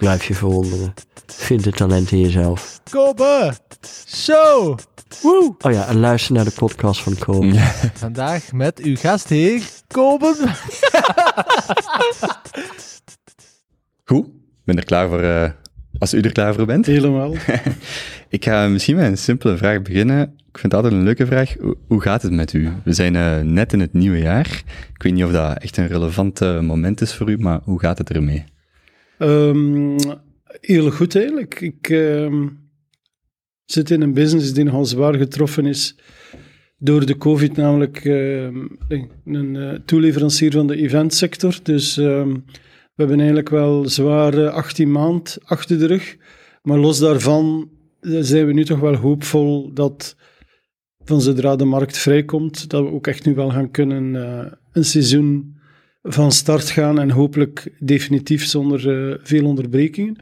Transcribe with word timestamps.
Blijf 0.00 0.24
je 0.24 0.34
verwonderen. 0.34 0.94
Vind 1.26 1.64
het 1.64 1.76
talent 1.76 2.10
in 2.12 2.20
jezelf. 2.20 2.80
Kobe 2.90 3.52
Show. 4.08 4.78
Woe. 5.22 5.54
Oh 5.60 5.72
ja, 5.72 5.86
en 5.86 5.98
luister 6.00 6.34
naar 6.34 6.44
de 6.44 6.50
podcast 6.50 7.00
van 7.02 7.18
Kobe. 7.18 7.54
Vandaag 7.94 8.52
met 8.52 8.78
uw 8.80 8.96
gastheer, 8.96 9.62
Kobe. 9.86 10.34
Goed, 14.04 14.26
ik 14.26 14.64
ben 14.64 14.76
er 14.76 14.84
klaar 14.84 15.08
voor, 15.08 15.20
eh, 15.22 15.50
als 15.98 16.14
u 16.14 16.20
er 16.20 16.32
klaar 16.32 16.54
voor 16.54 16.66
bent. 16.66 16.86
helemaal. 16.86 17.34
Ik 18.28 18.44
ga 18.44 18.66
misschien 18.68 18.96
met 18.96 19.06
een 19.06 19.18
simpele 19.18 19.56
vraag 19.56 19.82
beginnen. 19.82 20.20
Ik 20.22 20.58
vind 20.58 20.72
het 20.72 20.74
altijd 20.74 20.92
een 20.92 21.02
leuke 21.02 21.26
vraag. 21.26 21.54
Hoe- 21.86 22.00
gaat 22.00 22.22
het 22.22 22.32
met 22.32 22.52
u? 22.52 22.72
We 22.84 22.92
zijn 22.92 23.16
eh, 23.16 23.38
net 23.40 23.72
in 23.72 23.80
het 23.80 23.92
nieuwe 23.92 24.18
jaar. 24.18 24.62
Ik 24.94 25.02
weet 25.02 25.12
niet 25.12 25.24
of 25.24 25.32
dat 25.32 25.58
echt 25.58 25.76
een 25.76 25.86
relevant 25.86 26.40
moment 26.40 27.00
is 27.00 27.14
voor 27.14 27.30
u, 27.30 27.38
maar 27.38 27.60
hoe 27.64 27.80
gaat 27.80 27.98
het 27.98 28.10
ermee? 28.10 28.44
Ehm, 29.20 29.98
heel 30.60 30.90
goed 30.90 31.16
eigenlijk. 31.16 31.60
Ik 31.60 31.88
ehm, 31.88 32.48
zit 33.64 33.90
in 33.90 34.02
een 34.02 34.14
business 34.14 34.52
die 34.52 34.64
nogal 34.64 34.84
zwaar 34.84 35.14
getroffen 35.14 35.66
is 35.66 35.98
door 36.78 37.06
de 37.06 37.16
COVID, 37.16 37.56
namelijk 37.56 38.04
ehm, 38.04 38.66
een 39.24 39.56
eh, 39.56 39.78
toeleverancier 39.84 40.52
van 40.52 40.66
de 40.66 40.76
eventsector. 40.76 41.58
Dus 41.62 41.96
we 42.94 43.06
hebben 43.06 43.18
eigenlijk 43.18 43.48
wel 43.48 43.88
zware 43.88 44.50
18 44.50 44.92
maand 44.92 45.38
achter 45.44 45.78
de 45.78 45.86
rug. 45.86 46.16
Maar 46.62 46.78
los 46.78 46.98
daarvan 46.98 47.70
eh, 48.00 48.18
zijn 48.20 48.46
we 48.46 48.52
nu 48.52 48.64
toch 48.64 48.80
wel 48.80 48.94
hoopvol 48.94 49.72
dat 49.74 50.16
van 51.04 51.20
zodra 51.20 51.56
de 51.56 51.64
markt 51.64 51.98
vrijkomt, 51.98 52.70
dat 52.70 52.82
we 52.82 52.90
ook 52.90 53.06
echt 53.06 53.24
nu 53.24 53.34
wel 53.34 53.50
gaan 53.50 53.70
kunnen 53.70 54.16
eh, 54.16 54.52
een 54.72 54.84
seizoen 54.84 55.59
van 56.02 56.32
start 56.32 56.70
gaan 56.70 56.98
en 56.98 57.10
hopelijk 57.10 57.72
definitief 57.78 58.46
zonder 58.46 59.10
eh, 59.10 59.18
veel 59.22 59.46
onderbrekingen. 59.46 60.16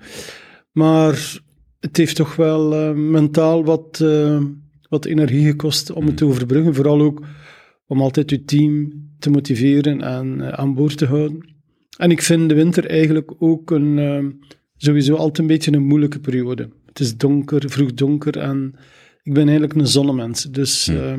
Maar 0.72 1.40
het 1.80 1.96
heeft 1.96 2.16
toch 2.16 2.36
wel 2.36 2.74
eh, 2.74 2.92
mentaal 2.92 3.64
wat, 3.64 4.00
eh, 4.00 4.42
wat 4.88 5.04
energie 5.04 5.46
gekost 5.46 5.90
om 5.90 6.06
het 6.06 6.16
te 6.16 6.24
overbruggen. 6.24 6.74
Vooral 6.74 7.00
ook 7.00 7.22
om 7.86 8.00
altijd 8.00 8.30
je 8.30 8.44
team 8.44 8.92
te 9.18 9.30
motiveren 9.30 10.00
en 10.00 10.58
aan 10.58 10.74
boord 10.74 10.96
te 10.96 11.06
houden. 11.06 11.56
En 11.96 12.10
ik 12.10 12.22
vind 12.22 12.48
de 12.48 12.54
winter 12.54 12.86
eigenlijk 12.86 13.32
ook 13.38 13.70
een, 13.70 14.40
sowieso 14.76 15.14
altijd 15.14 15.38
een 15.38 15.46
beetje 15.46 15.72
een 15.72 15.86
moeilijke 15.86 16.20
periode. 16.20 16.68
Het 16.86 17.00
is 17.00 17.16
donker, 17.16 17.70
vroeg 17.70 17.94
donker 17.94 18.38
en 18.38 18.74
ik 19.28 19.34
ben 19.34 19.48
eigenlijk 19.48 19.74
een 19.74 19.86
zonnemens. 19.86 20.42
Dus 20.42 20.88
eh, 20.88 21.14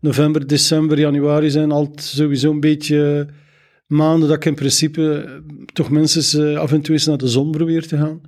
november, 0.00 0.46
december, 0.46 0.98
januari 0.98 1.50
zijn 1.50 1.70
altijd 1.70 2.02
sowieso 2.02 2.50
een 2.50 2.60
beetje 2.60 3.28
maanden 3.86 4.28
dat 4.28 4.36
ik 4.36 4.44
in 4.44 4.54
principe 4.54 5.24
eh, 5.26 5.32
toch 5.72 5.90
minstens 5.90 6.34
eh, 6.34 6.56
af 6.58 6.72
en 6.72 6.80
toe 6.80 6.94
eens 6.94 7.06
naar 7.06 7.18
de 7.18 7.28
zon 7.28 7.50
probeer 7.50 7.86
te 7.86 7.96
gaan. 7.96 8.20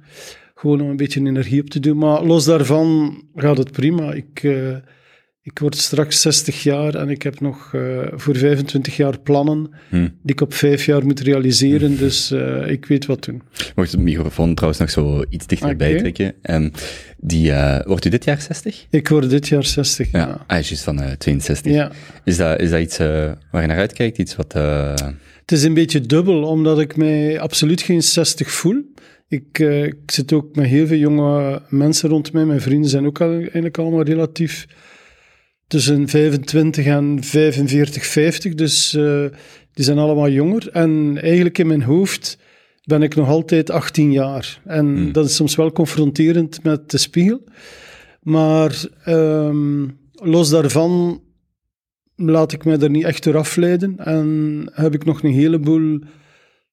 Gewoon 0.55 0.81
om 0.81 0.89
een 0.89 0.97
beetje 0.97 1.20
energie 1.20 1.61
op 1.61 1.70
te 1.70 1.81
doen. 1.81 1.98
Maar 1.98 2.23
los 2.25 2.45
daarvan 2.45 3.23
gaat 3.34 3.59
het 3.59 3.73
prima. 3.73 4.12
Ik, 4.12 4.42
eh, 4.42 4.77
ik 5.42 5.59
word 5.59 5.77
straks 5.77 6.20
60 6.20 6.62
jaar 6.62 6.95
en 6.95 7.09
ik 7.09 7.23
heb 7.23 7.41
nog 7.41 7.70
voor 8.15 8.37
25 8.37 8.97
jaar 8.97 9.19
plannen 9.19 9.70
Hm. 9.89 9.97
die 10.03 10.11
ik 10.33 10.41
op 10.41 10.55
vijf 10.55 10.84
jaar 10.87 11.05
moet 11.05 11.20
realiseren. 11.20 11.97
Dus 11.97 12.31
eh, 12.31 12.70
ik 12.70 12.87
weet 12.87 13.06
wat 13.06 13.25
doen. 13.25 13.43
Mocht 13.77 13.93
het 13.93 14.00
microfoon 14.00 14.55
trouwens 14.55 14.81
nog 14.81 14.91
zo 14.91 15.25
iets 15.28 15.47
dichterbij 15.47 15.99
trekken. 15.99 16.34
Ehm, 16.43 16.71
die, 17.19 17.53
wordt 17.84 18.05
u 18.05 18.09
dit 18.11 18.25
jaar 18.25 18.41
60? 18.41 18.87
Ik 18.91 19.09
word 19.09 19.31
dit 19.31 19.49
jaar 19.49 19.65
60. 19.65 20.11
Ja, 20.12 20.19
Ja. 20.19 20.44
ah, 20.47 20.61
juist 20.62 20.82
van 20.82 21.00
eh 21.00 21.12
62. 21.12 21.72
ja. 21.72 21.91
Is, 22.25 22.37
dat, 22.37 22.61
is 22.61 22.71
dat 22.71 22.81
iets 22.81 22.99
waar 23.50 23.61
je 23.61 23.66
naar 23.66 23.78
uitkijkt? 23.78 24.19
Iets 24.19 24.37
wat... 24.37 24.55
Het 25.48 25.59
is 25.59 25.64
een 25.64 25.75
beetje 25.75 26.00
dubbel, 26.00 26.42
omdat 26.42 26.81
ik 26.81 26.97
mij 26.97 27.41
absoluut 27.41 27.82
geen 27.82 28.03
60 28.03 28.50
voel. 28.50 28.82
Ik, 29.28 29.59
eh, 29.59 29.84
ik 29.84 29.97
zit 30.06 30.32
ook 30.32 30.54
met 30.54 30.66
heel 30.66 30.86
veel 30.86 30.97
jonge 30.97 31.62
mensen 31.69 32.09
rond 32.09 32.32
mij. 32.32 32.44
Mijn 32.44 32.60
vrienden 32.60 32.91
zijn 32.91 33.06
ook 33.06 33.20
al, 33.20 33.32
eigenlijk 33.32 33.78
allemaal 33.78 34.03
relatief 34.03 34.66
tussen 35.66 36.08
25 36.08 36.87
en 36.87 37.19
45, 37.22 38.06
50. 38.06 38.54
Dus 38.54 38.94
eh, 38.94 39.25
die 39.72 39.84
zijn 39.84 39.98
allemaal 39.98 40.31
jonger. 40.31 40.69
En 40.72 41.19
eigenlijk 41.20 41.58
in 41.58 41.66
mijn 41.66 41.82
hoofd 41.82 42.38
ben 42.84 43.03
ik 43.03 43.14
nog 43.14 43.28
altijd 43.28 43.70
18 43.70 44.12
jaar. 44.12 44.60
En 44.64 44.87
Hmm. 44.87 45.12
dat 45.12 45.25
is 45.25 45.34
soms 45.34 45.56
wel 45.56 45.72
confronterend 45.72 46.62
met 46.62 46.91
de 46.91 46.98
spiegel. 46.98 47.44
Maar 48.22 48.84
ehm, 49.04 49.87
los 50.12 50.48
daarvan 50.48 51.22
laat 52.27 52.53
ik 52.53 52.65
mij 52.65 52.79
er 52.79 52.91
niet 52.91 53.05
echt 53.05 53.25
door 53.25 53.37
afleiden. 53.37 53.97
En 53.99 54.71
heb 54.73 54.95
ik 54.95 55.05
nog 55.05 55.23
een 55.23 55.33
heleboel 55.33 55.99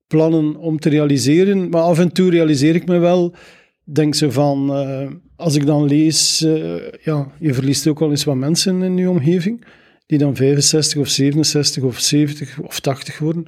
plannen 0.07 0.55
om 0.55 0.79
te 0.79 0.89
realiseren. 0.89 1.69
Maar 1.69 1.81
af 1.81 1.99
en 1.99 2.11
toe 2.11 2.29
realiseer 2.29 2.75
ik 2.75 2.87
me 2.87 2.97
wel, 2.97 3.35
denk 3.83 4.15
zo 4.15 4.29
van, 4.29 4.73
eh, 4.73 5.11
als 5.35 5.55
ik 5.55 5.65
dan 5.65 5.85
lees, 5.85 6.43
eh, 6.43 6.75
ja, 7.03 7.31
je 7.39 7.53
verliest 7.53 7.87
ook 7.87 7.99
wel 7.99 8.09
eens 8.09 8.23
wat 8.23 8.35
mensen 8.35 8.81
in 8.81 8.97
je 8.97 9.09
omgeving, 9.09 9.65
die 10.05 10.17
dan 10.17 10.35
65 10.35 10.99
of 10.99 11.07
67 11.07 11.83
of 11.83 11.99
70 11.99 12.59
of 12.59 12.79
80 12.79 13.19
worden. 13.19 13.45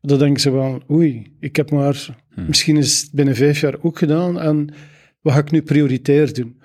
Dan 0.00 0.18
denk 0.18 0.38
zo 0.38 0.50
van, 0.52 0.82
oei, 0.90 1.32
ik 1.40 1.56
heb 1.56 1.70
maar, 1.70 2.16
misschien 2.46 2.76
is 2.76 3.00
het 3.00 3.10
binnen 3.12 3.36
vijf 3.36 3.60
jaar 3.60 3.76
ook 3.80 3.98
gedaan 3.98 4.40
en 4.40 4.74
wat 5.20 5.32
ga 5.32 5.38
ik 5.38 5.50
nu 5.50 5.62
prioritair 5.62 6.32
doen? 6.32 6.60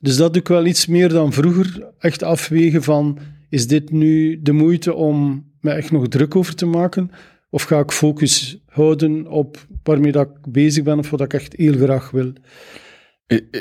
Dus 0.00 0.16
dat 0.16 0.32
doe 0.32 0.42
ik 0.42 0.48
wel 0.48 0.66
iets 0.66 0.86
meer 0.86 1.08
dan 1.08 1.32
vroeger. 1.32 1.92
Echt 1.98 2.22
afwegen 2.22 2.82
van, 2.82 3.18
is 3.50 3.66
dit 3.66 3.90
nu 3.90 4.40
de 4.42 4.52
moeite 4.52 4.94
om 4.94 5.44
me 5.60 5.70
echt 5.70 5.90
nog 5.90 6.08
druk 6.08 6.36
over 6.36 6.54
te 6.54 6.66
maken? 6.66 7.10
Of 7.50 7.62
ga 7.62 7.78
ik 7.78 7.90
focus 7.90 8.62
houden 8.66 9.26
op 9.26 9.66
waarmee 9.82 10.12
dat 10.12 10.26
ik 10.28 10.52
bezig 10.52 10.84
ben 10.84 10.98
of 10.98 11.10
wat 11.10 11.20
ik 11.20 11.34
echt 11.34 11.54
heel 11.56 11.72
graag 11.76 12.10
wil? 12.10 12.32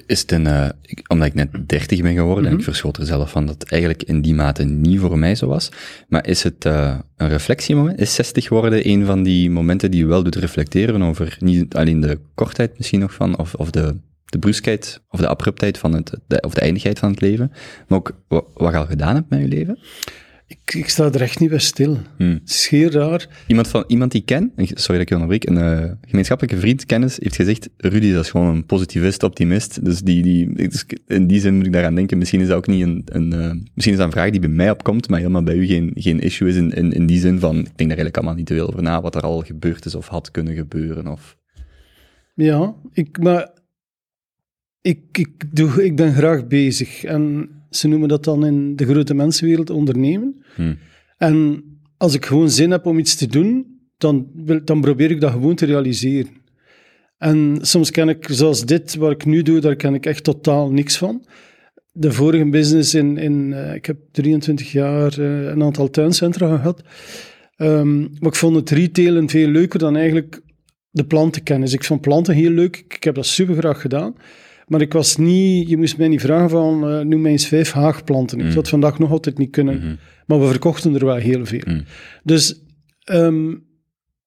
Is 0.05 0.21
het 0.21 0.31
een, 0.31 0.47
eh, 0.47 0.69
ik- 0.81 1.03
omdat 1.07 1.27
ik 1.27 1.33
net 1.33 1.49
30 1.67 2.01
ben 2.01 2.13
geworden 2.15 2.45
en 2.45 2.57
ik 2.57 2.63
verschot 2.63 2.97
er 2.97 3.05
zelf 3.05 3.31
van 3.31 3.45
dat 3.45 3.61
het 3.61 3.71
eigenlijk 3.71 4.03
in 4.03 4.21
die 4.21 4.33
mate 4.33 4.63
niet 4.63 4.99
voor 4.99 5.17
mij 5.19 5.35
zo 5.35 5.47
was. 5.47 5.71
Maar 6.07 6.27
is 6.27 6.43
het 6.43 6.65
eh, 6.65 6.99
een 7.17 7.29
reflectiemoment? 7.29 7.99
Is 7.99 8.13
60 8.15 8.49
worden 8.49 8.89
een 8.89 9.05
van 9.05 9.23
die 9.23 9.49
momenten 9.49 9.91
die 9.91 9.99
je 9.99 10.05
wel 10.05 10.23
doet 10.23 10.35
reflecteren 10.35 11.01
over 11.01 11.37
niet 11.39 11.75
alleen 11.75 11.99
de 11.99 12.19
kortheid 12.33 12.77
misschien 12.77 12.99
nog 12.99 13.13
van, 13.13 13.37
of, 13.37 13.53
of 13.55 13.69
de, 13.71 13.95
de 14.29 14.39
bruskheid 14.39 15.01
of 15.09 15.19
de 15.19 15.27
abruptheid 15.27 15.77
van 15.77 15.93
het, 15.93 16.17
de, 16.27 16.41
of 16.41 16.53
de 16.53 16.61
eindigheid 16.61 16.99
van 16.99 17.11
het 17.11 17.21
leven, 17.21 17.51
maar 17.87 17.97
ook 17.97 18.19
wa- 18.27 18.43
wat 18.53 18.71
je 18.71 18.77
al 18.77 18.85
gedaan 18.85 19.15
hebt 19.15 19.29
met 19.29 19.39
je 19.39 19.47
leven? 19.47 19.79
Ik, 20.47 20.73
ik 20.73 20.89
sta 20.89 21.05
er 21.05 21.21
echt 21.21 21.39
niet 21.39 21.49
bij 21.49 21.59
stil. 21.59 21.97
Hmm. 22.17 22.31
Het 22.33 22.49
is 22.49 22.67
heel 22.67 22.89
raar. 22.89 23.27
Iemand, 23.47 23.67
van, 23.67 23.83
iemand 23.87 24.11
die 24.11 24.19
ik 24.21 24.25
ken, 24.25 24.51
en 24.55 24.67
sorry 24.67 24.93
dat 24.93 25.01
ik 25.01 25.09
je 25.09 25.15
onderbreek, 25.15 25.49
een 25.49 25.57
eh, 25.57 25.91
gemeenschappelijke 26.07 26.59
vriend, 26.59 26.85
kennis, 26.85 27.17
heeft 27.21 27.35
gezegd, 27.35 27.69
Rudy, 27.77 28.11
dat 28.13 28.23
is 28.23 28.29
gewoon 28.29 28.55
een 28.55 28.65
positivist, 28.65 29.23
optimist. 29.23 29.85
Dus 29.85 30.01
die, 30.01 30.21
die, 30.21 30.53
dus 30.69 30.85
in 31.07 31.27
die 31.27 31.39
zin 31.39 31.55
moet 31.55 31.65
ik 31.65 31.73
daaraan 31.73 31.95
denken, 31.95 32.17
misschien 32.17 32.41
is 32.41 32.47
dat 32.47 32.57
ook 32.57 32.67
niet 32.67 32.83
een, 32.83 33.01
een 33.05 33.33
eh, 33.33 33.51
misschien 33.73 33.93
is 33.93 33.97
dat 33.97 34.05
een 34.05 34.11
vraag 34.11 34.29
die 34.29 34.39
bij 34.39 34.49
mij 34.49 34.71
opkomt, 34.71 35.09
maar 35.09 35.19
helemaal 35.19 35.43
bij 35.43 35.55
u 35.55 35.65
geen, 35.65 35.91
geen 35.95 36.19
issue 36.19 36.49
is 36.49 36.55
in, 36.55 36.71
in, 36.71 36.91
in 36.91 37.05
die 37.05 37.19
zin 37.19 37.39
van, 37.39 37.55
ik 37.57 37.63
denk 37.63 37.77
daar 37.77 37.87
eigenlijk 37.87 38.17
allemaal 38.17 38.35
niet 38.35 38.45
te 38.45 38.53
veel 38.53 38.67
over 38.67 38.81
na, 38.81 39.01
wat 39.01 39.15
er 39.15 39.21
al 39.21 39.41
gebeurd 39.41 39.85
is 39.85 39.95
of 39.95 40.07
had 40.07 40.31
kunnen 40.31 40.55
gebeuren. 40.55 41.07
Of... 41.07 41.37
Ja, 42.35 42.75
ik, 42.93 43.23
maar 43.23 43.49
ik, 44.81 44.99
ik, 45.11 45.55
doe, 45.55 45.85
ik 45.85 45.95
ben 45.95 46.13
graag 46.13 46.47
bezig. 46.47 47.03
En 47.03 47.49
ze 47.69 47.87
noemen 47.87 48.07
dat 48.09 48.23
dan 48.23 48.45
in 48.45 48.75
de 48.75 48.85
grote 48.85 49.13
mensenwereld 49.13 49.69
ondernemen. 49.69 50.43
Hmm. 50.55 50.77
En 51.17 51.63
als 51.97 52.13
ik 52.13 52.25
gewoon 52.25 52.49
zin 52.49 52.71
heb 52.71 52.85
om 52.85 52.99
iets 52.99 53.15
te 53.15 53.27
doen, 53.27 53.65
dan, 53.97 54.27
wil- 54.35 54.63
dan 54.63 54.81
probeer 54.81 55.11
ik 55.11 55.21
dat 55.21 55.31
gewoon 55.31 55.55
te 55.55 55.65
realiseren. 55.65 56.31
En 57.17 57.57
soms 57.61 57.91
ken 57.91 58.09
ik, 58.09 58.27
zoals 58.29 58.65
dit, 58.65 58.95
wat 58.95 59.11
ik 59.11 59.25
nu 59.25 59.41
doe, 59.41 59.59
daar 59.59 59.75
ken 59.75 59.93
ik 59.93 60.05
echt 60.05 60.23
totaal 60.23 60.71
niks 60.71 60.97
van. 60.97 61.25
De 61.91 62.11
vorige 62.11 62.49
business 62.49 62.93
in, 62.93 63.17
in 63.17 63.53
eh, 63.53 63.73
ik 63.75 63.85
heb 63.85 63.97
23 64.11 64.71
jaar 64.71 65.19
eh, 65.19 65.45
een 65.45 65.63
aantal 65.63 65.89
tuincentra 65.89 66.55
gehad. 66.55 66.83
Ehm, 67.55 67.99
maar 67.99 68.29
ik 68.31 68.35
vond 68.35 68.55
het 68.55 68.69
retailen 68.69 69.29
veel 69.29 69.47
leuker 69.47 69.79
dan 69.79 69.95
eigenlijk 69.95 70.41
de 70.89 71.05
plantenkennis. 71.05 71.73
Ik 71.73 71.83
vond 71.83 72.01
planten 72.01 72.33
heel 72.35 72.51
leuk. 72.51 72.77
Ik, 72.77 72.93
ik 72.93 73.03
heb 73.03 73.15
dat 73.15 73.25
super 73.25 73.55
graag 73.55 73.81
gedaan. 73.81 74.15
Maar 74.69 74.81
ik 74.81 74.93
was 74.93 75.17
niet, 75.17 75.69
je 75.69 75.77
moest 75.77 75.97
mij 75.97 76.07
niet 76.07 76.21
vragen 76.21 76.49
van, 76.49 76.89
eh, 76.89 76.99
noem 76.99 77.21
mij 77.21 77.31
eens 77.31 77.47
vijf 77.47 77.71
haagplanten. 77.71 78.37
Ik 78.37 78.43
Mm. 78.43 78.49
zou 78.49 78.59
het 78.59 78.69
vandaag 78.69 78.99
nog 78.99 79.11
altijd 79.11 79.37
niet 79.37 79.51
kunnen. 79.51 79.77
Mhm. 79.77 79.95
Maar 80.25 80.39
we 80.39 80.47
verkochten 80.47 80.95
er 80.95 81.05
wel 81.05 81.15
heel 81.15 81.45
veel. 81.45 81.61
Mm. 81.67 81.83
Dus, 82.23 82.63
ehm, 83.03 83.55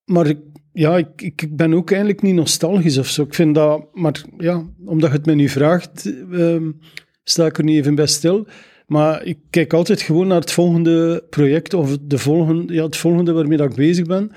maar 0.05 0.27
ik, 0.27 0.39
ja, 0.73 0.97
ik, 0.97 1.09
ik, 1.17 1.57
ben 1.57 1.75
ook 1.75 1.91
eigenlijk 1.91 2.23
niet 2.23 2.35
nostalgisch 2.35 2.99
of 2.99 3.09
zo. 3.09 3.23
Ik 3.23 3.35
vind 3.35 3.55
dat, 3.55 3.87
maar 3.93 4.25
ja, 4.39 4.67
omdat 4.85 5.11
je 5.11 5.17
het 5.17 5.27
me 5.27 5.35
nu 5.35 5.49
vraagt, 5.49 6.15
ehm, 6.33 6.71
sta 7.25 7.47
ik 7.47 7.59
er 7.59 7.65
niet 7.65 7.77
even 7.77 7.95
bij 7.95 8.07
stil. 8.07 8.47
Maar 8.87 9.25
ik 9.25 9.39
kijk 9.51 9.73
altijd 9.73 10.03
gewoon 10.03 10.27
naar 10.27 10.41
het 10.41 10.53
volgende 10.53 11.25
project 11.31 11.75
of 11.75 11.99
de 12.03 12.19
volgende, 12.19 12.75
ja, 12.75 12.85
het 12.85 12.97
volgende 12.97 13.33
waarmee 13.33 13.57
dat 13.57 13.71
ik 13.71 13.77
bezig 13.77 14.07
ben. 14.07 14.31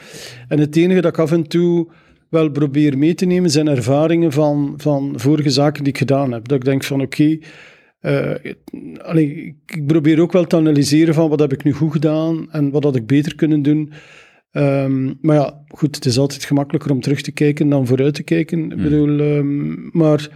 En 0.48 0.60
het 0.60 0.76
enige 0.76 1.02
dat 1.02 1.12
ik 1.12 1.20
af 1.20 1.32
en 1.32 1.48
toe 1.48 1.92
wel 2.36 2.50
probeer 2.50 2.98
mee 2.98 3.14
te 3.14 3.26
nemen 3.26 3.50
zijn 3.50 3.68
ervaringen 3.68 4.32
van, 4.32 4.74
van 4.78 5.14
vorige 5.16 5.50
zaken 5.50 5.84
die 5.84 5.94
ik 5.94 6.00
gedaan 6.00 6.32
heb. 6.32 6.48
Dat 6.48 6.58
ik 6.58 6.66
denk 6.66 6.84
van 6.84 7.02
oké, 7.02 7.38
eh, 8.00 8.36
allee, 8.98 9.56
ik 9.66 9.86
probeer 9.88 10.22
ook 10.22 10.32
wel 10.32 10.46
te 10.46 10.56
analyseren 10.56 11.14
van 11.14 11.30
wat 11.30 11.40
heb 11.40 11.54
ik 11.54 11.64
nu 11.64 11.72
goed 11.72 11.92
gedaan 11.92 12.52
en 12.52 12.72
wat 12.72 12.84
had 12.84 12.96
ik 12.96 13.08
beter 13.08 13.36
kunnen 13.36 13.62
doen. 13.62 13.92
Ehm, 14.52 15.14
maar 15.22 15.36
ja, 15.36 15.64
goed, 15.68 15.96
het 15.96 16.06
is 16.06 16.18
altijd 16.18 16.44
gemakkelijker 16.44 16.92
om 16.92 17.02
terug 17.02 17.22
te 17.22 17.32
kijken 17.32 17.70
dan 17.70 17.88
vooruit 17.88 18.14
te 18.14 18.24
kijken. 18.24 18.72
Ik 18.72 18.82
bedoel, 18.82 19.20
ehm, 19.20 19.98
maar 19.98 20.30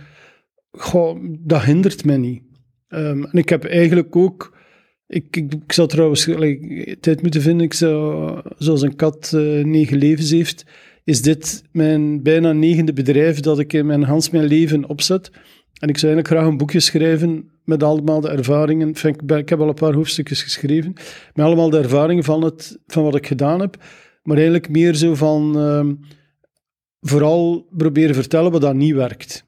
goh, 0.71 1.19
dat 1.39 1.63
hindert 1.63 2.05
mij 2.05 2.17
niet. 2.17 2.41
Ehm, 2.87 3.23
en 3.23 3.37
ik 3.37 3.49
heb 3.49 3.63
eigenlijk 3.63 4.15
ook... 4.15 4.57
Ik, 5.07 5.35
ik, 5.35 5.53
ik 5.53 5.71
zou 5.71 5.87
trouwens 5.87 6.29
tijd 6.99 7.21
moeten 7.21 7.41
vinden, 7.41 7.65
ik 7.65 7.73
zou, 7.73 8.41
zoals 8.57 8.81
een 8.81 8.95
kat 8.95 9.31
eh, 9.35 9.65
negen 9.65 9.97
levens 9.97 10.31
heeft, 10.31 10.65
is 11.09 11.21
dit 11.21 11.63
mijn 11.71 12.23
bijna 12.23 12.51
negende 12.51 12.93
bedrijf 12.93 13.39
dat 13.39 13.59
ik 13.59 13.73
in 13.73 13.85
mijn 13.85 14.03
Hans 14.03 14.29
mijn 14.29 14.45
leven 14.45 14.89
opzet. 14.89 15.29
En 15.79 15.89
ik 15.89 15.97
zou 15.97 16.13
eigenlijk 16.13 16.27
graag 16.27 16.45
een 16.45 16.57
boekje 16.57 16.79
schrijven 16.79 17.51
met 17.63 17.83
allemaal 17.83 18.21
de 18.21 18.29
ervaringen. 18.29 18.87
Enfin, 18.87 19.13
ik, 19.13 19.25
ben- 19.25 19.37
ik 19.37 19.49
heb 19.49 19.59
al 19.59 19.67
een 19.67 19.73
paar 19.73 19.93
hoofdstukjes 19.93 20.43
geschreven. 20.43 20.93
Met 21.33 21.45
allemaal 21.45 21.69
de 21.69 21.77
ervaringen 21.77 22.23
van, 22.23 22.43
het, 22.43 22.79
van 22.87 23.03
wat 23.03 23.15
ik 23.15 23.27
gedaan 23.27 23.59
heb. 23.59 23.77
Maar 24.23 24.35
eigenlijk 24.35 24.69
meer 24.69 24.93
zo 24.95 25.15
van... 25.15 25.57
ehm, 25.57 25.93
vooral 27.01 27.67
proberen 27.77 28.15
vertellen 28.15 28.51
wat 28.51 28.61
dat 28.61 28.75
niet 28.75 28.93
werkt. 28.95 29.45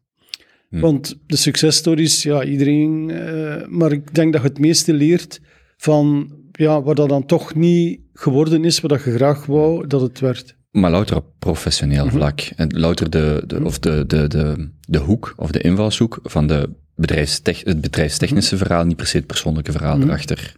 Hm. 0.70 0.80
Want 0.80 1.20
de 1.28 1.38
successtories, 1.38 2.24
ja, 2.24 2.44
iedereen... 2.44 3.10
eh, 3.10 3.68
maar 3.68 3.92
ik 3.92 4.14
denk 4.16 4.34
dat 4.34 4.42
je 4.42 4.48
het 4.48 4.60
meeste 4.60 4.94
leert 4.94 5.42
van... 5.78 6.32
Ja, 6.52 6.82
waar 6.82 6.96
dat 6.96 7.10
dan 7.10 7.26
toch 7.26 7.56
niet 7.56 8.00
geworden 8.14 8.66
is, 8.66 8.80
wat 8.80 8.90
dat 8.90 9.04
je 9.04 9.12
graag 9.12 9.46
wou, 9.46 9.88
dat 9.88 10.02
het 10.02 10.20
werd. 10.20 10.60
Maar 10.72 10.92
louter 10.92 11.16
op 11.16 11.26
professioneel 11.40 12.06
Mhm. 12.06 12.16
vlak. 12.16 12.40
En 12.56 12.80
louter 12.80 13.10
de, 13.10 13.44
de, 13.48 13.64
of 13.64 13.80
de, 13.80 14.04
de, 14.08 14.28
de, 14.28 14.70
de 14.88 14.98
hoek 14.98 15.34
of 15.38 15.52
de 15.52 15.62
invalshoek 15.62 16.20
van 16.24 16.48
de 16.48 16.70
bedrijfstech, 16.96 17.64
het 17.64 17.82
bedrijfstechnische 17.82 18.58
verhaal, 18.58 18.86
niet 18.86 18.96
per 18.98 19.08
se 19.08 19.18
het 19.18 19.26
persoonlijke 19.28 19.72
verhaal 19.72 19.98
Mhm. 19.98 20.08
erachter. 20.08 20.54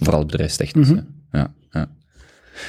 Vooral 0.00 0.18
het 0.20 0.30
bedrijfstechnische. 0.30 1.04
Ja, 1.32 1.54
ja. 1.70 1.88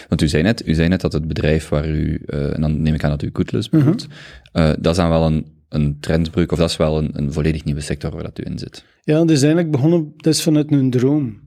Want 0.09 0.21
u 0.21 0.27
zei, 0.27 0.43
net, 0.43 0.67
u 0.67 0.73
zei 0.73 0.87
net 0.87 1.01
dat 1.01 1.13
het 1.13 1.27
bedrijf 1.27 1.69
waar 1.69 1.89
u, 1.89 2.21
eh, 2.25 2.53
en 2.55 2.61
dan 2.61 2.81
neem 2.81 2.93
ik 2.93 3.03
aan 3.03 3.09
dat 3.09 3.21
u 3.23 3.29
Goodless 3.33 3.69
Mhm. 3.69 3.77
bedoelt, 3.83 4.07
eh, 4.51 4.69
dat 4.79 4.91
is 4.91 4.97
dan 4.97 5.09
wel 5.09 5.25
een, 5.25 5.45
een 5.69 5.97
trendbreuk, 5.99 6.51
of 6.51 6.57
dat 6.57 6.69
is 6.69 6.77
wel 6.77 6.97
een, 6.97 7.09
een 7.13 7.33
volledig 7.33 7.63
nieuwe 7.63 7.81
sector 7.81 8.11
waar 8.11 8.23
dat 8.23 8.39
u 8.39 8.43
in 8.45 8.59
zit. 8.59 8.83
Ja, 9.03 9.17
dat 9.17 9.29
is 9.29 9.39
eigenlijk 9.41 9.71
begonnen, 9.71 10.13
dat 10.17 10.33
is 10.33 10.43
vanuit 10.43 10.71
een 10.71 10.89
droom. 10.89 11.39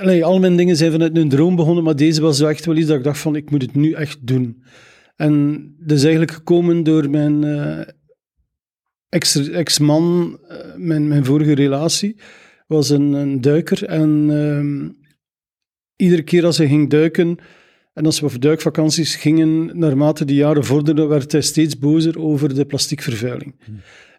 Al 0.00 0.38
mijn 0.38 0.56
dingen 0.56 0.76
zijn 0.76 0.92
vanuit 0.92 1.16
een 1.16 1.28
droom 1.28 1.56
begonnen, 1.56 1.84
maar 1.84 1.96
deze 1.96 2.20
was 2.20 2.40
echt 2.40 2.64
wel 2.64 2.76
iets 2.76 2.86
dat 2.86 2.96
ik 2.96 3.04
dacht 3.04 3.18
van, 3.18 3.36
ik 3.36 3.50
moet 3.50 3.62
het 3.62 3.74
nu 3.74 3.92
echt 3.92 4.26
doen. 4.26 4.62
En 5.16 5.62
dat 5.78 5.96
is 5.96 6.02
eigenlijk 6.02 6.32
gekomen 6.32 6.82
door 6.82 7.10
mijn 7.10 7.44
eh, 7.44 7.80
ex- 9.08 9.48
ex-man, 9.48 10.38
eh, 10.48 10.56
mijn, 10.76 11.08
mijn 11.08 11.24
vorige 11.24 11.52
relatie, 11.54 12.16
was 12.66 12.90
een, 12.90 13.12
een 13.12 13.40
duiker. 13.40 13.84
En 13.84 14.26
ehm, 14.30 14.90
iedere 15.96 16.22
keer 16.22 16.44
als 16.44 16.58
hij 16.58 16.66
ging 16.66 16.90
duiken, 16.90 17.38
en 17.92 18.04
als 18.04 18.20
we 18.20 18.26
op 18.26 18.40
duikvakanties 18.40 19.16
gingen, 19.16 19.78
naarmate 19.78 20.24
de 20.24 20.34
jaren 20.34 20.64
vorderden, 20.64 21.08
werd 21.08 21.32
hij 21.32 21.40
steeds 21.40 21.78
bozer 21.78 22.20
over 22.20 22.54
de 22.54 22.64
plastiekvervuiling. 22.64 23.54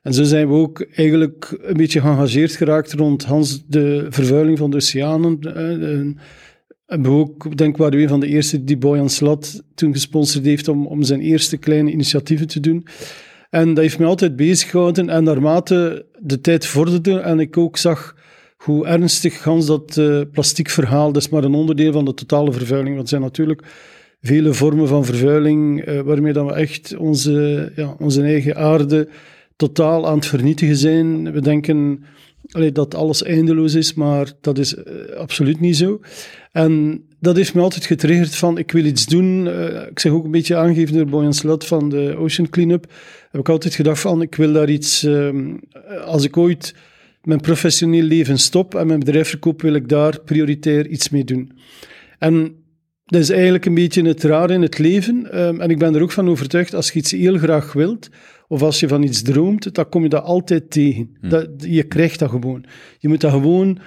En 0.03 0.13
zo 0.13 0.23
zijn 0.23 0.47
we 0.47 0.53
ook 0.53 0.85
eigenlijk 0.95 1.57
een 1.61 1.77
beetje 1.77 2.01
geëngageerd 2.01 2.55
geraakt 2.55 2.93
rond 2.93 3.23
Hans 3.23 3.63
de 3.67 4.05
vervuiling 4.09 4.57
van 4.57 4.69
de 4.69 4.75
oceanen. 4.75 5.39
eh, 5.41 5.99
En 6.85 7.01
we 7.01 7.09
ook, 7.09 7.57
denk 7.57 7.71
ik, 7.71 7.77
waren 7.77 7.99
een 7.99 8.07
van 8.07 8.19
de 8.19 8.27
eerste 8.27 8.63
die 8.63 8.77
Boyan 8.77 9.09
Slat 9.09 9.63
toen 9.75 9.93
gesponsord 9.93 10.45
heeft 10.45 10.67
om, 10.67 10.87
om 10.87 11.03
zijn 11.03 11.21
eerste 11.21 11.57
kleine 11.57 11.91
initiatieven 11.91 12.47
te 12.47 12.59
doen. 12.59 12.87
En 13.49 13.73
dat 13.73 13.83
heeft 13.83 13.99
mij 13.99 14.07
altijd 14.07 14.35
bezig 14.35 14.69
gehouden. 14.69 15.09
En 15.09 15.23
naarmate 15.23 16.05
de 16.19 16.41
tijd 16.41 16.65
vorderde 16.65 17.19
en 17.19 17.39
ik 17.39 17.57
ook 17.57 17.77
zag 17.77 18.15
hoe 18.57 18.85
ernstig 18.87 19.43
Hans 19.43 19.65
dat 19.65 19.97
eh 19.97 20.21
plastic 20.31 20.69
verhaal, 20.69 21.11
dat 21.11 21.21
is 21.21 21.29
maar 21.29 21.43
een 21.43 21.53
onderdeel 21.53 21.91
van 21.91 22.05
de 22.05 22.13
totale 22.13 22.51
vervuiling. 22.51 22.95
Want 22.95 23.01
er 23.01 23.09
zijn 23.09 23.21
natuurlijk 23.21 23.63
vele 24.21 24.53
vormen 24.53 24.87
van 24.87 25.05
vervuiling 25.05 25.81
eh, 25.81 25.99
waarmee 25.99 26.33
dan 26.33 26.45
we 26.45 26.53
echt 26.53 26.95
onze, 26.97 27.71
ja, 27.75 27.95
onze 27.99 28.21
eigen 28.21 28.55
aarde 28.55 29.07
totaal 29.55 30.07
aan 30.07 30.15
het 30.15 30.25
vernietigen 30.25 30.75
zijn. 30.75 31.31
We 31.31 31.41
denken 31.41 32.03
dat 32.73 32.95
alles 32.95 33.23
eindeloos 33.23 33.73
is, 33.73 33.93
maar 33.93 34.31
dat 34.41 34.57
is 34.57 34.75
eh, 34.75 35.15
absoluut 35.17 35.59
niet 35.59 35.77
zo. 35.77 35.99
En 36.51 37.03
dat 37.19 37.35
heeft 37.35 37.53
me 37.53 37.61
altijd 37.61 37.85
getriggerd 37.85 38.35
van, 38.35 38.57
ik 38.57 38.71
wil 38.71 38.85
iets 38.85 39.05
doen. 39.05 39.47
Eh, 39.47 39.87
ik 39.89 39.99
zeg 39.99 40.11
ook 40.11 40.23
een 40.23 40.31
beetje 40.31 40.55
aangegeven 40.55 40.95
door 40.95 41.05
Boyan 41.05 41.33
Slat 41.33 41.65
van 41.65 41.89
de 41.89 42.15
Ocean 42.17 42.49
Cleanup. 42.49 42.91
Heb 43.31 43.41
ik 43.41 43.49
altijd 43.49 43.75
gedacht 43.75 43.99
van, 43.99 44.21
ik 44.21 44.35
wil 44.35 44.53
daar 44.53 44.69
iets... 44.69 45.03
ehm, 45.03 45.55
als 46.05 46.23
ik 46.23 46.37
ooit 46.37 46.75
mijn 47.23 47.41
professioneel 47.41 48.03
leven 48.03 48.37
stop 48.37 48.75
en 48.75 48.87
mijn 48.87 48.99
bedrijf 48.99 49.29
verkoop, 49.29 49.61
wil 49.61 49.73
ik 49.73 49.89
daar 49.89 50.19
prioritair 50.19 50.87
iets 50.87 51.09
mee 51.09 51.23
doen. 51.23 51.51
En 52.19 52.55
dat 53.05 53.21
is 53.21 53.29
eigenlijk 53.29 53.65
een 53.65 53.73
beetje 53.73 54.07
het 54.07 54.23
raar 54.23 54.51
in 54.51 54.61
het 54.61 54.77
leven. 54.77 55.31
Ehm, 55.31 55.61
en 55.61 55.69
ik 55.69 55.77
ben 55.77 55.95
er 55.95 56.01
ook 56.01 56.11
van 56.11 56.29
overtuigd, 56.29 56.73
als 56.73 56.91
je 56.91 56.99
iets 56.99 57.11
heel 57.11 57.37
graag 57.37 57.73
wilt, 57.73 58.09
of 58.53 58.61
als 58.61 58.79
je 58.79 58.87
van 58.87 59.03
iets 59.03 59.21
droomt, 59.21 59.73
dan 59.75 59.89
kom 59.89 60.03
je 60.03 60.09
dat 60.09 60.23
altijd 60.23 60.71
tegen. 60.71 61.17
Dat, 61.21 61.49
je 61.57 61.83
krijgt 61.83 62.19
dat 62.19 62.29
gewoon. 62.29 62.65
Je 62.99 63.07
moet 63.07 63.21
dat 63.21 63.31
gewoon 63.31 63.79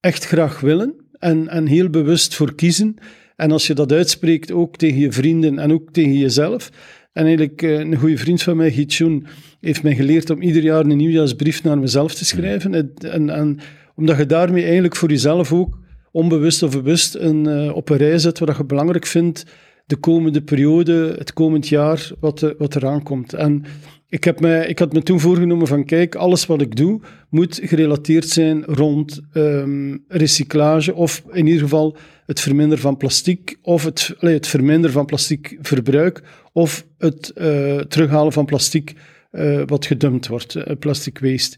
echt 0.00 0.24
graag 0.24 0.60
willen 0.60 0.94
en, 1.18 1.48
en 1.48 1.66
heel 1.66 1.90
bewust 1.90 2.34
voor 2.34 2.54
kiezen. 2.54 2.94
En 3.36 3.50
als 3.50 3.66
je 3.66 3.74
dat 3.74 3.92
uitspreekt, 3.92 4.52
ook 4.52 4.76
tegen 4.76 4.98
je 4.98 5.12
vrienden 5.12 5.58
en 5.58 5.72
ook 5.72 5.92
tegen 5.92 6.18
jezelf. 6.18 6.70
En 7.12 7.24
eigenlijk, 7.24 7.62
eh, 7.62 7.78
een 7.78 7.96
goede 7.96 8.16
vriend 8.16 8.42
van 8.42 8.56
mij, 8.56 8.72
Gietjoen, 8.72 9.26
heeft 9.60 9.82
mij 9.82 9.94
geleerd 9.94 10.30
om 10.30 10.42
ieder 10.42 10.62
jaar 10.62 10.84
een 10.84 10.96
nieuwjaarsbrief 10.96 11.62
naar 11.62 11.78
mezelf 11.78 12.14
te 12.14 12.24
schrijven. 12.24 12.74
En, 12.74 12.92
en, 13.10 13.30
en 13.30 13.58
omdat 13.94 14.16
je 14.16 14.26
daarmee 14.26 14.64
eigenlijk 14.64 14.96
voor 14.96 15.08
jezelf 15.08 15.52
ook 15.52 15.78
onbewust 16.12 16.62
of 16.62 16.70
bewust 16.70 17.14
een, 17.14 17.46
eh, 17.46 17.76
op 17.76 17.88
een 17.88 17.96
rij 17.96 18.18
zet 18.18 18.38
wat 18.38 18.56
je 18.56 18.64
belangrijk 18.64 19.06
vindt 19.06 19.44
de 19.86 19.96
komende 19.96 20.42
periode, 20.42 21.14
het 21.18 21.32
komend 21.32 21.68
jaar, 21.68 22.10
wat, 22.20 22.42
eh, 22.42 22.50
wat 22.58 22.76
eraan 22.76 23.02
komt. 23.02 23.32
En 23.32 23.64
ik, 24.08 24.24
heb 24.24 24.40
mij, 24.40 24.66
ik 24.66 24.78
had 24.78 24.92
me 24.92 25.02
toen 25.02 25.20
voorgenomen 25.20 25.66
van, 25.66 25.84
kijk, 25.84 26.14
alles 26.14 26.46
wat 26.46 26.60
ik 26.60 26.76
doe, 26.76 27.00
moet 27.30 27.60
gerelateerd 27.62 28.28
zijn 28.28 28.64
rond 28.64 29.20
ehm, 29.32 29.96
recyclage, 30.08 30.94
of 30.94 31.22
in 31.32 31.46
ieder 31.46 31.62
geval 31.62 31.96
het 32.26 32.40
verminderen 32.40 32.82
van 32.82 32.96
plastic, 32.96 33.58
of 33.62 33.84
het, 33.84 34.14
het 34.18 34.46
verminderen 34.46 34.92
van 34.92 35.06
plasticverbruik, 35.06 36.22
of 36.52 36.86
het 36.98 37.30
eh, 37.30 37.78
terughalen 37.78 38.32
van 38.32 38.44
plastic 38.44 38.94
eh, 39.30 39.62
wat 39.66 39.86
gedumpt 39.86 40.26
wordt, 40.26 40.54
eh, 40.54 40.76
plastic 40.78 41.18
waste. 41.18 41.56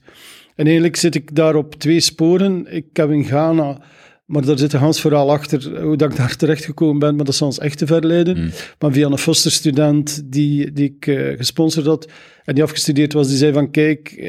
En 0.54 0.64
eigenlijk 0.64 0.96
zit 0.96 1.14
ik 1.14 1.34
daar 1.34 1.54
op 1.54 1.74
twee 1.74 2.00
sporen. 2.00 2.66
Ik 2.74 2.86
heb 2.92 3.10
in 3.10 3.24
Ghana, 3.24 3.80
maar 4.26 4.44
daar 4.44 4.58
zit 4.58 4.74
gans 4.74 5.00
verhaal 5.00 5.30
achter 5.30 5.82
hoe 5.82 5.96
dat 5.96 6.10
ik 6.10 6.16
daar 6.16 6.36
terecht 6.42 6.64
gekomen 6.64 6.98
ben, 6.98 7.16
maar 7.16 7.24
dat 7.24 7.34
zal 7.34 7.46
ons 7.46 7.58
echt 7.58 7.78
te 7.78 7.86
ver 7.86 8.06
leiden. 8.06 8.52
Maar 8.78 8.92
via 8.92 9.06
een 9.06 9.18
fosterstudent 9.18 10.32
die, 10.32 10.72
die 10.72 10.94
ik 10.96 11.06
eh, 11.06 11.36
gesponsord 11.36 11.86
had 11.86 12.08
en 12.44 12.54
die 12.54 12.62
afgestudeerd 12.62 13.12
was, 13.12 13.28
die 13.28 13.36
zei 13.36 13.52
van 13.52 13.70
kijk, 13.70 14.08
eh, 14.08 14.26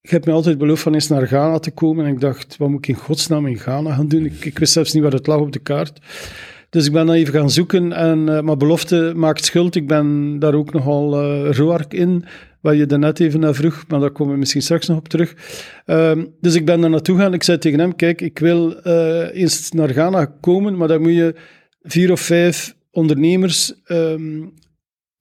je 0.00 0.10
hebt 0.10 0.24
mij 0.24 0.34
altijd 0.34 0.58
beloofd 0.58 0.82
van 0.82 0.94
eens 0.94 1.08
naar 1.08 1.26
Ghana 1.26 1.58
te 1.58 1.70
komen. 1.70 2.06
En 2.06 2.12
ik 2.12 2.20
dacht, 2.20 2.56
wat 2.56 2.68
moet 2.68 2.78
ik 2.78 2.88
in 2.88 3.02
godsnaam 3.02 3.46
in 3.46 3.58
Ghana 3.58 3.94
gaan 3.94 4.08
doen? 4.08 4.24
Ik, 4.24 4.44
ik 4.44 4.58
wist 4.58 4.72
zelfs 4.72 4.92
niet 4.92 5.02
waar 5.02 5.12
het 5.12 5.26
lag 5.26 5.38
op 5.38 5.52
de 5.52 5.58
kaart. 5.58 5.98
Dus 6.74 6.86
ik 6.86 6.92
ben 6.92 7.10
even 7.10 7.34
gaan 7.34 7.50
zoeken, 7.50 7.92
en, 7.92 8.28
eh, 8.28 8.40
maar 8.40 8.56
belofte 8.56 9.12
maakt 9.16 9.44
schuld. 9.44 9.74
Ik 9.74 9.86
ben 9.86 10.38
daar 10.38 10.54
ook 10.54 10.72
nogal 10.72 11.20
eh 11.20 11.50
roark 11.50 11.94
in, 11.94 12.24
waar 12.60 12.74
je 12.74 12.86
daarnet 12.86 13.20
even 13.20 13.40
naar 13.40 13.54
vroeg, 13.54 13.84
maar 13.88 14.00
daar 14.00 14.10
komen 14.10 14.32
we 14.32 14.38
misschien 14.38 14.62
straks 14.62 14.86
nog 14.86 14.98
op 14.98 15.08
terug. 15.08 15.34
Ehm, 15.86 16.24
dus 16.40 16.54
ik 16.54 16.64
ben 16.64 16.80
daar 16.80 16.90
naartoe 16.90 17.18
gaan. 17.18 17.34
Ik 17.34 17.42
zei 17.42 17.58
tegen 17.58 17.78
hem, 17.78 17.96
kijk, 17.96 18.20
ik 18.20 18.38
wil 18.38 18.76
eh, 18.76 19.40
eens 19.40 19.70
naar 19.70 19.88
Ghana 19.88 20.24
komen, 20.40 20.76
maar 20.76 20.88
dan 20.88 21.02
moet 21.02 21.14
je 21.14 21.34
vier 21.82 22.12
of 22.12 22.20
vijf 22.20 22.74
ondernemers 22.90 23.72
ehm, 23.84 24.42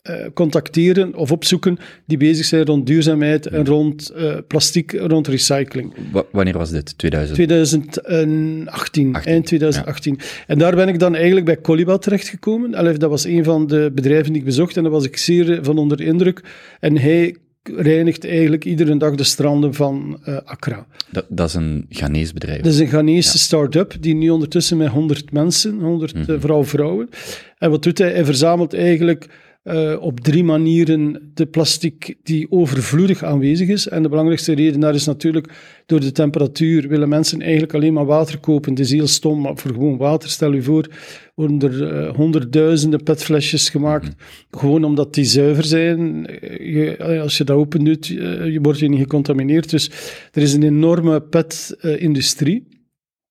eh, 0.03 0.15
contacteren 0.33 1.15
of 1.15 1.31
opzoeken 1.31 1.77
die 2.05 2.17
bezig 2.17 2.45
zijn 2.45 2.65
rond 2.65 2.87
duurzaamheid 2.87 3.47
en 3.47 3.65
rond 3.65 4.09
eh, 4.09 4.35
plastic, 4.47 4.91
rond 4.91 5.27
recycling. 5.27 5.93
Wa- 6.11 6.23
wanneer 6.31 6.57
was 6.57 6.69
dit? 6.69 6.97
2000? 6.97 7.35
2018, 7.35 8.67
18, 8.69 9.13
eind 9.23 9.45
2018. 9.45 10.19
En 10.47 10.57
daar 10.57 10.75
ben 10.75 10.87
ik 10.87 10.99
dan 10.99 11.15
eigenlijk 11.15 11.45
bij 11.45 11.61
Coliba 11.61 11.97
terechtgekomen. 11.97 12.75
Allee, 12.75 12.97
Dat 12.97 13.09
was 13.09 13.25
een 13.25 13.43
van 13.43 13.67
de 13.67 13.91
bedrijven 13.95 14.31
die 14.31 14.41
ik 14.41 14.47
bezocht 14.47 14.77
en 14.77 14.83
daar 14.83 14.91
was 14.91 15.05
ik 15.05 15.17
zeer 15.17 15.51
eh, 15.53 15.59
van 15.61 15.77
onder 15.77 15.97
de 15.97 16.05
indruk. 16.05 16.41
En 16.79 16.97
hij 16.97 17.35
reinigt 17.75 18.25
eigenlijk 18.25 18.65
iedere 18.65 18.97
dag 18.97 19.15
de 19.15 19.23
stranden 19.23 19.73
van 19.73 20.19
eh, 20.23 20.37
Accra. 20.45 20.85
Dat, 21.11 21.25
dat 21.29 21.47
is 21.47 21.53
een 21.53 21.85
Ghanese 21.89 22.33
bedrijf. 22.33 22.61
Dat 22.61 22.73
is 22.73 22.79
een 22.79 22.87
Ghanese 22.87 23.37
start-up 23.37 23.95
die 23.99 24.15
nu 24.15 24.29
ondertussen 24.29 24.77
met 24.77 24.87
100 24.87 25.31
mensen, 25.31 25.79
100 25.79 26.13
eh, 26.13 26.35
vooral 26.39 26.63
vrouwen. 26.63 27.09
En 27.57 27.69
wat 27.69 27.83
doet 27.83 27.97
hij? 27.97 28.11
Hij 28.11 28.25
verzamelt 28.25 28.73
eigenlijk 28.73 29.27
eh, 29.63 29.95
op 29.99 30.19
drie 30.19 30.43
manieren 30.43 31.31
de 31.33 31.45
plastic 31.45 32.15
die 32.23 32.51
overvloedig 32.51 33.23
aanwezig 33.23 33.67
is. 33.67 33.87
En 33.87 34.03
de 34.03 34.09
belangrijkste 34.09 34.53
reden 34.53 34.79
daar 34.79 34.93
is 34.93 35.05
natuurlijk 35.05 35.53
door 35.85 35.99
de 35.99 36.11
temperatuur 36.11 36.87
willen 36.87 37.09
mensen 37.09 37.41
eigenlijk 37.41 37.73
alleen 37.73 37.93
maar 37.93 38.05
water 38.05 38.39
kopen. 38.39 38.71
Het 38.71 38.79
is 38.79 38.91
heel 38.91 39.07
stom, 39.07 39.41
maar 39.41 39.57
voor 39.57 39.71
gewoon 39.71 39.97
water, 39.97 40.29
stel 40.29 40.53
je 40.53 40.61
voor, 40.61 40.87
worden 41.35 41.59
er 41.59 41.87
eh, 41.87 42.15
honderdduizenden 42.15 43.03
petflesjes 43.03 43.69
gemaakt. 43.69 44.15
Gewoon 44.51 44.83
omdat 44.83 45.13
die 45.13 45.25
zuiver 45.25 45.63
zijn. 45.63 46.27
Je, 46.59 46.95
eh, 46.97 47.21
als 47.21 47.37
je 47.37 47.43
dat 47.43 47.57
open 47.57 47.83
doet, 47.83 48.07
je 48.07 48.59
wordt 48.61 48.79
je 48.79 48.89
niet 48.89 48.99
gecontamineerd. 48.99 49.69
Dus 49.69 49.91
er 50.31 50.41
is 50.41 50.53
een 50.53 50.63
enorme 50.63 51.21
petindustrie 51.21 52.67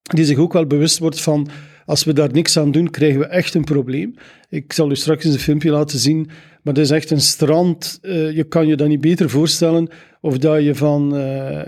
die 0.02 0.24
zich 0.24 0.38
ook 0.38 0.52
wel 0.52 0.66
bewust 0.66 0.98
wordt 0.98 1.20
van 1.20 1.48
als 1.86 2.04
we 2.04 2.12
daar 2.12 2.32
niks 2.32 2.58
aan 2.58 2.70
doen, 2.70 2.90
krijgen 2.90 3.20
we 3.20 3.26
echt 3.26 3.54
een 3.54 3.64
probleem. 3.64 4.14
Ik 4.48 4.72
zal 4.72 4.90
u 4.90 4.96
straks 4.96 5.24
eens 5.24 5.34
een 5.34 5.40
filmpje 5.40 5.70
laten 5.70 5.98
zien, 5.98 6.30
maar 6.62 6.74
dat 6.74 6.84
is 6.84 6.90
echt 6.90 7.10
een 7.10 7.20
strand. 7.20 7.98
eh, 8.02 8.36
je 8.36 8.44
kan 8.44 8.66
je 8.66 8.76
dat 8.76 8.88
niet 8.88 9.00
beter 9.00 9.30
voorstellen 9.30 9.88
of 10.20 10.38
dat 10.38 10.62
je 10.62 10.74
van, 10.74 11.16
eh, 11.16 11.60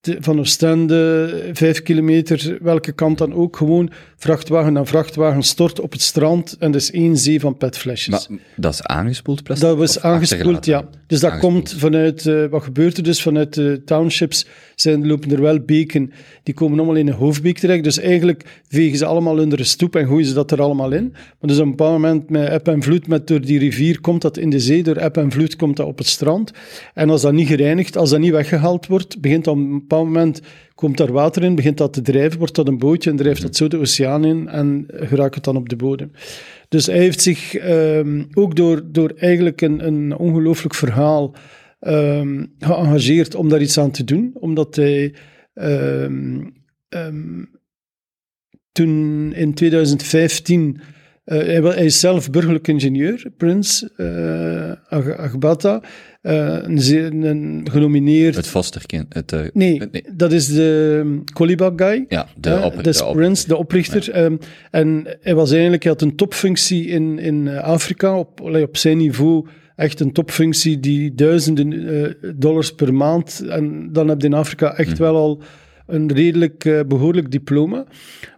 van 0.00 0.38
Oostende, 0.38 1.50
vijf 1.52 1.82
kilometer, 1.82 2.58
welke 2.60 2.92
kant 2.92 3.18
dan 3.18 3.34
ook, 3.34 3.56
gewoon 3.56 3.90
vrachtwagen 4.16 4.72
na 4.72 4.84
vrachtwagen 4.84 5.42
stort 5.42 5.80
op 5.80 5.92
het 5.92 6.02
strand 6.02 6.56
en 6.58 6.72
dat 6.72 6.80
is 6.80 6.90
één 6.90 7.16
zee 7.16 7.40
van 7.40 7.56
petflesjes. 7.56 8.28
Maar 8.28 8.38
dat 8.56 8.72
is 8.72 8.82
aangespoeld 8.82 9.42
plastic? 9.42 9.68
Dat 9.68 9.76
was 9.78 10.00
aangespoeld, 10.00 10.64
ja. 10.64 10.88
Dus 11.06 11.20
dat 11.20 11.30
Aangespoeld. 11.30 11.54
komt 11.54 11.74
vanuit, 11.80 12.26
eh, 12.26 12.44
wat 12.50 12.62
gebeurt 12.62 12.96
er 12.96 13.02
dus? 13.02 13.22
Vanuit 13.22 13.54
de 13.54 13.82
townships 13.84 14.46
zijn, 14.74 15.06
lopen 15.06 15.30
er 15.30 15.40
wel 15.40 15.60
beken, 15.60 16.12
die 16.42 16.54
komen 16.54 16.78
allemaal 16.78 16.96
in 16.96 17.08
een 17.08 17.14
hoofdbeek 17.14 17.58
terecht. 17.58 17.84
Dus 17.84 17.98
eigenlijk 17.98 18.62
vegen 18.68 18.98
ze 18.98 19.06
allemaal 19.06 19.38
onder 19.38 19.58
de 19.58 19.64
stoep 19.64 19.96
en 19.96 20.06
gooien 20.06 20.26
ze 20.26 20.34
dat 20.34 20.50
er 20.50 20.62
allemaal 20.62 20.92
in. 20.92 21.08
Maar 21.12 21.50
dus 21.50 21.58
op 21.58 21.64
een 21.64 21.70
bepaald 21.70 21.92
moment 21.92 22.30
met 22.30 22.48
eb 22.48 22.68
en 22.68 22.82
vloed, 22.82 23.06
met 23.06 23.26
door 23.26 23.40
die 23.40 23.58
rivier, 23.58 24.00
komt 24.00 24.22
dat 24.22 24.36
in 24.36 24.50
de 24.50 24.60
zee. 24.60 24.82
Door 24.82 24.96
eb 24.96 25.16
en 25.16 25.30
vloed 25.30 25.56
komt 25.56 25.76
dat 25.76 25.86
op 25.86 25.98
het 25.98 26.06
strand. 26.06 26.52
En 26.94 27.10
als 27.10 27.22
dat 27.22 27.32
niet 27.32 27.48
gereinigd, 27.48 27.96
als 27.96 28.10
dat 28.10 28.20
niet 28.20 28.30
weggehaald 28.32 28.86
wordt, 28.86 29.20
begint 29.20 29.46
een 29.46 29.86
bepaald 29.88 30.06
moment, 30.06 30.40
komt 30.74 30.96
daar 30.96 31.12
water 31.12 31.42
in, 31.42 31.54
begint 31.54 31.78
dat 31.78 31.92
te 31.92 32.02
drijven, 32.02 32.38
wordt 32.38 32.54
dat 32.54 32.68
een 32.68 32.78
bootje 32.78 33.10
en 33.10 33.16
drijft 33.16 33.42
dat 33.42 33.56
zo 33.56 33.68
de 33.68 33.78
oceaan 33.78 34.24
in 34.24 34.48
en 34.48 34.84
geraakt 34.88 35.34
het 35.34 35.44
dan 35.44 35.56
op 35.56 35.68
de 35.68 35.76
bodem. 35.76 36.10
Dus 36.68 36.86
hij 36.86 36.98
heeft 36.98 37.20
zich 37.20 37.54
ehm, 37.54 38.24
ook 38.32 38.56
door, 38.56 38.82
door 38.92 39.12
eigenlijk 39.16 39.60
een, 39.60 39.86
een 39.86 40.16
ongelooflijk 40.16 40.74
verhaal 40.74 41.34
ehm, 41.80 42.44
geëngageerd 42.58 43.34
om 43.34 43.48
daar 43.48 43.60
iets 43.60 43.78
aan 43.78 43.90
te 43.90 44.04
doen, 44.04 44.30
omdat 44.34 44.76
hij 44.76 45.14
ehm, 45.54 46.40
toen 48.72 49.32
in 49.34 49.54
2015 49.54 50.80
eh, 51.28 51.64
hij, 51.64 51.84
is 51.84 52.00
zelf 52.00 52.30
burgerlijk 52.30 52.68
ingenieur, 52.68 53.24
Prins 53.36 53.88
uh, 53.96 54.72
Agbata, 54.88 55.82
eh, 56.20 56.58
een, 56.62 57.66
genomineerd. 57.70 58.36
Het 58.36 58.46
fosterkind. 58.46 59.14
Het, 59.14 59.50
nee, 59.54 59.82
dat 60.12 60.32
is 60.32 60.46
de 60.46 60.98
um, 61.00 61.24
Koliba 61.32 61.72
guy. 61.76 62.04
Ja, 62.08 62.28
de, 62.36 62.70
de 62.82 63.10
Prince, 63.12 63.48
de 63.48 63.56
oprichter. 63.56 64.10
Ehm, 64.10 64.36
en 64.70 65.04
hij 65.20 65.34
was 65.34 65.50
eigenlijk, 65.52 65.82
hij 65.82 65.92
had 65.92 66.02
een 66.02 66.16
topfunctie 66.16 66.86
in, 66.86 67.18
in 67.18 67.48
Afrika, 67.48 68.18
op, 68.18 68.40
op 68.40 68.76
zijn 68.76 68.96
niveau, 68.96 69.46
echt 69.76 70.00
een 70.00 70.12
topfunctie 70.12 70.80
die 70.80 71.14
duizenden 71.14 72.16
dollars 72.36 72.74
per 72.74 72.94
maand. 72.94 73.44
En 73.48 73.92
dan 73.92 74.08
heb 74.08 74.20
je 74.20 74.26
in 74.26 74.34
Afrika 74.34 74.76
echt 74.76 74.90
Mhm. 74.90 75.02
wel 75.02 75.16
al 75.16 75.42
een 75.88 76.12
redelijk 76.12 76.64
eh, 76.64 76.80
behoorlijk 76.86 77.30
diploma. 77.30 77.86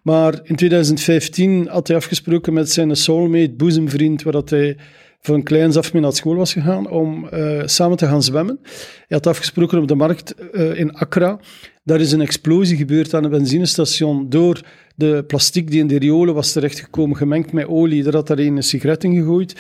Maar 0.03 0.41
in 0.43 0.57
2015 0.57 1.69
had 1.69 1.89
hij 1.89 1.97
afgesproken 1.97 2.53
met 2.53 2.71
zijn 2.71 2.97
soulmate, 2.97 3.53
boezemvriend, 3.53 4.23
waar 4.23 4.33
dat 4.33 4.51
hij 4.51 4.77
van 5.21 5.43
kleins 5.43 5.77
af 5.77 5.93
mee 5.93 6.03
naar 6.03 6.13
school 6.13 6.35
was 6.35 6.53
gegaan, 6.53 6.89
om 6.89 7.29
eh, 7.29 7.63
samen 7.65 7.97
te 7.97 8.07
gaan 8.07 8.23
zwemmen. 8.23 8.59
Hij 8.63 9.05
had 9.09 9.27
afgesproken 9.27 9.79
op 9.79 9.89
de 9.89 9.95
markt 9.95 10.35
eh, 10.35 10.79
in 10.79 10.93
Accra. 10.93 11.41
Daar 11.85 12.01
is 12.01 12.13
een 12.13 12.21
explosie 12.21 12.77
gebeurd 12.77 13.15
aan 13.15 13.25
een 13.25 13.31
benzinestation 13.31 14.29
door 14.29 14.61
de 14.95 15.25
plastic 15.27 15.71
die 15.71 15.81
in 15.81 15.87
de 15.87 15.99
riolen 15.99 16.35
was 16.35 16.53
terechtgekomen, 16.53 17.17
gemengd 17.17 17.53
met 17.53 17.67
olie. 17.67 18.03
Daar 18.03 18.15
had 18.15 18.27
daar 18.27 18.39
een 18.39 18.63
sigaret 18.63 19.05
in 19.05 19.15
gegooid. 19.15 19.55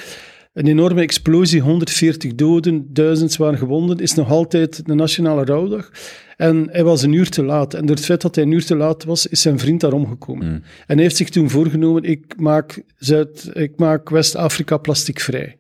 Een 0.53 0.67
enorme 0.67 1.01
explosie, 1.01 1.61
140 1.61 2.35
doden, 2.35 2.87
duizend 2.93 3.33
zwaar 3.33 3.57
gewonden, 3.57 3.99
is 3.99 4.15
nog 4.15 4.31
altijd 4.31 4.87
de 4.87 4.95
nationale 4.95 5.45
rouwdag. 5.45 5.91
En 6.37 6.69
hij 6.71 6.85
was 6.85 7.03
een 7.03 7.13
uur 7.13 7.31
te 7.31 7.43
laat. 7.45 7.75
En 7.75 7.87
door 7.87 7.97
het 7.97 8.05
feit 8.05 8.21
dat 8.21 8.35
hij 8.35 8.45
een 8.45 8.51
uur 8.51 8.65
te 8.65 8.77
laat 8.77 9.05
was, 9.05 9.27
is 9.27 9.41
zijn 9.41 9.59
vriend 9.59 9.81
daar 9.81 9.93
omgekomen. 9.93 10.47
En 10.87 10.95
hij 10.95 11.03
heeft 11.03 11.17
zich 11.17 11.29
toen 11.29 11.51
voorgenomen, 11.51 12.03
ik 12.03 12.35
maak, 12.37 12.83
Zuid, 12.97 13.51
ik 13.53 13.73
maak 13.77 14.09
West-Afrika 14.11 14.77
plasticvrij. 14.77 15.57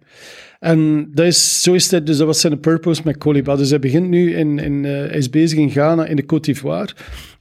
En 0.60 1.10
dat 1.14 1.26
is, 1.26 1.62
zo 1.62 1.72
is 1.72 1.90
het, 1.90 2.06
dus 2.06 2.16
dat 2.16 2.26
was 2.26 2.40
zijn 2.40 2.60
purpose 2.60 3.02
met 3.04 3.18
Coliba. 3.18 3.56
Dus 3.56 3.70
hij 3.70 3.78
begint 3.78 4.08
nu, 4.08 4.34
in, 4.34 4.58
in, 4.58 4.84
eh, 4.84 4.90
hij 4.90 5.18
is 5.18 5.30
bezig 5.30 5.58
in 5.58 5.70
Ghana, 5.70 6.06
in 6.06 6.16
de 6.16 6.22
Côte 6.22 6.40
d'Ivoire. 6.40 6.92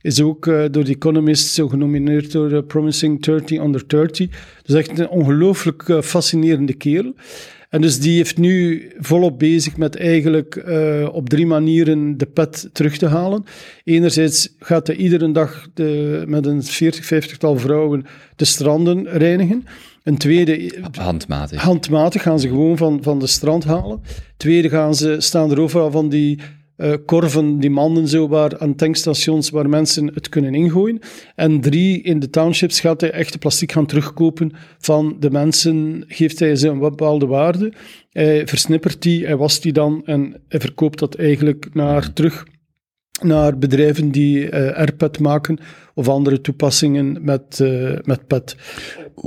Is 0.02 0.22
ook 0.22 0.48
eh, 0.48 0.64
door 0.72 0.84
The 0.84 0.92
Economist 0.92 1.48
zo 1.48 1.68
genomineerd 1.68 2.32
door 2.32 2.52
eh, 2.52 2.64
Promising 2.68 3.24
30 3.24 3.60
Under 3.60 3.88
30. 3.88 4.28
Dus 4.64 4.76
echt 4.76 5.00
een 5.00 5.10
ongelooflijk 5.10 5.84
fascinerende 6.04 6.74
kerel. 6.74 7.14
En 7.70 7.82
dus 7.82 8.00
die 8.00 8.16
heeft 8.16 8.38
nu 8.38 8.84
volop 8.98 9.40
bezig 9.40 9.78
met 9.78 9.96
eigenlijk 9.96 10.64
op 11.12 11.30
drie 11.30 11.46
manieren 11.46 12.18
de 12.18 12.26
pet 12.26 12.70
terug 12.74 12.98
te 12.98 13.06
halen. 13.06 13.44
Enerzijds 13.84 14.56
gaat 14.60 14.88
hij 14.88 14.96
iedere 14.96 15.32
dag 15.32 15.68
de, 15.74 16.24
met 16.28 16.46
een 16.46 16.64
40, 16.64 17.34
50-tal 17.34 17.58
vrouwen 17.58 18.06
de 18.36 18.46
stranden 18.46 19.08
reinigen. 19.08 19.66
Een 20.04 20.18
tweede, 20.18 20.74
handmatig. 20.92 21.62
handmatig 21.62 22.22
gaan 22.22 22.40
ze 22.40 22.48
gewoon 22.48 22.78
van, 22.78 23.04
van 23.04 23.20
de 23.20 23.28
strand 23.28 23.64
halen. 23.64 24.02
Tweede 24.38 24.70
gaan 24.70 24.96
ze, 24.96 25.16
staan 25.20 25.52
er 25.52 25.60
overal 25.60 25.92
van 25.92 26.10
die 26.10 26.40
eh, 26.80 26.94
korven, 27.06 27.60
die 27.60 27.70
manden 27.70 28.08
zo, 28.08 28.28
waar, 28.28 28.60
aan 28.60 28.76
tankstations 28.76 29.50
waar 29.50 29.70
mensen 29.70 30.12
het 30.14 30.30
kunnen 30.30 30.56
ingooien. 30.56 31.00
En 31.36 31.62
drie, 31.62 32.02
in 32.02 32.20
de 32.20 32.30
townships 32.30 32.80
gaat 32.80 33.02
hij 33.02 33.12
echte 33.12 33.38
plastic 33.38 33.72
gaan 33.72 33.86
terugkopen 33.86 34.52
van 34.78 35.16
de 35.20 35.32
mensen, 35.32 36.04
geeft 36.08 36.40
hij 36.40 36.56
ze 36.56 36.68
een 36.68 36.80
bepaalde 36.80 37.26
waarde. 37.26 37.74
Hij 38.10 38.48
versnippert 38.48 39.02
die, 39.02 39.26
hij 39.26 39.38
wast 39.38 39.64
die 39.64 39.74
dan 39.74 40.02
en 40.06 40.42
hij 40.48 40.60
verkoopt 40.60 41.00
dat 41.00 41.16
eigenlijk 41.16 41.74
naar 41.74 42.14
terug 42.14 42.46
naar 43.24 43.58
bedrijven 43.58 44.12
die 44.12 44.50
eh 44.50 44.78
airpet 44.78 45.20
maken 45.20 45.58
of 45.94 46.08
andere 46.08 46.42
toepassingen 46.42 47.18
met, 47.22 47.60
eh, 47.60 47.98
met 48.04 48.28
pet. 48.28 48.56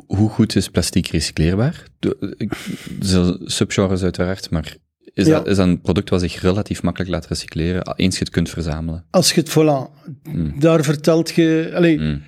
Hoe 0.06 0.28
goed 0.28 0.56
is 0.56 0.68
plastic 0.68 1.06
recycleerbaar? 1.06 1.82
Er 2.00 3.36
subgenres 3.44 4.02
uiteraard, 4.02 4.50
maar 4.50 4.76
is, 5.14 5.26
Ja. 5.26 5.32
dat, 5.36 5.46
is 5.46 5.56
dat 5.56 5.66
een 5.66 5.80
product 5.80 6.10
wat 6.10 6.20
zich 6.20 6.40
relatief 6.40 6.82
makkelijk 6.82 7.10
laat 7.10 7.26
recycleren, 7.26 7.94
eens 7.96 8.14
je 8.18 8.24
het 8.24 8.32
kunt 8.32 8.50
verzamelen? 8.50 9.04
Als 9.10 9.32
je 9.32 9.40
het, 9.40 9.50
voilà, 9.50 9.90
daar 10.58 10.82
vertelt 10.84 11.30
je... 11.30 11.70
Allee, 11.74 11.98
Mm. 11.98 12.22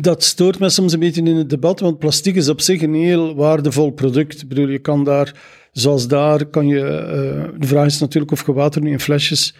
Dat 0.00 0.22
stoort 0.24 0.58
me 0.58 0.68
soms 0.68 0.92
een 0.92 0.98
beetje 1.00 1.22
in 1.22 1.36
het 1.36 1.50
debat, 1.50 1.80
want 1.80 1.98
plastic 1.98 2.34
is 2.34 2.48
op 2.48 2.60
zich 2.60 2.82
een 2.82 2.94
heel 2.94 3.34
waardevol 3.34 3.90
product. 3.90 4.42
Ik 4.42 4.48
bedoel, 4.48 4.68
je 4.68 4.78
kan 4.78 5.04
daar, 5.04 5.34
zoals 5.72 6.08
daar, 6.08 6.44
kan 6.46 6.66
je... 6.66 6.80
eh, 6.86 7.60
de 7.60 7.66
vraag 7.66 7.86
is 7.86 7.98
natuurlijk 7.98 8.32
of 8.32 8.46
je 8.46 8.52
water 8.52 8.82
nu 8.82 8.90
in 8.90 9.00
flesjes 9.00 9.54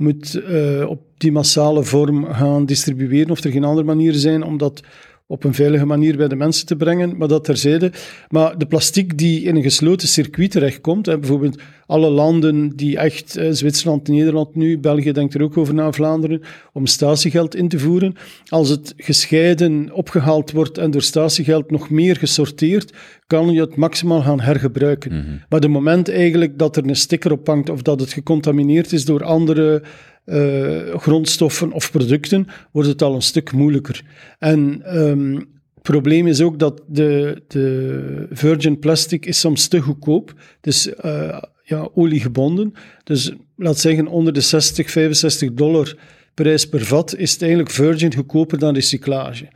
moet 0.00 0.34
eh, 0.34 0.88
op 0.88 1.00
die 1.16 1.32
massale 1.32 1.84
vorm 1.84 2.24
gaan 2.24 2.66
distribueren, 2.66 3.30
of 3.30 3.44
er 3.44 3.50
geen 3.50 3.64
andere 3.64 3.86
manieren 3.86 4.20
zijn 4.20 4.42
om 4.42 4.58
dat 4.58 4.82
op 5.30 5.44
een 5.44 5.54
veilige 5.54 5.86
manier 5.86 6.16
bij 6.16 6.28
de 6.28 6.36
mensen 6.36 6.66
te 6.66 6.76
brengen, 6.76 7.16
maar 7.16 7.28
dat 7.28 7.44
terzijde. 7.44 7.92
Maar 8.28 8.58
de 8.58 8.66
plastic 8.66 9.18
die 9.18 9.42
in 9.42 9.56
een 9.56 9.62
gesloten 9.62 10.08
circuit 10.08 10.50
terechtkomt, 10.50 11.06
hè, 11.06 11.18
bijvoorbeeld 11.18 11.60
alle 11.86 12.10
landen 12.10 12.76
die 12.76 12.98
echt, 12.98 13.36
eh, 13.36 13.48
Zwitserland, 13.50 14.08
Nederland 14.08 14.54
nu, 14.54 14.78
België 14.78 15.12
denkt 15.12 15.34
er 15.34 15.42
ook 15.42 15.56
over 15.56 15.74
na, 15.74 15.92
Vlaanderen, 15.92 16.42
om 16.72 16.86
statiegeld 16.86 17.54
in 17.54 17.68
te 17.68 17.78
voeren. 17.78 18.14
Als 18.48 18.68
het 18.68 18.94
gescheiden 18.96 19.92
opgehaald 19.92 20.50
wordt 20.50 20.78
en 20.78 20.90
door 20.90 21.02
statiegeld 21.02 21.70
nog 21.70 21.90
meer 21.90 22.16
gesorteerd, 22.16 22.92
kan 23.26 23.52
je 23.52 23.60
het 23.60 23.76
maximaal 23.76 24.22
gaan 24.22 24.40
hergebruiken. 24.40 25.42
Maar 25.48 25.60
de 25.60 25.68
moment 25.68 26.08
eigenlijk 26.08 26.58
dat 26.58 26.76
er 26.76 26.88
een 26.88 26.96
sticker 26.96 27.32
op 27.32 27.46
hangt 27.46 27.70
of 27.70 27.82
dat 27.82 28.00
het 28.00 28.12
gecontamineerd 28.12 28.92
is 28.92 29.04
door 29.04 29.24
andere 29.24 29.82
eh, 30.24 30.98
grondstoffen 30.98 31.72
of 31.72 31.90
producten, 31.90 32.46
wordt 32.72 32.88
het 32.88 33.02
al 33.02 33.14
een 33.14 33.22
stuk 33.22 33.52
moeilijker. 33.52 34.04
En 34.38 34.82
ehm, 34.82 35.34
het 35.34 35.82
probleem 35.82 36.26
is 36.26 36.40
ook 36.40 36.58
dat 36.58 36.82
de, 36.86 37.42
de 37.48 38.26
virgin 38.30 38.78
plastic 38.78 39.26
is 39.26 39.40
soms 39.40 39.68
te 39.68 39.80
goedkoop. 39.80 40.34
Dus 40.60 40.94
eh, 40.94 41.38
ja, 41.64 41.88
oliegebonden. 41.94 42.72
Dus 43.04 43.32
laat 43.56 43.78
zeggen 43.78 44.06
onder 44.06 44.32
de 44.32 44.40
60, 44.40 44.90
65 44.90 45.52
dollar 45.52 45.96
prijs 46.34 46.68
per 46.68 46.84
vat 46.84 47.16
is 47.16 47.32
het 47.32 47.40
eigenlijk 47.42 47.70
virgin 47.70 48.14
goedkoper 48.14 48.58
dan 48.58 48.74
recyclage. 48.74 49.48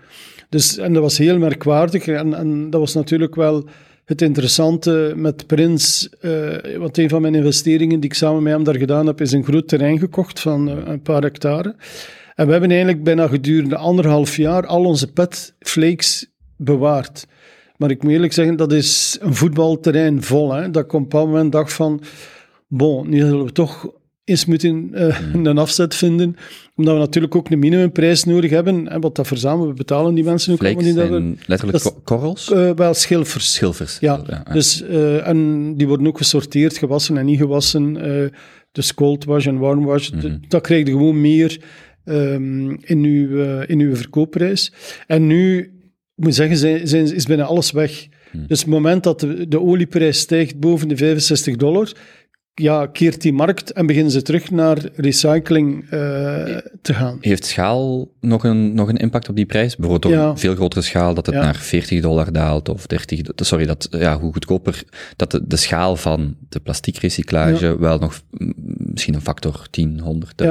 Dus, 0.49 0.79
en 0.79 0.93
dat 0.93 1.03
was 1.03 1.19
heel 1.19 1.39
merkwaardig. 1.39 2.07
En, 2.07 2.35
en 2.35 2.71
dat 2.71 2.81
was 2.81 2.95
natuurlijk 2.95 3.35
wel 3.35 3.69
het 4.05 4.23
interessante 4.23 5.13
met 5.17 5.47
Prins. 5.47 6.09
eh, 6.21 6.77
want 6.77 6.99
een 6.99 7.09
van 7.09 7.23
mijn 7.23 7.35
investeringen 7.35 8.01
die 8.01 8.11
ik 8.11 8.17
samen 8.17 8.43
met 8.43 8.53
hem 8.53 8.65
daar 8.65 8.79
gedaan 8.79 9.07
heb, 9.07 9.21
is 9.21 9.33
een 9.33 9.45
groot 9.45 9.69
terrein 9.69 9.99
gekocht 9.99 10.41
van 10.41 10.69
eh, 10.69 10.77
een 10.85 11.03
paar 11.03 11.23
hectare. 11.23 11.77
En 12.35 12.47
we 12.47 12.53
hebben 12.53 12.71
eigenlijk 12.71 13.05
bijna 13.05 13.27
gedurende 13.27 13.77
anderhalf 13.77 14.37
jaar 14.37 14.67
al 14.67 14.85
onze 14.85 15.13
petflakes 15.13 16.31
bewaard. 16.57 17.27
Maar 17.77 17.91
ik 17.91 18.03
moet 18.03 18.13
eerlijk 18.13 18.33
zeggen, 18.33 18.57
dat 18.57 18.73
is 18.73 19.19
een 19.21 19.35
voetbalterrein 19.35 20.23
vol. 20.23 20.53
Hè? 20.53 20.71
Dat 20.71 20.85
ik 20.85 20.93
op 20.93 21.13
een 21.13 21.19
moment 21.19 21.53
dacht 21.53 21.73
van, 21.73 22.01
bon, 22.69 23.09
nu 23.09 23.19
zullen 23.19 23.45
we 23.45 23.53
toch 23.53 23.93
eens 24.25 24.45
moeten 24.45 24.89
eh, 24.93 25.19
een 25.33 25.59
afzet 25.59 25.95
vinden. 25.95 26.37
Omdat 26.77 26.95
we 26.95 27.01
natuurlijk 27.01 27.35
ook 27.35 27.51
een 27.51 27.59
minimumprijs 27.59 28.25
nodig 28.25 28.51
hebben. 28.51 28.89
En 28.89 29.01
wat 29.01 29.17
dat 29.17 29.27
verzamelen, 29.27 29.69
we 29.69 29.75
betalen 29.75 30.15
die 30.15 30.25
mensen 30.25 30.53
ook 30.53 30.65
allemaal 30.65 30.83
niet. 30.85 30.95
dat 30.95 31.07
zijn 31.09 31.39
letterlijk 31.47 31.73
dat 31.73 31.93
is- 31.93 31.93
ko- 31.93 32.01
korrels? 32.05 32.51
eh, 32.53 32.71
wel 32.71 32.95
schilfers. 32.95 33.53
Schilfers. 33.53 33.99
Ja, 34.01 34.23
ja. 34.27 34.53
Dus, 34.53 34.83
eh, 34.83 35.27
en 35.29 35.75
die 35.77 35.87
worden 35.87 36.07
ook 36.07 36.19
gesorteerd, 36.19 36.77
gewassen 36.79 37.17
en 37.17 37.25
niet 37.27 37.39
gewassen. 37.39 37.99
dus 38.73 38.95
cold 38.95 39.25
wash 39.25 39.47
en 39.47 39.59
warm 39.59 39.85
wash. 39.85 40.11
Mhm. 40.11 40.37
Dat 40.49 40.63
krijg 40.63 40.87
je 40.87 40.93
gewoon 40.93 41.21
meer 41.21 41.61
ehm, 42.05 42.71
in, 42.71 43.05
uw, 43.05 43.61
in 43.61 43.81
uw 43.81 43.97
verkoopprijs. 43.97 44.73
En 45.07 45.27
nu, 45.27 45.59
ik 46.17 46.25
moet 46.25 46.35
zeggen, 46.35 46.57
zijn, 46.57 46.89
zijn, 46.89 47.15
is 47.15 47.27
bijna 47.27 47.43
alles 47.45 47.71
weg. 47.71 48.07
Mhm. 48.33 48.47
Dus 48.47 48.59
op 48.61 48.65
het 48.67 48.75
moment 48.75 49.03
dat 49.03 49.21
de, 49.21 49.49
de 49.49 49.61
olieprijs 49.61 50.19
stijgt 50.19 50.59
boven 50.61 50.89
de 50.89 50.97
65 50.97 51.57
dollar, 51.57 51.93
ja, 52.55 52.87
keert 52.87 53.23
die 53.23 53.33
markt 53.33 53.73
en 53.73 53.87
beginnen 53.87 54.13
ze 54.13 54.23
terug 54.23 54.51
naar 54.51 54.79
recycling 54.95 55.83
eh, 55.83 55.91
te 56.83 56.95
gaan. 56.95 57.19
Heeft 57.21 57.45
schaal 57.47 58.09
nog 58.21 58.45
een, 58.45 58.75
nog 58.75 58.89
een 58.89 58.97
impact 58.97 59.29
op 59.29 59.37
die 59.37 59.47
prijs? 59.47 59.77
Bijvoorbeeld 59.77 60.13
door 60.13 60.23
Ja. 60.23 60.29
een 60.31 60.39
veel 60.39 60.55
grotere 60.55 60.83
schaal, 60.83 61.15
dat 61.15 61.27
het 61.27 61.35
Ja. 61.35 61.41
naar 61.41 61.57
40 61.57 62.01
dollar 62.01 62.33
daalt 62.33 62.69
of 62.69 62.87
30, 62.87 63.21
do- 63.23 63.45
sorry, 63.45 63.67
dat, 63.67 63.87
ja, 63.91 64.19
hoe 64.21 64.33
goedkoper, 64.33 64.83
dat 65.17 65.31
de, 65.31 65.47
de 65.47 65.57
schaal 65.57 65.97
van 65.97 66.37
de 66.49 66.61
plastiekrecyclage 66.61 67.79
wel 67.79 67.99
nog 67.99 68.21
mm, 68.31 68.53
misschien 68.77 69.15
een 69.15 69.21
factor 69.21 69.67
10, 69.71 70.01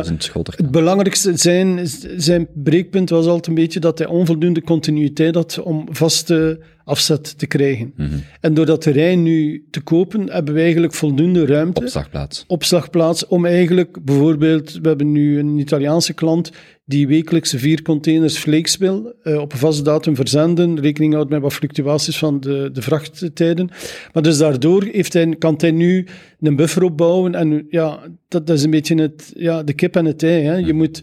100.000 0.10 0.14
groter. 0.18 0.54
Het 0.58 0.72
belangrijkste 0.72 1.38
zijn, 1.38 1.80
zijn 2.18 2.48
breekpunt 2.54 3.10
was 3.10 3.26
altijd 3.26 3.48
een 3.48 3.54
beetje 3.54 3.80
dat 3.80 3.98
hij 3.98 4.08
onvoldoende 4.08 4.62
continuïteit 4.62 5.36
had 5.36 5.60
om 5.64 5.88
vaste 5.92 6.60
afzet 6.86 7.38
te 7.38 7.48
krijgen. 7.48 7.94
Mhm. 7.96 8.10
En 8.40 8.54
door 8.54 8.66
dat 8.66 8.82
terrein 8.82 9.24
nu 9.24 9.68
te 9.70 9.82
kopen, 9.82 10.32
hebben 10.32 10.54
we 10.54 10.62
eigenlijk 10.62 10.94
voldoende 10.94 11.46
ruimte, 11.46 11.82
Opslagplaats. 11.82 12.44
opslagplaats, 12.48 13.28
om 13.28 13.46
eigenlijk 13.46 14.06
bijvoorbeeld, 14.06 14.72
we 14.82 14.88
hebben 14.88 15.12
nu 15.12 15.40
een 15.40 15.60
Italiaanse 15.60 16.14
klant 16.14 16.52
die 16.86 17.08
wekelijks 17.08 17.54
vier 17.58 17.82
containers 17.82 18.40
vlees 18.40 18.78
wil, 18.78 19.14
eh, 19.24 19.38
op 19.38 19.52
een 19.52 19.58
vaste 19.58 19.84
datum 19.84 20.16
verzenden, 20.16 20.80
rekening 20.80 21.14
houdt 21.14 21.30
met 21.30 21.42
wat 21.42 21.54
fluctuaties 21.54 22.18
van 22.18 22.40
de, 22.40 22.70
de 22.74 22.82
vrachttijden. 22.82 23.70
Maar 24.14 24.24
dus 24.24 24.38
daardoor 24.38 24.84
heeft 24.84 25.14
hij, 25.14 25.36
kan 25.36 25.54
hij 25.58 25.72
nu 25.72 26.08
een 26.40 26.56
buffer 26.56 26.84
opbouwen 26.84 27.36
en 27.36 27.66
ja, 27.70 28.00
dat, 28.28 28.48
dat 28.48 28.58
is 28.58 28.64
een 28.64 28.70
beetje 28.70 29.02
het, 29.02 29.32
ja, 29.36 29.64
de 29.64 29.74
kip 29.74 29.96
en 29.96 30.06
het 30.06 30.24
ei. 30.24 30.44
Hè. 30.44 30.56
Je 30.56 30.74
moet 30.74 31.02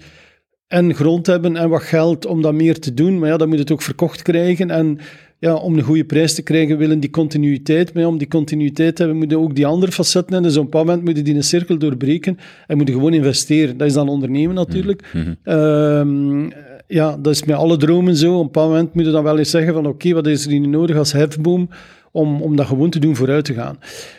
en 0.69 0.95
grond 0.95 1.27
hebben 1.27 1.57
en 1.57 1.69
wat 1.69 1.83
geld 1.83 2.27
om 2.27 2.43
dat 2.43 2.55
meer 2.55 2.79
te 2.79 2.95
doen, 2.95 3.19
maar 3.19 3.29
ja, 3.29 3.37
dan 3.37 3.49
moet 3.49 3.59
het 3.59 3.71
ook 3.71 3.83
verkocht 3.83 4.23
krijgen 4.23 4.71
en 4.71 4.99
ja, 5.41 5.55
om 5.55 5.77
een 5.77 5.83
goede 5.83 6.05
prijs 6.05 6.35
te 6.35 6.43
krijgen 6.43 6.79
willen 6.79 7.01
die 7.01 7.11
continuïteit, 7.11 7.95
maar 7.95 8.07
om 8.07 8.19
die 8.19 8.29
continuïteit 8.29 8.97
te 8.97 9.03
hebben, 9.03 9.19
moeten 9.19 9.39
ook 9.39 9.55
die 9.55 9.67
andere 9.67 9.93
facetten 9.93 10.33
hebben. 10.33 10.51
Dus 10.51 10.59
op 10.59 10.65
een 10.65 10.71
bepaald 10.71 10.87
moment 10.87 11.05
moeten 11.05 11.25
die 11.25 11.35
een 11.35 11.45
cirkel 11.45 11.79
doorbreken 11.79 12.39
en 12.67 12.77
moeten 12.77 12.95
gewoon 12.95 13.15
investeren. 13.15 13.77
Dat 13.77 13.87
is 13.87 13.93
dan 13.93 14.09
ondernemen 14.09 14.55
natuurlijk. 14.55 15.05
Mhm. 15.13 15.35
Ehm, 15.43 16.51
ja, 16.87 17.17
dat 17.17 17.33
is 17.33 17.45
met 17.45 17.57
alle 17.57 17.77
dromen 17.77 18.17
zo. 18.17 18.33
Op 18.35 18.39
een 18.41 18.45
bepaald 18.45 18.69
moment 18.69 18.95
moet 18.95 19.05
je 19.05 19.11
dan 19.11 19.23
wel 19.23 19.39
eens 19.39 19.51
zeggen 19.51 19.75
van 19.75 19.87
oké, 19.87 20.13
wat 20.13 20.27
is 20.27 20.47
er 20.47 20.51
nu 20.51 20.67
nodig 20.67 20.97
als 20.97 21.13
hefboom 21.13 21.69
om, 22.13 22.43
om 22.43 22.57
dat 22.57 22.67
gewoon 22.67 22.91
te 22.91 22.99
doen 22.99 23.17
vooruit 23.17 23.45
te 23.45 23.55
gaan. 23.55 23.79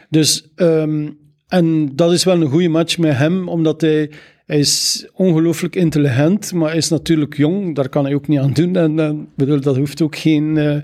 Dus, 0.09 0.51
ehm, 0.55 1.09
en 1.47 1.95
dat 1.95 2.11
is 2.11 2.23
wel 2.23 2.41
een 2.41 2.49
goede 2.49 2.69
match 2.69 2.97
met 2.97 3.17
hem, 3.17 3.47
omdat 3.47 3.81
hij, 3.81 4.11
hij 4.45 4.59
is 4.59 5.07
ongelooflijk 5.13 5.75
intelligent, 5.75 6.53
maar 6.53 6.67
hij 6.69 6.77
is 6.77 6.89
natuurlijk 6.89 7.37
jong, 7.37 7.75
daar 7.75 7.89
kan 7.89 8.05
hij 8.05 8.13
ook 8.13 8.27
niet 8.27 8.39
aan 8.39 8.53
doen. 8.53 8.75
En, 8.75 8.99
en 8.99 9.27
bedoel, 9.35 9.61
dat 9.61 9.77
hoeft 9.77 10.01
ook 10.01 10.15
geen... 10.15 10.57
eh, 10.57 10.75
eh, 10.75 10.83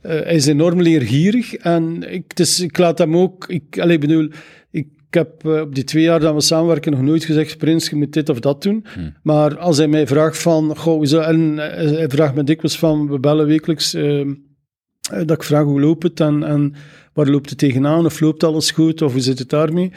hij 0.00 0.34
is 0.34 0.46
enorm 0.46 0.82
leergierig 0.82 1.54
en 1.54 2.12
ik, 2.12 2.36
dus 2.36 2.60
ik 2.60 2.78
laat 2.78 2.98
hem 2.98 3.16
ook... 3.16 3.48
Ik, 3.48 3.78
allee, 3.78 3.98
bedoel, 3.98 4.28
ik 4.70 5.20
heb 5.20 5.46
eh, 5.46 5.60
op 5.60 5.74
die 5.74 5.84
twee 5.84 6.02
jaar 6.02 6.20
dat 6.20 6.34
we 6.34 6.40
samenwerken 6.40 6.92
nog 6.92 7.02
nooit 7.02 7.24
gezegd, 7.24 7.58
Prins, 7.58 7.88
je 7.90 7.96
moet 7.96 8.12
dit 8.12 8.28
of 8.28 8.40
dat 8.40 8.62
doen. 8.62 8.84
Maar 9.22 9.58
als 9.58 9.76
hij 9.76 9.88
mij 9.88 10.06
vraagt 10.06 10.38
van... 10.38 10.76
Goh, 10.76 11.28
en 11.28 11.58
eh, 11.58 11.90
hij 11.90 12.08
vraagt 12.08 12.34
me 12.34 12.44
dikwijls 12.44 12.78
van, 12.78 13.08
we 13.08 13.18
bellen 13.18 13.46
wekelijks... 13.46 13.94
eh, 13.94 14.20
eh, 14.20 14.26
dat 15.10 15.30
ik 15.30 15.42
vraag 15.42 15.64
hoe 15.64 15.80
loopt 15.80 16.02
het 16.02 16.20
en, 16.20 16.42
en 16.42 16.74
waar 17.12 17.26
loopt 17.26 17.50
het 17.50 17.58
tegenaan 17.58 18.04
of 18.04 18.20
loopt 18.20 18.44
alles 18.44 18.70
goed 18.70 19.02
of 19.02 19.12
hoe 19.12 19.20
zit 19.20 19.38
het 19.38 19.48
daarmee. 19.50 19.92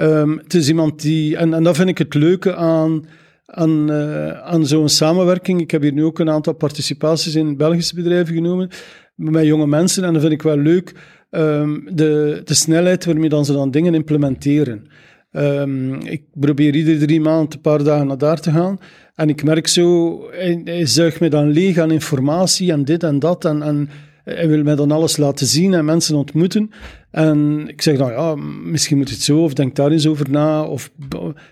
Ehm, 0.00 0.36
het 0.36 0.54
is 0.54 0.68
iemand 0.68 1.02
die, 1.02 1.36
en, 1.36 1.54
en 1.54 1.62
dat 1.62 1.76
vind 1.76 1.88
ik 1.88 1.98
het 1.98 2.14
leuke 2.14 2.56
aan, 2.56 3.04
aan, 3.46 3.90
eh, 3.90 4.30
aan 4.30 4.66
zo'n 4.66 4.88
samenwerking. 4.88 5.60
Ik 5.60 5.70
heb 5.70 5.82
hier 5.82 5.92
nu 5.92 6.04
ook 6.04 6.18
een 6.18 6.30
aantal 6.30 6.52
participaties 6.52 7.34
in 7.34 7.56
Belgische 7.56 7.94
bedrijven 7.94 8.34
genomen 8.34 8.68
met 9.14 9.44
jonge 9.44 9.66
mensen 9.66 10.04
en 10.04 10.12
dat 10.12 10.22
vind 10.22 10.34
ik 10.34 10.42
wel 10.42 10.56
leuk. 10.56 10.94
ehm, 11.30 11.78
de, 11.92 12.40
de 12.44 12.54
snelheid 12.54 13.04
waarmee 13.04 13.28
dan 13.28 13.44
ze 13.44 13.52
dan 13.52 13.70
dingen 13.70 13.94
implementeren. 13.94 14.86
Ehm, 15.32 15.94
ik 15.94 16.22
probeer 16.32 16.74
iedere 16.74 16.98
drie 16.98 17.20
maanden 17.20 17.52
een 17.54 17.60
paar 17.60 17.84
dagen 17.84 18.06
naar 18.06 18.18
daar 18.18 18.40
te 18.40 18.50
gaan. 18.50 18.78
En 19.14 19.28
ik 19.28 19.44
merk 19.44 19.66
zo, 19.66 20.18
hij, 20.30 20.60
hij 20.64 20.86
zuigt 20.86 21.20
me 21.20 21.28
dan 21.28 21.50
leeg 21.50 21.78
aan 21.78 21.90
informatie 21.90 22.72
en 22.72 22.84
dit 22.84 23.02
en 23.02 23.18
dat. 23.18 23.44
En, 23.44 23.62
en 23.62 23.88
hij 24.34 24.48
wil 24.48 24.62
mij 24.62 24.74
dan 24.74 24.90
alles 24.90 25.16
laten 25.16 25.46
zien 25.46 25.74
en 25.74 25.84
mensen 25.84 26.16
ontmoeten. 26.16 26.70
En 27.10 27.68
ik 27.68 27.82
zeg 27.82 27.96
dan, 27.98 28.10
ja, 28.10 28.34
misschien 28.64 28.96
moet 28.96 29.10
het 29.10 29.22
zo, 29.22 29.42
of 29.42 29.52
denk 29.52 29.76
daar 29.76 29.90
eens 29.90 30.06
over 30.06 30.30
na. 30.30 30.62
Of, 30.62 30.90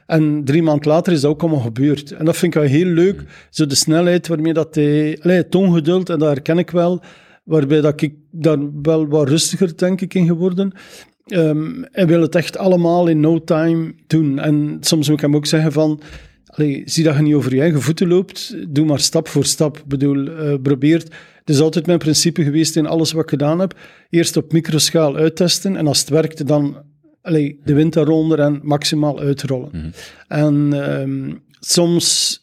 en 0.06 0.44
drie 0.44 0.62
maanden 0.62 0.88
later 0.88 1.12
is 1.12 1.20
dat 1.20 1.30
ook 1.30 1.42
allemaal 1.42 1.60
gebeurd. 1.60 2.12
En 2.12 2.24
dat 2.24 2.36
vind 2.36 2.54
ik 2.54 2.60
wel 2.60 2.70
heel 2.70 2.86
leuk, 2.86 3.24
zo 3.50 3.66
de 3.66 3.74
snelheid 3.74 4.28
waarmee 4.28 4.52
dat 4.52 4.74
hij... 4.74 5.18
Allee, 5.22 5.36
het 5.36 5.54
ongeduld, 5.54 6.10
en 6.10 6.18
dat 6.18 6.28
herken 6.28 6.58
ik 6.58 6.70
wel, 6.70 7.02
waarbij 7.44 7.80
dat 7.80 8.00
ik 8.00 8.14
daar 8.30 8.58
wel 8.82 9.06
wat 9.06 9.28
rustiger, 9.28 9.76
denk 9.76 10.00
ik, 10.00 10.14
in 10.14 10.26
geworden. 10.26 10.72
Ehm 11.26 11.82
hij 11.92 12.06
wil 12.06 12.20
het 12.20 12.34
echt 12.34 12.56
allemaal 12.56 13.06
in 13.06 13.20
no 13.20 13.44
time 13.44 13.94
doen. 14.06 14.38
En 14.38 14.76
soms 14.80 15.08
moet 15.08 15.16
ik 15.16 15.22
hem 15.22 15.36
ook 15.36 15.46
zeggen 15.46 15.72
van... 15.72 16.00
Allee, 16.48 16.82
zie 16.84 17.04
dat 17.04 17.16
je 17.16 17.22
niet 17.22 17.34
over 17.34 17.54
je 17.54 17.60
eigen 17.60 17.82
voeten 17.82 18.08
loopt. 18.08 18.56
Doe 18.68 18.86
maar 18.86 19.00
stap 19.00 19.28
voor 19.28 19.44
stap. 19.44 19.78
Ik 19.78 19.84
bedoel, 19.84 20.28
eh 20.28 20.54
probeer... 20.62 21.02
Het 21.38 21.56
is 21.56 21.62
altijd 21.62 21.86
mijn 21.86 21.98
principe 21.98 22.42
geweest 22.42 22.76
in 22.76 22.86
alles 22.86 23.12
wat 23.12 23.22
ik 23.22 23.28
gedaan 23.28 23.58
heb. 23.58 23.78
Eerst 24.10 24.36
op 24.36 24.52
microschaal 24.52 25.16
uittesten. 25.16 25.76
En 25.76 25.86
als 25.86 26.00
het 26.00 26.08
werkt, 26.08 26.46
dan 26.46 26.76
allee, 27.22 27.60
de 27.64 27.74
wind 27.74 27.92
daaronder 27.92 28.40
en 28.40 28.60
maximaal 28.62 29.20
uitrollen. 29.20 29.92
En 30.28 30.72
ehm, 30.72 31.34
soms 31.60 32.38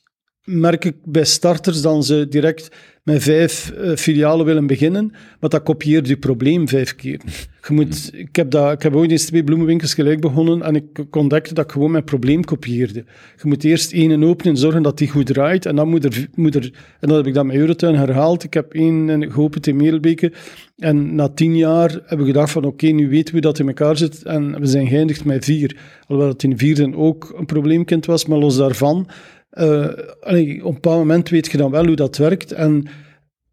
merk 0.45 0.85
ik 0.85 0.95
bij 1.03 1.25
starters 1.25 1.81
dan 1.81 2.03
ze 2.03 2.27
direct 2.29 2.69
met 3.03 3.23
vijf 3.23 3.71
eh, 3.71 3.95
filialen 3.95 4.45
willen 4.45 4.67
beginnen, 4.67 5.11
maar 5.39 5.49
dat 5.49 5.63
kopieert 5.63 6.07
je 6.07 6.17
probleem 6.17 6.67
vijf 6.67 6.95
keer. 6.95 7.21
Je 7.67 7.73
moet, 7.73 8.11
ik, 8.13 8.35
heb 8.35 8.51
dat, 8.51 8.71
ik 8.71 8.81
heb 8.81 8.95
ooit 8.95 9.11
eens 9.11 9.25
twee 9.25 9.43
bloemenwinkels 9.43 9.93
gelijk 9.93 10.21
begonnen 10.21 10.61
en 10.61 10.75
ik 10.75 11.15
ontdekte 11.15 11.53
dat 11.53 11.65
ik 11.65 11.71
gewoon 11.71 11.91
mijn 11.91 12.03
probleem 12.03 12.43
kopieerde. 12.43 13.03
Je 13.41 13.47
moet 13.47 13.63
eerst 13.63 13.91
één 13.91 14.23
openen, 14.23 14.57
zorgen 14.57 14.83
dat 14.83 14.97
die 14.97 15.09
goed 15.09 15.25
draait 15.25 15.65
en 15.65 15.75
dan 15.75 15.89
moet 15.89 16.05
er, 16.05 16.27
moet 16.35 16.55
er 16.55 16.63
en 16.99 17.07
dan 17.07 17.17
heb 17.17 17.27
ik 17.27 17.33
dat 17.33 17.45
met 17.45 17.55
Eurotuin 17.55 17.95
herhaald. 17.95 18.43
Ik 18.43 18.53
heb 18.53 18.73
één 18.73 19.31
geopend 19.31 19.67
in 19.67 19.75
Merelbeke 19.75 20.31
en 20.77 21.15
na 21.15 21.29
tien 21.29 21.57
jaar 21.57 21.89
hebben 21.89 22.25
we 22.25 22.31
gedacht 22.31 22.51
van 22.51 22.65
oké, 22.65 22.87
nu 22.87 23.09
weten 23.09 23.35
we 23.35 23.41
dat 23.41 23.59
in 23.59 23.67
elkaar 23.67 23.97
zit 23.97 24.23
en 24.23 24.59
we 24.59 24.65
zijn 24.65 24.87
geëindigd 24.87 25.25
met 25.25 25.45
vier. 25.45 25.77
Alhoewel 26.07 26.33
het 26.33 26.43
in 26.43 26.57
vier 26.57 26.95
ook 26.97 27.33
een 27.37 27.45
probleemkind 27.45 28.05
was, 28.05 28.25
maar 28.25 28.37
los 28.37 28.57
daarvan 28.57 29.07
eh, 29.55 29.87
allee, 30.21 30.59
op 30.61 30.67
een 30.67 30.73
bepaald 30.73 30.97
moment 30.97 31.29
weet 31.29 31.51
je 31.51 31.57
dan 31.57 31.71
wel 31.71 31.85
hoe 31.85 31.95
dat 31.95 32.17
werkt. 32.17 32.51
En 32.51 32.87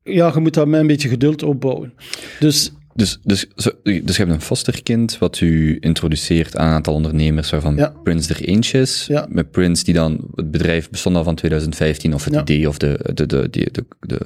ja, 0.03 0.31
je 0.35 0.41
moet 0.41 0.55
dat 0.55 0.67
met 0.67 0.81
een 0.81 0.87
beetje 0.87 1.09
geduld 1.09 1.43
opbouwen. 1.43 1.93
Dus 2.41 2.73
Dus, 2.95 3.19
dus, 3.25 3.47
dus 3.83 4.17
je 4.17 4.23
hebt 4.23 4.31
een 4.31 4.41
fosterkind 4.41 5.19
wat 5.19 5.41
u 5.41 5.77
introduceert 5.81 6.57
aan 6.57 6.67
een 6.67 6.73
aantal 6.75 6.95
ondernemers 6.95 7.51
waarvan 7.51 7.77
Ja. 7.77 7.95
Prince 8.03 8.35
er 8.35 8.45
eentje 8.45 8.81
is. 8.81 9.07
Ja. 9.09 9.27
Met 9.29 9.51
Prince 9.51 9.85
die 9.85 9.95
dan, 9.95 10.21
het 10.35 10.51
bedrijf 10.51 10.91
bestond 10.91 11.17
al 11.17 11.25
van 11.25 11.35
2015 11.35 12.15
of 12.15 12.25
het 12.25 12.35
Ja. 12.35 12.41
idee 12.41 12.69
of 12.69 12.79
de, 12.79 12.99
de, 13.15 13.27
de, 13.27 13.49
de, 13.51 13.71
de, 14.01 14.21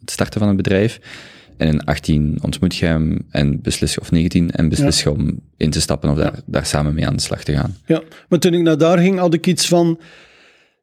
het 0.00 0.10
starten 0.10 0.38
van 0.38 0.48
het 0.48 0.56
bedrijf. 0.56 1.00
En 1.56 1.68
in 1.68 1.84
18 1.84 2.38
ontmoet 2.42 2.76
je 2.76 2.86
hem 2.86 3.18
en 3.30 3.60
beslis 3.62 3.98
of 3.98 4.10
19, 4.10 4.50
en 4.50 4.68
beslis 4.68 5.02
je 5.02 5.10
om 5.10 5.40
in 5.56 5.70
te 5.70 5.80
stappen 5.80 6.10
of 6.10 6.16
daar, 6.16 6.40
daar 6.46 6.66
samen 6.66 6.94
mee 6.94 7.06
aan 7.06 7.16
de 7.16 7.22
slag 7.22 7.44
te 7.44 7.52
gaan. 7.52 7.76
ja, 7.86 8.02
maar 8.28 8.38
toen 8.38 8.54
ik 8.54 8.62
naar 8.62 8.78
daar 8.78 8.98
ging, 8.98 9.18
had 9.18 9.34
ik 9.34 9.46
iets 9.46 9.68
van... 9.68 9.98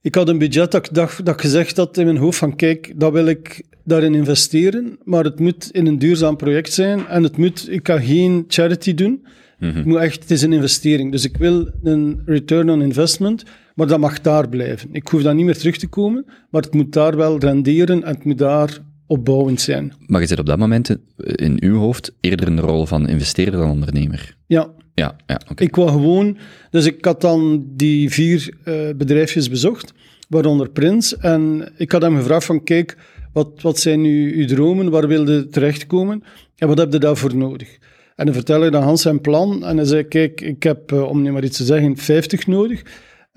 Ik 0.02 0.16
had 0.16 0.30
een 0.30 0.38
budget 0.38 0.72
dat 0.72 0.86
ik, 0.86 0.94
dacht, 0.94 1.26
dat 1.26 1.34
ik 1.34 1.42
gezegd 1.42 1.78
had 1.78 1.98
in 1.98 2.06
mijn 2.06 2.18
hoofd 2.18 2.38
van 2.38 2.56
kijk, 2.56 2.94
dat 2.96 3.12
wil 3.12 3.26
ik 3.26 3.64
daarin 3.84 4.16
investeren, 4.16 4.98
maar 5.04 5.24
het 5.24 5.40
moet 5.40 5.70
in 5.72 5.88
een 5.88 6.00
duurzaam 6.00 6.36
project 6.36 6.74
zijn 6.74 7.08
en 7.08 7.24
het 7.24 7.38
moet, 7.38 7.72
ik 7.72 7.84
kan 7.84 8.02
geen 8.02 8.46
charity 8.48 8.94
doen. 8.94 9.26
Het 9.60 9.86
moet 9.86 10.00
echt, 10.00 10.22
het 10.22 10.32
is 10.32 10.42
een 10.42 10.54
investering. 10.54 11.12
Dus 11.12 11.24
ik 11.26 11.38
wil 11.38 11.70
een 11.84 12.22
return 12.26 12.70
on 12.70 12.82
investment, 12.82 13.44
maar 13.76 13.88
dat 13.88 14.00
mag 14.00 14.22
daar 14.22 14.50
blijven. 14.50 14.90
Ik 14.92 15.08
hoef 15.08 15.22
dan 15.22 15.36
niet 15.36 15.46
meer 15.46 15.58
terug 15.58 15.78
te 15.78 15.88
komen, 15.88 16.26
maar 16.50 16.62
het 16.62 16.74
moet 16.74 16.94
daar 16.94 17.16
wel 17.16 17.40
renderen 17.40 18.04
en 18.04 18.16
het 18.16 18.24
moet 18.24 18.38
daar 18.38 18.78
opbouwend 19.08 19.62
zijn. 19.62 19.94
Maar 20.06 20.22
je 20.22 20.28
zit 20.28 20.40
op 20.40 20.46
dat 20.46 20.58
moment 20.58 20.90
in, 20.90 21.00
in 21.36 21.58
uw 21.60 21.78
hoofd 21.78 22.14
eerder 22.20 22.48
in 22.48 22.56
de 22.56 22.62
rol 22.62 22.86
van 22.86 23.08
investeerder 23.08 23.60
dan 23.60 23.70
ondernemer. 23.70 24.36
Ja, 24.46 24.70
Ja, 24.94 25.16
ja 25.26 25.42
oké. 25.50 25.64
Ik 25.64 25.76
wou 25.76 25.90
gewoon, 25.90 26.38
dus 26.70 26.86
ik 26.86 27.06
had 27.06 27.22
dan 27.22 27.66
die 27.76 28.10
vier 28.10 28.54
eh, 28.64 28.74
bedrijfjes 28.96 29.50
bezocht, 29.50 29.94
waaronder 30.30 30.70
Prins. 30.70 31.18
En 31.18 31.72
ik 31.78 31.92
had 31.92 32.02
hem 32.02 32.18
gevraagd 32.18 32.46
van, 32.46 32.64
kijk, 32.64 32.98
Wat, 33.34 33.62
wat 33.62 33.80
zijn 33.80 34.00
uw, 34.00 34.32
uw 34.34 34.46
dromen? 34.46 34.90
Waar 34.90 35.08
wil 35.08 35.30
je 35.30 35.48
terechtkomen? 35.48 36.24
En 36.56 36.68
wat 36.68 36.78
heb 36.78 36.94
je 36.94 37.00
daarvoor 37.00 37.36
nodig? 37.36 37.78
En 38.16 38.26
dan 38.26 38.34
vertel 38.34 38.66
ik 38.66 38.72
dan 38.72 38.84
Hans 38.84 39.02
zijn 39.02 39.22
plan. 39.22 39.66
En 39.66 39.78
hij 39.78 39.86
zei, 39.86 40.04
kijk, 40.04 40.42
ik 40.42 40.64
heb, 40.64 40.92
eh, 40.92 41.04
om 41.04 41.22
nu 41.22 41.32
maar 41.32 41.44
iets 41.44 41.58
te 41.58 41.64
zeggen, 41.64 41.98
50 41.98 42.48
nodig 42.48 42.82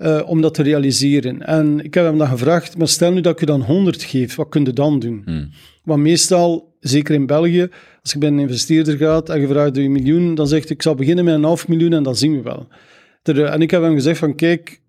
eh, 0.01 0.21
om 0.25 0.41
dat 0.41 0.53
te 0.53 0.63
realiseren. 0.63 1.41
En 1.45 1.79
ik 1.83 1.93
heb 1.93 2.03
hem 2.03 2.17
dan 2.17 2.27
gevraagd, 2.27 2.77
maar 2.77 2.87
stel 2.87 3.11
nu 3.11 3.21
dat 3.21 3.33
ik 3.33 3.39
je 3.39 3.45
dan 3.45 3.61
100 3.61 4.03
geef, 4.03 4.35
wat 4.35 4.49
kun 4.49 4.65
je 4.65 4.73
dan 4.73 4.99
doen? 4.99 5.21
Hmm. 5.25 5.49
Want 5.83 6.01
meestal, 6.01 6.75
zeker 6.79 7.15
in 7.15 7.25
België, 7.25 7.67
als 8.01 8.11
je 8.11 8.17
bij 8.17 8.29
een 8.29 8.39
investeerder 8.39 8.97
gaat 8.97 9.29
en 9.29 9.39
je 9.41 9.47
vraagt 9.47 9.75
je 9.75 9.81
een 9.81 9.91
miljoen, 9.91 10.35
dan 10.35 10.47
zegt 10.47 10.63
hij, 10.67 10.75
ik 10.75 10.81
zal 10.81 10.95
beginnen 10.95 11.25
met 11.25 11.33
een 11.33 11.43
half 11.43 11.67
miljoen 11.67 11.93
en 11.93 12.03
dan 12.03 12.15
zien 12.15 12.35
we 12.35 12.41
wel. 12.41 12.67
Ter- 13.21 13.43
En 13.45 13.61
ik 13.61 13.71
heb 13.71 13.81
hem 13.81 13.93
gezegd 13.93 14.19
van, 14.19 14.35
kijk, 14.35 14.81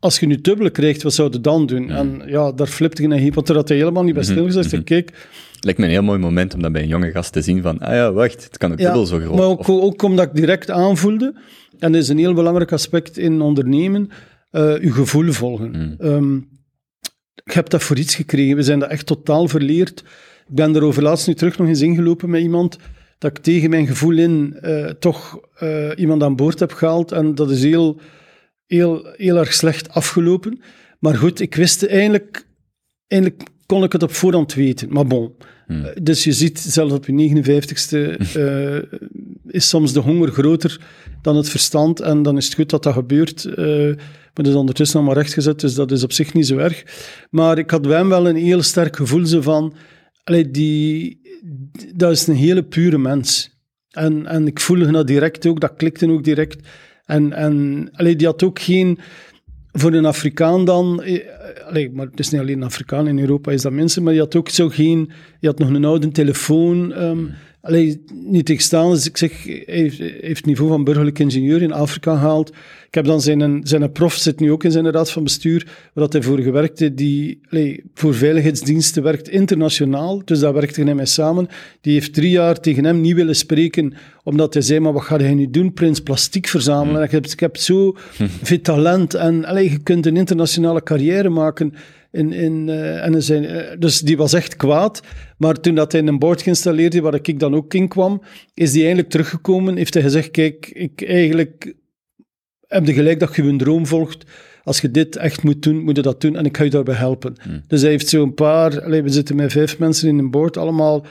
als 0.00 0.18
je 0.20 0.26
nu 0.26 0.40
dubbele 0.40 0.70
krijgt, 0.70 1.02
wat 1.02 1.14
zou 1.14 1.30
je 1.32 1.40
dan 1.40 1.66
doen? 1.66 1.90
En 1.90 2.22
ja, 2.26 2.52
daar 2.52 2.66
flipte 2.66 3.02
hij 3.02 3.10
naar 3.18 3.30
want 3.34 3.46
daar 3.46 3.56
had 3.56 3.68
hij 3.68 3.76
helemaal 3.78 4.02
niet 4.04 4.14
bij 4.14 4.22
stilgezet. 4.22 4.72
mhm. 4.72 4.82
Kijk, 4.82 5.26
Lijkt 5.60 5.78
me 5.78 5.84
een 5.84 5.90
heel 5.90 6.02
mooi 6.02 6.18
moment 6.18 6.54
om 6.54 6.62
dat 6.62 6.72
bij 6.72 6.82
een 6.82 6.88
jonge 6.88 7.10
gast 7.10 7.32
te 7.32 7.42
zien 7.42 7.62
van, 7.62 7.78
ah 7.78 7.94
ja, 7.94 8.12
wacht, 8.12 8.44
het 8.44 8.58
kan 8.58 8.72
ook 8.72 8.78
dubbel 8.78 9.06
zo 9.06 9.18
groot. 9.18 9.36
Maar 9.36 9.46
ook, 9.46 9.58
Of- 9.58 9.68
ook 9.68 10.02
omdat 10.02 10.26
ik 10.26 10.34
direct 10.34 10.70
aanvoelde, 10.70 11.34
en 11.78 11.92
dat 11.92 12.02
is 12.02 12.08
een 12.08 12.18
heel 12.18 12.34
belangrijk 12.34 12.72
aspect 12.72 13.18
in 13.18 13.40
ondernemen, 13.40 14.08
eh 14.50 14.82
je 14.82 14.92
gevoel 14.92 15.32
volgen. 15.32 15.70
Mm. 15.70 15.94
Ehm, 15.98 16.34
je 17.44 17.52
hebt 17.52 17.70
dat 17.70 17.82
voor 17.82 17.98
iets 17.98 18.14
gekregen. 18.14 18.56
We 18.56 18.62
zijn 18.62 18.78
dat 18.78 18.90
echt 18.90 19.06
totaal 19.06 19.48
verleerd. 19.48 20.00
Ik 20.48 20.54
ben 20.54 20.74
er 20.74 20.82
over 20.82 21.02
laatst 21.02 21.26
nu 21.26 21.34
terug 21.34 21.58
nog 21.58 21.68
eens 21.68 21.80
ingelopen 21.80 22.30
met 22.30 22.42
iemand, 22.42 22.78
dat 23.18 23.36
ik 23.36 23.42
tegen 23.42 23.70
mijn 23.70 23.86
gevoel 23.86 24.18
in 24.18 24.58
eh, 24.60 24.86
toch 24.86 25.40
eh, 25.54 25.90
iemand 25.96 26.22
aan 26.22 26.36
boord 26.36 26.60
heb 26.60 26.72
gehaald. 26.72 27.12
En 27.12 27.34
dat 27.34 27.50
is 27.50 27.62
heel, 27.62 28.00
heel, 28.66 29.12
heel 29.16 29.36
erg 29.36 29.52
slecht 29.52 29.90
afgelopen. 29.90 30.60
Maar 30.98 31.14
goed, 31.14 31.40
ik 31.40 31.54
wist 31.54 31.82
eigenlijk, 31.82 32.46
eigenlijk 33.06 33.42
kon 33.66 33.84
ik 33.84 33.92
het 33.92 34.02
op 34.02 34.12
voorhand 34.12 34.54
weten. 34.54 34.92
Maar 34.92 35.06
bon. 35.06 35.32
Hmm. 35.66 35.84
Eh, 35.84 35.90
Dus 36.02 36.24
je 36.24 36.32
ziet, 36.32 36.58
zelfs 36.58 36.92
op 36.92 37.06
je 37.06 37.12
59ste 37.12 38.16
eh, 38.38 38.98
is 39.46 39.68
soms 39.68 39.92
de 39.92 40.00
honger 40.00 40.30
groter 40.32 40.80
dan 41.22 41.36
het 41.36 41.48
verstand. 41.48 42.00
En 42.00 42.22
dan 42.22 42.36
is 42.36 42.44
het 42.44 42.54
goed 42.54 42.70
dat 42.70 42.82
dat 42.82 42.92
gebeurt. 42.92 43.44
eh, 43.44 43.96
maar 44.34 44.46
dat 44.46 44.54
is 44.54 44.60
ondertussen 44.60 44.98
allemaal 44.98 45.16
rechtgezet, 45.16 45.60
dus 45.60 45.74
dat 45.74 45.90
is 45.90 46.02
op 46.02 46.12
zich 46.12 46.34
niet 46.34 46.46
zo 46.46 46.56
erg. 46.56 46.84
Maar 47.30 47.58
ik 47.58 47.70
had 47.70 47.86
wel 47.86 48.28
een 48.28 48.36
heel 48.36 48.62
sterk 48.62 48.96
gevoel 48.96 49.42
van... 49.42 49.74
Allee, 50.24 50.50
die, 50.50 51.20
dat 51.94 52.10
is 52.10 52.26
een 52.26 52.34
hele 52.34 52.62
pure 52.62 52.98
mens. 52.98 53.56
En, 53.90 54.26
en 54.26 54.46
ik 54.46 54.60
voelde 54.60 54.90
dat 54.90 55.06
direct 55.06 55.46
ook, 55.46 55.60
dat 55.60 55.74
klikte 55.76 56.10
ook 56.10 56.24
direct. 56.24 56.68
En, 57.04 57.32
en 57.32 57.88
allee, 57.92 58.16
die 58.16 58.26
had 58.26 58.42
ook 58.42 58.58
geen... 58.58 58.98
Voor 59.72 59.92
een 59.92 60.04
Afrikaan 60.06 60.64
dan... 60.64 61.02
eh, 61.02 61.20
Allee, 61.66 61.90
maar 61.90 62.06
het 62.06 62.18
is 62.18 62.30
niet 62.30 62.40
alleen 62.40 62.56
een 62.56 62.62
Afrikaan, 62.62 63.08
in 63.08 63.18
Europa 63.18 63.52
is 63.52 63.62
dat 63.62 63.72
mensen, 63.72 64.02
maar 64.02 64.12
die 64.12 64.22
had 64.22 64.36
ook 64.36 64.48
zo 64.48 64.68
geen... 64.68 65.04
Die 65.40 65.50
had 65.50 65.58
nog 65.58 65.68
een 65.68 65.84
oude 65.84 66.10
telefoon... 66.10 66.92
ehm 66.92 67.24
Allee, 67.60 68.04
niet 68.12 68.46
tegenstaan, 68.46 68.90
dus 68.90 69.06
ik 69.06 69.16
zeg, 69.16 69.44
hij 69.44 69.62
heeft, 69.66 69.98
hij 69.98 70.18
heeft 70.20 70.36
het 70.36 70.46
niveau 70.46 70.70
van 70.70 70.84
burgerlijk 70.84 71.18
ingenieur 71.18 71.62
in 71.62 71.72
Afrika 71.72 72.16
gehaald. 72.16 72.48
Ik 72.86 72.94
heb 72.94 73.04
dan 73.04 73.20
zijn, 73.20 73.60
zijn 73.62 73.92
prof, 73.92 74.14
zit 74.14 74.40
nu 74.40 74.52
ook 74.52 74.64
in 74.64 74.70
zijn 74.70 74.90
raad 74.90 75.10
van 75.10 75.22
bestuur, 75.22 75.64
waar 75.66 76.04
dat 76.04 76.12
hij 76.12 76.22
voor 76.22 76.38
gewerkte, 76.38 76.94
die 76.94 77.40
allee, 77.50 77.84
voor 77.94 78.14
veiligheidsdiensten 78.14 79.02
werkt 79.02 79.28
internationaal, 79.28 80.22
dus 80.24 80.38
daar 80.38 80.52
werkte 80.52 80.82
hij 80.82 80.94
mee 80.94 81.06
samen. 81.06 81.48
Die 81.80 81.92
heeft 81.92 82.14
drie 82.14 82.30
jaar 82.30 82.60
tegen 82.60 82.84
hem 82.84 83.00
niet 83.00 83.14
willen 83.14 83.36
spreken, 83.36 83.94
omdat 84.22 84.54
hij 84.54 84.62
zei, 84.62 84.80
maar 84.80 84.92
wat 84.92 85.02
ga 85.02 85.18
jij 85.18 85.34
nu 85.34 85.50
doen, 85.50 85.72
prins 85.72 86.00
plastiek 86.00 86.46
verzamelen? 86.46 87.02
Ik, 87.02 87.10
heb, 87.10 87.26
ik 87.26 87.40
heb 87.40 87.56
zo 87.56 87.96
veel 88.42 88.60
talent 88.60 89.14
en 89.14 89.44
allee, 89.44 89.70
je 89.70 89.78
kunt 89.78 90.06
een 90.06 90.16
internationale 90.16 90.82
carrière 90.82 91.28
maken. 91.28 91.74
In, 92.18 92.32
in, 92.32 92.68
eh, 92.68 93.04
en 93.04 93.22
zijn, 93.22 93.44
eh, 93.44 93.78
dus 93.78 94.00
die 94.00 94.16
was 94.16 94.32
echt 94.32 94.56
kwaad. 94.56 95.02
Maar 95.36 95.60
toen 95.60 95.74
dat 95.74 95.92
hij 95.92 96.02
een 96.02 96.18
board 96.18 96.42
geïnstalleerd 96.42 96.98
waar 96.98 97.14
ik 97.14 97.40
dan 97.40 97.54
ook 97.54 97.74
in 97.74 97.88
kwam, 97.88 98.22
is 98.54 98.70
die 98.70 98.80
eigenlijk 98.80 99.10
teruggekomen. 99.10 99.76
Heeft 99.76 99.94
hij 99.94 100.02
gezegd, 100.02 100.30
kijk, 100.30 100.70
ik 100.72 101.02
eigenlijk 101.02 101.74
heb 102.68 102.86
je 102.86 102.92
gelijk 102.92 103.20
dat 103.20 103.36
je 103.36 103.42
een 103.42 103.58
droom 103.58 103.86
volgt. 103.86 104.24
Als 104.64 104.80
je 104.80 104.90
dit 104.90 105.16
echt 105.16 105.42
moet 105.42 105.62
doen, 105.62 105.82
moet 105.82 105.96
je 105.96 106.02
dat 106.02 106.20
doen. 106.20 106.36
En 106.36 106.44
ik 106.44 106.56
ga 106.56 106.64
je 106.64 106.70
daarbij 106.70 106.94
helpen. 106.94 107.34
Dus 107.66 107.80
hij 107.80 107.90
heeft 107.90 108.08
zo'n 108.08 108.34
paar... 108.34 108.82
allee, 108.82 109.02
we 109.02 109.08
zitten 109.08 109.36
met 109.36 109.52
vijf 109.52 109.78
mensen 109.78 110.08
in 110.08 110.18
een 110.18 110.30
board, 110.30 110.56
allemaal... 110.56 111.06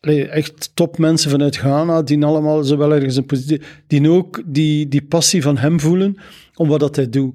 allee, 0.00 0.28
echt 0.28 0.70
topmensen 0.74 1.30
vanuit 1.30 1.56
Ghana, 1.56 2.02
die 2.02 2.24
allemaal 2.24 2.64
zowel 2.64 2.94
ergens 2.94 3.16
een 3.16 3.26
positie... 3.26 3.60
Die 3.86 4.10
ook 4.10 4.42
die, 4.46 4.88
die 4.88 5.02
passie 5.02 5.42
van 5.42 5.56
hem 5.56 5.80
voelen, 5.80 6.16
om 6.54 6.68
wat 6.68 6.80
dat 6.80 6.96
hij 6.96 7.08
doet. 7.08 7.34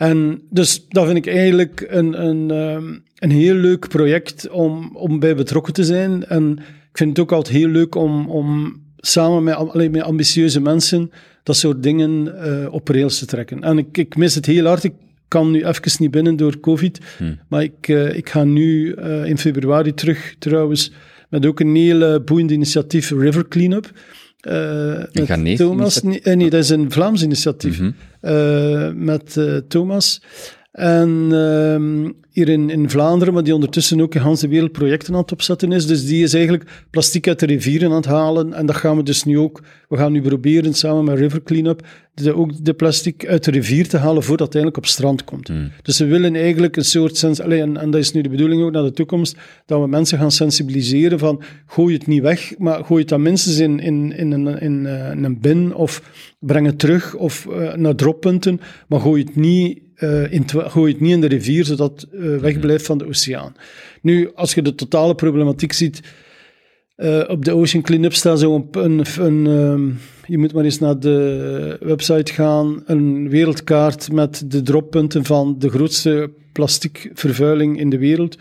En 0.00 0.42
dus 0.50 0.86
dat 0.88 1.06
vind 1.06 1.16
ik 1.16 1.26
eigenlijk 1.26 1.86
een, 1.88 2.26
een, 2.26 2.50
ehm, 2.50 2.98
een 3.18 3.30
heel 3.30 3.54
leuk 3.54 3.88
project 3.88 4.48
om, 4.48 4.96
om 4.96 5.18
bij 5.18 5.34
betrokken 5.36 5.72
te 5.72 5.84
zijn. 5.84 6.26
En 6.26 6.58
ik 6.90 6.96
vind 6.98 7.10
het 7.10 7.18
ook 7.18 7.32
altijd 7.32 7.56
heel 7.56 7.68
leuk 7.68 7.94
om, 7.94 8.30
om 8.30 8.80
samen 8.96 9.42
met, 9.42 9.54
alleen 9.54 9.90
met 9.90 10.02
ambitieuze 10.02 10.60
mensen 10.60 11.10
dat 11.42 11.56
soort 11.56 11.82
dingen 11.82 12.42
eh, 12.42 12.72
op 12.72 12.88
rails 12.88 13.18
te 13.18 13.26
trekken. 13.26 13.62
En 13.62 13.78
ik, 13.78 13.98
ik 13.98 14.16
mis 14.16 14.34
het 14.34 14.46
heel 14.46 14.66
hard. 14.66 14.84
Ik 14.84 14.94
kan 15.28 15.50
nu 15.50 15.64
even 15.64 15.92
niet 15.98 16.10
binnen 16.10 16.36
door 16.36 16.60
COVID. 16.60 17.00
Maar 17.48 17.62
ik, 17.62 17.88
eh, 17.88 18.16
ik 18.16 18.28
ga 18.28 18.44
nu 18.44 18.92
eh, 18.92 19.24
in 19.24 19.38
februari 19.38 19.94
terug 19.94 20.34
trouwens 20.38 20.92
met 21.28 21.46
ook 21.46 21.60
een 21.60 21.74
heel 21.74 22.20
boeiend 22.20 22.50
initiatief 22.50 23.10
River 23.10 23.48
Cleanup. 23.48 23.90
Eh, 24.40 25.02
met 25.12 25.56
Thomas. 25.56 26.02
Nee, 26.02 26.20
eh, 26.20 26.36
nee, 26.36 26.50
dat 26.50 26.62
is 26.62 26.68
een 26.68 26.92
Vlaams 26.92 27.22
initiatief. 27.22 27.80
Eh, 28.20 28.90
met 28.94 29.36
eh, 29.36 29.56
Thomas. 29.68 30.22
En 30.70 31.28
ehm, 31.32 32.10
hier 32.30 32.48
in, 32.48 32.70
in 32.70 32.90
Vlaanderen, 32.90 33.34
maar 33.34 33.42
die 33.42 33.54
ondertussen 33.54 34.00
ook 34.00 34.14
in 34.14 34.34
de 34.34 34.48
Wereld 34.48 34.72
projecten 34.72 35.14
aan 35.14 35.20
het 35.20 35.32
opzetten 35.32 35.72
is. 35.72 35.86
Dus 35.86 36.06
die 36.06 36.22
is 36.22 36.34
eigenlijk 36.34 36.86
plastic 36.90 37.28
uit 37.28 37.38
de 37.38 37.46
rivieren 37.46 37.90
aan 37.90 37.96
het 37.96 38.04
halen. 38.04 38.52
En 38.52 38.66
dat 38.66 38.76
gaan 38.76 38.96
we 38.96 39.02
dus 39.02 39.24
nu 39.24 39.38
ook... 39.38 39.62
We 39.88 39.96
gaan 39.96 40.12
nu 40.12 40.22
proberen, 40.22 40.74
samen 40.74 41.04
met 41.04 41.18
River 41.18 41.42
Cleanup, 41.42 41.86
de, 42.14 42.34
ook 42.34 42.64
de 42.64 42.74
plastic 42.74 43.26
uit 43.26 43.44
de 43.44 43.50
rivier 43.50 43.88
te 43.88 43.96
halen 43.96 44.22
voordat 44.22 44.46
het 44.46 44.56
eigenlijk 44.56 44.84
op 44.84 44.90
strand 44.90 45.24
komt. 45.24 45.50
Dus 45.82 45.98
we 45.98 46.06
willen 46.06 46.36
eigenlijk 46.36 46.76
een 46.76 46.84
soort 46.84 47.16
sens... 47.16 47.40
Allee, 47.40 47.60
en, 47.60 47.76
en 47.76 47.90
dat 47.90 48.00
is 48.00 48.12
nu 48.12 48.20
de 48.20 48.28
bedoeling 48.28 48.62
ook 48.62 48.72
naar 48.72 48.82
de 48.82 48.92
toekomst, 48.92 49.36
dat 49.66 49.80
we 49.80 49.86
mensen 49.86 50.18
gaan 50.18 50.32
sensibiliseren 50.32 51.18
van 51.18 51.42
gooi 51.66 51.94
het 51.94 52.06
niet 52.06 52.22
weg, 52.22 52.54
maar 52.58 52.84
gooi 52.84 53.00
het 53.00 53.08
dan 53.08 53.22
minstens 53.22 53.58
in, 53.58 53.80
in, 53.80 54.12
in, 54.16 54.32
een, 54.32 54.60
in, 54.60 54.86
eh, 54.86 55.10
in 55.10 55.24
een 55.24 55.40
bin 55.40 55.74
of 55.74 56.02
breng 56.38 56.66
het 56.66 56.78
terug 56.78 57.14
of 57.14 57.46
eh, 57.46 57.74
naar 57.74 57.94
droppunten, 57.94 58.60
maar 58.88 59.00
gooi 59.00 59.22
het 59.22 59.36
niet 59.36 59.78
eh, 60.00 60.32
in, 60.32 60.44
gooi 60.48 60.92
het 60.92 61.00
niet 61.00 61.12
in 61.12 61.20
de 61.20 61.26
rivier, 61.26 61.64
zodat 61.64 62.00
het 62.00 62.10
eh, 62.10 62.36
wegblijft 62.36 62.86
van 62.86 62.98
de 62.98 63.06
oceaan. 63.06 63.54
Nu, 64.02 64.30
als 64.34 64.54
je 64.54 64.62
de 64.62 64.74
totale 64.74 65.14
problematiek 65.14 65.72
ziet, 65.72 66.00
eh, 66.96 67.24
op 67.26 67.44
de 67.44 67.54
Ocean 67.54 67.82
Cleanup 67.82 68.14
staat 68.14 68.38
zo'n 68.38 68.68
een, 68.70 69.04
een, 69.18 69.46
ehm, 69.46 69.88
je 70.26 70.38
moet 70.38 70.52
maar 70.52 70.64
eens 70.64 70.78
naar 70.78 71.00
de 71.00 71.76
website 71.80 72.32
gaan, 72.32 72.82
een 72.86 73.28
wereldkaart 73.28 74.12
met 74.12 74.50
de 74.50 74.62
droppunten 74.62 75.24
van 75.24 75.58
de 75.58 75.70
grootste 75.70 76.30
plasticvervuiling 76.52 77.78
in 77.78 77.90
de 77.90 77.98
wereld. 77.98 78.36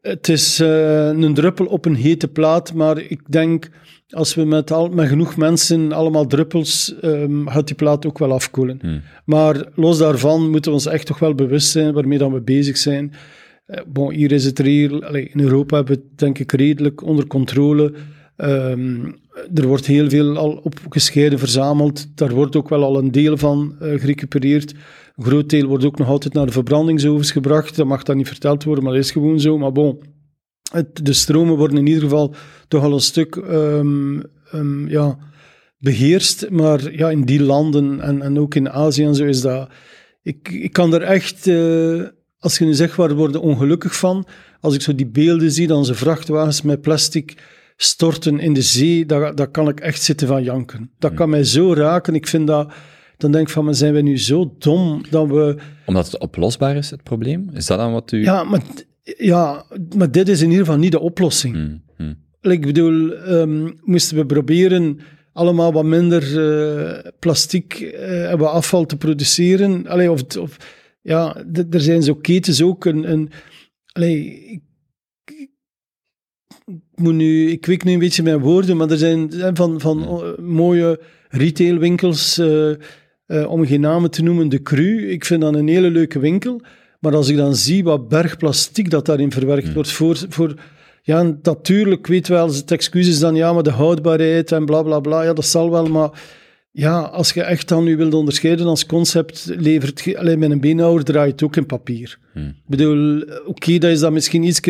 Het 0.00 0.28
is 0.28 0.60
eh, 0.60 1.06
een 1.06 1.34
druppel 1.34 1.66
op 1.66 1.84
een 1.84 1.94
hete 1.94 2.28
plaat, 2.28 2.74
maar 2.74 2.98
ik 2.98 3.20
denk 3.26 3.68
als 4.08 4.34
we 4.34 4.44
met, 4.44 4.70
al, 4.70 4.88
met 4.88 5.08
genoeg 5.08 5.36
mensen 5.36 5.92
allemaal 5.92 6.26
druppels, 6.26 6.94
ehm, 7.00 7.46
gaat 7.46 7.66
die 7.66 7.76
plaat 7.76 8.06
ook 8.06 8.18
wel 8.18 8.32
afkoelen. 8.32 9.02
Maar 9.24 9.68
los 9.74 9.98
daarvan 9.98 10.50
moeten 10.50 10.70
we 10.70 10.76
ons 10.76 10.86
echt 10.86 11.06
toch 11.06 11.18
wel 11.18 11.34
bewust 11.34 11.70
zijn 11.70 11.92
waarmee 11.92 12.18
dan 12.18 12.32
we 12.32 12.40
bezig 12.40 12.76
zijn. 12.76 13.12
Eh, 13.66 13.80
bon, 13.86 14.12
hier 14.12 14.32
is 14.32 14.44
het 14.44 14.58
reëel, 14.58 15.14
in 15.14 15.40
Europa 15.40 15.76
hebben 15.76 15.94
we 15.94 16.02
het 16.08 16.18
denk 16.18 16.38
ik 16.38 16.52
redelijk 16.52 17.02
onder 17.02 17.26
controle. 17.26 17.92
Ehm, 18.36 19.04
er 19.54 19.66
wordt 19.66 19.86
heel 19.86 20.08
veel 20.08 20.36
al 20.36 20.60
opgescheiden 20.62 21.38
verzameld. 21.38 22.16
Daar 22.16 22.34
wordt 22.34 22.56
ook 22.56 22.68
wel 22.68 22.82
al 22.82 22.98
een 22.98 23.12
deel 23.12 23.36
van 23.36 23.76
eh, 23.80 24.00
gerecupereerd. 24.00 24.74
Een 25.16 25.24
groot 25.24 25.50
deel 25.50 25.66
wordt 25.66 25.84
ook 25.84 25.98
nog 25.98 26.08
altijd 26.08 26.34
naar 26.34 26.46
de 26.46 26.52
verbrandingsovens 26.52 27.30
gebracht. 27.30 27.76
Dat 27.76 27.86
mag 27.86 28.02
dan 28.02 28.16
niet 28.16 28.28
verteld 28.28 28.64
worden, 28.64 28.84
maar 28.84 28.92
dat 28.92 29.02
is 29.02 29.10
gewoon 29.10 29.40
zo. 29.40 29.58
Maar 29.58 29.72
bon, 29.72 29.98
het, 30.74 31.06
de 31.06 31.12
stromen 31.12 31.56
worden 31.56 31.78
in 31.78 31.86
ieder 31.86 32.02
geval 32.02 32.34
toch 32.68 32.82
al 32.82 32.92
een 32.92 33.00
stuk 33.00 33.36
ehm, 33.36 34.20
ehm, 34.50 34.88
ja, 34.88 35.18
beheerst. 35.78 36.50
Maar 36.50 36.92
ja, 36.92 37.10
in 37.10 37.24
die 37.24 37.42
landen 37.42 38.00
en, 38.00 38.22
en 38.22 38.38
ook 38.38 38.54
in 38.54 38.70
Azië 38.70 39.04
en 39.04 39.14
zo 39.14 39.24
is 39.24 39.40
dat... 39.40 39.68
Ik, 40.22 40.48
ik 40.48 40.72
kan 40.72 40.94
er 40.94 41.02
echt... 41.02 41.46
eh, 41.46 42.02
als 42.38 42.58
je 42.58 42.64
nu 42.64 42.74
zegt, 42.74 42.96
waar 42.96 43.14
worden 43.14 43.40
ongelukkig 43.40 43.96
van? 43.96 44.26
Als 44.60 44.74
ik 44.74 44.80
zo 44.80 44.94
die 44.94 45.06
beelden 45.06 45.50
zie, 45.50 45.66
dan 45.66 45.84
ze 45.84 45.94
vrachtwagens 45.94 46.62
met 46.62 46.80
plastic 46.80 47.36
storten 47.76 48.38
in 48.38 48.52
de 48.52 48.62
zee, 48.62 49.06
daar, 49.06 49.34
daar 49.34 49.48
kan 49.48 49.68
ik 49.68 49.80
echt 49.80 50.02
zitten 50.02 50.26
van 50.26 50.42
janken. 50.42 50.90
Dat 50.98 51.14
kan 51.14 51.30
mij 51.30 51.44
zo 51.44 51.74
raken. 51.74 52.14
Ik 52.14 52.28
vind 52.28 52.46
dat... 52.46 52.72
Dan 53.16 53.32
denk 53.32 53.46
ik 53.46 53.52
van, 53.52 53.64
maar 53.64 53.74
zijn 53.74 53.94
we 53.94 54.00
nu 54.00 54.18
zo 54.18 54.54
dom 54.58 55.02
dat 55.10 55.26
we... 55.26 55.56
Omdat 55.86 56.06
het 56.06 56.20
oplosbaar 56.20 56.76
is, 56.76 56.90
het 56.90 57.02
probleem? 57.02 57.50
Is 57.52 57.66
dat 57.66 57.78
dan 57.78 57.92
wat 57.92 58.12
u... 58.12 58.22
Ja, 58.22 58.44
maar, 58.44 58.60
ja, 59.04 59.64
maar 59.96 60.10
dit 60.10 60.28
is 60.28 60.40
in 60.40 60.50
ieder 60.50 60.64
geval 60.64 60.80
niet 60.80 60.92
de 60.92 61.00
oplossing. 61.00 61.54
Hmm, 61.54 61.82
hmm. 61.96 62.52
Ik 62.52 62.60
bedoel, 62.60 63.12
ehm, 63.12 63.70
moesten 63.82 64.16
we 64.16 64.26
proberen 64.26 64.98
allemaal 65.32 65.72
wat 65.72 65.84
minder 65.84 66.22
eh, 66.48 67.10
plastic 67.18 67.80
eh, 67.80 68.30
en 68.30 68.38
wat 68.38 68.50
afval 68.50 68.86
te 68.86 68.96
produceren? 68.96 69.86
Allee, 69.86 70.10
of, 70.10 70.36
of, 70.36 70.56
ja, 71.02 71.44
er 71.70 71.80
zijn 71.80 72.02
zo 72.02 72.14
ketens 72.14 72.62
ook 72.62 72.84
een... 72.84 73.10
een 73.10 73.30
allee, 73.92 74.44
ik, 74.50 74.62
ik 76.64 77.00
moet 77.00 77.14
nu, 77.14 77.50
ik 77.50 77.66
weet 77.66 77.84
nu 77.84 77.92
een 77.92 77.98
beetje 77.98 78.22
mijn 78.22 78.38
woorden, 78.38 78.76
maar 78.76 78.90
er 78.90 78.98
zijn, 78.98 79.30
van, 79.54 79.80
van 79.80 80.02
eh, 80.02 80.38
mooie 80.38 81.00
retailwinkels, 81.28 82.38
om 83.48 83.66
geen 83.66 83.80
namen 83.80 84.10
te 84.10 84.22
noemen, 84.22 84.48
de 84.48 84.62
Cru. 84.62 85.10
Ik 85.10 85.24
vind 85.24 85.40
dat 85.40 85.54
een 85.54 85.68
hele 85.68 85.90
leuke 85.90 86.18
winkel. 86.18 86.60
Maar 87.04 87.14
als 87.14 87.28
ik 87.28 87.36
dan 87.36 87.56
zie 87.56 87.84
wat 87.84 88.08
berg 88.08 88.36
plastic 88.36 88.90
dat 88.90 89.06
daarin 89.06 89.32
verwerkt 89.32 89.72
wordt 89.72 89.92
voor, 89.92 90.16
voor 90.28 90.54
ja, 91.02 91.22
natuurlijk, 91.42 92.06
weet 92.06 92.28
wel, 92.28 92.46
het 92.46 92.70
excuus 92.70 93.08
is 93.08 93.18
dan 93.18 93.34
ja, 93.34 93.52
maar 93.52 93.62
de 93.62 93.70
houdbaarheid 93.70 94.52
en 94.52 94.64
bla 94.64 94.82
bla 94.82 95.00
bla, 95.00 95.22
ja, 95.22 95.32
dat 95.32 95.44
zal 95.44 95.70
wel, 95.70 95.86
maar 95.86 96.10
ja, 96.70 97.00
als 97.00 97.32
je 97.32 97.42
echt 97.42 97.68
dan 97.68 97.84
nu 97.84 97.96
wilt 97.96 98.14
onderscheiden 98.14 98.66
als 98.66 98.86
concept, 98.86 99.50
levert 99.56 100.16
alleen 100.16 100.38
met 100.38 100.50
een 100.50 100.60
beenhouwer 100.60 101.04
draait 101.04 101.32
het 101.32 101.42
ook 101.42 101.56
in 101.56 101.66
papier. 101.66 102.18
Ik 102.34 102.54
bedoel, 102.66 103.24
oké, 103.46 103.78
dat 103.78 103.90
is 103.90 104.00
dan 104.00 104.12
misschien 104.12 104.42
iets, 104.42 104.60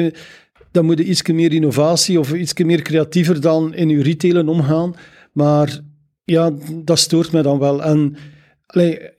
dan 0.70 0.84
moet 0.84 0.98
je 0.98 1.04
iets 1.04 1.22
meer 1.22 1.52
innovatie 1.52 2.18
of 2.18 2.32
iets 2.32 2.54
meer 2.54 2.82
creatiever 2.82 3.40
dan 3.40 3.74
in 3.74 3.88
je 3.88 4.02
retailen 4.02 4.48
omgaan, 4.48 4.94
maar 5.32 5.80
ja, 6.24 6.52
dat 6.84 6.98
stoort 6.98 7.32
mij 7.32 7.42
dan 7.42 7.58
wel. 7.58 7.82
En 7.82 8.16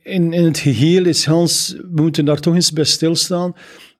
in, 0.02 0.32
in 0.32 0.44
het 0.44 0.58
geheel 0.58 1.04
is 1.06 1.24
Hans, 1.24 1.76
we 1.92 2.02
moeten 2.02 2.24
daar 2.24 2.40
toch 2.40 2.54
eens 2.54 2.72
bij 2.72 2.84
stilstaan. 2.84 3.54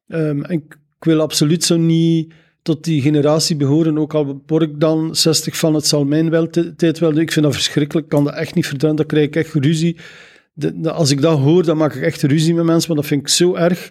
En 0.09 0.39
ik, 0.49 0.63
ik 0.99 1.05
wil 1.05 1.21
absoluut 1.21 1.65
zo 1.65 1.77
niet 1.77 2.33
tot 2.63 2.85
die 2.85 3.01
generatie 3.03 3.57
behoren, 3.57 3.99
ook 3.99 4.15
al 4.15 4.43
word 4.47 4.63
ik 4.63 4.81
dan 4.81 5.15
60 5.17 5.57
van 5.57 5.75
het 5.75 5.87
zal 5.87 6.05
mijn 6.05 6.31
wel 6.31 6.49
tijd 6.77 6.99
wel. 6.99 7.19
Ik 7.19 7.33
vind 7.33 7.45
dat 7.45 7.55
verschrikkelijk, 7.55 8.07
ik 8.07 8.13
kan 8.13 8.25
dat 8.25 8.35
echt 8.35 8.55
niet 8.55 8.67
verdragen, 8.67 8.97
dan 8.97 9.07
krijg 9.07 9.27
ik 9.27 9.37
echt 9.37 9.55
ruzie. 9.55 9.97
De, 10.53 10.81
de- 10.81 10.91
als 10.93 11.11
ik 11.11 11.21
dat 11.21 11.39
hoor, 11.39 11.65
dan 11.65 11.77
maak 11.77 11.95
ik 11.95 12.03
echt 12.03 12.23
ruzie 12.23 12.55
met 12.55 12.65
mensen, 12.65 12.89
maar 12.89 12.97
dat 13.01 13.07
vind 13.07 13.21
ik 13.21 13.29
zo 13.29 13.55
erg. 13.55 13.91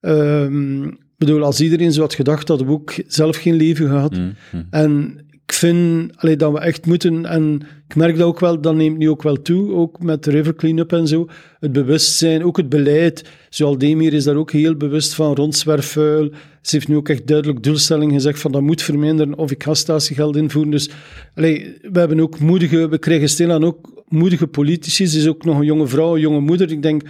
Ehm, 0.00 0.84
ik 0.84 0.98
bedoel, 1.18 1.42
als 1.44 1.60
iedereen 1.60 1.92
zo 1.92 2.00
had 2.00 2.14
gedacht, 2.14 2.48
hadden 2.48 2.66
we 2.66 2.72
ook 2.72 2.94
zelf 3.06 3.36
geen 3.36 3.54
leven 3.54 3.88
gehad. 3.88 4.16
Mm, 4.16 4.34
mm. 4.52 4.66
En 4.70 5.23
vind 5.52 6.12
allee, 6.16 6.36
dat 6.36 6.52
we 6.52 6.58
echt 6.58 6.86
moeten, 6.86 7.26
en 7.26 7.60
ik 7.88 7.94
merk 7.94 8.16
dat 8.16 8.26
ook 8.26 8.40
wel, 8.40 8.60
dat 8.60 8.74
neemt 8.74 8.98
nu 8.98 9.10
ook 9.10 9.22
wel 9.22 9.42
toe, 9.42 9.72
ook 9.72 10.02
met 10.02 10.24
de 10.24 10.30
river 10.30 10.54
cleanup 10.54 10.92
en 10.92 11.06
zo, 11.08 11.28
het 11.60 11.72
bewustzijn, 11.72 12.44
ook 12.44 12.56
het 12.56 12.68
beleid. 12.68 13.24
Zoal 13.50 13.78
Demir 13.78 14.12
is 14.12 14.24
daar 14.24 14.36
ook 14.36 14.50
heel 14.50 14.76
bewust 14.76 15.14
van, 15.14 15.34
rond 15.34 15.56
zwerfvuil. 15.56 16.30
Ze 16.62 16.76
heeft 16.76 16.88
nu 16.88 16.96
ook 16.96 17.08
echt 17.08 17.26
duidelijk 17.26 17.62
doelstelling 17.62 18.12
gezegd 18.12 18.40
van 18.40 18.52
dat 18.52 18.62
moet 18.62 18.82
verminderen 18.82 19.38
of 19.38 19.50
ik 19.50 19.62
ga 19.62 19.74
statiegeld 19.74 20.36
invoeren. 20.36 20.70
Dus 20.70 20.90
allee, 21.34 21.76
we 21.92 21.98
hebben 21.98 22.20
ook 22.20 22.38
moedige, 22.38 22.88
we 22.88 22.98
krijgen 22.98 23.28
stilaan 23.28 23.64
ook 23.64 24.04
moedige 24.08 24.46
politici. 24.46 25.06
Ze 25.06 25.18
is 25.18 25.28
ook 25.28 25.44
nog 25.44 25.58
een 25.58 25.64
jonge 25.64 25.86
vrouw, 25.86 26.14
een 26.14 26.20
jonge 26.20 26.40
moeder. 26.40 26.70
Ik 26.70 26.82
denk, 26.82 27.02
de 27.02 27.08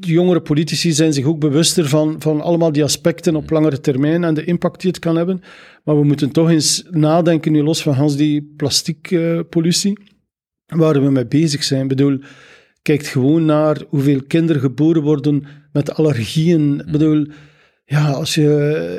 jongere 0.00 0.40
politici 0.40 0.92
zijn 0.92 1.12
zich 1.12 1.24
ook 1.24 1.38
bewuster 1.38 1.88
van, 1.88 2.16
van 2.18 2.40
allemaal 2.40 2.72
die 2.72 2.84
aspecten 2.84 3.36
op 3.36 3.50
langere 3.50 3.80
termijn 3.80 4.24
en 4.24 4.34
de 4.34 4.44
impact 4.44 4.80
die 4.80 4.90
het 4.90 4.98
kan 4.98 5.16
hebben. 5.16 5.42
Maar 5.84 5.98
we 5.98 6.04
moeten 6.04 6.30
toch 6.30 6.50
eens 6.50 6.84
nadenken, 6.90 7.52
nu 7.52 7.62
los 7.62 7.82
van 7.82 7.94
Hans 7.94 8.16
die 8.16 8.52
plastiekpollutie, 8.56 9.98
waar 10.66 11.02
we 11.02 11.10
mee 11.10 11.26
bezig 11.26 11.64
zijn. 11.64 11.82
Ik 11.82 11.88
bedoel, 11.88 12.18
kijk 12.82 13.06
gewoon 13.06 13.44
naar 13.44 13.82
hoeveel 13.88 14.22
kinderen 14.26 14.62
geboren 14.62 15.02
worden 15.02 15.44
met 15.72 15.94
allergieën. 15.94 16.82
Ik 16.86 16.92
bedoel, 16.92 17.26
ja, 17.84 18.10
als 18.10 18.34
je 18.34 18.54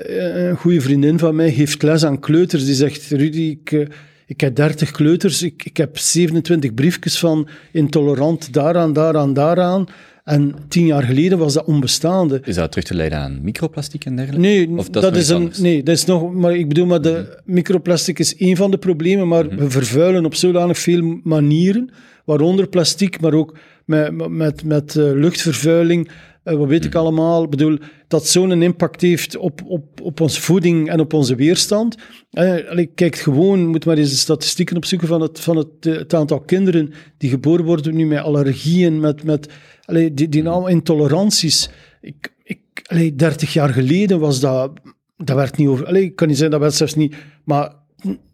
eh, 0.08 0.48
een 0.48 0.58
goede 0.58 0.82
vriendin 0.82 1.20
van 1.20 1.36
mij 1.36 1.52
geeft 1.52 1.84
les 1.84 2.06
aan 2.06 2.20
kleuters, 2.20 2.66
die 2.66 2.74
zegt, 2.74 3.10
Rudy, 3.10 3.58
ik, 3.62 3.72
eh, 3.72 3.88
ik 4.26 4.42
heb 4.42 4.56
30 4.56 4.92
kleuters, 4.92 5.42
ik, 5.42 5.66
ik 5.66 5.78
heb 5.78 5.98
27 5.98 6.74
briefjes 6.74 7.20
van 7.20 7.48
intolerant 7.72 8.54
daaraan, 8.54 8.94
daaraan, 8.94 9.34
daaraan. 9.34 9.88
En 10.32 10.56
tien 10.68 10.86
jaar 10.86 11.04
geleden 11.04 11.38
was 11.38 11.54
dat 11.54 11.66
onbestaande. 11.66 12.42
Is 12.44 12.56
dat 12.56 12.72
terug 12.72 12.88
te 12.88 12.96
leiden 12.96 13.20
aan 13.20 13.40
microplastiek 13.42 14.06
en 14.06 14.16
dergelijke? 14.16 14.48
Nee, 14.48 14.70
Of 14.78 14.90
dat, 14.90 15.02
dat 15.02 15.16
is 15.16 15.30
een, 15.30 15.52
nee, 15.58 15.84
dat 15.84 15.96
is 15.96 16.06
nog, 16.06 16.34
maar 16.34 16.56
ik 16.56 16.68
bedoel, 16.68 16.86
maar 16.86 17.02
de 17.02 17.42
microplastic 17.46 18.20
is 18.20 18.36
één 18.36 18.56
van 18.56 18.72
de 18.72 18.78
problemen, 18.78 19.28
maar 19.28 19.50
we 19.50 19.70
vervuilen 19.70 20.26
op 20.26 20.36
zodanig 20.36 20.78
veel 20.78 21.20
manieren, 21.24 21.90
waaronder 22.26 22.68
plastic, 22.68 23.22
maar 23.22 23.34
ook 23.34 23.58
met, 23.86 24.30
met, 24.30 24.64
met 24.64 24.96
eh, 24.96 25.04
luchtvervuiling, 25.04 26.10
eh, 26.44 26.56
wat 26.56 26.68
weet 26.68 26.86
ik 26.86 26.96
allemaal. 26.96 27.44
Ik 27.44 27.50
bedoel, 27.50 27.78
dat 28.08 28.28
zo'n 28.28 28.62
impact 28.62 29.02
heeft 29.02 29.38
op, 29.38 29.62
op, 29.66 30.02
op 30.02 30.20
onze 30.22 30.42
voeding 30.42 30.90
en 30.90 31.00
op 31.00 31.14
onze 31.14 31.36
weerstand. 31.36 31.96
Allee, 32.32 32.92
kijk 32.96 33.16
gewoon, 33.16 33.68
moet 33.68 33.86
maar 33.86 33.98
eens 33.98 34.10
de 34.10 34.16
statistieken 34.16 34.78
opzoeken 34.78 35.08
van 35.08 35.22
het, 35.22 35.40
van 35.40 35.58
het, 35.58 35.84
het 35.84 36.14
aantal 36.14 36.40
kinderen 36.40 36.94
die 37.18 37.30
geboren 37.30 37.66
worden 37.66 37.96
nu 37.96 38.06
met 38.06 38.24
allergieën, 38.24 39.00
met, 39.00 39.24
met 39.24 39.48
allee, 39.92 40.14
die, 40.14 40.30
die 40.30 40.48
allemaal 40.48 40.70
intoleranties. 40.70 41.70
Ik, 42.02 42.34
ik, 42.44 42.60
allee, 42.86 43.16
30 43.16 43.54
jaar 43.54 43.70
geleden 43.70 44.20
was 44.20 44.40
dat, 44.40 44.72
dat 45.18 45.36
werd 45.36 45.58
niet 45.58 45.68
over, 45.68 45.86
allee, 45.86 46.04
ik 46.04 46.16
kan 46.16 46.28
niet 46.28 46.38
zeggen 46.38 46.60
dat 46.60 46.66
werd 46.66 46.78
zelfs 46.78 46.96
niet, 46.96 47.16
maar 47.44 47.74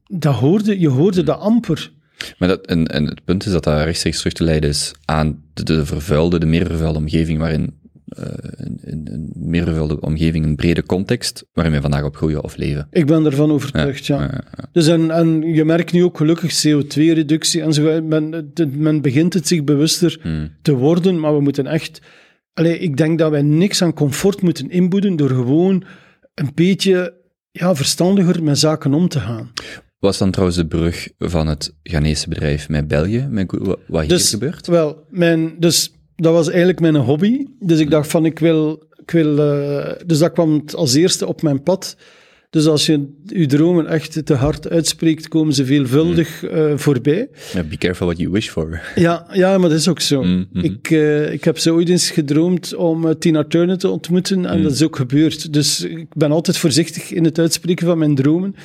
dat 0.08 0.36
hoorde, 0.36 0.80
je 0.80 0.90
hoorde 0.90 1.24
dat 1.24 1.40
amper. 1.40 1.92
Maar 2.38 2.48
dat, 2.48 2.66
en, 2.66 2.88
en 2.88 3.06
het 3.06 3.24
punt 3.24 3.46
is 3.46 3.52
dat 3.52 3.64
dat 3.64 3.84
rechtstreeks 3.84 4.18
terug 4.18 4.34
te 4.34 4.44
leiden 4.44 4.70
is 4.70 4.92
aan 5.06 5.44
de, 5.54 5.64
de 5.64 5.86
vervuilde, 5.86 6.40
de 6.40 6.46
meer 6.46 6.66
vervuilde 6.66 7.00
omgeving, 7.00 7.40
waarin 7.40 7.74
een, 8.18 8.80
een, 8.82 9.32
een 9.36 9.64
vervuilde 9.64 10.00
omgeving, 10.00 10.46
een 10.46 10.56
brede 10.56 10.84
context, 10.84 11.46
waarin 11.54 11.74
we 11.74 11.82
vandaag 11.82 12.04
op 12.04 12.16
groeien 12.16 12.44
of 12.44 12.56
leven. 12.56 12.88
Ik 12.92 13.06
ben 13.06 13.26
ervan 13.26 13.52
overtuigd, 13.52 14.06
ja. 14.06 14.44
Dus 14.72 14.88
en, 14.88 15.12
en 15.12 15.42
je 15.42 15.66
merkt 15.66 15.92
nu 15.92 16.04
ook 16.04 16.18
gelukkig 16.18 16.66
CO2-reductie 16.68 17.62
en 17.62 17.74
zo. 17.74 18.02
Men, 18.02 18.52
men 18.72 19.02
begint 19.02 19.34
het 19.34 19.48
zich 19.48 19.64
bewuster 19.64 20.20
Hmm. 20.22 20.52
te 20.62 20.74
worden, 20.74 21.20
maar 21.20 21.36
we 21.36 21.42
moeten 21.42 21.68
echt... 21.68 22.02
Allee, 22.54 22.80
ik 22.80 22.98
denk 22.98 23.20
dat 23.20 23.32
wij 23.32 23.42
niks 23.42 23.82
aan 23.82 23.94
comfort 23.94 24.42
moeten 24.42 24.70
inboeden 24.70 25.16
door 25.16 25.30
gewoon 25.30 25.84
een 26.34 26.52
beetje 26.54 27.14
ja, 27.52 27.76
verstandiger 27.76 28.44
met 28.44 28.60
zaken 28.60 28.94
om 28.94 29.08
te 29.08 29.20
gaan. 29.20 29.52
Was 30.00 30.18
dan 30.18 30.32
trouwens 30.32 30.58
de 30.58 30.68
brug 30.68 31.10
van 31.18 31.48
het 31.48 31.76
Ghanese 31.84 32.30
bedrijf 32.30 32.70
met 32.70 32.88
België, 32.88 33.28
met, 33.30 33.52
wat 33.88 34.00
hier 34.00 34.08
Dus, 34.08 34.30
gebeurt? 34.30 34.68
Wel, 34.68 35.06
mijn, 35.10 35.56
dus 35.60 35.92
dat 36.18 36.34
was 36.34 36.48
eigenlijk 36.48 36.80
mijn 36.80 36.96
hobby. 36.96 37.46
Dus 37.60 37.80
ik 37.80 37.90
dacht 37.90 38.12
van, 38.12 38.26
ik 38.26 38.40
wil... 38.40 38.86
Ik 39.02 39.12
wil 39.14 39.40
eh, 39.40 39.92
dus 40.06 40.20
dat 40.20 40.32
kwam 40.32 40.64
als 40.76 40.94
eerste 40.94 41.28
op 41.28 41.42
mijn 41.42 41.64
pad. 41.64 41.96
Dus 42.50 42.66
als 42.66 42.86
je 42.86 43.14
je 43.26 43.46
dromen 43.46 43.88
echt 43.88 44.26
te 44.26 44.34
hard 44.34 44.70
uitspreekt, 44.70 45.28
komen 45.28 45.54
ze 45.54 45.66
veelvuldig 45.66 46.44
eh, 46.44 46.72
voorbij. 46.76 47.30
Ja, 47.54 47.64
be 47.64 47.78
careful 47.78 48.06
what 48.06 48.20
you 48.20 48.32
wish 48.32 48.50
for. 48.50 48.82
Ja, 48.96 49.28
ja, 49.32 49.58
maar 49.58 49.70
dat 49.70 49.78
is 49.78 49.88
ook 49.88 50.00
zo. 50.00 50.24
Mm, 50.24 50.48
mhm. 50.54 50.66
ik, 50.66 50.92
eh, 50.92 51.34
ik 51.34 51.44
heb 51.44 51.58
zo 51.58 51.76
ooit 51.76 51.90
eens 51.90 52.10
gedroomd 52.10 52.76
om 52.76 53.20
Tina 53.20 53.44
Turner 53.44 53.78
te 53.78 53.90
ontmoeten 53.90 54.46
en 54.46 54.58
Mm. 54.58 54.64
dat 54.64 54.72
is 54.72 54.84
ook 54.84 54.96
gebeurd. 54.96 55.54
Dus 55.54 55.84
ik 55.84 56.14
ben 56.14 56.32
altijd 56.32 56.58
voorzichtig 56.58 57.12
in 57.12 57.24
het 57.24 57.40
uitspreken 57.40 57.88
van 57.88 57.98
mijn 57.98 58.16
dromen. 58.16 58.56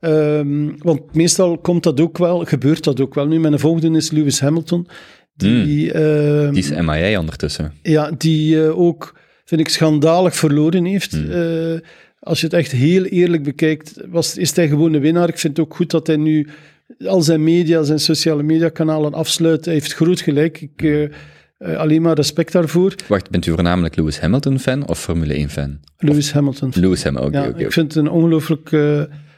Ehm, 0.00 0.68
want 0.78 1.14
meestal 1.14 1.58
komt 1.58 1.82
dat 1.82 2.00
ook 2.00 2.18
wel, 2.18 2.44
gebeurt 2.44 2.84
dat 2.84 3.00
ook 3.00 3.14
wel. 3.14 3.26
Nu, 3.26 3.40
mijn 3.40 3.58
volgende 3.58 3.98
is 3.98 4.10
Lewis 4.10 4.40
Hamilton. 4.40 4.86
Die, 5.34 5.92
ehm, 5.92 6.46
Mm. 6.46 6.52
Die 6.54 6.62
is 6.62 6.70
MIA 6.70 7.18
ondertussen. 7.18 7.72
ja, 7.82 8.10
die 8.18 8.62
eh, 8.64 8.78
ook, 8.78 9.14
vind 9.44 9.60
ik, 9.60 9.68
schandalig 9.68 10.36
verloren 10.36 10.84
heeft. 10.84 11.12
Hmm. 11.12 11.30
Eh, 11.30 11.78
als 12.20 12.40
je 12.40 12.46
het 12.46 12.54
echt 12.54 12.72
heel 12.72 13.04
eerlijk 13.04 13.42
bekijkt, 13.42 13.94
was, 14.08 14.36
is 14.36 14.56
hij 14.56 14.68
gewoon 14.68 14.92
de 14.92 14.98
winnaar. 14.98 15.28
Ik 15.28 15.38
vind 15.38 15.56
het 15.56 15.66
ook 15.66 15.74
goed 15.74 15.90
dat 15.90 16.06
hij 16.06 16.16
nu 16.16 16.48
al 17.06 17.22
zijn 17.22 17.44
media, 17.44 17.82
zijn 17.82 17.98
sociale 17.98 18.42
mediakanalen 18.42 19.14
afsluit. 19.14 19.64
Hij 19.64 19.74
heeft 19.74 19.94
groot 19.94 20.20
gelijk. 20.20 20.60
Ik, 20.60 20.82
eh, 20.82 21.02
eh, 21.02 21.76
alleen 21.76 22.02
maar 22.02 22.14
respect 22.14 22.52
daarvoor. 22.52 22.94
Wacht, 23.08 23.30
bent 23.30 23.46
u 23.46 23.52
voornamelijk 23.52 23.96
Lewis 23.96 24.20
Hamilton-fan 24.20 24.88
of 24.88 25.00
Formule 25.00 25.34
1-fan? 25.34 25.78
Lewis 25.98 26.32
Hamilton. 26.32 26.72
Lewis 26.74 27.04
Hamilton, 27.04 27.28
oké, 27.28 27.38
ja, 27.38 27.64
ik 27.66 27.72
vind 27.72 27.94
het 27.94 28.04
een 28.04 28.10
ongelooflijk 28.10 28.70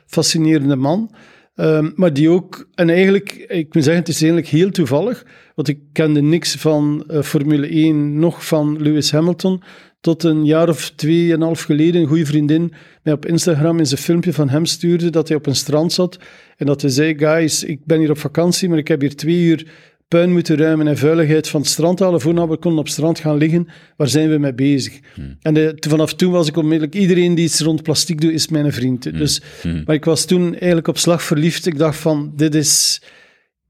fascinerende 0.07 0.77
man. 0.77 1.11
Ehm, 1.55 1.91
maar 1.95 2.13
die 2.13 2.29
ook, 2.29 2.69
en 2.75 2.91
eigenlijk, 2.91 3.33
ik 3.49 3.75
moet 3.75 3.85
zeggen, 3.85 4.03
het 4.03 4.09
is 4.09 4.23
eigenlijk 4.23 4.51
heel 4.51 4.71
toevallig, 4.71 5.27
want 5.55 5.69
ik 5.69 5.79
kende 5.93 6.23
niks 6.23 6.55
van 6.55 7.05
eh, 7.09 7.23
Formule 7.23 7.69
1, 7.69 8.19
nog 8.19 8.47
van 8.47 8.83
Lewis 8.83 9.13
Hamilton, 9.13 9.63
tot 10.01 10.23
een 10.23 10.45
jaar 10.45 10.69
of 10.69 10.91
twee 10.91 11.29
en 11.29 11.35
een 11.35 11.43
half 11.43 11.63
geleden 11.63 12.01
een 12.01 12.09
goede 12.09 12.27
vriendin 12.27 12.73
mij 13.03 13.13
op 13.13 13.27
Instagram 13.27 13.79
eens 13.79 13.91
een 13.91 13.99
filmpje 13.99 14.33
van 14.33 14.49
hem 14.49 14.67
stuurde 14.67 15.11
dat 15.11 15.29
hij 15.29 15.37
op 15.37 15.47
een 15.47 15.55
strand 15.55 15.93
zat 15.93 16.19
en 16.57 16.67
dat 16.67 16.81
hij 16.81 16.91
zei, 16.91 17.19
guys, 17.19 17.65
ik 17.65 17.85
ben 17.85 17.99
hier 17.99 18.11
op 18.11 18.19
vakantie, 18.19 18.69
maar 18.69 18.79
ik 18.79 18.89
heb 18.89 19.01
hier 19.01 19.17
twee 19.17 19.43
uur 19.43 19.67
puin 20.13 20.33
moeten 20.33 20.57
ruimen 20.57 20.87
en 20.87 20.99
vuiligheid 20.99 21.49
van 21.49 21.61
het 21.61 21.71
strand 21.71 21.99
halen 21.99 22.21
voordat 22.21 22.49
we 22.49 22.57
konden 22.57 22.79
op 22.79 22.85
het 22.85 22.95
strand 22.95 23.19
gaan 23.19 23.37
liggen. 23.37 23.69
Waar 23.97 24.09
zijn 24.09 24.31
we 24.31 24.39
mee 24.39 24.55
bezig? 24.55 25.01
En 25.41 25.55
de, 25.55 25.77
vanaf 25.89 26.15
toen 26.15 26.33
was 26.33 26.49
ik 26.49 26.57
onmiddellijk... 26.57 26.95
Iedereen 26.95 27.35
die 27.35 27.45
iets 27.45 27.61
rond 27.61 27.83
plastic 27.83 28.21
doet, 28.21 28.33
is 28.33 28.49
mijn 28.49 28.73
vriend. 28.73 29.19
Dus, 29.19 29.41
Maar 29.63 29.95
ik 29.95 30.05
was 30.05 30.25
toen 30.25 30.53
eigenlijk 30.53 30.89
op 30.89 30.99
slag 30.99 31.23
verliefd. 31.23 31.67
Ik 31.67 31.79
dacht 31.79 31.99
van, 31.99 32.33
dit 32.37 32.55
is... 32.55 33.03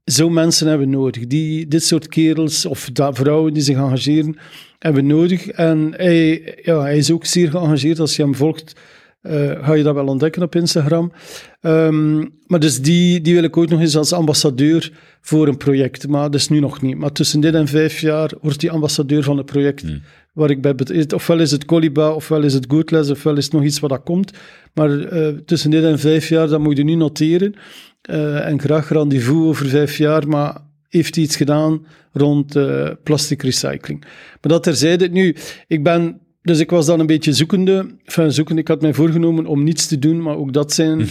Zo 0.03 0.29
mensen 0.29 0.67
hebben 0.67 0.89
we 0.89 0.95
nodig. 0.95 1.27
Die, 1.27 1.67
dit 1.67 1.83
soort 1.83 2.07
kerels, 2.07 2.65
of 2.65 2.89
vrouwen 2.93 3.53
die 3.53 3.63
zich 3.63 3.75
engageren, 3.75 4.37
hebben 4.79 5.01
we 5.01 5.13
nodig. 5.13 5.47
En 5.47 5.93
hij, 5.97 6.55
ja, 6.61 6.81
hij 6.81 6.97
is 6.97 7.11
ook 7.11 7.25
zeer 7.25 7.49
geëngageerd 7.49 7.99
als 7.99 8.15
je 8.15 8.21
hem 8.21 8.35
volgt. 8.35 8.73
Eh, 9.23 9.65
ga 9.65 9.73
je 9.73 9.83
dat 9.83 9.93
wel 9.95 10.05
ontdekken 10.07 10.41
op 10.41 10.55
Instagram. 10.55 11.11
Ehm, 11.61 12.17
maar 12.47 12.59
dus 12.59 12.81
die, 12.81 13.21
die 13.21 13.33
wil 13.33 13.43
ik 13.43 13.57
ook 13.57 13.69
nog 13.69 13.79
eens 13.79 13.97
als 13.97 14.13
ambassadeur 14.13 14.91
voor 15.21 15.47
een 15.47 15.57
project. 15.57 16.07
Maar 16.07 16.23
dat 16.31 16.39
is 16.39 16.49
nu 16.49 16.59
nog 16.59 16.81
niet. 16.81 16.97
Maar 16.97 17.11
tussen 17.11 17.39
dit 17.39 17.53
en 17.53 17.67
vijf 17.67 17.99
jaar 17.99 18.31
wordt 18.41 18.59
die 18.59 18.71
ambassadeur 18.71 19.23
van 19.23 19.37
het 19.37 19.45
project 19.45 19.83
waar 20.33 20.49
ik 20.49 20.61
bij 20.61 20.75
bet- 20.75 21.13
Ofwel 21.13 21.39
is 21.39 21.51
het 21.51 21.65
Coliba, 21.65 22.11
ofwel 22.11 22.43
is 22.43 22.53
het 22.53 22.65
Goodless, 22.67 23.09
ofwel 23.09 23.37
is 23.37 23.43
het 23.43 23.53
nog 23.53 23.63
iets 23.63 23.79
wat 23.79 23.89
dat 23.89 24.03
komt. 24.03 24.31
Maar 24.73 24.99
eh, 24.99 25.27
tussen 25.45 25.69
dit 25.71 25.83
en 25.83 25.99
vijf 25.99 26.29
jaar, 26.29 26.47
dat 26.47 26.59
moet 26.59 26.77
je 26.77 26.83
nu 26.83 26.95
noteren. 26.95 27.53
Eh, 28.01 28.47
en 28.47 28.59
graag 28.59 28.89
rendezvous 28.89 29.47
over 29.47 29.67
vijf 29.67 29.97
jaar, 29.97 30.27
maar 30.27 30.57
heeft 30.89 31.15
hij 31.15 31.23
iets 31.23 31.35
gedaan 31.35 31.85
rond 32.11 32.57
plastic 33.03 33.41
recycling. 33.41 34.01
Maar 34.41 34.51
dat 34.51 34.63
terzijde. 34.63 35.09
Nu, 35.09 35.35
ik 35.67 35.83
ben... 35.83 36.21
Dus 36.43 36.59
ik 36.59 36.69
was 36.69 36.85
dan 36.85 36.99
een 36.99 37.05
beetje 37.05 37.33
zoekende. 37.33 37.85
Enfin, 38.05 38.31
zoekende. 38.31 38.61
Ik 38.61 38.67
had 38.67 38.81
mij 38.81 38.93
voorgenomen 38.93 39.45
om 39.45 39.63
niets 39.63 39.87
te 39.87 39.99
doen, 39.99 40.21
maar 40.21 40.35
ook 40.37 40.53
dat 40.53 40.73
zijn 40.73 41.07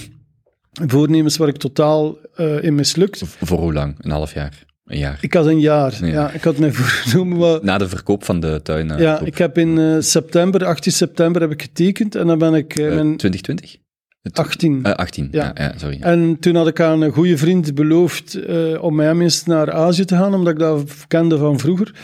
voornemens 0.86 1.36
waar 1.36 1.48
ik 1.48 1.56
totaal 1.56 2.16
eh, 2.34 2.62
in 2.64 2.74
mislukt. 2.74 3.22
Voor 3.26 3.58
hoe 3.58 3.72
lang? 3.72 3.94
Een 4.00 4.10
half 4.10 4.34
jaar? 4.34 4.64
Een 4.84 4.98
jaar? 4.98 5.18
Ik 5.20 5.34
had 5.34 5.46
een 5.46 5.60
jaar. 5.60 5.94
Ja. 6.00 6.06
Ja. 6.06 6.30
ik 6.30 6.42
had 6.42 6.58
mij 6.58 6.72
voorgenomen, 6.78 7.38
maar... 7.38 7.58
Na 7.62 7.78
de 7.78 7.88
verkoop 7.88 8.24
van 8.24 8.40
de 8.40 8.60
tuin? 8.62 8.90
eh, 8.90 8.98
Ja, 9.00 9.20
ik 9.20 9.38
heb 9.38 9.58
in 9.58 9.78
eh, 9.78 9.96
september, 9.98 10.64
18 10.64 10.92
september, 10.92 11.40
heb 11.42 11.50
ik 11.50 11.62
getekend 11.62 12.14
en 12.14 12.26
dan 12.26 12.38
ben 12.38 12.54
ik 12.54 12.76
eh, 12.76 12.86
Eh, 12.88 12.94
mijn 12.94 13.16
2020? 13.16 13.76
Het- 14.22 14.38
18. 14.38 14.80
eh, 14.84 14.92
18, 14.92 15.28
Ja. 15.30 15.52
ja, 15.54 15.64
ja, 15.64 15.72
sorry. 15.78 15.98
En 16.00 16.36
toen 16.40 16.54
had 16.54 16.66
ik 16.68 16.80
aan 16.80 17.00
een 17.00 17.12
goede 17.12 17.36
vriend 17.36 17.74
beloofd 17.74 18.38
om 18.80 19.00
hem 19.00 19.20
eens 19.22 19.44
naar 19.44 19.72
Azië 19.72 20.04
te 20.04 20.16
gaan, 20.16 20.34
omdat 20.34 20.52
ik 20.52 20.58
dat 20.58 21.04
kende 21.08 21.38
van 21.38 21.58
vroeger. 21.58 21.94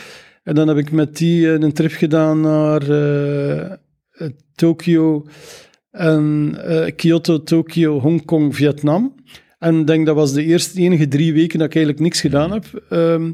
En 0.49 0.55
dan 0.55 0.67
heb 0.67 0.77
ik 0.77 0.91
met 0.91 1.17
die 1.17 1.47
eh, 1.47 1.59
een 1.59 1.73
trip 1.73 1.91
gedaan 1.91 2.41
naar 2.41 2.89
eh, 2.89 3.59
eh, 3.61 3.77
Tokio 4.55 5.25
en 5.91 6.57
Kyoto, 6.95 7.43
Tokio, 7.43 7.99
Hongkong, 7.99 8.55
Vietnam. 8.55 9.15
En 9.59 9.79
ik 9.79 9.87
denk 9.87 10.05
dat 10.05 10.15
was 10.15 10.33
de 10.33 10.43
eerste, 10.43 10.79
enige 10.81 11.07
drie 11.07 11.33
weken 11.33 11.59
dat 11.59 11.67
ik 11.67 11.75
eigenlijk 11.75 12.03
niks 12.03 12.21
gedaan 12.21 12.51
heb. 12.51 12.65
Ehm, 12.89 13.31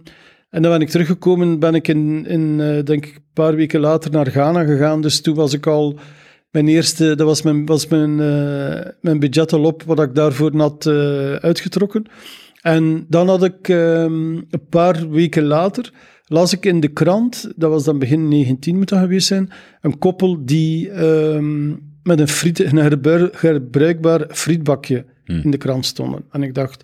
en 0.49 0.61
dan 0.61 0.71
ben 0.71 0.81
ik 0.81 0.89
teruggekomen, 0.89 1.59
ben 1.59 1.75
ik 1.75 1.87
in, 1.87 2.25
in 2.27 2.57
denk 2.83 3.05
ik, 3.05 3.15
een 3.15 3.33
paar 3.33 3.55
weken 3.55 3.79
later 3.79 4.11
naar 4.11 4.25
Ghana 4.25 4.63
gegaan. 4.63 5.01
Dus 5.01 5.21
toen 5.21 5.35
was 5.35 5.53
ik 5.53 5.67
al 5.67 5.99
mijn 6.51 6.67
eerste, 6.67 7.15
dat 7.15 7.27
was 7.27 7.41
mijn, 7.41 7.65
was 7.65 7.87
mijn, 7.87 8.15
mijn 9.01 9.19
budget 9.19 9.53
al 9.53 9.63
op, 9.63 9.83
wat 9.83 9.99
ik 9.99 10.15
daarvoor 10.15 10.55
had 10.57 10.87
uitgetrokken. 11.41 12.05
En 12.61 13.05
dan 13.09 13.27
had 13.27 13.43
ik 13.43 13.69
ehm, 13.69 14.35
een 14.35 14.67
paar 14.69 15.09
weken 15.09 15.43
later, 15.43 15.91
las 16.25 16.53
ik 16.53 16.65
in 16.65 16.79
de 16.79 16.87
krant, 16.87 17.51
dat 17.55 17.69
was 17.69 17.83
dan 17.83 17.99
begin 17.99 18.27
19 18.27 18.77
moet 18.77 18.89
dat 18.89 18.99
geweest 18.99 19.27
zijn, 19.27 19.49
een 19.81 19.97
koppel 19.97 20.45
die 20.45 20.89
ehm, 20.89 21.69
met 22.03 22.19
een, 22.19 22.27
friet, 22.27 22.59
een 22.59 22.75
herbru- 22.75 23.29
herbruikbaar 23.37 24.27
frietbakje 24.29 25.05
Hmm. 25.25 25.41
in 25.43 25.51
de 25.51 25.57
krant 25.57 25.85
stonden. 25.85 26.25
En 26.31 26.43
ik 26.43 26.53
dacht, 26.53 26.83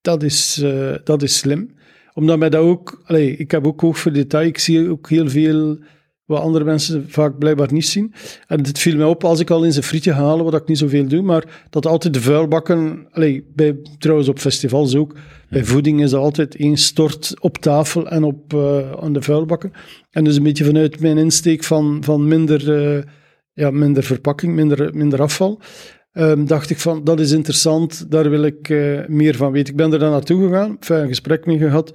dat 0.00 0.22
is, 0.22 0.60
eh, 0.62 0.94
dat 1.04 1.22
is 1.22 1.38
slim. 1.38 1.70
Omdat 2.14 2.38
mij 2.38 2.50
dat 2.50 2.62
ook, 2.62 3.02
allee, 3.04 3.36
ik 3.36 3.50
heb 3.50 3.66
ook 3.66 3.84
oog 3.84 3.98
voor 3.98 4.12
detail, 4.12 4.46
ik 4.46 4.58
zie 4.58 4.90
ook 4.90 5.08
heel 5.08 5.28
veel 5.28 5.78
wat 6.24 6.40
andere 6.40 6.64
mensen 6.64 7.04
vaak 7.08 7.38
blijkbaar 7.38 7.72
niet 7.72 7.86
zien. 7.86 8.14
En 8.46 8.58
het 8.64 8.78
viel 8.78 8.96
mij 8.96 9.06
op 9.06 9.24
als 9.24 9.40
ik 9.40 9.50
al 9.50 9.64
in 9.64 9.72
zijn 9.72 9.84
frietje 9.84 10.12
halen, 10.12 10.44
wat 10.44 10.54
ik 10.54 10.68
niet 10.68 10.78
zoveel 10.78 11.08
doe, 11.08 11.22
maar 11.22 11.64
dat 11.70 11.86
altijd 11.86 12.14
de 12.14 12.20
vuilbakken, 12.20 13.06
allee, 13.10 13.44
bij, 13.54 13.76
trouwens 13.98 14.28
op 14.28 14.38
festivals 14.38 14.94
ook, 14.96 15.14
bij 15.50 15.64
voeding 15.64 16.02
is 16.02 16.12
er 16.12 16.18
altijd 16.18 16.56
één 16.56 16.76
stort 16.76 17.34
op 17.40 17.58
tafel 17.58 18.08
en 18.08 18.24
op 18.24 18.54
eh, 18.54 18.92
aan 18.92 19.12
de 19.12 19.22
vuilbakken. 19.22 19.72
En 20.10 20.24
dus 20.24 20.36
een 20.36 20.42
beetje 20.42 20.64
vanuit 20.64 21.00
mijn 21.00 21.18
insteek 21.18 21.64
van, 21.64 21.98
van 22.04 22.28
minder, 22.28 22.74
eh, 22.96 23.02
ja, 23.52 23.70
minder 23.70 24.02
verpakking, 24.02 24.54
minder, 24.54 24.94
minder 24.94 25.22
afval, 25.22 25.60
ehm, 26.12 26.44
dacht 26.44 26.70
ik 26.70 26.78
van, 26.78 27.04
dat 27.04 27.20
is 27.20 27.32
interessant, 27.32 28.10
daar 28.10 28.30
wil 28.30 28.42
ik 28.42 28.68
eh, 28.68 29.06
meer 29.06 29.36
van 29.36 29.52
weten. 29.52 29.70
Ik 29.72 29.76
ben 29.76 29.92
er 29.92 29.98
dan 29.98 30.10
naartoe 30.10 30.42
gegaan, 30.46 30.76
een 30.88 31.08
gesprek 31.08 31.46
mee 31.46 31.58
gehad, 31.58 31.92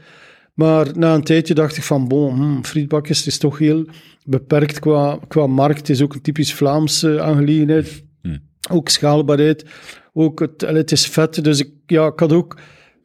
maar 0.59 0.97
na 0.97 1.13
een 1.13 1.23
tijdje 1.23 1.53
dacht 1.53 1.77
ik 1.77 1.83
van, 1.83 2.07
bon, 2.07 2.35
hmm, 2.35 2.65
frietbakjes, 2.65 3.17
het 3.17 3.27
is 3.27 3.37
toch 3.37 3.57
heel 3.57 3.85
beperkt 4.25 4.79
qua, 4.79 5.19
qua 5.27 5.47
markt. 5.47 5.77
Het 5.77 5.89
is 5.89 6.01
ook 6.01 6.13
een 6.13 6.21
typisch 6.21 6.53
Vlaamse 6.53 7.21
aangelegenheid. 7.21 8.03
Hmm. 8.21 8.39
Ook 8.71 8.89
schaalbaarheid. 8.89 9.65
Ook 10.13 10.39
het, 10.39 10.61
het 10.61 10.91
is 10.91 11.07
vet, 11.07 11.43
dus 11.43 11.59
ik, 11.59 11.69
ja, 11.85 12.07
ik 12.07 12.19
had 12.19 12.33
ook... 12.33 12.59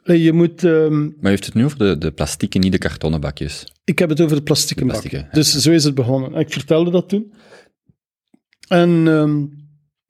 Je 0.04 0.32
moet... 0.32 0.64
ehm, 0.64 1.02
Maar 1.04 1.30
heeft 1.30 1.44
het 1.46 1.54
nu 1.54 1.64
over 1.64 1.78
de, 1.78 1.98
de 1.98 2.10
plastieke, 2.12 2.58
niet 2.58 2.72
de 2.72 2.78
kartonnen 2.78 3.20
bakjes. 3.20 3.64
ik 3.84 3.98
heb 3.98 4.08
het 4.08 4.20
over 4.20 4.36
de 4.36 4.42
plastieke 4.42 4.82
De 4.84 4.92
bakken. 4.92 5.10
plastieke, 5.10 5.36
ja. 5.36 5.42
Dus 5.42 5.62
zo 5.62 5.70
is 5.70 5.84
het 5.84 5.94
begonnen. 5.94 6.34
Ik 6.34 6.52
vertelde 6.52 6.90
dat 6.90 7.08
toen. 7.08 7.32
En 8.68 9.08
ehm, 9.08 9.42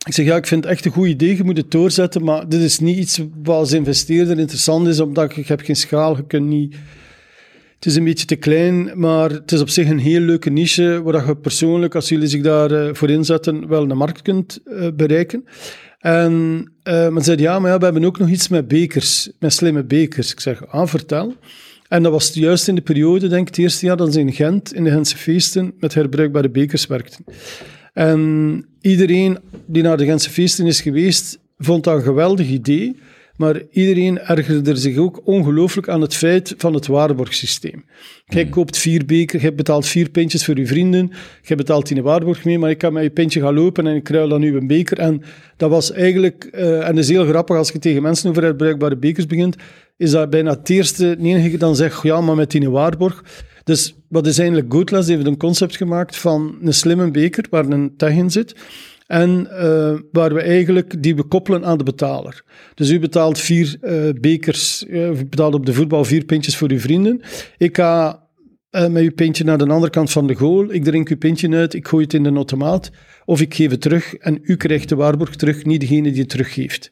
ik 0.07 0.12
zeg, 0.12 0.26
ja, 0.26 0.37
ik 0.37 0.46
vind 0.46 0.64
het 0.64 0.72
echt 0.72 0.85
een 0.85 0.92
goed 0.92 1.07
idee, 1.07 1.37
je 1.37 1.44
moet 1.44 1.57
het 1.57 1.70
doorzetten, 1.70 2.24
maar 2.24 2.48
dit 2.48 2.61
is 2.61 2.78
niet 2.78 2.96
iets 2.96 3.20
wat 3.42 3.57
als 3.57 3.72
investeerder 3.72 4.38
interessant 4.38 4.87
is, 4.87 5.00
omdat 5.00 5.24
ik, 5.30 5.37
ik 5.37 5.46
heb 5.48 5.61
geen 5.61 5.76
schaal, 5.76 6.16
je 6.16 6.26
kunt 6.26 6.46
niet... 6.46 6.76
Het 7.85 7.92
is 7.92 7.99
een 7.99 8.05
beetje 8.05 8.27
te 8.27 8.37
klein, 8.37 8.90
maar 8.94 9.31
het 9.31 9.53
is 9.53 9.61
op 9.61 9.68
zich 9.68 9.88
een 9.88 9.99
heel 9.99 10.20
leuke 10.20 10.51
niche, 10.51 11.03
waar 11.03 11.27
je 11.27 11.37
persoonlijk, 11.37 11.94
als 11.94 12.09
jullie 12.09 12.29
zich 12.29 12.42
daarvoor 12.42 12.97
voor 12.97 13.11
inzetten, 13.11 13.68
wel 13.68 13.90
een 13.90 13.97
markt 13.97 14.23
kunt 14.23 14.61
eh, 14.64 14.88
bereiken. 14.94 15.44
En 15.99 16.64
eh 16.83 17.09
men 17.09 17.23
zei, 17.23 17.40
ja, 17.40 17.59
maar 17.59 17.70
ja, 17.70 17.79
we 17.79 17.85
hebben 17.85 18.05
ook 18.05 18.18
nog 18.18 18.29
iets 18.29 18.49
met 18.49 18.68
bekers, 18.68 19.31
met 19.38 19.53
slimme 19.53 19.85
bekers. 19.85 20.33
Ik 20.33 20.40
zeg, 20.40 20.66
ah, 20.66 20.87
vertel. 20.87 21.35
En 21.88 22.03
dat 22.03 22.12
was 22.12 22.35
juist 22.35 22.68
in 22.68 22.75
de 22.75 22.81
periode, 22.81 23.29
denk 23.29 23.40
ik, 23.40 23.55
het 23.55 23.59
eerste 23.59 23.87
jaar 23.87 23.97
dat 23.97 24.12
ze 24.12 24.20
in 24.20 24.33
Gent, 24.33 24.75
in 24.75 24.85
de 24.85 24.90
Gentse 24.90 25.16
feesten, 25.16 25.75
met 25.79 25.94
herbruikbare 25.94 26.51
bekers 26.51 26.87
werkten. 26.87 27.25
En 27.92 28.64
iedereen 28.81 29.38
die 29.66 29.83
naar 29.83 29.97
de 29.97 30.05
Gentse 30.05 30.31
feesten 30.31 30.66
is 30.66 30.81
geweest, 30.81 31.38
vond 31.59 31.85
dat 31.85 31.97
een 31.97 32.03
geweldig 32.03 32.49
idee. 32.49 32.97
Maar 33.37 33.62
iedereen 33.70 34.18
ergerde 34.18 34.77
zich 34.77 34.97
ook 34.97 35.20
ongelooflijk 35.25 35.88
aan 35.88 36.01
het 36.01 36.14
feit 36.14 36.55
van 36.57 36.75
het 36.75 36.87
waarborgsysteem. 36.87 37.85
Jij 38.25 38.47
koopt 38.47 38.79
vier 38.79 39.05
beker, 39.05 39.42
je 39.42 39.53
betaalt 39.53 39.87
vier 39.87 40.11
pintjes 40.11 40.44
voor 40.44 40.59
je 40.59 40.66
vrienden, 40.66 41.11
je 41.42 41.55
betaalt 41.55 41.87
die 41.87 41.97
een 41.97 42.03
waarborg 42.03 42.44
mee, 42.44 42.59
maar 42.59 42.70
ik 42.70 42.79
kan 42.79 42.92
met 42.92 43.03
je 43.03 43.11
pintje 43.11 43.40
gaan 43.40 43.55
lopen 43.55 43.87
en 43.87 43.94
ik 43.94 44.05
kruil 44.05 44.29
dan 44.29 44.40
nu 44.40 44.57
een 44.57 44.66
beker. 44.66 44.99
En 44.99 45.23
dat 45.57 45.70
was 45.70 45.92
eigenlijk, 45.92 46.44
eh, 46.44 46.88
en 46.88 46.94
dat 46.94 47.05
is 47.05 47.11
heel 47.11 47.27
grappig 47.27 47.57
als 47.57 47.70
je 47.70 47.79
tegen 47.79 48.03
mensen 48.03 48.31
over 48.31 48.42
herbruikbare 48.42 48.97
bekers 48.97 49.27
begint, 49.27 49.57
is 49.97 50.11
dat 50.11 50.31
bijna 50.31 50.51
het 50.51 50.70
eerste, 50.70 51.16
de 51.18 51.29
enige 51.29 51.57
dan 51.57 51.77
zegt, 51.77 52.03
ja, 52.03 52.20
maar 52.20 52.37
met 52.37 52.51
die 52.51 52.70
waarborg. 52.70 53.25
Dus 53.64 53.94
wat 54.09 54.27
is 54.27 54.38
eigenlijk 54.38 54.73
Goodless? 54.73 55.07
Die 55.07 55.16
heeft 55.16 55.29
een 55.29 55.37
concept 55.37 55.77
gemaakt 55.77 56.16
van 56.16 56.59
een 56.62 56.75
slimme 56.75 57.11
beker 57.11 57.47
waar 57.51 57.66
een 57.66 57.97
tag 57.97 58.11
in 58.11 58.31
zit. 58.31 58.55
En 59.14 59.50
eh, 59.50 59.98
waar 60.12 60.35
we 60.35 60.40
eigenlijk 60.40 61.03
die 61.03 61.16
we 61.16 61.22
koppelen 61.22 61.64
aan 61.64 61.79
de 61.79 61.85
betaler. 61.85 62.44
Dus 62.74 62.90
u 62.90 62.98
betaalt 62.98 63.38
vier 63.38 63.77
eh, 63.81 64.09
bekers, 64.20 64.87
eh, 64.87 65.11
u 65.11 65.24
betaalt 65.24 65.55
op 65.55 65.66
de 65.66 65.74
voetbal 65.74 66.05
vier 66.05 66.24
pintjes 66.24 66.57
voor 66.57 66.70
uw 66.70 66.79
vrienden. 66.79 67.20
Ik 67.59 67.77
ga 67.77 68.22
eh, 68.70 68.87
met 68.87 69.03
uw 69.03 69.12
pintje 69.12 69.44
naar 69.44 69.59
de 69.59 69.66
andere 69.66 69.90
kant 69.90 70.11
van 70.11 70.27
de 70.27 70.35
goal. 70.35 70.72
Ik 70.72 70.85
drink 70.85 71.09
uw 71.09 71.16
pintje 71.16 71.57
uit, 71.57 71.74
ik 71.74 71.88
gooi 71.88 72.05
het 72.05 72.14
in 72.14 72.22
de 72.22 72.31
automaat. 72.31 72.90
Of 73.24 73.40
ik 73.40 73.55
geef 73.55 73.70
het 73.70 73.81
terug 73.81 74.14
en 74.14 74.38
u 74.42 74.57
krijgt 74.57 74.88
de 74.88 74.94
waarborg 74.94 75.37
terug, 75.37 75.64
niet 75.64 75.81
degene 75.81 76.11
die 76.11 76.20
het 76.20 76.31
teruggeeft. 76.31 76.90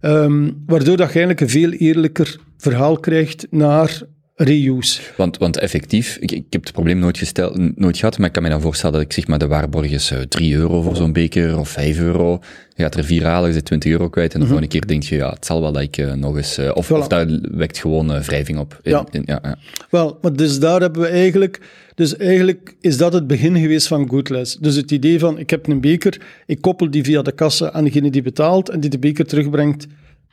Ehm, 0.00 0.50
waardoor 0.66 0.96
dat 0.96 1.12
je 1.12 1.18
eigenlijk 1.18 1.40
een 1.40 1.48
veel 1.48 1.70
eerlijker 1.70 2.36
verhaal 2.56 3.00
krijgt 3.00 3.46
naar 3.50 4.02
reuse. 4.40 5.00
Want, 5.16 5.38
want 5.38 5.56
effectief, 5.58 6.16
ik, 6.20 6.30
ik 6.32 6.44
heb 6.50 6.62
het 6.64 6.72
probleem 6.72 6.98
nooit, 6.98 7.18
gesteld, 7.18 7.76
nooit 7.78 7.96
gehad, 7.98 8.18
maar 8.18 8.26
ik 8.26 8.32
kan 8.32 8.42
me 8.42 8.48
dan 8.48 8.60
voorstellen 8.60 8.94
dat 8.94 9.04
ik 9.04 9.12
zeg 9.12 9.26
maar 9.26 9.38
de 9.38 9.46
waarborg 9.46 9.90
is 9.90 10.10
eh, 10.10 10.18
3 10.20 10.54
euro 10.54 10.82
voor 10.82 10.96
zo'n 10.96 11.12
beker 11.12 11.58
of 11.58 11.68
5 11.68 11.98
euro. 11.98 12.40
Je 12.74 12.82
gaat 12.82 12.94
er 12.94 13.04
vier 13.04 13.24
halen, 13.24 13.48
je 13.48 13.54
zit 13.54 13.64
20 13.64 13.92
euro 13.92 14.08
kwijt 14.08 14.34
en 14.34 14.40
de 14.40 14.46
volgende 14.46 14.70
keer 14.70 14.86
denk 14.86 15.02
je, 15.02 15.16
ja, 15.16 15.30
het 15.30 15.46
zal 15.46 15.60
wel 15.60 15.72
dat 15.72 15.82
ik 15.82 15.96
eh, 15.96 16.12
nog 16.12 16.36
eens... 16.36 16.58
eh, 16.58 16.70
of. 16.74 16.86
Voilà. 16.88 16.92
of 16.92 17.06
dat 17.06 17.38
wekt 17.42 17.78
gewoon 17.78 18.12
eh, 18.14 18.20
wrijving 18.20 18.58
op. 18.58 18.80
In- 18.82 18.90
Ja. 18.90 19.06
in- 19.10 19.22
ja, 19.26 19.38
ja. 19.42 19.56
Wel, 19.90 20.18
maar 20.22 20.32
dus 20.32 20.58
daar 20.58 20.80
hebben 20.80 21.02
we 21.02 21.08
eigenlijk... 21.08 21.60
Dus 21.94 22.16
eigenlijk 22.16 22.74
is 22.80 22.96
dat 22.96 23.12
het 23.12 23.26
begin 23.26 23.56
geweest 23.58 23.86
van 23.86 24.08
Goodless. 24.08 24.56
Dus 24.56 24.74
het 24.76 24.90
idee 24.90 25.18
van, 25.18 25.38
ik 25.38 25.50
heb 25.50 25.66
een 25.68 25.80
beker, 25.80 26.20
ik 26.46 26.60
koppel 26.60 26.90
die 26.90 27.02
via 27.04 27.22
de 27.22 27.32
kassa 27.32 27.72
aan 27.72 27.84
degene 27.84 28.10
die 28.10 28.22
betaalt 28.22 28.68
en 28.68 28.80
die 28.80 28.90
de 28.90 28.98
beker 28.98 29.26
terugbrengt, 29.26 29.86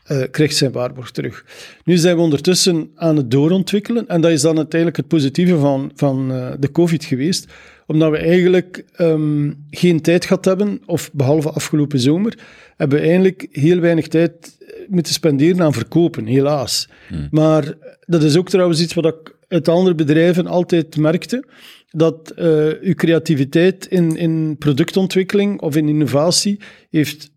eh, 0.05 0.21
krijgt 0.31 0.55
zijn 0.55 0.71
waarborg 0.71 1.11
terug. 1.11 1.45
Nu 1.83 1.97
zijn 1.97 2.15
we 2.15 2.21
ondertussen 2.21 2.91
aan 2.95 3.17
het 3.17 3.31
doorontwikkelen 3.31 4.07
en 4.07 4.21
dat 4.21 4.31
is 4.31 4.41
dan 4.41 4.57
uiteindelijk 4.57 4.97
het 4.97 5.07
positieve 5.07 5.57
van, 5.57 5.91
van 5.95 6.31
eh, 6.31 6.51
de 6.59 6.71
COVID 6.71 7.05
geweest, 7.05 7.53
omdat 7.85 8.11
we 8.11 8.17
eigenlijk 8.17 8.85
ehm, 8.95 9.51
geen 9.69 10.01
tijd 10.01 10.25
gehad 10.25 10.45
hebben, 10.45 10.81
of 10.85 11.09
behalve 11.13 11.49
afgelopen 11.49 11.99
zomer, 11.99 12.37
hebben 12.77 12.97
we 12.97 13.05
eigenlijk 13.05 13.47
heel 13.51 13.79
weinig 13.79 14.07
tijd 14.07 14.57
eh, 14.59 14.67
moeten 14.87 15.13
spenderen 15.13 15.61
aan 15.61 15.73
verkopen, 15.73 16.25
helaas. 16.25 16.89
Maar 17.31 17.73
dat 18.05 18.23
is 18.23 18.37
ook 18.37 18.49
trouwens 18.49 18.81
iets 18.81 18.93
wat 18.93 19.05
ik 19.05 19.35
uit 19.47 19.67
andere 19.67 19.95
bedrijven 19.95 20.47
altijd 20.47 20.97
merkte, 20.97 21.43
dat 21.89 22.29
eh, 22.29 22.67
uw 22.81 22.93
creativiteit 22.93 23.85
in, 23.85 24.17
in 24.17 24.55
productontwikkeling 24.59 25.61
of 25.61 25.75
in 25.75 25.89
innovatie 25.89 26.59
heeft, 26.89 27.31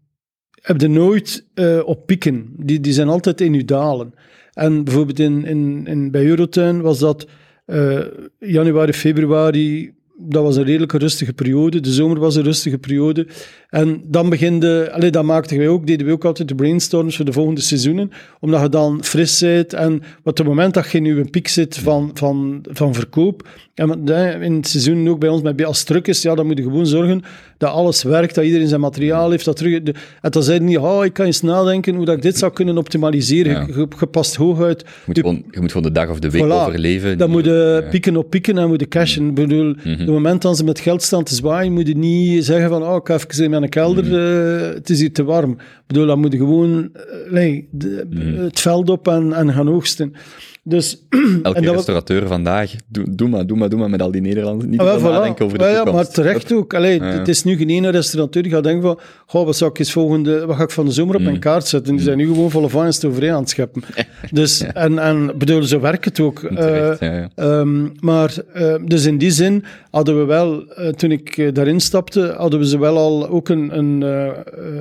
heb 0.68 0.80
je 0.80 0.88
nooit 0.88 1.44
eh, 1.54 1.80
op 1.84 2.06
pieken. 2.06 2.46
Die, 2.56 2.80
die 2.80 2.92
zijn 2.92 3.08
altijd 3.08 3.40
in 3.40 3.54
uw 3.54 3.64
dalen. 3.64 4.14
En 4.52 4.84
bijvoorbeeld 4.84 5.18
in, 5.18 5.44
in, 5.44 5.86
in, 5.86 6.10
bij 6.10 6.24
Eurotuin 6.24 6.80
was 6.80 6.98
dat 6.98 7.26
eh, 7.64 8.00
januari, 8.38 8.92
februari 8.92 9.94
dat 10.20 10.42
was 10.42 10.56
een 10.56 10.64
redelijke 10.64 10.98
rustige 10.98 11.32
periode. 11.32 11.80
De 11.80 11.92
zomer 11.92 12.18
was 12.18 12.36
een 12.36 12.42
rustige 12.42 12.78
periode. 12.78 13.26
En 13.68 14.00
dan 14.04 14.28
beginde, 14.30 14.90
allee, 14.92 15.10
dat 15.10 15.24
maakten 15.24 15.58
wij 15.58 15.68
ook, 15.68 15.86
deden 15.86 16.06
we 16.06 16.12
ook 16.12 16.24
altijd 16.24 16.48
de 16.48 16.54
brainstorms 16.54 17.16
voor 17.16 17.24
de 17.24 17.32
volgende 17.32 17.60
seizoenen, 17.60 18.10
omdat 18.40 18.60
je 18.62 18.68
dan 18.68 19.04
fris 19.04 19.40
bent 19.40 19.72
en 19.74 20.02
wat 20.22 20.38
het 20.38 20.46
moment 20.46 20.74
dat 20.74 20.90
je 20.90 21.00
nu 21.00 21.18
een 21.18 21.30
piek 21.30 21.48
zit 21.48 21.78
van, 21.78 22.10
van, 22.14 22.64
van 22.70 22.94
verkoop, 22.94 23.48
en 23.74 24.42
in 24.42 24.54
het 24.54 24.68
seizoen 24.68 25.08
ook 25.08 25.20
bij 25.20 25.28
ons, 25.28 25.42
met, 25.42 25.64
als 25.64 25.78
het 25.78 25.86
druk 25.86 26.08
is, 26.08 26.22
ja, 26.22 26.34
dan 26.34 26.46
moet 26.46 26.58
je 26.58 26.62
gewoon 26.62 26.86
zorgen 26.86 27.22
dat 27.58 27.70
alles 27.70 28.02
werkt, 28.02 28.34
dat 28.34 28.44
iedereen 28.44 28.68
zijn 28.68 28.80
materiaal 28.80 29.30
heeft, 29.30 29.44
dat 29.44 29.56
terug... 29.56 29.82
De, 29.82 29.94
en 30.20 30.30
dan 30.30 30.64
niet, 30.64 30.78
oh, 30.78 31.04
ik 31.04 31.12
kan 31.12 31.26
eens 31.26 31.42
nadenken 31.42 31.94
hoe 31.94 32.04
dat 32.04 32.16
ik 32.16 32.22
dit 32.22 32.38
zou 32.38 32.52
kunnen 32.52 32.78
optimaliseren. 32.78 33.52
Ja. 33.52 33.60
Je, 33.66 33.72
je, 33.72 33.86
je 34.00 34.06
past 34.06 34.34
hooguit... 34.36 34.80
Je 34.80 34.86
moet, 35.06 35.14
de- 35.14 35.20
gewoon, 35.20 35.44
je 35.50 35.60
moet 35.60 35.72
gewoon 35.72 35.86
de 35.86 35.92
dag 35.92 36.10
of 36.10 36.18
de 36.18 36.30
week 36.30 36.44
Voilà. 36.44 36.46
overleven. 36.48 37.18
dan 37.18 37.30
moet 37.30 37.44
je 37.44 37.50
Ja. 37.50 37.80
Mhm. 37.80 37.90
pieken 37.90 38.16
op 38.16 38.30
pieken 38.30 38.58
en 38.58 38.68
moet 38.68 38.80
je 38.80 38.88
cashen. 38.88 39.26
Ik 39.28 39.34
bedoel, 39.34 39.74
het 40.14 40.22
moment 40.22 40.42
dat 40.42 40.56
ze 40.56 40.64
met 40.64 40.80
geld 40.80 41.02
staan 41.02 41.24
te 41.24 41.34
zwaaien, 41.34 41.72
moet 41.72 41.86
je 41.88 41.96
niet 41.96 42.44
zeggen 42.44 42.68
van, 42.68 42.82
oh, 42.82 42.96
ik 42.96 43.06
ga 43.06 43.14
even 43.14 43.44
in 43.44 43.50
mijn 43.50 43.68
kelder, 43.68 44.04
Mhm. 44.04 44.14
eh, 44.14 44.74
het 44.74 44.90
is 44.90 45.00
hier 45.00 45.12
te 45.12 45.24
warm. 45.24 45.50
Ik 45.50 45.58
bedoel, 45.86 46.06
dan 46.06 46.20
moet 46.20 46.32
je 46.32 46.38
gewoon 46.38 46.88
eh, 46.92 47.32
nee, 47.32 47.68
de- 47.70 48.06
Mhm. 48.10 48.42
het 48.42 48.60
veld 48.60 48.90
op 48.90 49.08
en, 49.08 49.32
en 49.32 49.52
gaan 49.52 49.68
oogsten. 49.70 50.12
Dus, 50.68 51.06
Elke 51.42 51.60
dat 51.60 51.74
restaurateur 51.74 52.26
vandaag, 52.26 52.72
doe, 52.88 53.04
doe 53.10 53.28
maar, 53.28 53.46
doe 53.46 53.56
maar, 53.56 53.68
doe 53.68 53.78
maar 53.78 53.90
met 53.90 54.02
al 54.02 54.10
die 54.10 54.20
Nederlanders. 54.20 54.70
Niet 54.70 54.80
Ah, 54.80 54.98
voilà. 54.98 55.02
nadenken 55.02 55.44
over 55.44 55.58
de 55.58 55.64
Ja, 55.64 55.70
ja, 55.70 55.76
toekomst. 55.76 56.04
maar 56.04 56.14
terecht 56.14 56.52
ook. 56.52 56.74
Allee, 56.74 56.98
ja. 57.00 57.04
Het 57.04 57.28
is 57.28 57.44
nu 57.44 57.56
geen 57.56 57.70
ene 57.70 57.90
restaurateur 57.90 58.42
die 58.42 58.52
gaat 58.52 58.62
denken 58.62 58.82
van 58.82 58.98
goh, 59.26 59.44
wat, 59.44 59.56
zou 59.56 59.70
ik 59.70 59.78
eens 59.78 59.92
volgende, 59.92 60.46
wat 60.46 60.56
ga 60.56 60.62
ik 60.62 60.70
van 60.70 60.84
de 60.86 60.90
zomer 60.92 61.14
op 61.14 61.20
Mm. 61.20 61.26
mijn 61.26 61.38
kaart 61.38 61.66
zetten? 61.66 61.94
Die 61.94 62.04
zijn 62.04 62.16
nu 62.18 62.26
gewoon 62.26 62.50
volle 62.50 62.68
van 62.68 62.92
overeen 63.06 63.32
aan 63.32 63.40
het 63.40 63.48
scheppen. 63.50 63.82
Dus, 64.30 64.60
en, 64.62 64.98
en 64.98 65.32
bedoel, 65.38 65.62
zo 65.62 65.80
werkt 65.80 66.04
het 66.04 66.20
ook. 66.20 66.38
Terecht, 66.38 67.00
Eh. 67.00 67.24
Ehm, 67.34 67.86
maar, 68.00 68.34
eh, 68.52 68.74
dus 68.84 69.04
in 69.06 69.18
die 69.18 69.30
zin 69.30 69.64
hadden 69.90 70.18
we 70.18 70.24
wel, 70.24 70.66
eh, 70.68 70.88
toen 70.88 71.10
ik 71.10 71.54
daarin 71.54 71.80
stapte, 71.80 72.34
hadden 72.38 72.58
we 72.60 72.66
ze 72.66 72.78
wel 72.78 72.96
al 72.96 73.28
ook 73.28 73.48
een, 73.48 73.78
een 73.78 73.98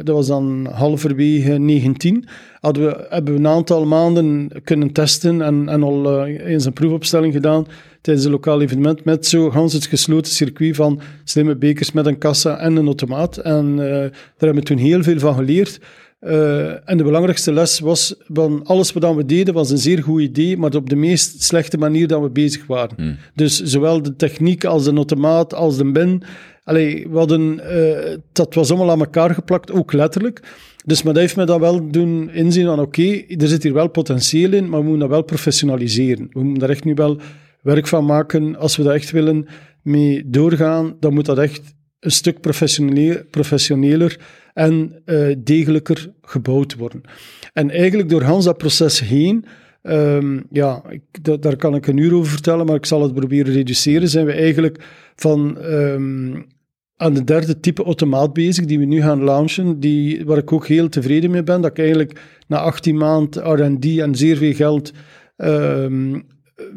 dat 0.04 0.16
was 0.16 0.28
dan 0.28 0.68
halverwege 0.74 1.52
19, 1.58 2.26
hadden 2.68 2.86
we, 2.86 3.06
hebben 3.10 3.34
we 3.34 3.40
een 3.40 3.48
aantal 3.48 3.86
maanden 3.86 4.50
kunnen 4.64 4.92
testen 4.92 5.42
en, 5.42 5.70
en 5.70 5.84
al 5.84 6.26
eh, 6.26 6.52
eens 6.52 6.66
een 6.66 6.74
proefopstelling 6.74 7.34
gedaan 7.34 7.68
tijdens 8.02 8.26
een 8.26 8.32
lokaal 8.32 8.62
evenement 8.62 9.04
met 9.04 9.26
zo 9.26 9.50
gans 9.50 9.74
het 9.74 9.86
gesloten 9.86 10.32
circuit 10.32 10.76
van 10.76 11.00
slimme 11.24 11.56
bekers 11.56 11.92
met 11.92 12.06
een 12.06 12.18
kassa 12.18 12.58
en 12.58 12.76
een 12.76 12.86
automaat. 12.86 13.38
En 13.38 13.72
eh, 13.72 13.90
daar 13.90 14.12
hebben 14.38 14.56
we 14.56 14.62
toen 14.62 14.78
heel 14.78 15.04
veel 15.04 15.20
van 15.20 15.36
geleerd. 15.36 15.80
Eh, 16.20 16.90
en 16.90 16.98
de 16.98 17.04
belangrijkste 17.04 17.54
les 17.54 17.80
was, 17.80 18.16
van 18.28 18.64
alles 18.64 18.94
wat 18.94 19.16
we 19.16 19.26
deden 19.26 19.54
was 19.54 19.70
een 19.70 19.78
zeer 19.78 20.04
goed 20.04 20.22
idee, 20.22 20.58
maar 20.58 20.76
op 20.76 20.90
de 20.90 20.96
meest 20.96 21.44
slechte 21.44 21.78
manier 21.78 22.08
dat 22.08 22.22
we 22.22 22.30
bezig 22.30 22.66
waren. 22.66 23.18
Dus 23.36 23.62
zowel 23.64 24.02
de 24.02 24.16
techniek 24.16 24.66
als 24.66 24.84
de 24.84 24.94
automaat, 24.94 25.54
als 25.54 25.78
de 25.78 25.92
bin. 25.92 26.24
Allee, 26.64 27.08
we 27.10 27.18
hadden, 27.18 27.62
dat 28.32 28.54
was 28.54 28.70
allemaal 28.70 28.92
aan 28.92 29.00
elkaar 29.00 29.34
geplakt, 29.34 29.72
ook 29.72 29.94
letterlijk. 29.94 30.42
Dus 30.88 31.04
maar 31.04 31.14
dat 31.14 31.22
heeft 31.22 31.36
me 31.36 31.46
dan 31.46 31.60
wel 31.60 31.92
doen 31.92 32.30
inzien 32.32 32.66
van 32.66 32.80
oké, 32.80 33.22
er 33.28 33.48
zit 33.48 33.64
hier 33.64 33.74
wel 33.74 33.88
potentieel 33.90 34.54
in, 34.54 34.70
maar 34.70 34.80
we 34.80 34.84
moeten 34.86 35.00
dat 35.00 35.10
wel 35.10 35.22
professionaliseren. 35.24 36.28
We 36.32 36.40
moeten 36.44 36.60
daar 36.60 36.70
echt 36.70 36.84
nu 36.84 36.94
wel 36.94 37.20
werk 37.62 37.88
van 37.88 38.06
maken. 38.06 38.56
Als 38.56 38.76
we 38.78 38.84
daar 38.84 38.94
echt 38.94 39.12
willen 39.12 39.48
mee 39.82 40.30
doorgaan, 40.30 40.96
dan 41.00 41.14
moet 41.14 41.26
dat 41.26 41.38
echt 41.38 41.62
een 42.00 42.12
stuk 42.12 42.42
professionele- 42.42 43.26
professioneler 43.32 44.20
en 44.54 45.02
eh, 45.06 45.36
degelijker 45.44 46.14
gebouwd 46.22 46.76
worden. 46.76 47.02
En 47.54 47.70
eigenlijk 47.70 48.10
door 48.10 48.22
Hans 48.24 48.46
dat 48.46 48.58
proces 48.58 49.00
heen, 49.00 49.46
ehm, 49.82 50.40
ja, 50.52 50.84
ik, 50.90 51.02
da- 51.24 51.38
daar 51.38 51.56
kan 51.56 51.76
ik 51.76 51.88
een 51.88 51.98
uur 51.98 52.14
over 52.14 52.32
vertellen, 52.32 52.66
maar 52.66 52.76
ik 52.76 52.86
zal 52.86 53.02
het 53.04 53.14
proberen 53.14 53.54
reduceren, 53.54 54.10
zijn 54.10 54.26
we 54.26 54.32
eigenlijk 54.34 54.84
van 55.16 55.58
ehm, 55.62 56.42
aan 56.98 57.14
de 57.14 57.24
derde 57.24 57.60
type 57.60 57.84
automaat 57.84 58.34
bezig, 58.34 58.66
die 58.66 58.80
we 58.80 58.86
nu 58.86 59.02
gaan 59.02 59.24
launchen, 59.24 59.80
die, 59.80 60.26
waar 60.26 60.38
ik 60.38 60.52
ook 60.52 60.68
heel 60.68 60.90
tevreden 60.90 61.32
mee 61.32 61.44
ben, 61.44 61.62
dat 61.62 61.72
ik 61.72 61.80
eigenlijk 61.80 62.22
na 62.48 62.58
18 62.58 62.98
maanden 62.98 63.54
R&D 63.54 63.86
en 64.00 64.16
zeer 64.16 64.38
veel 64.38 64.54
geld 64.54 64.92
ehm, 65.36 66.20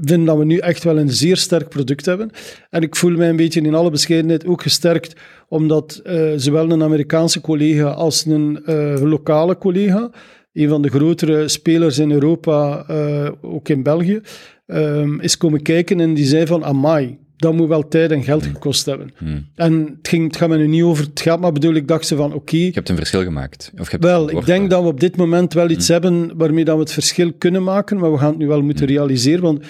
vind 0.03 0.27
dat 0.27 0.37
we 0.37 0.45
nu 0.45 0.57
echt 0.57 0.85
wel 0.85 0.99
een 0.99 1.11
zeer 1.11 1.37
sterk 1.37 1.69
product 1.69 2.07
hebben. 2.07 2.31
En 2.71 2.83
ik 2.83 2.97
voel 2.97 3.17
mij 3.17 3.29
een 3.29 3.37
beetje 3.37 3.61
in 3.61 3.75
alle 3.75 3.91
bescheidenheid 3.91 4.47
ook 4.47 4.63
gesterkt, 4.63 5.21
omdat 5.49 6.01
eh, 6.05 6.33
zowel 6.37 6.71
een 6.71 6.83
Amerikaanse 6.83 7.41
collega 7.41 7.91
als 7.91 8.27
een 8.27 8.63
eh, 8.65 9.03
lokale 9.03 9.59
collega, 9.59 10.11
een 10.53 10.69
van 10.69 10.83
de 10.83 10.89
grotere 10.89 11.49
spelers 11.49 11.99
in 11.99 12.11
Europa, 12.11 12.85
eh, 12.87 13.31
ook 13.41 13.69
in 13.69 13.83
België, 13.83 14.21
ehm, 14.67 15.21
is 15.21 15.37
komen 15.37 15.63
kijken 15.63 16.01
en 16.01 16.15
die 16.15 16.27
zei 16.27 16.47
van, 16.47 16.65
amai, 16.65 17.19
dat 17.41 17.55
moet 17.55 17.69
wel 17.69 17.89
tijd 17.89 18.11
en 18.11 18.23
geld 18.23 18.47
gekost 18.47 18.87
hebben. 18.87 19.11
En 19.55 19.73
het, 19.99 20.09
ging, 20.09 20.27
het 20.27 20.37
gaat 20.37 20.49
me 20.49 20.57
nu 20.57 20.67
niet 20.67 20.83
over 20.83 21.05
het 21.05 21.21
geld, 21.21 21.41
maar 21.41 21.53
bedoel, 21.53 21.75
ik 21.75 21.89
dacht 21.89 22.07
ze 22.07 22.17
van, 22.17 22.33
oké, 22.35 22.57
Je 22.57 22.71
hebt 22.73 22.89
een 22.89 22.97
verschil 22.97 23.23
gemaakt. 23.23 23.73
Of 23.79 23.85
je 23.85 23.91
hebt 23.91 24.05
wel, 24.05 24.31
ik 24.31 24.47
denk 24.47 24.71
dat 24.71 24.83
we 24.83 24.89
op 24.89 25.01
dit 25.01 25.17
moment 25.17 25.53
wel 25.53 25.71
iets 25.71 25.89
hebben 25.89 26.33
waarmee 26.37 26.65
dat 26.65 26.75
we 26.75 26.81
het 26.81 26.93
verschil 26.93 27.33
kunnen 27.39 27.63
maken, 27.63 27.99
maar 27.99 28.13
we 28.13 28.19
gaan 28.19 28.29
het 28.29 28.39
nu 28.39 28.47
wel 28.47 28.63
moeten 28.63 28.87
realiseren, 28.87 29.43
want 29.43 29.65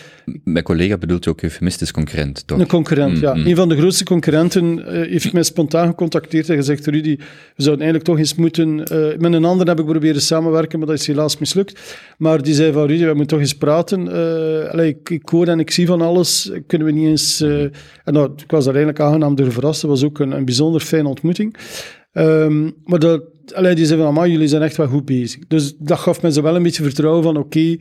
Met 0.45 0.63
collega 0.65 0.97
bedoelt 0.99 1.25
je 1.25 1.31
ook 1.31 1.43
eufemistisch 1.43 1.91
concurrent, 1.91 2.47
toch? 2.47 2.59
een 2.59 2.67
concurrent, 2.67 3.19
ja. 3.19 3.35
Een 3.35 3.57
van 3.57 3.69
de 3.69 3.77
grootste 3.77 4.05
concurrenten 4.05 4.87
eh, 4.87 5.11
heeft 5.11 5.33
mij 5.33 5.43
spontaan 5.43 5.87
gecontacteerd 5.89 6.49
en 6.49 6.57
gezegd, 6.57 6.87
Rudy, 6.87 7.17
we 7.57 7.63
zouden 7.63 7.85
eigenlijk 7.85 8.05
toch 8.05 8.19
eens 8.19 8.35
moeten... 8.35 8.85
eh, 8.85 9.19
met 9.19 9.33
een 9.33 9.45
ander 9.45 9.67
heb 9.69 9.79
ik 9.79 9.85
proberen 9.87 10.23
samenwerken, 10.23 10.79
maar 10.79 10.89
dat 10.89 10.99
is 10.99 11.07
helaas 11.07 11.39
mislukt. 11.39 11.81
Maar 12.19 12.43
die 12.43 12.55
zei 12.55 12.73
van, 12.73 12.87
Rudy, 12.87 13.01
we 13.05 13.07
moeten 13.07 13.27
toch 13.27 13.41
eens 13.41 13.55
praten. 13.55 14.09
Allee, 14.73 14.89
ik, 14.89 15.11
ik 15.11 15.29
hoor 15.29 15.47
en 15.49 15.61
ik 15.61 15.71
zie 15.71 15.87
van 15.87 16.01
alles. 16.01 16.51
Kunnen 16.67 16.87
we 16.87 16.93
niet 16.93 17.07
eens... 17.07 17.45
eh, 17.65 17.79
en 18.05 18.13
nou, 18.13 18.33
ik 18.37 18.51
was 18.51 18.65
daar 18.65 18.75
eigenlijk 18.75 19.05
aangenaam 19.05 19.35
door 19.35 19.53
verrast. 19.53 19.81
Dat 19.81 19.91
was 19.91 20.05
ook 20.05 20.19
een, 20.19 20.31
een 20.31 20.45
bijzonder 20.45 20.81
fijne 20.81 21.09
ontmoeting. 21.09 21.57
Ehm, 22.13 22.71
maar 22.85 22.99
dat, 22.99 23.23
allee, 23.55 23.75
die 23.75 23.87
zei 23.87 24.13
van, 24.15 24.31
jullie 24.31 24.49
zijn 24.49 24.63
echt 24.63 24.77
wel 24.77 24.87
goed 24.87 25.05
bezig. 25.05 25.47
Dus 25.47 25.77
dat 25.79 25.99
gaf 25.99 26.23
me 26.23 26.33
zo 26.33 26.43
wel 26.43 26.57
een 26.57 26.63
beetje 26.63 26.83
vertrouwen 26.83 27.23
van, 27.23 27.37
oké, 27.37 27.77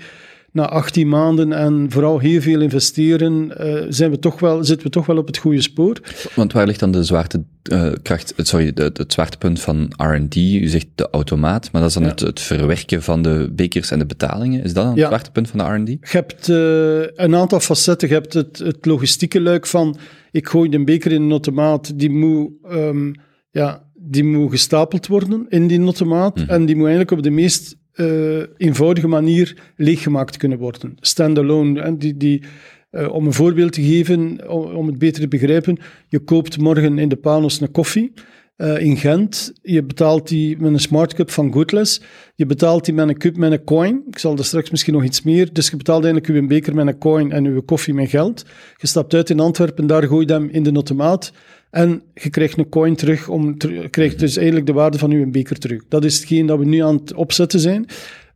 na 0.52 0.68
18 0.70 1.08
maanden 1.10 1.54
en 1.54 1.86
vooral 1.90 2.20
heel 2.20 2.42
veel 2.42 2.62
investeren, 2.62 3.58
eh, 3.58 3.86
zijn 3.90 4.12
we 4.12 4.20
toch 4.20 4.40
wel, 4.40 4.64
zitten 4.64 4.86
we 4.88 4.92
toch 4.94 5.06
wel 5.06 5.18
op 5.18 5.28
het 5.28 5.38
goede 5.38 5.62
spoor. 5.62 5.98
Want 6.36 6.54
waar 6.54 6.66
ligt 6.68 6.80
dan 6.80 6.92
de 6.92 7.04
zwaarte, 7.04 7.44
eh, 7.64 7.92
kracht, 8.02 8.34
het, 8.36 8.48
sorry, 8.48 8.74
de, 8.74 8.92
het 8.94 9.14
zwaartepunt 9.14 9.60
van 9.60 9.94
R&D? 9.98 10.36
U 10.36 10.68
zegt 10.68 10.88
de 10.96 11.08
automaat, 11.12 11.72
maar 11.72 11.82
dat 11.82 11.90
is 11.90 11.96
dan 11.96 12.04
Ja. 12.04 12.10
het, 12.10 12.20
het 12.20 12.40
verwerken 12.40 13.02
van 13.04 13.22
de 13.22 13.50
bekers 13.52 13.92
en 13.92 14.00
de 14.00 14.06
betalingen. 14.06 14.64
Is 14.64 14.74
dat 14.74 14.84
dan 14.84 14.92
het 14.92 15.02
Ja. 15.02 15.08
zwaartepunt 15.08 15.50
van 15.50 15.60
de 15.60 15.66
R&D? 15.66 15.88
Je 15.88 15.98
hebt 16.18 16.50
eh, 16.50 17.24
een 17.26 17.36
aantal 17.36 17.60
facetten. 17.60 18.08
Je 18.08 18.14
hebt 18.14 18.34
het, 18.34 18.58
het 18.58 18.86
logistieke 18.86 19.42
luik 19.42 19.68
van, 19.68 19.98
ik 20.32 20.48
gooi 20.48 20.70
een 20.76 20.86
beker 20.86 21.12
in 21.12 21.22
een 21.22 21.32
automaat, 21.32 22.00
die 22.00 22.10
moet, 22.10 22.50
ehm, 22.70 23.12
ja, 23.52 23.88
die 24.02 24.24
moet 24.24 24.52
gestapeld 24.52 25.08
worden 25.08 25.46
in 25.50 25.68
die 25.68 25.82
automaat 25.82 26.40
en 26.48 26.66
die 26.66 26.76
moet 26.76 26.88
eigenlijk 26.88 27.12
op 27.18 27.24
de 27.24 27.30
meest 27.30 27.78
eh, 28.00 28.40
eenvoudige 28.58 29.08
manier 29.08 29.58
leeggemaakt 29.76 30.38
kunnen 30.38 30.58
worden. 30.58 30.98
Standalone. 31.00 31.82
En 31.82 31.98
die, 31.98 32.18
die, 32.18 32.44
eh, 32.92 33.14
om 33.14 33.26
een 33.26 33.34
voorbeeld 33.34 33.74
te 33.74 33.82
geven, 33.82 34.50
om, 34.50 34.64
om 34.64 34.88
het 34.88 34.98
beter 34.98 35.22
te 35.22 35.28
begrijpen, 35.28 35.78
je 36.08 36.20
koopt 36.20 36.58
morgen 36.58 37.00
in 37.00 37.10
de 37.10 37.16
Panos 37.16 37.62
een 37.62 37.72
koffie 37.72 38.14
eh, 38.56 38.82
in 38.82 38.98
Gent. 38.98 39.54
Je 39.62 39.84
betaalt 39.84 40.28
die 40.28 40.58
met 40.58 40.74
een 40.74 40.80
smart 40.80 41.14
cup 41.14 41.32
van 41.32 41.54
Goodless. 41.54 42.02
Je 42.36 42.46
betaalt 42.46 42.86
die 42.86 42.94
met 42.94 43.08
een 43.08 43.18
cup 43.18 43.38
met 43.38 43.52
een 43.52 43.64
coin. 43.64 44.04
Ik 44.08 44.18
zal 44.18 44.38
er 44.38 44.46
straks 44.46 44.70
misschien 44.70 44.94
nog 44.94 45.04
iets 45.04 45.22
meer. 45.22 45.54
Dus 45.54 45.70
je 45.70 45.78
betaalt 45.78 46.04
eigenlijk 46.04 46.34
uw 46.34 46.48
beker 46.48 46.76
met 46.76 46.88
een 46.88 46.98
coin 46.98 47.32
en 47.32 47.46
uw 47.46 47.62
koffie 47.62 47.94
met 47.94 48.10
geld. 48.10 48.46
Je 48.78 48.88
stapt 48.88 49.14
uit 49.14 49.30
in 49.30 49.40
Antwerpen, 49.40 49.88
daar 49.88 50.04
gooi 50.04 50.26
je 50.26 50.34
hem 50.34 50.50
in 50.50 50.64
de 50.64 50.72
automaat. 50.72 51.32
En 51.70 52.02
je 52.14 52.30
krijgt 52.30 52.58
een 52.58 52.70
coin 52.70 52.96
terug, 52.96 53.28
om, 53.28 53.58
krijgt 53.90 54.20
dus 54.20 54.38
eigenlijk 54.38 54.66
de 54.66 54.74
waarde 54.74 54.98
van 54.98 55.12
uw 55.12 55.32
beker 55.32 55.60
terug. 55.60 55.82
Dat 55.90 56.06
is 56.06 56.16
hetgeen 56.16 56.46
dat 56.46 56.60
we 56.60 56.66
nu 56.66 56.80
aan 56.80 56.96
het 56.96 57.14
opzetten 57.14 57.60
zijn. 57.60 57.86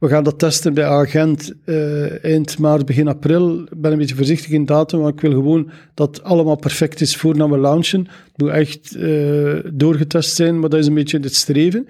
We 0.04 0.10
gaan 0.10 0.24
dat 0.24 0.40
testen 0.40 0.74
bij 0.74 0.86
Agent 0.86 1.54
eh, 1.66 2.24
eind 2.24 2.60
maart, 2.60 2.86
begin 2.86 3.08
april. 3.08 3.60
Ik 3.60 3.82
ben 3.82 3.92
een 3.92 3.98
beetje 3.98 4.16
voorzichtig 4.16 4.52
in 4.52 4.66
datum, 4.66 5.00
maar 5.00 5.12
ik 5.12 5.22
wil 5.22 5.32
gewoon 5.32 5.72
dat 5.94 6.24
allemaal 6.24 6.56
perfect 6.56 7.02
is 7.02 7.16
voordat 7.16 7.50
we 7.50 7.58
launchen. 7.58 8.00
Het 8.00 8.38
moet 8.38 8.50
echt 8.50 8.96
eh, 8.96 9.72
doorgetest 9.74 10.36
zijn, 10.36 10.60
maar 10.60 10.70
dat 10.70 10.80
is 10.80 10.88
een 10.88 10.94
beetje 10.94 11.20
het 11.20 11.36
streven. 11.36 11.88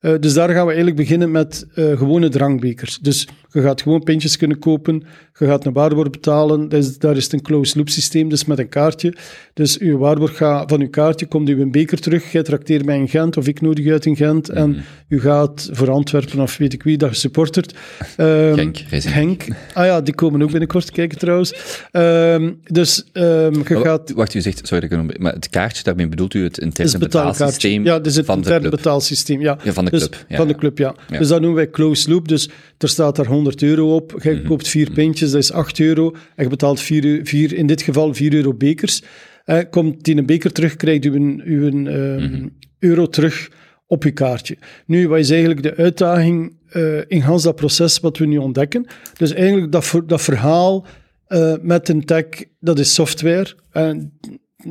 Eh, 0.00 0.14
dus 0.20 0.34
daar 0.34 0.48
gaan 0.48 0.66
we 0.66 0.72
eigenlijk 0.72 0.96
beginnen 0.96 1.30
met 1.30 1.66
gewone 1.74 2.28
drankbekers. 2.28 2.98
Dus 2.98 3.28
je 3.52 3.62
gaat 3.62 3.82
gewoon 3.82 4.02
pintjes 4.02 4.36
kunnen 4.36 4.58
kopen, 4.58 5.02
je 5.38 5.46
gaat 5.46 5.64
een 5.66 5.72
waarborg 5.72 6.10
betalen, 6.10 6.68
daar 6.98 7.16
is 7.16 7.24
het 7.24 7.32
een 7.32 7.42
closed 7.42 7.76
loop 7.76 7.88
systeem, 7.88 8.28
dus 8.28 8.44
met 8.44 8.58
een 8.58 8.68
kaartje. 8.68 9.14
Dus 9.54 9.78
uw 9.78 9.98
waarborg 9.98 10.36
gaat, 10.36 10.70
van 10.70 10.80
uw 10.80 10.88
kaartje 10.90 11.26
komt 11.26 11.48
uw 11.48 11.70
beker 11.70 11.98
terug, 12.00 12.32
jij 12.32 12.42
trakteert 12.42 12.84
mij 12.84 12.98
in 12.98 13.08
Gent 13.08 13.36
of 13.36 13.46
ik 13.48 13.60
nodig 13.60 13.84
u 13.84 13.92
uit 13.92 14.06
in 14.06 14.16
Gent 14.16 14.48
en 14.48 14.76
u 15.08 15.20
gaat 15.20 15.68
voor 15.72 15.90
Antwerpen 15.90 16.40
of 16.40 16.56
weet 16.56 16.72
ik 16.72 16.82
wie 16.82 16.96
dat 16.96 17.10
je 17.10 17.16
supportert. 17.16 17.74
Ehm, 18.16 18.54
Genk, 18.54 18.76
Racing. 18.90 19.14
Genk. 19.14 19.44
Ah 19.74 19.84
ja, 19.86 20.00
die 20.00 20.14
komen 20.14 20.42
ook 20.42 20.50
binnenkort 20.50 20.90
kijken 20.90 21.18
trouwens. 21.18 21.54
Ehm, 21.90 22.52
dus 22.64 23.04
ehm, 23.12 23.24
je 23.54 23.74
Maar 23.74 23.84
gaat... 23.84 24.12
Wacht, 24.12 24.34
u 24.34 24.40
zegt, 24.40 24.66
sorry, 24.66 24.88
dat 24.88 24.98
ik 24.98 25.10
een- 25.10 25.22
maar 25.22 25.32
het 25.32 25.48
kaartje, 25.50 25.82
daarmee 25.82 26.08
bedoelt 26.08 26.34
u 26.34 26.42
het 26.42 26.58
interne 26.58 26.98
betaalsysteem 26.98 27.84
Ja, 27.84 27.98
dus 27.98 28.16
het 28.16 28.24
van 28.26 28.34
de 28.34 28.40
interne 28.42 28.68
club? 28.68 28.76
betaalsysteem. 28.82 29.40
Ja, 29.40 29.58
Ja, 29.64 29.72
van 29.72 29.84
de 29.84 29.90
Dus 29.90 30.00
club, 30.08 30.24
ja, 30.28 30.36
van 30.36 30.48
de 30.48 30.54
club, 30.54 30.78
ja. 30.78 30.94
Ja. 31.10 31.18
Dus 31.18 31.28
dat 31.28 31.38
noemen 31.40 31.56
wij 31.56 31.70
closed 31.70 32.08
loop. 32.08 32.28
Dus 32.28 32.48
er 32.78 32.88
staat 32.88 33.16
daar 33.16 33.26
100 33.26 33.40
euro 33.62 33.94
op. 33.94 34.18
Je 34.22 34.30
Mhm. 34.30 34.46
koopt 34.46 34.68
vier 34.68 34.90
pintjes, 34.90 35.30
dat 35.30 35.40
is 35.42 35.52
8 35.52 35.80
euro. 35.80 36.14
En 36.36 36.44
je 36.44 36.50
betaalt 36.50 36.80
vier, 36.80 37.20
vier, 37.26 37.52
in 37.54 37.66
dit 37.66 37.82
geval 37.82 38.14
4 38.14 38.34
euro 38.34 38.54
bekers. 38.54 39.02
Eh, 39.44 39.58
komt 39.70 40.04
die 40.04 40.16
een 40.16 40.26
beker 40.26 40.52
terug, 40.52 40.76
krijgt 40.76 41.04
u 41.04 41.14
een, 41.14 41.42
uw 41.44 41.86
ehm, 41.86 42.48
euro 42.78 43.06
terug 43.06 43.50
op 43.86 44.02
je 44.04 44.10
kaartje. 44.10 44.56
Nu, 44.86 45.08
wat 45.08 45.18
is 45.18 45.30
eigenlijk 45.30 45.62
de 45.62 45.76
uitdaging 45.76 46.56
eh, 46.68 46.98
in 47.06 47.20
Hans 47.20 47.42
dat 47.42 47.56
proces 47.56 48.00
wat 48.00 48.18
we 48.18 48.26
nu 48.26 48.36
ontdekken? 48.36 48.86
Dus 49.16 49.32
eigenlijk 49.32 49.72
dat, 49.72 50.00
dat 50.06 50.22
verhaal 50.22 50.86
eh, 51.26 51.54
met 51.62 51.88
een 51.88 52.04
tech, 52.04 52.24
dat 52.60 52.78
is 52.78 52.94
software. 52.94 53.46
En 53.70 54.18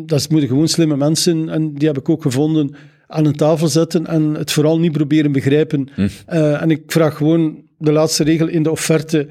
dat 0.06 0.30
moeten 0.30 0.50
gewoon 0.50 0.68
slimme 0.68 0.98
mensen, 0.98 1.50
en 1.50 1.74
die 1.74 1.88
heb 1.88 1.98
ik 1.98 2.10
ook 2.10 2.22
gevonden, 2.22 2.76
aan 3.08 3.26
een 3.26 3.36
tafel 3.36 3.68
zetten 3.68 4.08
en 4.08 4.34
het 4.34 4.52
vooral 4.52 4.80
niet 4.80 4.92
proberen 4.92 5.32
begrijpen. 5.32 5.90
Eh, 6.26 6.62
en 6.62 6.72
ik 6.72 6.82
vraag 6.88 7.18
gewoon 7.18 7.64
de 7.82 7.92
laatste 7.92 8.24
regel 8.24 8.48
in 8.48 8.64
de 8.64 8.72
offerte. 8.72 9.28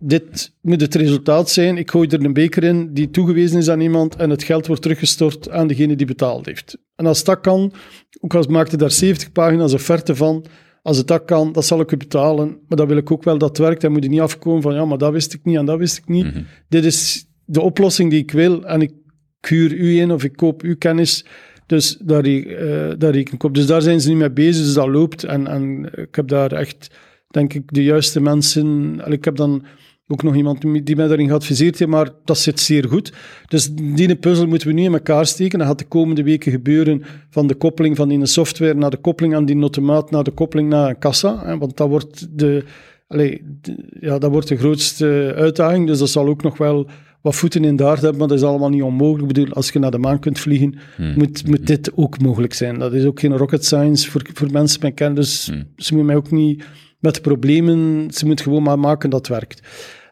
Dit 0.00 0.52
moet 0.60 0.80
het 0.80 0.94
resultaat 0.94 1.50
zijn. 1.50 1.76
Ik 1.76 1.90
gooi 1.90 2.08
er 2.08 2.24
een 2.24 2.32
beker 2.32 2.64
in 2.64 2.94
die 2.94 3.10
toegewezen 3.10 3.58
is 3.58 3.68
aan 3.68 3.80
iemand 3.80 4.16
en 4.16 4.30
het 4.30 4.42
geld 4.42 4.66
wordt 4.66 4.82
teruggestort 4.82 5.50
aan 5.50 5.66
degene 5.66 5.96
die 5.96 6.06
betaald 6.06 6.46
heeft. 6.46 6.78
En 6.96 7.06
als 7.06 7.24
dat 7.24 7.40
kan, 7.40 7.72
ook 8.20 8.34
al 8.34 8.44
maakte 8.48 8.76
daar 8.76 8.90
70 8.90 9.32
pagina's 9.32 9.72
offerte 9.72 10.16
van, 10.16 10.44
als 10.82 10.96
het 10.96 11.06
dat 11.06 11.24
kan, 11.24 11.52
dat 11.52 11.64
zal 11.64 11.80
ik 11.80 11.92
u 11.92 11.96
betalen. 11.96 12.58
Maar 12.68 12.78
dat 12.78 12.88
wil 12.88 12.96
ik 12.96 13.10
ook 13.10 13.24
wel 13.24 13.38
dat 13.38 13.48
het 13.48 13.58
werkt. 13.58 13.80
Dan 13.80 13.92
moet 13.92 14.02
je 14.02 14.08
niet 14.08 14.20
afkomen 14.20 14.62
van, 14.62 14.74
ja, 14.74 14.84
maar 14.84 14.98
dat 14.98 15.12
wist 15.12 15.34
ik 15.34 15.44
niet 15.44 15.56
en 15.56 15.64
dat 15.64 15.78
wist 15.78 15.96
ik 15.96 16.08
niet. 16.08 16.26
Dit 16.68 16.84
is 16.84 17.26
de 17.44 17.60
oplossing 17.60 18.10
die 18.10 18.22
ik 18.22 18.30
wil 18.30 18.64
en 18.64 18.80
ik 18.80 18.92
huur 19.40 19.72
u 19.72 20.00
in 20.00 20.10
of 20.10 20.24
ik 20.24 20.36
koop 20.36 20.62
uw 20.62 20.76
kennis. 20.76 21.24
Dus 21.66 21.96
daar, 22.00 22.24
eh, 22.24 22.92
daar 22.98 23.12
reken 23.12 23.34
ik 23.34 23.42
op. 23.42 23.54
Dus 23.54 23.66
daar 23.66 23.82
zijn 23.82 24.00
ze 24.00 24.08
nu 24.08 24.16
mee 24.16 24.30
bezig, 24.30 24.64
dus 24.64 24.74
dat 24.74 24.88
loopt. 24.88 25.24
En, 25.24 25.46
en 25.46 25.90
ik 25.94 26.14
heb 26.14 26.28
daar 26.28 26.52
echt, 26.52 26.90
denk 27.28 27.54
ik, 27.54 27.62
de 27.72 27.82
juiste 27.82 28.20
mensen... 28.20 28.94
en 29.04 29.12
Ik 29.12 29.24
heb 29.24 29.36
dan 29.36 29.64
ook 30.10 30.22
nog 30.22 30.34
iemand 30.36 30.60
die 30.86 30.96
mij 30.96 31.06
daarin 31.06 31.28
geadviseerd 31.28 31.78
heeft, 31.78 31.90
maar 31.90 32.10
dat 32.24 32.38
zit 32.38 32.60
zeer 32.60 32.88
goed. 32.88 33.12
Dus 33.46 33.68
die 33.74 34.16
puzzel 34.16 34.46
moeten 34.46 34.68
we 34.68 34.74
nu 34.74 34.82
in 34.82 34.92
elkaar 34.92 35.26
steken. 35.26 35.58
Dat 35.58 35.68
gaat 35.68 35.78
de 35.78 35.84
komende 35.84 36.22
weken 36.22 36.52
gebeuren 36.52 37.02
van 37.30 37.46
de 37.46 37.54
koppeling 37.54 37.96
van 37.96 38.08
die 38.08 38.26
software 38.26 38.74
naar 38.74 38.90
de 38.90 38.96
koppeling 38.96 39.34
aan 39.34 39.44
die 39.44 39.60
automaat, 39.60 40.10
naar 40.10 40.24
de 40.24 40.30
koppeling 40.30 40.68
naar 40.68 40.88
een 40.88 40.98
kassa. 40.98 41.58
Want 41.58 41.76
dat 41.76 41.88
wordt 41.88 42.38
de, 42.38 42.64
allee, 43.08 43.42
de- 43.60 43.84
ja, 44.00 44.18
dat 44.18 44.30
wordt 44.30 44.48
de 44.48 44.56
grootste 44.56 45.32
uitdaging. 45.36 45.86
Dus 45.86 45.98
dat 45.98 46.10
zal 46.10 46.26
ook 46.26 46.42
nog 46.42 46.58
wel 46.58 46.86
wat 47.20 47.34
voeten 47.36 47.64
in 47.64 47.76
de 47.76 47.84
aarde 47.84 48.00
hebben, 48.00 48.18
maar 48.18 48.28
dat 48.28 48.38
is 48.38 48.44
allemaal 48.44 48.68
niet 48.70 48.82
onmogelijk. 48.82 49.28
Ik 49.30 49.34
bedoel, 49.34 49.52
als 49.54 49.70
je 49.70 49.78
naar 49.78 49.90
de 49.90 49.98
maan 49.98 50.18
kunt 50.18 50.38
vliegen, 50.38 50.74
moet, 51.16 51.46
moet 51.46 51.66
dit 51.66 51.90
ook 51.96 52.20
mogelijk 52.20 52.54
zijn. 52.54 52.78
Dat 52.78 52.92
is 52.94 53.04
ook 53.04 53.20
geen 53.20 53.36
rocket 53.36 53.64
science 53.64 54.10
voor, 54.10 54.22
voor 54.34 54.50
mensen 54.52 54.80
met 54.82 54.94
kennis. 54.94 55.44
Dus 55.76 55.86
ze 55.86 55.94
moeten 55.94 56.06
mij 56.06 56.16
ook 56.16 56.30
niet 56.30 56.64
met 56.98 57.22
problemen, 57.22 58.10
ze 58.10 58.26
moeten 58.26 58.44
gewoon 58.44 58.62
maar 58.62 58.78
maken 58.78 59.10
dat 59.10 59.26
het 59.26 59.36
werkt. 59.36 59.62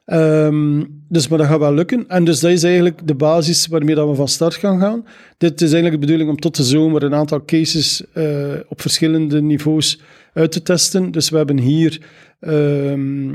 Ehm, 0.05 0.84
dus, 1.09 1.28
maar 1.28 1.39
dat 1.39 1.47
gaat 1.47 1.59
wel 1.59 1.74
lukken. 1.74 2.09
En 2.09 2.24
dus 2.24 2.41
dat 2.41 2.51
is 2.51 2.62
eigenlijk 2.62 3.07
de 3.07 3.14
basis 3.14 3.66
waarmee 3.66 3.95
dat 3.95 4.09
we 4.09 4.14
van 4.14 4.28
start 4.28 4.55
gaan 4.55 4.80
gaan. 4.80 5.05
Dit 5.39 5.61
is 5.61 5.72
eigenlijk 5.72 5.95
de 5.95 6.07
bedoeling 6.07 6.30
om 6.30 6.41
tot 6.41 6.57
de 6.57 6.62
zomer 6.62 7.03
een 7.03 7.14
aantal 7.14 7.45
cases 7.45 8.05
eh, 8.12 8.55
op 8.68 8.80
verschillende 8.80 9.43
niveaus 9.43 10.01
uit 10.32 10.53
te 10.53 10.62
testen. 10.62 11.11
Dus 11.11 11.30
we 11.30 11.37
hebben 11.37 11.59
hier... 11.59 12.01
ehm, 12.41 13.34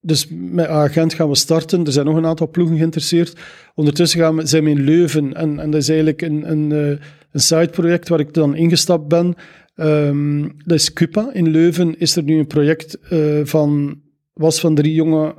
dus 0.00 0.26
met 0.30 0.66
Agent 0.66 1.14
gaan 1.14 1.28
we 1.28 1.34
starten. 1.34 1.86
Er 1.86 1.92
zijn 1.92 2.06
nog 2.06 2.16
een 2.16 2.26
aantal 2.26 2.48
ploegen 2.48 2.76
geïnteresseerd. 2.76 3.36
Ondertussen 3.74 4.20
gaan 4.20 4.36
we, 4.36 4.46
zijn 4.46 4.64
we 4.64 4.70
in 4.70 4.84
Leuven. 4.84 5.34
En, 5.34 5.58
en 5.58 5.70
dat 5.70 5.80
is 5.80 5.88
eigenlijk 5.88 6.22
een, 6.22 6.50
een, 6.50 6.72
eh, 6.72 7.06
een 7.32 7.40
sideproject 7.40 8.08
waar 8.08 8.20
ik 8.20 8.34
dan 8.34 8.56
ingestapt 8.56 9.08
ben. 9.08 9.34
Ehm, 9.74 10.48
dat 10.64 10.78
is 10.78 10.92
Cupa. 10.92 11.30
In 11.32 11.50
Leuven 11.50 11.98
is 11.98 12.16
er 12.16 12.22
nu 12.22 12.38
een 12.38 12.46
project 12.46 12.98
eh, 12.98 13.40
van... 13.44 14.00
was 14.32 14.60
van 14.60 14.74
drie 14.74 14.94
jonge 14.94 15.34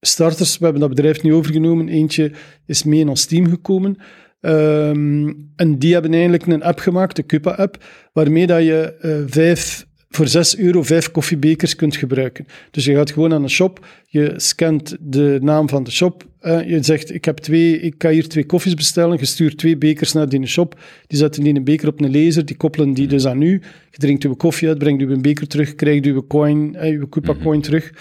starters. 0.00 0.58
We 0.58 0.64
hebben 0.64 0.80
dat 0.80 0.94
bedrijf 0.94 1.22
nu 1.22 1.34
overgenomen. 1.34 1.88
Eentje 1.88 2.32
is 2.66 2.82
mee 2.82 3.00
in 3.00 3.08
ons 3.08 3.24
team 3.24 3.48
gekomen. 3.48 3.96
Ehm, 4.40 5.32
en 5.56 5.78
die 5.78 5.92
hebben 5.92 6.12
eigenlijk 6.12 6.46
een 6.46 6.62
app 6.62 6.78
gemaakt, 6.78 7.16
de 7.16 7.26
Cupa-app, 7.26 7.84
waarmee 8.12 8.46
dat 8.46 8.62
je 8.62 8.96
eh, 9.00 9.22
vijf, 9.26 9.86
voor 10.16 10.28
6 10.28 10.56
euro 10.56 10.82
vijf 10.82 11.10
koffiebekers 11.10 11.76
kunt 11.76 11.96
gebruiken. 11.96 12.46
Dus 12.70 12.84
je 12.84 12.94
gaat 12.94 13.10
gewoon 13.10 13.32
aan 13.32 13.42
een 13.42 13.50
shop, 13.50 13.86
je 14.06 14.32
scant 14.36 14.96
de 15.00 15.38
naam 15.42 15.68
van 15.68 15.84
de 15.84 15.90
shop, 15.90 16.24
eh, 16.40 16.68
je 16.68 16.82
zegt, 16.82 17.14
ik, 17.14 17.24
heb 17.24 17.38
twee, 17.38 17.80
ik 17.80 17.94
kan 17.98 18.10
hier 18.10 18.28
twee 18.28 18.46
koffies 18.46 18.74
bestellen, 18.74 19.18
je 19.18 19.24
stuurt 19.24 19.58
twee 19.58 19.76
bekers 19.76 20.12
naar 20.12 20.28
die 20.28 20.46
shop, 20.46 20.80
die 21.06 21.18
zetten 21.18 21.42
die 21.42 21.54
een 21.54 21.64
beker 21.64 21.88
op 21.88 22.00
een 22.00 22.12
laser, 22.12 22.44
die 22.44 22.56
koppelen 22.56 22.94
die 22.94 23.06
dus 23.06 23.26
aan 23.26 23.42
u, 23.42 23.60
je 23.90 23.98
drinkt 23.98 24.24
uw 24.24 24.34
koffie 24.34 24.68
uit, 24.68 24.78
brengt 24.78 25.02
uw 25.02 25.20
beker 25.20 25.46
terug, 25.46 25.74
krijgt 25.74 26.06
uw 26.06 26.26
coin, 26.26 26.74
eh, 26.76 26.98
uw 26.98 27.08
Cupa-coin 27.08 27.60
terug. 27.60 27.92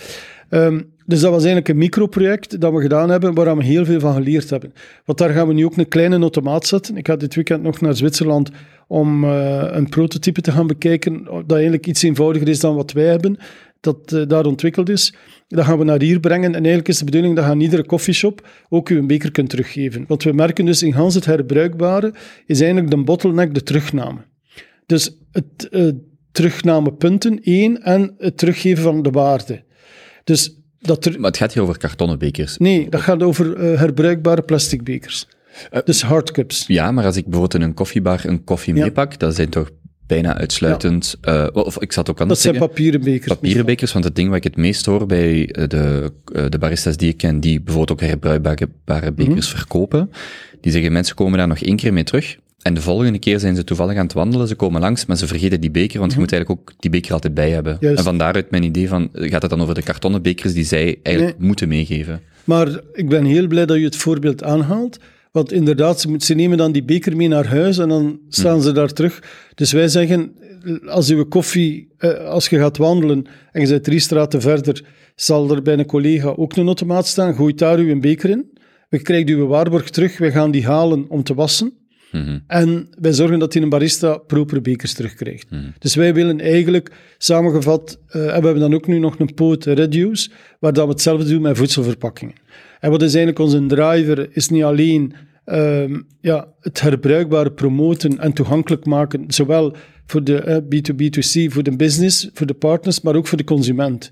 Ehm, 0.49 0.82
dus 1.06 1.20
dat 1.20 1.32
was 1.32 1.39
eigenlijk 1.39 1.70
een 1.70 1.78
microproject 1.78 2.62
dat 2.62 2.74
we 2.74 2.82
gedaan 2.82 3.10
hebben, 3.10 3.34
waar 3.34 3.58
we 3.58 3.64
heel 3.64 3.86
veel 3.86 3.99
van 3.99 4.14
geleerd 4.14 4.49
hebben. 4.49 4.74
Want 5.06 5.18
daar 5.18 5.30
gaan 5.30 5.47
we 5.47 5.54
nu 5.54 5.66
ook 5.66 5.78
een 5.78 5.88
kleine 5.88 6.20
automaat 6.20 6.68
zetten. 6.68 6.97
Ik 6.97 7.08
ga 7.08 7.16
dit 7.16 7.36
weekend 7.36 7.64
nog 7.64 7.82
naar 7.82 7.95
Zwitserland 7.95 8.49
om 8.88 9.24
eh, 9.24 9.68
een 9.72 9.89
prototype 9.89 10.41
te 10.41 10.52
gaan 10.52 10.68
bekijken, 10.68 11.24
dat 11.24 11.52
eigenlijk 11.52 11.88
iets 11.88 12.04
eenvoudiger 12.04 12.47
is 12.47 12.60
dan 12.60 12.76
wat 12.76 12.91
wij 12.91 13.06
hebben, 13.06 13.38
dat 13.80 14.12
eh, 14.12 14.28
daar 14.28 14.45
ontwikkeld 14.45 14.89
is. 14.89 15.14
Dat 15.47 15.66
gaan 15.66 15.78
we 15.78 15.84
naar 15.84 16.02
hier 16.02 16.20
brengen 16.20 16.47
en 16.47 16.54
eigenlijk 16.54 16.88
is 16.88 16.97
de 16.97 17.06
bedoeling 17.06 17.36
dat 17.36 17.45
je 17.45 17.52
aan 17.52 17.62
iedere 17.62 17.86
coffeeshop 17.86 18.47
ook 18.70 18.88
je 18.88 18.95
een 18.95 19.08
beker 19.08 19.32
kunt 19.32 19.49
teruggeven. 19.49 20.06
Want 20.08 20.24
we 20.24 20.34
merken 20.34 20.66
dus 20.66 20.84
in 20.84 20.93
het 20.93 21.26
herbruikbare 21.26 22.14
is 22.45 22.62
eigenlijk 22.62 22.91
de 22.91 23.04
bottleneck 23.04 23.54
de 23.54 23.64
terugname. 23.64 24.20
Dus 24.86 25.18
het 25.32 25.70
eh, 25.70 25.88
terugnamepunten, 26.32 27.43
één, 27.43 27.82
en 27.84 28.16
het 28.18 28.38
teruggeven 28.38 28.84
van 28.84 29.02
de 29.02 29.10
waarde. 29.10 29.64
Dus 30.24 30.61
dat 30.82 31.06
er, 31.06 31.20
Maar 31.20 31.30
het 31.30 31.40
gaat 31.40 31.54
hier 31.54 31.64
over 31.64 31.78
kartonnen 31.78 32.20
bekers. 32.20 32.58
nee, 32.58 32.90
dat 32.90 33.02
gaat 33.02 33.24
over 33.24 33.56
eh, 33.56 33.80
herbruikbare 33.80 34.42
plastic 34.42 34.84
bekers. 34.84 35.28
dus 35.84 36.02
hardcups. 36.02 36.64
Ja, 36.68 36.92
maar 36.92 37.06
als 37.06 37.16
ik 37.18 37.24
bijvoorbeeld 37.24 37.62
in 37.62 37.62
een 37.70 37.74
koffiebar 37.74 38.22
een 38.26 38.44
koffie 38.44 38.76
Ja. 38.76 38.82
meepak, 38.84 39.20
dat 39.20 39.36
zijn 39.36 39.50
toch 39.50 39.70
bijna 40.08 40.38
uitsluitend... 40.38 41.18
eh, 41.22 41.48
of 41.54 41.82
ik 41.82 41.92
zat 41.92 42.10
ook 42.10 42.16
Dat 42.18 42.22
anders 42.22 42.42
zijn 42.42 42.58
papieren 42.58 43.02
bekers. 43.02 43.34
papieren 43.34 43.66
bekers, 43.66 43.92
want 43.94 44.06
het 44.06 44.16
ding 44.16 44.28
wat 44.28 44.38
ik 44.38 44.44
het 44.44 44.56
meest 44.58 44.86
hoor 44.86 45.06
bij 45.06 45.48
eh, 45.50 45.68
de, 45.68 46.12
eh, 46.34 46.46
de 46.50 46.58
baristas 46.58 46.98
die 46.98 47.10
ik 47.10 47.18
ken, 47.18 47.40
die 47.40 47.62
bijvoorbeeld 47.62 48.02
ook 48.02 48.08
herbruikbare 48.10 48.68
bare 48.86 49.12
bekers 49.12 49.48
Mhm. 49.50 49.58
verkopen, 49.58 50.12
die 50.62 50.72
zeggen 50.72 50.92
mensen 50.92 51.16
komen 51.16 51.38
daar 51.38 51.48
nog 51.48 51.60
één 51.60 51.76
keer 51.76 51.94
mee 51.94 52.04
terug, 52.04 52.38
en 52.62 52.74
de 52.74 52.82
volgende 52.82 53.20
keer 53.20 53.39
zijn 53.39 53.55
ze 53.55 53.64
toevallig 53.64 53.97
aan 53.97 54.03
het 54.03 54.14
wandelen, 54.14 54.47
ze 54.47 54.55
komen 54.55 54.82
langs, 54.82 55.05
maar 55.05 55.18
ze 55.18 55.28
vergeten 55.28 55.62
die 55.62 55.72
beker, 55.72 55.99
want 55.99 56.14
je 56.14 56.20
moet 56.20 56.32
eigenlijk 56.32 56.62
ook 56.62 56.74
die 56.80 56.89
beker 56.89 57.14
altijd 57.14 57.34
bij 57.34 57.49
hebben. 57.49 57.74
Mhm. 57.74 57.84
Juist. 57.84 57.97
En 57.97 58.03
van 58.03 58.18
daaruit 58.18 58.51
mijn 58.51 58.64
idee 58.64 58.88
van, 58.88 59.09
eh, 59.14 59.30
gaat 59.30 59.41
het 59.41 59.51
dan 59.51 59.62
over 59.62 59.76
de 59.76 59.84
kartonnen 59.84 60.22
bekers 60.22 60.53
die 60.53 60.64
zij 60.64 60.99
eigenlijk 61.03 61.38
moeten 61.39 61.68
meegeven? 61.68 62.22
Maar 62.43 62.80
ik 62.93 63.09
ben 63.09 63.26
heel 63.26 63.47
blij 63.47 63.66
dat 63.66 63.78
je 63.78 63.84
het 63.84 63.95
voorbeeld 63.95 64.43
aanhaalt. 64.43 64.97
Want 65.32 65.51
inderdaad, 65.51 66.07
ze, 66.18 66.34
nemen 66.34 66.57
dan 66.57 66.72
die 66.72 66.84
beker 66.84 67.16
mee 67.16 67.28
naar 67.28 67.47
huis 67.47 67.78
en 67.78 67.89
dan 67.89 68.20
staan 68.30 68.62
ze 68.62 68.72
daar 68.72 68.93
terug. 68.93 69.24
Dus 69.55 69.72
wij 69.72 69.88
zeggen, 69.88 70.32
als 70.86 71.09
uw 71.09 71.26
koffie, 71.26 71.88
eh, 71.97 72.26
als 72.26 72.49
je 72.49 72.57
gaat 72.57 72.78
wandelen 72.78 73.26
en 73.51 73.62
je 73.62 73.68
bent 73.68 73.84
drie 73.84 73.99
straten 73.99 74.41
verder, 74.41 74.84
zal 75.16 75.51
er 75.51 75.62
bij 75.62 75.78
een 75.78 75.86
collega 75.86 76.28
ook 76.28 76.55
een 76.55 76.66
automaat 76.66 77.07
staan. 77.07 77.36
Gooit 77.36 77.57
daar 77.57 77.78
uw 77.78 77.99
beker 77.99 78.30
in. 78.30 78.51
We 78.89 79.01
krijgen 79.01 79.30
uw 79.30 79.47
waarborg 79.47 79.89
terug. 79.89 80.18
We 80.18 80.32
gaan 80.32 80.51
die 80.51 80.66
halen 80.66 81.05
om 81.09 81.24
te 81.24 81.34
wassen. 81.34 81.74
En 82.47 82.88
wij 82.99 83.14
zorgen 83.14 83.39
dat 83.39 83.51
die 83.51 83.62
een 83.62 83.70
barista 83.70 84.18
propere 84.18 84.62
bekers 84.62 84.93
terugkrijgt. 84.93 85.47
Dus 85.80 85.95
wij 85.95 86.14
willen 86.14 86.39
eigenlijk, 86.39 86.91
samengevat, 87.18 87.99
eh, 88.07 88.22
en 88.22 88.39
we 88.39 88.45
hebben 88.45 88.59
dan 88.59 88.74
ook 88.74 88.88
nu 88.88 88.99
nog 88.99 89.20
een 89.20 89.34
poot 89.34 89.66
reduce, 89.66 90.30
waar 90.59 90.74
dat 90.74 90.86
we 90.86 90.91
hetzelfde 90.91 91.30
doen 91.30 91.41
met 91.41 91.57
voedselverpakkingen. 91.57 92.36
En 92.80 92.89
wat 92.89 93.01
is 93.01 93.16
eigenlijk 93.16 93.39
onze 93.39 93.66
driver, 93.66 94.30
is 94.32 94.49
niet 94.49 94.64
alleen 94.64 95.14
ehm, 95.45 95.99
ja, 96.22 96.47
het 96.62 96.82
herbruikbare 96.82 97.51
promoten 97.51 98.20
en 98.20 98.34
toegankelijk 98.34 98.86
maken, 98.86 99.24
zowel 99.28 99.76
voor 100.05 100.24
de 100.24 100.41
eh, 100.41 100.57
B2B2C, 100.57 101.51
voor 101.51 101.64
de 101.64 101.76
business, 101.76 102.30
voor 102.34 102.47
de 102.47 102.53
partners, 102.53 103.01
maar 103.01 103.16
ook 103.16 103.28
voor 103.28 103.38
de 103.38 103.43
consument. 103.43 104.12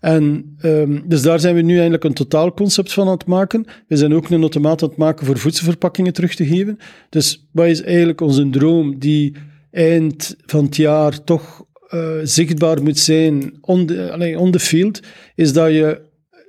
En 0.00 0.54
ehm, 0.58 1.00
dus 1.04 1.22
daar 1.22 1.40
zijn 1.40 1.54
we 1.54 1.60
nu 1.60 1.72
eigenlijk 1.72 2.04
een 2.04 2.14
totaalconcept 2.14 2.92
van 2.92 3.06
aan 3.06 3.12
het 3.12 3.26
maken. 3.26 3.64
We 3.88 3.96
zijn 3.96 4.14
ook 4.14 4.30
een 4.30 4.40
automaat 4.40 4.82
aan 4.82 4.88
het 4.88 4.98
maken 4.98 5.26
voor 5.26 5.38
voedselverpakkingen 5.38 6.12
terug 6.12 6.34
te 6.34 6.46
geven. 6.46 6.78
Dus 7.08 7.48
wat 7.52 7.66
is 7.66 7.82
eigenlijk 7.82 8.20
onze 8.20 8.50
droom 8.50 8.98
die 8.98 9.34
eind 9.70 10.36
van 10.46 10.64
het 10.64 10.76
jaar 10.76 11.24
toch 11.24 11.66
eh, 11.88 12.10
zichtbaar 12.22 12.82
moet 12.82 12.98
zijn 12.98 13.58
on 13.60 13.86
the, 13.86 14.12
allee, 14.12 14.38
on 14.38 14.50
the 14.50 14.58
field, 14.58 15.00
is 15.34 15.52
dat 15.52 15.70
je 15.70 16.00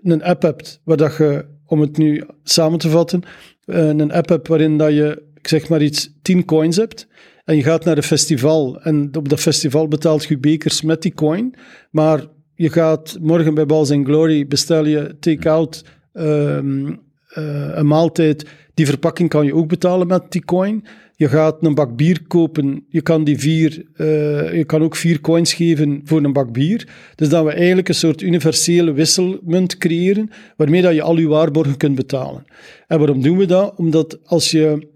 een 0.01 0.23
app 0.23 0.41
hebt 0.41 0.81
waar 0.83 0.97
dat 0.97 1.17
je, 1.17 1.45
om 1.65 1.81
het 1.81 1.97
nu 1.97 2.23
samen 2.43 2.79
te 2.79 2.89
vatten, 2.89 3.23
eh, 3.65 3.87
een 3.87 4.11
app 4.11 4.29
hebt 4.29 4.47
waarin 4.47 4.77
dat 4.77 4.93
je, 4.93 5.23
ik 5.35 5.47
zeg 5.47 5.69
maar 5.69 5.81
iets, 5.81 6.13
10 6.21 6.45
coins 6.45 6.75
hebt. 6.75 7.07
En 7.43 7.55
je 7.55 7.63
gaat 7.63 7.85
naar 7.85 7.97
een 7.97 8.03
festival 8.03 8.81
en 8.81 9.15
op 9.17 9.29
dat 9.29 9.39
festival 9.39 9.87
betaalt 9.87 10.25
je 10.25 10.37
bekers 10.37 10.81
met 10.81 11.01
die 11.01 11.13
coin. 11.13 11.55
Maar 11.91 12.25
je 12.59 12.69
gaat 12.69 13.17
morgen 13.21 13.53
bij 13.53 13.65
Balls 13.65 13.89
Glory 13.89 14.47
bestel 14.47 14.85
je 14.85 15.15
take-out 15.19 15.85
ehm, 16.13 16.87
eh, 17.27 17.69
een 17.73 17.87
maaltijd. 17.87 18.45
Die 18.73 18.85
verpakking 18.85 19.29
kan 19.29 19.45
je 19.45 19.55
ook 19.55 19.67
betalen 19.67 20.07
met 20.07 20.31
die 20.31 20.45
coin. 20.45 20.85
Je 21.15 21.27
gaat 21.27 21.63
een 21.63 21.75
bak 21.75 21.95
bier 21.95 22.21
kopen. 22.27 22.85
Je 22.89 23.01
kan, 23.01 23.23
die 23.23 23.39
vier, 23.39 23.85
eh, 23.95 24.53
je 24.57 24.63
kan 24.65 24.81
ook 24.81 24.95
vier 24.95 25.21
coins 25.21 25.53
geven 25.53 26.01
voor 26.03 26.23
een 26.23 26.33
bak 26.33 26.51
bier. 26.51 26.87
Dus 27.15 27.29
dat 27.29 27.45
we 27.45 27.51
eigenlijk 27.51 27.87
een 27.87 27.95
soort 27.95 28.21
universele 28.21 28.93
wisselmunt 28.93 29.77
creëren, 29.77 30.29
waarmee 30.57 30.81
dat 30.81 30.93
je 30.93 31.01
al 31.01 31.17
je 31.17 31.27
waarborgen 31.27 31.77
kunt 31.77 31.95
betalen. 31.95 32.45
En 32.87 32.97
waarom 32.97 33.21
doen 33.21 33.37
we 33.37 33.45
dat? 33.45 33.73
Omdat 33.75 34.19
als 34.25 34.51
je 34.51 34.87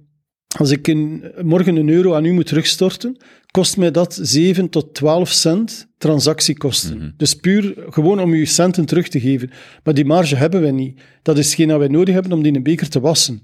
als 0.57 0.71
ik 0.71 0.95
morgen 1.43 1.75
een 1.75 1.89
euro 1.89 2.13
aan 2.13 2.25
u 2.25 2.31
moet 2.31 2.47
terugstorten, 2.47 3.17
kost 3.51 3.77
mij 3.77 3.91
dat 3.91 4.19
7 4.21 4.69
tot 4.69 4.93
12 4.93 5.29
cent 5.29 5.87
transactiekosten. 5.97 7.13
Dus 7.17 7.33
puur 7.33 7.73
gewoon 7.89 8.19
om 8.19 8.31
uw 8.31 8.45
centen 8.45 8.85
terug 8.85 9.07
te 9.07 9.19
geven. 9.19 9.49
Maar 9.83 9.93
die 9.93 10.05
marge 10.05 10.35
hebben 10.35 10.61
wij 10.61 10.71
niet. 10.71 11.01
Dat 11.21 11.37
is 11.37 11.45
hetgeen 11.45 11.67
dat 11.67 11.79
wij 11.79 11.87
nodig 11.87 12.13
hebben 12.13 12.31
om 12.31 12.41
die 12.41 12.51
in 12.51 12.57
een 12.57 12.63
beker 12.63 12.89
te 12.89 12.99
wassen. 12.99 13.41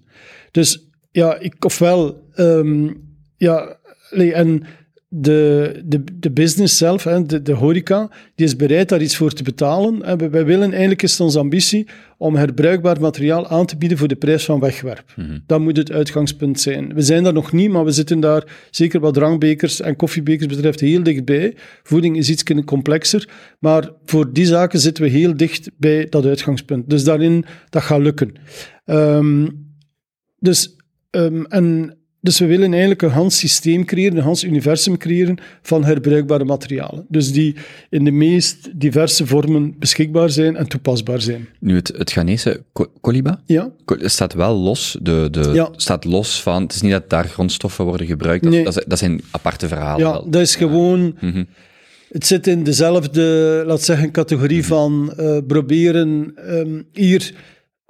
Dus 0.52 0.90
ja, 1.12 1.40
ik, 1.40 1.66
ofwel, 1.66 2.24
ehm, 2.34 2.94
ja, 3.38 3.78
en 4.12 4.64
de, 5.12 5.82
de, 5.86 6.04
de 6.20 6.32
business 6.32 6.78
zelf, 6.78 7.04
hè, 7.04 7.26
de, 7.26 7.42
de 7.42 7.54
horeca, 7.54 8.10
die 8.36 8.46
is 8.46 8.56
bereid 8.56 8.90
daar 8.90 9.02
iets 9.02 9.16
voor 9.16 9.34
te 9.34 9.44
betalen. 9.44 10.04
En 10.04 10.18
wij, 10.18 10.30
wij 10.30 10.46
willen, 10.46 10.70
eigenlijk 10.70 11.04
is 11.04 11.12
het 11.12 11.20
onze 11.20 11.40
ambitie 11.40 11.88
om 12.18 12.36
herbruikbaar 12.36 13.02
materiaal 13.02 13.48
aan 13.48 13.66
te 13.66 13.78
bieden 13.78 13.98
voor 13.98 14.08
de 14.08 14.16
prijs 14.16 14.46
van 14.46 14.60
wegwerp. 14.60 15.14
Dat 15.46 15.60
moet 15.60 15.78
het 15.78 15.92
uitgangspunt 15.92 16.60
zijn. 16.60 16.94
We 16.94 17.02
zijn 17.02 17.24
daar 17.24 17.34
nog 17.34 17.52
niet, 17.52 17.70
maar 17.70 17.86
we 17.86 17.92
zitten 17.92 18.20
daar, 18.20 18.68
zeker 18.70 19.00
wat 19.00 19.14
drankbekers 19.14 19.82
en 19.82 19.96
koffiebekers 19.96 20.48
betreft, 20.48 20.80
heel 20.80 21.04
dichtbij. 21.04 21.56
Voeding 21.84 22.18
is 22.18 22.30
iets 22.30 22.44
complexer, 22.66 23.30
maar 23.60 23.92
voor 24.06 24.34
die 24.34 24.46
zaken 24.46 24.80
zitten 24.80 25.04
we 25.04 25.10
heel 25.10 25.38
dicht 25.38 25.70
bij 25.78 26.06
dat 26.10 26.26
uitgangspunt. 26.26 26.90
Dus 26.90 27.04
daarin, 27.04 27.46
dat 27.70 27.82
gaat 27.82 28.02
lukken. 28.02 28.34
Ehm, 28.86 29.48
dus, 30.40 30.76
ehm, 31.10 31.44
en, 31.44 31.99
dus 32.22 32.40
we 32.40 32.46
willen 32.46 32.70
eigenlijk 32.72 33.02
een 33.02 33.10
Hans 33.10 33.38
systeem 33.38 33.86
creëren, 33.86 34.18
een 34.18 34.24
Hans 34.24 34.44
universum 34.44 34.98
creëren 34.98 35.38
van 35.62 35.84
herbruikbare 35.84 36.46
materialen. 36.46 37.06
Dus 37.10 37.32
die 37.32 37.56
in 37.90 38.04
de 38.04 38.12
meest 38.12 38.70
diverse 38.80 39.28
vormen 39.28 39.76
beschikbaar 39.80 40.30
zijn 40.30 40.56
en 40.56 40.68
toepasbaar 40.68 41.22
zijn. 41.22 41.48
Nu, 41.60 41.76
het, 41.76 41.94
het 41.98 42.12
Ghanese 42.12 42.64
ko- 42.72 42.92
Koliba 43.02 43.42
Ja, 43.46 43.72
staat 43.88 44.34
wel 44.34 44.56
los, 44.58 44.98
de, 45.02 45.28
de, 45.32 45.50
Ja. 45.54 45.70
staat 45.76 46.06
los 46.06 46.42
van, 46.42 46.62
het 46.64 46.74
is 46.74 46.82
niet 46.82 46.92
dat 46.92 47.10
daar 47.10 47.26
grondstoffen 47.26 47.86
worden 47.86 48.08
gebruikt, 48.08 48.44
dat, 48.44 48.54
Nee. 48.54 48.64
dat, 48.88 49.00
zijn 49.00 49.22
aparte 49.32 49.68
verhalen 49.68 50.06
ja 50.06 50.12
wel. 50.12 50.30
dat 50.30 50.42
is 50.42 50.56
gewoon... 50.56 51.18
Mhm. 51.22 51.44
Het 52.10 52.26
zit 52.26 52.48
in 52.48 52.64
dezelfde, 52.64 53.64
laat 53.66 53.82
zeggen, 53.82 54.12
categorie 54.12 54.66
van 54.66 55.14
eh, 55.18 55.38
proberen 55.48 56.32
ehm, 56.36 56.82
hier... 56.94 57.34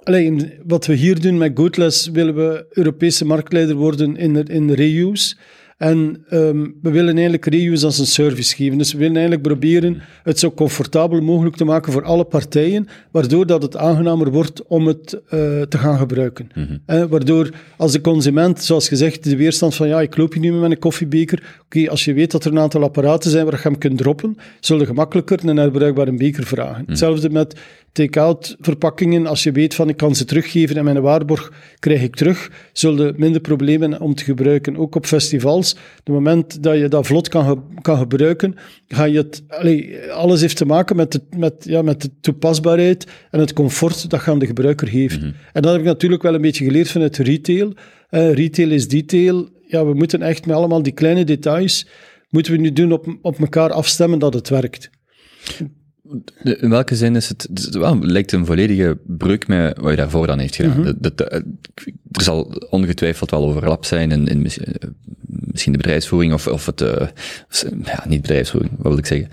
Alleen, 0.02 0.52
wat 0.66 0.86
we 0.86 0.94
hier 0.94 1.20
doen 1.20 1.38
met 1.38 1.52
Goodless, 1.54 2.08
willen 2.08 2.34
we 2.34 2.66
Europese 2.70 3.24
marktleider 3.24 3.76
worden 3.76 4.16
in, 4.16 4.46
in 4.46 4.70
reuse. 4.70 5.36
En 5.80 6.24
ehm, 6.28 6.66
we 6.82 6.90
willen 6.90 7.14
eigenlijk 7.14 7.44
reuse 7.44 7.86
als 7.86 7.98
een 7.98 8.06
service 8.06 8.54
geven. 8.54 8.78
Dus 8.78 8.92
we 8.92 8.98
willen 8.98 9.16
eigenlijk 9.16 9.46
proberen 9.46 10.02
het 10.22 10.38
zo 10.38 10.50
comfortabel 10.50 11.20
mogelijk 11.20 11.56
te 11.56 11.64
maken 11.64 11.92
voor 11.92 12.04
alle 12.04 12.24
partijen, 12.24 12.88
waardoor 13.10 13.46
dat 13.46 13.62
het 13.62 13.76
aangenamer 13.76 14.30
wordt 14.30 14.66
om 14.66 14.86
het 14.86 15.12
eh, 15.12 15.40
te 15.62 15.78
gaan 15.78 15.98
gebruiken. 15.98 16.48
Eh, 16.86 17.04
waardoor 17.04 17.50
als 17.76 17.92
de 17.92 18.00
consument, 18.00 18.62
zoals 18.62 18.88
gezegd, 18.88 19.24
de 19.24 19.36
weerstand 19.36 19.74
van 19.74 19.88
ja, 19.88 20.00
ik 20.00 20.16
loop 20.16 20.32
hier 20.32 20.42
nu 20.42 20.52
met 20.52 20.70
een 20.70 20.78
koffiebeker. 20.78 21.58
Oké, 21.64 21.90
als 21.90 22.04
je 22.04 22.12
weet 22.12 22.30
dat 22.30 22.44
er 22.44 22.50
een 22.50 22.58
aantal 22.58 22.82
apparaten 22.82 23.30
zijn 23.30 23.44
waar 23.44 23.54
je 23.54 23.62
hem 23.62 23.78
kunt 23.78 23.98
droppen, 23.98 24.36
zul 24.60 24.78
je 24.78 24.86
gemakkelijker 24.86 25.48
een 25.48 25.56
herbruikbare 25.56 26.12
beker 26.12 26.46
vragen. 26.46 26.84
Hetzelfde 26.86 27.30
met 27.30 27.54
take-out 27.92 28.56
verpakkingen. 28.60 29.26
Als 29.26 29.42
je 29.42 29.52
weet 29.52 29.74
van 29.74 29.88
ik 29.88 29.96
kan 29.96 30.14
ze 30.14 30.24
teruggeven 30.24 30.76
en 30.76 30.84
mijn 30.84 31.00
waarborg 31.00 31.52
krijg 31.78 32.02
ik 32.02 32.16
terug, 32.16 32.50
zul 32.72 33.04
je 33.04 33.12
minder 33.16 33.40
problemen 33.40 34.00
om 34.00 34.14
te 34.14 34.24
gebruiken. 34.24 34.76
Ook 34.76 34.94
op 34.94 35.06
festivals, 35.06 35.69
het 35.96 36.08
moment 36.08 36.62
dat 36.62 36.78
je 36.78 36.88
dat 36.88 37.06
vlot 37.06 37.28
kan, 37.28 37.44
ge- 37.46 37.80
kan 37.80 37.98
gebruiken, 37.98 38.54
ga 38.88 39.04
je 39.04 39.16
het, 39.16 39.42
allee, 39.48 40.10
alles 40.12 40.40
heeft 40.40 40.56
te 40.56 40.64
maken 40.64 40.96
met 40.96 41.12
de, 41.12 41.20
met, 41.36 41.54
ja, 41.60 41.82
met 41.82 42.02
de 42.02 42.10
toepasbaarheid 42.20 43.06
en 43.30 43.40
het 43.40 43.52
comfort 43.52 44.10
dat 44.10 44.24
je 44.24 44.30
aan 44.30 44.38
de 44.38 44.46
gebruiker 44.46 44.88
heeft. 44.88 45.18
En 45.52 45.62
dat 45.62 45.72
heb 45.72 45.80
ik 45.80 45.86
natuurlijk 45.86 46.22
wel 46.22 46.34
een 46.34 46.40
beetje 46.40 46.64
geleerd 46.64 46.90
vanuit 46.90 47.16
retail. 47.16 47.72
Eh, 48.08 48.32
retail 48.32 48.70
is 48.70 48.88
detail. 48.88 49.48
Ja, 49.66 49.86
we 49.86 49.94
moeten 49.94 50.22
echt 50.22 50.46
met 50.46 50.56
allemaal 50.56 50.82
die 50.82 50.92
kleine 50.92 51.24
details, 51.24 51.86
moeten 52.28 52.52
we 52.52 52.58
nu 52.58 52.72
doen 52.72 52.92
op, 52.92 53.18
op 53.22 53.38
elkaar 53.38 53.70
afstemmen 53.72 54.18
dat 54.18 54.34
het 54.34 54.48
werkt. 54.48 54.90
In 56.42 56.70
welke 56.70 56.96
zin 56.96 57.16
is 57.16 57.28
het, 57.28 57.48
het 57.54 57.74
wel, 57.74 57.98
lijkt 57.98 58.32
een 58.32 58.46
volledige 58.46 58.98
breuk 59.06 59.46
met 59.48 59.78
wat 59.78 59.90
je 59.90 59.96
daarvoor 59.96 60.26
dan 60.26 60.38
heeft 60.38 60.54
gedaan. 60.54 60.82
De- 60.82 60.96
de- 61.00 61.14
de- 61.14 61.44
er 62.10 62.22
zal 62.22 62.62
ongetwijfeld 62.70 63.30
wel 63.30 63.44
overlap 63.48 63.84
zijn 63.84 64.10
in, 64.10 64.26
in 64.26 64.46
eh, 64.46 64.88
misschien 65.26 65.72
de 65.72 65.78
bedrijfsvoering 65.78 66.32
of, 66.32 66.46
of 66.46 66.66
het, 66.66 66.80
eh, 66.80 67.06
ja, 67.84 68.04
niet 68.08 68.20
bedrijfsvoering, 68.20 68.72
wat 68.76 68.86
wil 68.86 68.98
ik 68.98 69.06
zeggen. 69.06 69.28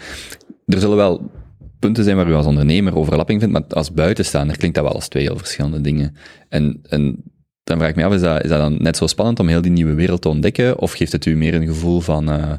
Er 0.65 0.79
zullen 0.79 0.97
wel 0.97 1.31
punten 1.79 2.03
zijn 2.03 2.15
waar 2.15 2.29
u 2.29 2.33
als 2.33 2.45
ondernemer 2.45 2.95
overlapping 2.95 3.39
vindt, 3.39 3.53
maar 3.53 3.65
als 3.69 3.91
buitenstaander 3.93 4.57
klinkt 4.57 4.75
dat 4.75 4.85
wel 4.85 4.95
als 4.95 5.07
twee 5.07 5.23
heel 5.23 5.37
verschillende 5.37 5.81
dingen. 5.81 6.15
En, 6.49 6.79
en 6.89 7.23
dan 7.67 7.77
vraag 7.77 7.89
ik 7.89 7.95
me 7.95 8.05
af, 8.05 8.13
is 8.13 8.21
dat, 8.21 8.43
is 8.43 8.49
dat 8.49 8.59
dan 8.59 8.77
net 8.79 8.97
zo 8.97 9.07
spannend 9.07 9.39
om 9.39 9.47
heel 9.47 9.61
die 9.61 9.71
nieuwe 9.71 9.93
wereld 9.93 10.21
te 10.21 10.29
ontdekken, 10.29 10.79
of 10.79 10.91
geeft 10.91 11.11
het 11.11 11.25
u 11.25 11.35
meer 11.35 11.53
een 11.53 11.67
gevoel 11.67 11.99
van, 11.99 12.31
eh, 12.31 12.51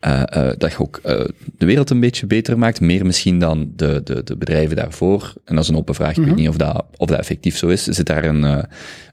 eh, 0.00 0.22
eh, 0.22 0.54
dat 0.58 0.72
je 0.72 0.78
ook 0.78 1.00
de 1.56 1.66
wereld 1.66 1.90
een 1.90 2.00
beetje 2.00 2.26
beter 2.26 2.58
maakt, 2.58 2.80
meer 2.80 3.06
misschien 3.06 3.38
dan 3.38 3.72
de, 3.76 4.00
de, 4.04 4.22
de 4.24 4.36
bedrijven 4.36 4.76
daarvoor. 4.76 5.32
En 5.44 5.54
dat 5.54 5.64
is 5.64 5.70
een 5.70 5.76
open 5.76 5.94
vraag, 5.94 6.16
ik 6.16 6.24
weet 6.24 6.36
niet 6.36 6.48
of 6.48 6.56
dat, 6.56 6.84
of 6.96 7.08
dat 7.08 7.18
effectief 7.18 7.56
zo 7.56 7.68
is. 7.68 7.84
Zit 7.84 8.06
daar 8.06 8.24
een, 8.24 8.42
een, 8.42 8.66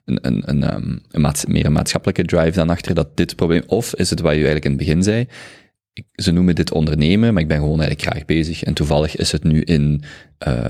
een, 0.06 0.42
een, 0.46 0.64
ehm, 0.64 0.98
een 1.12 1.22
maats- 1.22 1.46
meer 1.46 1.66
een 1.66 1.72
maatschappelijke 1.72 2.24
drive 2.24 2.52
dan 2.52 2.70
achter 2.70 2.96
dat 2.96 3.18
dit 3.18 3.36
probleem, 3.36 3.64
of 3.68 3.96
is 3.96 4.10
het 4.10 4.20
wat 4.20 4.32
je 4.32 4.36
eigenlijk 4.36 4.66
in 4.66 4.72
het 4.72 4.80
begin 4.80 5.04
zei, 5.04 5.28
ik, 5.94 6.06
ze 6.14 6.32
noemen 6.32 6.56
dit 6.56 6.72
ondernemen, 6.72 7.34
maar 7.34 7.42
ik 7.42 7.48
ben 7.48 7.58
gewoon 7.58 7.80
eigenlijk 7.80 8.10
graag 8.10 8.26
bezig. 8.26 8.64
En 8.64 8.74
toevallig 8.74 9.16
is 9.16 9.32
het 9.32 9.44
nu 9.44 9.62
in 9.62 10.04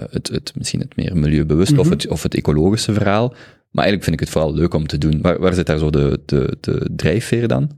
het, 0.09 0.27
het, 0.27 0.51
misschien 0.55 0.79
het 0.79 0.95
meer 0.95 1.17
milieubewust 1.17 1.77
of, 1.77 1.89
het, 1.89 2.07
of 2.07 2.23
het 2.23 2.35
ecologische 2.35 2.93
verhaal. 2.93 3.33
Maar 3.75 3.83
eigenlijk 3.83 4.03
vind 4.03 4.21
ik 4.21 4.27
het 4.27 4.29
vooral 4.29 4.53
leuk 4.53 4.73
om 4.73 4.87
te 4.87 4.97
doen. 4.97 5.21
Waar, 5.21 5.39
waar 5.39 5.53
zit 5.53 5.65
daar 5.65 5.77
zo 5.77 5.89
de, 5.89 6.21
de, 6.25 6.57
de 6.59 6.89
drijfveer 6.95 7.47
dan? 7.47 7.71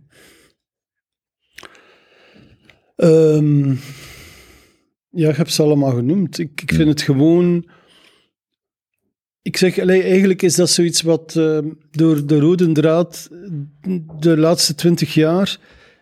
Ehm, 2.95 3.75
ja, 5.09 5.29
ik 5.29 5.35
heb 5.35 5.49
ze 5.49 5.61
allemaal 5.63 5.91
genoemd. 5.91 6.39
Ik, 6.39 6.61
ik 6.61 6.73
vind 6.73 6.89
het 6.89 7.01
gewoon. 7.01 7.69
Ik 9.41 9.57
zeg, 9.57 9.77
eigenlijk 9.77 10.41
is 10.41 10.55
dat 10.55 10.69
zoiets 10.69 11.01
wat 11.01 11.35
ehm, 11.35 11.69
door 11.91 12.25
de 12.25 12.39
rode 12.39 12.71
draad 12.71 13.29
de 14.19 14.37
laatste 14.37 14.75
twintig 14.75 15.13
jaar. 15.13 15.59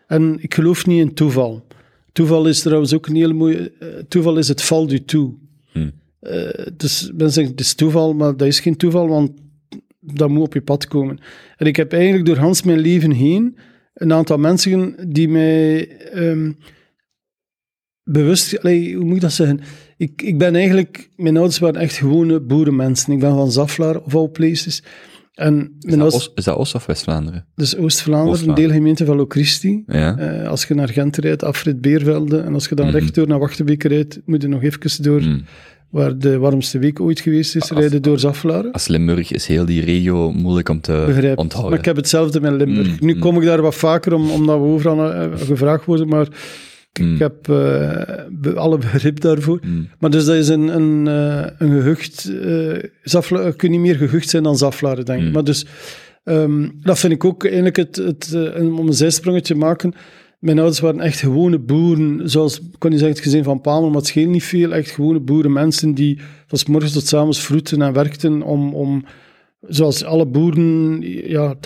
En 0.08 0.38
ik 0.42 0.54
geloof 0.54 0.86
niet 0.86 1.00
in 1.00 1.14
toeval. 1.14 1.68
Toeval 2.12 2.48
is 2.48 2.62
trouwens 2.62 2.94
ook 2.94 3.08
een 3.08 3.16
hele 3.16 3.34
mooie. 3.34 3.72
eh, 3.80 3.88
toeval 4.08 4.38
is 4.38 4.48
het 4.48 4.62
valt 4.62 4.92
u 4.92 5.06
toe. 5.06 5.34
Hmm. 5.72 5.92
Eh, 6.20 6.68
dus 6.78 7.02
mensen 7.02 7.32
zeggen 7.32 7.52
het 7.52 7.60
is 7.60 7.74
toeval, 7.74 8.14
maar 8.14 8.38
dat 8.38 8.48
is 8.48 8.60
geen 8.60 8.78
toeval, 8.78 9.08
want 9.08 9.44
dat 10.14 10.30
moet 10.30 10.46
op 10.46 10.54
je 10.54 10.62
pad 10.62 10.88
komen. 10.88 11.18
En 11.58 11.66
ik 11.66 11.76
heb 11.76 11.94
eigenlijk 11.94 12.26
door 12.26 12.38
Hans 12.38 12.64
mijn 12.64 12.80
leven 12.80 13.12
heen 13.12 13.58
een 13.94 14.14
aantal 14.14 14.38
mensen 14.38 14.96
die 15.12 15.30
mij 15.30 15.88
ehm, 15.98 16.52
bewust, 18.04 18.60
allee, 18.60 18.96
hoe 18.96 19.06
moet 19.06 19.16
ik 19.16 19.22
dat 19.22 19.32
zeggen? 19.34 19.60
Ik, 19.98 20.22
ik 20.22 20.38
ben 20.38 20.56
eigenlijk, 20.56 21.10
mijn 21.16 21.38
ouders 21.38 21.60
waren 21.60 21.82
echt 21.82 21.96
gewone 21.98 22.42
boerenmensen. 22.42 23.14
Ik 23.14 23.20
ben 23.20 23.32
van 23.36 23.52
Zaflaar, 23.52 24.02
of 24.02 24.16
all 24.16 24.28
places. 24.30 24.84
En 25.34 25.76
Is 25.80 25.90
dat, 25.92 26.00
ouders, 26.00 26.16
Oost, 26.16 26.32
is 26.36 26.44
dat 26.44 26.56
Oost- 26.58 26.76
of 26.76 26.86
West-Vlaanderen? 26.86 27.46
dus 27.56 27.78
Oost-Vlaanderen, 27.78 28.50
een 28.50 28.56
deelgemeente 28.56 29.06
van 29.06 29.16
Locristi. 29.16 29.84
Ja. 29.88 30.18
Eh, 30.18 30.50
als 30.50 30.66
je 30.66 30.74
naar 30.74 30.90
Gent 30.90 31.18
rijdt, 31.18 31.44
afrit 31.44 31.82
Beervelde, 31.82 32.40
en 32.40 32.54
als 32.54 32.68
je 32.68 32.76
dan 32.76 32.86
Mhm. 32.88 32.96
rechtdoor 32.96 33.28
naar 33.28 33.40
Wachtenbeke 33.40 33.88
rijdt, 33.88 34.20
moet 34.26 34.42
je 34.42 34.48
nog 34.48 34.64
even 34.64 35.04
door 35.04 35.22
Hmm. 35.22 35.44
Waar 35.96 36.18
de 36.18 36.38
warmste 36.38 36.80
week 36.80 37.00
ooit 37.00 37.20
geweest 37.20 37.56
is, 37.56 37.62
Als- 37.62 37.80
rijden 37.80 38.02
door 38.02 38.20
Zaflaar. 38.20 38.72
Als 38.72 38.88
Limburg 38.88 39.32
is 39.32 39.48
heel 39.48 39.66
die 39.66 39.84
regio 39.86 40.32
moeilijk 40.32 40.70
om 40.70 40.82
te 40.82 41.04
Begrijp. 41.06 41.38
onthouden. 41.38 41.70
Maar 41.72 41.80
ik 41.80 41.86
heb 41.86 41.96
hetzelfde 41.96 42.42
met 42.42 42.52
Limburg. 42.54 42.88
Mm, 42.88 42.98
nu 43.00 43.14
mm. 43.14 43.20
kom 43.20 43.38
ik 43.38 43.44
daar 43.46 43.62
wat 43.62 43.76
vaker, 43.76 44.14
om, 44.14 44.30
omdat 44.30 44.58
we 44.60 44.66
overal 44.66 45.12
eh, 45.14 45.30
gevraagd 45.36 45.86
worden, 45.86 46.08
maar 46.08 46.28
ik, 46.92 47.00
Mm. 47.00 47.14
ik 47.14 47.20
heb 47.20 47.50
eh, 47.50 48.54
alle 48.56 48.78
begrip 48.78 49.20
daarvoor. 49.20 49.60
Maar 50.00 50.10
dus 50.10 50.26
dat 50.26 50.36
is 50.36 50.48
een, 50.48 50.68
een, 50.76 51.08
eh, 51.08 51.52
een 51.58 51.70
gehucht. 51.82 52.32
eh 52.44 52.84
Zafla, 53.04 53.52
kun 53.52 53.72
niet 53.72 53.80
meer 53.80 53.96
gehucht 53.96 54.30
zijn 54.30 54.44
dan 54.44 54.58
Zaflaren, 54.58 55.06
denk 55.06 55.24
ik. 55.24 55.34
Maar 55.34 55.44
dus, 55.44 55.66
ehm, 56.24 56.70
dat 56.82 57.00
vind 57.00 57.14
ik 57.14 57.26
ook 57.26 57.44
eigenlijk 57.46 57.76
het, 57.76 57.96
het, 57.96 58.36
om 58.56 58.88
een 58.88 58.94
zijsprongetje 58.94 59.54
te 59.54 59.60
maken. 59.60 59.94
Mijn 60.46 60.60
ouders 60.60 60.80
waren 60.80 61.00
echt 61.00 61.20
gewone 61.20 61.60
boeren, 61.60 62.30
zoals, 62.30 62.62
kan 62.78 62.90
niet 62.90 63.00
zeggen 63.00 63.18
het 63.18 63.26
gezin 63.26 63.44
van 63.44 63.62
Pamel, 63.62 63.88
maar 63.88 63.98
het 63.98 64.08
scheelt 64.08 64.30
niet 64.30 64.44
veel. 64.44 64.74
Echt 64.74 64.90
gewone 64.90 65.20
boerenmensen 65.20 65.94
die 65.94 66.20
van 66.48 66.60
morgens 66.68 66.94
tot 66.94 67.14
avonds 67.14 67.44
vroeten 67.44 67.82
en 67.82 67.94
werkten 67.94 68.42
om, 68.42 68.74
om 68.74 69.06
zoals 69.62 70.04
alle 70.04 70.26
boeren, 70.26 71.02
ja, 71.30 71.56
80% 71.56 71.60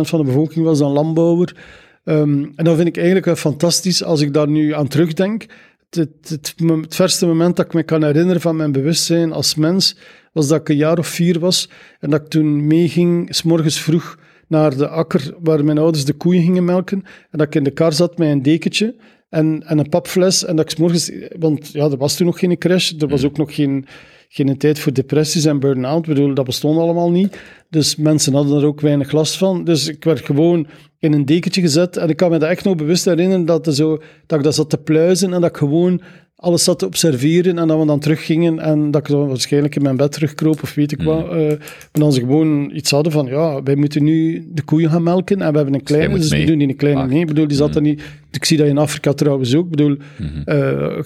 van 0.00 0.18
de 0.18 0.24
bevolking 0.24 0.64
was 0.64 0.78
dan 0.78 0.92
landbouwer. 0.92 1.56
Ehm, 2.04 2.44
en 2.56 2.64
dat 2.64 2.76
vind 2.76 2.88
ik 2.88 2.96
eigenlijk 2.96 3.26
wel 3.26 3.36
fantastisch 3.36 4.04
als 4.04 4.20
ik 4.20 4.32
daar 4.32 4.48
nu 4.48 4.74
aan 4.74 4.88
terugdenk. 4.88 5.46
Het, 5.90 6.28
het, 6.28 6.54
het 6.56 6.94
verste 6.94 7.26
moment 7.26 7.56
dat 7.56 7.66
ik 7.66 7.74
me 7.74 7.82
kan 7.82 8.04
herinneren 8.04 8.40
van 8.40 8.56
mijn 8.56 8.72
bewustzijn 8.72 9.32
als 9.32 9.54
mens, 9.54 9.96
was 10.32 10.48
dat 10.48 10.60
ik 10.60 10.68
een 10.68 10.76
jaar 10.76 10.98
of 10.98 11.06
vier 11.06 11.38
was 11.38 11.68
en 12.00 12.10
dat 12.10 12.20
ik 12.20 12.28
toen 12.28 12.66
meeging, 12.66 13.34
s 13.34 13.42
morgens 13.42 13.80
vroeg, 13.80 14.18
naar 14.52 14.76
de 14.76 14.88
akker 14.88 15.34
waar 15.42 15.64
mijn 15.64 15.78
ouders 15.78 16.04
de 16.04 16.12
koeien 16.12 16.42
gingen 16.42 16.64
melken. 16.64 17.02
En 17.30 17.38
dat 17.38 17.46
ik 17.46 17.54
in 17.54 17.64
de 17.64 17.70
kar 17.70 17.92
zat 17.92 18.18
met 18.18 18.28
een 18.28 18.42
dekentje 18.42 18.94
en, 19.28 19.62
en 19.66 19.78
een 19.78 19.88
papfles. 19.88 20.44
En 20.44 20.56
dat 20.56 20.64
ik 20.64 20.70
's 20.70 20.76
morgens, 20.76 21.10
want 21.38 21.72
ja, 21.72 21.84
er 21.90 21.96
was 21.96 22.16
toen 22.16 22.26
nog 22.26 22.38
geen 22.38 22.58
crash, 22.58 22.92
er 22.98 23.08
was 23.08 23.24
ook 23.24 23.36
nog 23.36 23.54
geen, 23.54 23.86
geen 24.28 24.58
tijd 24.58 24.78
voor 24.78 24.92
depressies 24.92 25.44
en 25.44 25.60
burn-out. 25.60 25.98
Ik 25.98 26.14
bedoel, 26.14 26.34
dat 26.34 26.44
bestond 26.44 26.78
allemaal 26.78 27.10
niet. 27.10 27.38
Dus 27.70 27.96
mensen 27.96 28.34
hadden 28.34 28.58
er 28.58 28.66
ook 28.66 28.80
weinig 28.80 29.12
last 29.12 29.36
van. 29.36 29.64
Dus 29.64 29.88
ik 29.88 30.04
werd 30.04 30.20
gewoon 30.20 30.66
in 30.98 31.12
een 31.12 31.24
dekentje 31.24 31.60
gezet. 31.60 31.96
En 31.96 32.08
ik 32.08 32.16
kan 32.16 32.30
me 32.30 32.38
dat 32.38 32.50
echt 32.50 32.64
nog 32.64 32.76
bewust 32.76 33.04
herinneren 33.04 33.44
dat, 33.44 33.66
er 33.66 33.74
zo, 33.74 34.02
dat 34.26 34.38
ik 34.38 34.44
dat 34.44 34.54
zat 34.54 34.70
te 34.70 34.78
pluizen 34.78 35.32
en 35.32 35.40
dat 35.40 35.50
ik 35.50 35.56
gewoon 35.56 36.00
alles 36.42 36.64
zat 36.64 36.78
te 36.78 36.86
observeren 36.86 37.58
en 37.58 37.68
dat 37.68 37.78
we 37.80 37.86
dan 37.86 37.98
teruggingen 38.00 38.58
en 38.58 38.90
dat 38.90 39.00
ik 39.00 39.08
dan 39.08 39.28
waarschijnlijk 39.28 39.76
in 39.76 39.82
mijn 39.82 39.96
bed 39.96 40.12
terugkroop 40.12 40.62
of 40.62 40.74
weet 40.74 40.92
ik 40.92 41.02
wat. 41.02 41.24
eh, 41.30 41.48
maar 41.48 41.58
dan 41.92 42.12
ze 42.12 42.20
gewoon 42.20 42.70
iets 42.74 42.90
hadden 42.90 43.12
van, 43.12 43.26
ja, 43.26 43.62
wij 43.62 43.74
moeten 43.74 44.04
nu 44.04 44.46
de 44.52 44.62
koeien 44.62 44.90
gaan 44.90 45.02
melken 45.02 45.40
en 45.42 45.50
we 45.50 45.56
hebben 45.56 45.74
een 45.74 45.82
kleine, 45.82 46.08
moet 46.08 46.20
dus 46.20 46.30
we 46.30 46.44
doen 46.44 46.58
die 46.58 46.68
een 46.68 46.76
kleine 46.76 47.00
Ah. 47.00 47.08
mee. 47.08 47.20
Ik 47.20 47.26
bedoel, 47.26 47.46
die 47.48 47.56
zat 47.56 47.74
er 47.74 47.82
niet... 47.82 48.02
Ik 48.30 48.44
zie 48.44 48.56
dat 48.56 48.66
in 48.66 48.78
Afrika 48.78 49.12
trouwens 49.12 49.54
ook. 49.54 49.64
Ik 49.64 49.70
bedoel, 49.70 49.96
eh, 50.44 50.56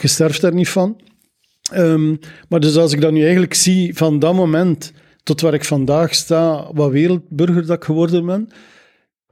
je 0.01 0.09
sterft 0.09 0.41
daar 0.41 0.55
niet 0.55 0.69
van. 0.69 1.01
Ehm, 1.73 2.15
maar 2.49 2.61
dus 2.61 2.77
als 2.77 2.93
ik 2.93 3.01
dat 3.01 3.13
nu 3.13 3.23
eigenlijk 3.23 3.55
zie 3.55 3.95
van 3.95 4.19
dat 4.19 4.35
moment 4.35 4.93
tot 5.23 5.41
waar 5.41 5.55
ik 5.55 5.65
vandaag 5.65 6.15
sta, 6.15 6.67
wat 6.73 6.91
wereldburger 6.91 7.67
dat 7.67 7.77
ik 7.77 7.85
geworden 7.85 8.27
ben, 8.27 8.49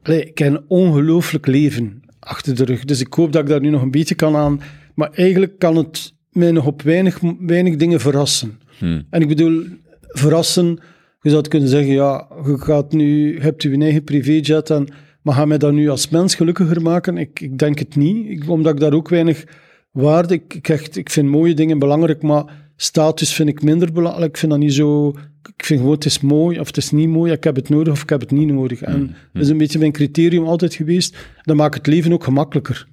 allee, 0.02 0.24
ik 0.24 0.38
heb 0.38 0.52
een 0.52 0.64
ongelooflijk 0.68 1.46
leven 1.46 2.02
achter 2.20 2.54
de 2.56 2.64
rug. 2.64 2.84
Dus 2.84 3.00
ik 3.00 3.12
hoop 3.14 3.32
dat 3.32 3.42
ik 3.42 3.48
daar 3.48 3.60
nu 3.60 3.70
nog 3.70 3.82
een 3.82 3.90
beetje 3.90 4.14
kan 4.14 4.36
aan. 4.36 4.60
Maar 4.94 5.10
eigenlijk 5.10 5.58
kan 5.58 5.76
het 5.76 6.14
mij 6.30 6.50
nog 6.50 6.66
op 6.66 6.82
weinig, 6.82 7.20
weinig 7.38 7.76
dingen 7.76 8.00
verrassen. 8.00 8.60
En 9.10 9.20
ik 9.20 9.28
bedoel, 9.28 9.64
verrassen, 10.08 10.78
je 11.20 11.30
zou 11.30 11.48
kunnen 11.48 11.68
zeggen, 11.68 11.92
ja, 11.92 12.28
je 12.44 12.58
gaat 12.58 12.92
nu, 12.92 13.34
je 13.34 13.40
hebt 13.40 13.62
je 13.62 13.78
eigen 13.78 14.04
privéjet 14.04 14.70
en 14.70 14.88
maar 15.24 15.34
ga 15.34 15.44
mij 15.44 15.58
dat 15.58 15.72
nu 15.72 15.88
als 15.88 16.08
mens 16.08 16.34
gelukkiger 16.34 16.82
maken? 16.82 17.18
Ik, 17.18 17.40
ik 17.40 17.58
denk 17.58 17.78
het 17.78 17.96
niet, 17.96 18.26
ik, 18.30 18.50
omdat 18.50 18.72
ik 18.72 18.80
daar 18.80 18.92
ook 18.92 19.08
weinig 19.08 19.44
waarde... 19.90 20.34
Ik, 20.34 20.54
ik, 20.54 20.68
echt, 20.68 20.96
ik 20.96 21.10
vind 21.10 21.28
mooie 21.28 21.54
dingen 21.54 21.78
belangrijk, 21.78 22.22
maar 22.22 22.44
status 22.76 23.34
vind 23.34 23.48
ik 23.48 23.62
minder 23.62 23.92
belangrijk. 23.92 24.30
Ik 24.30 24.36
vind 24.36 24.52
dat 24.52 24.60
niet 24.60 24.72
zo... 24.72 25.08
Ik 25.56 25.64
vind 25.64 25.80
gewoon, 25.80 25.94
het 25.94 26.04
is 26.04 26.20
mooi 26.20 26.60
of 26.60 26.66
het 26.66 26.76
is 26.76 26.90
niet 26.90 27.08
mooi. 27.08 27.32
Ik 27.32 27.44
heb 27.44 27.56
het 27.56 27.68
nodig 27.68 27.92
of 27.92 28.02
ik 28.02 28.08
heb 28.08 28.20
het 28.20 28.30
niet 28.30 28.48
nodig. 28.48 28.82
En 28.82 29.14
dat 29.32 29.42
is 29.42 29.48
een 29.48 29.58
beetje 29.58 29.78
mijn 29.78 29.92
criterium 29.92 30.44
altijd 30.44 30.74
geweest. 30.74 31.16
Dat 31.42 31.56
maakt 31.56 31.74
het 31.74 31.86
leven 31.86 32.12
ook 32.12 32.24
gemakkelijker. 32.24 32.86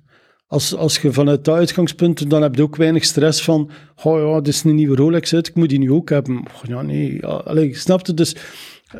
Als, 0.52 0.76
als 0.76 0.98
je 0.98 1.14
vanuit 1.14 1.46
dat 1.46 1.56
uitgangspunt, 1.56 2.30
dan 2.30 2.42
heb 2.42 2.56
je 2.56 2.62
ook 2.62 2.76
weinig 2.76 3.04
stress 3.04 3.42
van, 3.42 3.70
oh 4.04 4.20
ja, 4.20 4.42
dit 4.42 4.54
is 4.54 4.64
een 4.64 4.76
nieuwe 4.76 4.96
Rolex 4.96 5.34
uit, 5.34 5.48
ik 5.48 5.56
moet 5.56 5.70
die 5.70 5.80
nu 5.80 5.92
ook 5.92 6.10
hebben. 6.10 6.44
Ja, 6.68 6.82
nee, 6.82 7.18
ja, 7.22 7.28
allee, 7.28 7.76
snap 7.76 8.06
je? 8.06 8.14
Dus 8.14 8.36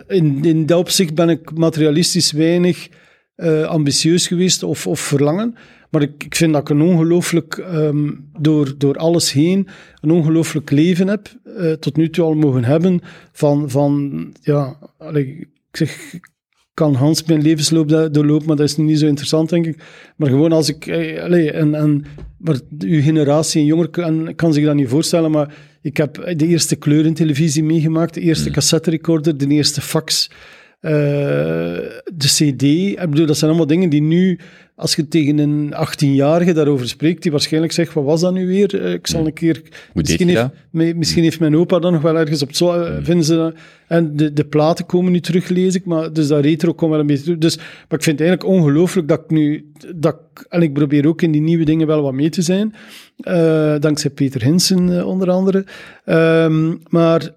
in, 0.08 0.44
in 0.46 0.66
dat 0.66 0.80
opzicht 0.80 1.14
ben 1.14 1.30
ik 1.30 1.58
materialistisch 1.58 2.32
weinig 2.32 2.90
eh, 3.36 3.64
ambitieus 3.64 4.28
geweest 4.28 4.64
of, 4.64 4.88
of 4.88 5.00
verlangen. 5.00 5.56
Maar 5.90 6.02
ik, 6.02 6.24
ik 6.24 6.36
vind 6.36 6.54
dat 6.54 6.62
ik 6.62 6.70
een 6.70 6.82
ongelooflijk, 6.82 7.58
ehm, 7.58 8.12
door, 8.40 8.74
door 8.78 8.98
alles 8.98 9.32
heen, 9.32 9.68
een 10.02 10.12
ongelooflijk 10.12 10.72
leven 10.72 11.08
heb, 11.08 11.36
eh, 11.58 11.72
tot 11.72 11.96
nu 11.96 12.10
toe 12.10 12.26
al 12.26 12.34
mogen 12.34 12.64
hebben, 12.64 13.00
van, 13.32 13.70
van 13.70 14.26
ja, 14.42 14.78
ik 15.14 15.48
zeg, 15.72 16.14
kan 16.82 16.96
Hans 16.96 17.24
mijn 17.24 17.42
levensloop 17.42 17.90
doorlopen, 17.90 18.48
maar 18.48 18.56
dat 18.56 18.68
is 18.68 18.78
niet 18.78 19.00
zo 19.00 19.06
interessant, 19.06 19.50
denk 19.50 19.66
ik. 19.66 19.84
Maar 20.16 20.30
gewoon 20.30 20.52
als 20.52 20.70
ik, 20.70 20.88
eh, 20.88 21.24
allee, 21.24 21.52
en, 21.52 21.76
en, 21.76 22.06
maar 22.38 22.60
uw 22.80 23.02
generatie 23.02 23.62
en 23.62 23.68
jonger 23.68 23.90
kan, 23.90 24.36
kan 24.36 24.54
zich 24.54 24.66
dat 24.66 24.76
niet 24.76 24.88
voorstellen, 24.88 25.32
maar 25.32 25.54
ik 25.82 25.98
heb 25.98 26.34
de 26.36 26.48
eerste 26.48 26.76
kleurentelevisie 26.76 27.64
meegemaakt, 27.64 28.14
de 28.14 28.22
eerste 28.22 28.50
cassetterecorder, 28.50 29.38
de 29.38 29.48
eerste 29.48 29.82
fax, 29.82 30.30
eh, 30.82 30.92
de 32.14 32.28
CD. 32.28 32.64
Ik 33.02 33.10
bedoel, 33.10 33.26
dat 33.26 33.38
zijn 33.38 33.50
allemaal 33.50 33.68
dingen 33.70 33.90
die 33.90 34.02
nu, 34.02 34.40
als 34.76 34.96
je 34.96 35.08
tegen 35.08 35.38
een 35.38 35.74
18-jarige 35.74 36.54
daarover 36.54 36.88
spreekt, 36.88 37.22
die 37.22 37.32
waarschijnlijk 37.32 37.74
zegt, 37.74 37.94
wat 37.94 38.04
was 38.04 38.22
dat 38.22 38.34
nu 38.34 38.48
weer? 38.48 38.84
Eh, 38.84 38.94
ik 38.94 39.08
zal 39.08 39.26
een 39.26 39.34
keer... 39.34 39.56
Hoe 39.56 39.72
deed 40.04 40.04
misschien 40.04 40.28
heeft, 40.28 40.48
me- 40.70 40.94
misschien 40.94 41.24
heeft 41.24 41.40
mijn 41.40 41.56
opa 41.58 41.80
dan 41.80 41.94
nog 41.94 42.02
wel 42.02 42.18
ergens 42.18 42.42
op 42.42 42.56
zo, 42.56 42.74
eh, 42.74 42.94
vinden 43.02 43.26
ze. 43.26 43.54
En 43.88 44.16
de, 44.16 44.34
de 44.34 44.44
platen 44.46 44.86
komen 44.86 45.12
nu 45.12 45.20
terug, 45.20 45.50
lees 45.50 45.76
ik, 45.76 45.86
maar 45.86 46.14
dus 46.14 46.28
dat 46.28 46.44
retro 46.44 46.74
komt 46.74 46.92
wel 46.92 47.00
een 47.00 47.08
beetje 47.08 47.24
terug. 47.24 47.38
Dus, 47.38 47.58
maar 47.58 47.98
ik 48.00 48.04
vind 48.04 48.20
het 48.20 48.28
eigenlijk 48.28 48.58
ongelooflijk 48.60 49.08
dat 49.08 49.20
ik 49.24 49.30
nu, 49.30 49.72
dat 49.96 50.14
ik, 50.34 50.46
en 50.50 50.62
ik 50.62 50.74
probeer 50.74 51.08
ook 51.08 51.22
in 51.22 51.32
die 51.32 51.42
nieuwe 51.42 51.66
dingen 51.66 51.88
wel 51.88 52.02
wat 52.02 52.14
mee 52.14 52.30
te 52.30 52.42
zijn, 52.42 52.74
dankzij 53.82 54.10
Peter 54.10 54.44
Hinsen 54.44 55.06
onder 55.06 55.30
andere. 55.32 55.66
Ehm, 56.06 56.76
maar 56.90 57.30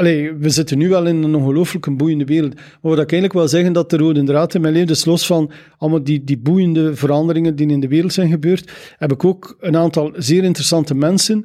Allee, 0.00 0.32
we 0.34 0.50
zitten 0.50 0.78
nu 0.78 0.88
wel 0.88 1.06
in 1.06 1.22
een 1.22 1.34
ongelooflijk 1.34 1.96
boeiende 1.96 2.24
wereld. 2.24 2.54
Maar 2.54 2.64
wat 2.80 2.92
ik 2.92 3.12
eigenlijk 3.12 3.32
wil 3.32 3.48
zeggen, 3.48 3.72
dat 3.72 3.90
de 3.90 3.96
rode 3.96 4.22
draad 4.22 4.54
in 4.54 4.60
mijn 4.60 4.72
leven, 4.72 4.88
dus 4.88 5.04
los 5.04 5.26
van 5.26 5.50
allemaal 5.78 6.04
die, 6.04 6.24
die 6.24 6.38
boeiende 6.38 6.96
veranderingen 6.96 7.56
die 7.56 7.68
in 7.68 7.80
de 7.80 7.88
wereld 7.88 8.12
zijn 8.12 8.30
gebeurd, 8.30 8.72
heb 8.96 9.12
ik 9.12 9.24
ook 9.24 9.56
een 9.60 9.76
aantal 9.76 10.12
zeer 10.16 10.44
interessante 10.44 10.94
mensen 10.94 11.44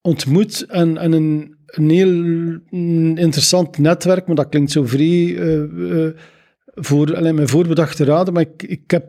ontmoet 0.00 0.66
en, 0.68 0.96
en 0.96 1.12
een, 1.12 1.56
een 1.66 1.90
heel 1.90 2.12
mm, 2.70 3.16
interessant 3.16 3.78
netwerk, 3.78 4.26
maar 4.26 4.36
dat 4.36 4.48
klinkt 4.48 4.70
zo 4.70 4.84
vrij 4.84 5.36
eh, 5.36 6.04
eh, 6.04 6.12
voor 6.74 7.16
allee, 7.16 7.32
mijn 7.32 7.48
voorbedachte 7.48 8.04
raden, 8.04 8.32
maar 8.32 8.42
ik, 8.42 8.62
ik, 8.62 8.90
heb, 8.90 9.06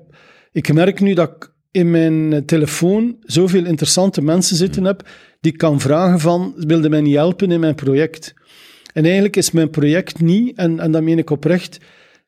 ik 0.52 0.74
merk 0.74 1.00
nu 1.00 1.14
dat 1.14 1.30
ik 1.30 1.54
in 1.72 1.92
mijn 1.92 2.46
telefoon 2.46 3.18
zoveel 3.22 3.66
interessante 3.66 4.22
mensen 4.22 4.56
zitten 4.56 4.84
heb, 4.84 5.10
die 5.42 5.52
ik 5.52 5.58
kan 5.58 5.80
vragen 5.80 6.20
van, 6.20 6.54
wilde 6.58 6.90
mij 6.90 7.02
niet 7.02 7.16
helpen 7.16 7.52
in 7.52 7.60
mijn 7.60 7.76
project? 7.76 8.34
En 8.94 9.04
eigenlijk 9.04 9.36
is 9.36 9.52
mijn 9.52 9.70
project 9.70 10.20
niet, 10.22 10.58
en, 10.58 10.80
en 10.80 10.92
dat 10.92 11.04
meen 11.04 11.18
ik 11.18 11.30
oprecht, 11.30 11.78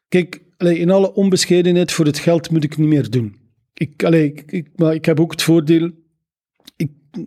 kijk, 0.08 0.42
in 0.58 0.90
alle 0.90 1.14
onbescheidenheid 1.14 1.92
voor 1.92 2.06
het 2.06 2.20
geld 2.20 2.50
moet 2.52 2.64
ik 2.64 2.78
niet 2.78 2.88
meer 2.88 3.10
doen. 3.10 3.36
Ik, 3.74 4.02
ik- 4.48 4.70
maar 4.76 4.94
ik 4.94 5.06
heb 5.06 5.20
ook 5.20 5.32
het 5.32 5.42
voordeel, 5.42 5.92
ik, 6.76 6.92
ik 7.18 7.26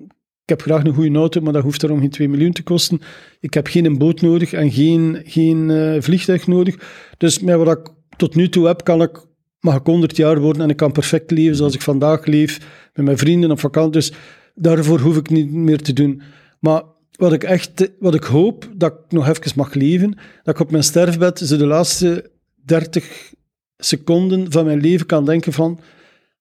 heb 0.53 0.63
graag 0.63 0.85
een 0.85 0.95
goede 0.95 1.19
auto, 1.19 1.41
maar 1.41 1.53
dat 1.53 1.63
hoeft 1.63 1.81
daarom 1.81 2.01
geen 2.01 2.11
2 2.11 2.29
miljoen 2.29 2.53
te 2.53 2.63
kosten. 2.63 3.01
Ik 3.41 3.55
heb 3.55 3.67
geen 3.67 3.99
boot 3.99 4.21
nodig 4.21 4.53
en 4.53 4.71
geen, 4.73 5.23
geen 5.25 5.71
eh, 5.71 6.01
vliegtuig 6.03 6.47
nodig. 6.47 6.77
Dus 7.19 7.39
met 7.41 7.57
wat 7.57 7.79
ik 7.79 7.93
tot 8.17 8.35
nu 8.35 8.49
toe 8.49 8.67
heb, 8.67 8.85
kan 8.85 9.03
ik, 9.03 9.27
mag 9.61 9.77
ik 9.77 9.87
100 9.87 10.17
jaar 10.17 10.41
worden 10.41 10.63
en 10.63 10.71
ik 10.71 10.77
kan 10.77 10.93
perfect 10.93 11.31
leven 11.31 11.57
zoals 11.57 11.75
ik 11.75 11.83
vandaag 11.83 12.27
leef, 12.27 12.59
met 12.95 13.05
mijn 13.05 13.19
vrienden 13.19 13.51
op 13.51 13.61
vakantie. 13.61 13.93
Dus 13.93 14.13
daarvoor 14.55 14.99
hoef 15.01 15.17
ik 15.17 15.31
niet 15.31 15.51
meer 15.53 15.83
te 15.83 15.93
doen. 15.93 16.23
Maar 16.61 16.83
wat 17.17 17.33
ik 17.33 17.45
echt, 17.45 17.91
wat 17.99 18.15
ik 18.15 18.23
hoop, 18.25 18.69
dat 18.77 18.93
ik 18.93 18.99
nog 19.13 19.29
even 19.29 19.53
mag 19.57 19.75
leven, 19.75 20.11
dat 20.43 20.55
ik 20.55 20.61
op 20.61 20.71
mijn 20.71 20.85
sterfbed 20.85 21.39
zo 21.39 21.57
de 21.57 21.67
laatste 21.67 22.31
30 22.65 23.33
seconden 23.77 24.53
van 24.53 24.65
mijn 24.65 24.81
leven 24.81 25.07
kan 25.07 25.25
denken 25.25 25.53
van, 25.53 25.81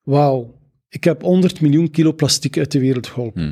wauw, 0.03 0.59
ik 0.89 1.03
heb 1.03 1.21
100 1.21 1.61
miljoen 1.61 1.91
kilo 1.91 2.13
plastic 2.13 2.57
uit 2.57 2.71
de 2.71 2.79
wereld 2.79 3.07
geholpen. 3.07 3.43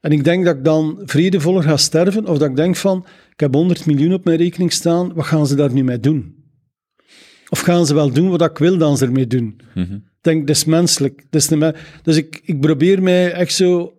En 0.00 0.12
ik 0.12 0.24
denk 0.24 0.44
dat 0.44 0.56
ik 0.56 0.64
dan 0.64 1.02
vredevoller 1.04 1.62
ga 1.62 1.76
sterven, 1.76 2.26
of 2.26 2.38
dat 2.38 2.48
ik 2.50 2.56
denk 2.56 2.76
van, 2.76 3.06
ik 3.32 3.40
heb 3.40 3.54
100 3.54 3.86
miljoen 3.86 4.12
op 4.12 4.24
mijn 4.24 4.36
rekening 4.38 4.72
staan, 4.72 5.14
wat 5.14 5.24
gaan 5.26 5.46
ze 5.46 5.54
daar 5.54 5.72
nu 5.72 5.84
mee 5.84 6.00
doen? 6.00 6.36
Of 7.48 7.60
gaan 7.60 7.86
ze 7.86 7.94
wel 7.94 8.10
doen 8.12 8.28
wat 8.30 8.42
ik 8.42 8.58
wil 8.58 8.78
dat 8.78 8.98
ze 8.98 9.04
ermee 9.04 9.26
doen? 9.26 9.60
Ik 9.94 10.24
denk, 10.24 10.46
dat 10.46 10.56
is 10.56 10.64
menselijk. 10.64 11.26
Dat 11.30 11.40
is 11.40 11.48
niet 11.48 11.58
me- 11.58 11.74
dus 12.02 12.16
ik, 12.16 12.40
ik 12.44 12.60
probeer 12.60 13.02
mij 13.02 13.32
echt 13.32 13.52
zo... 13.54 13.92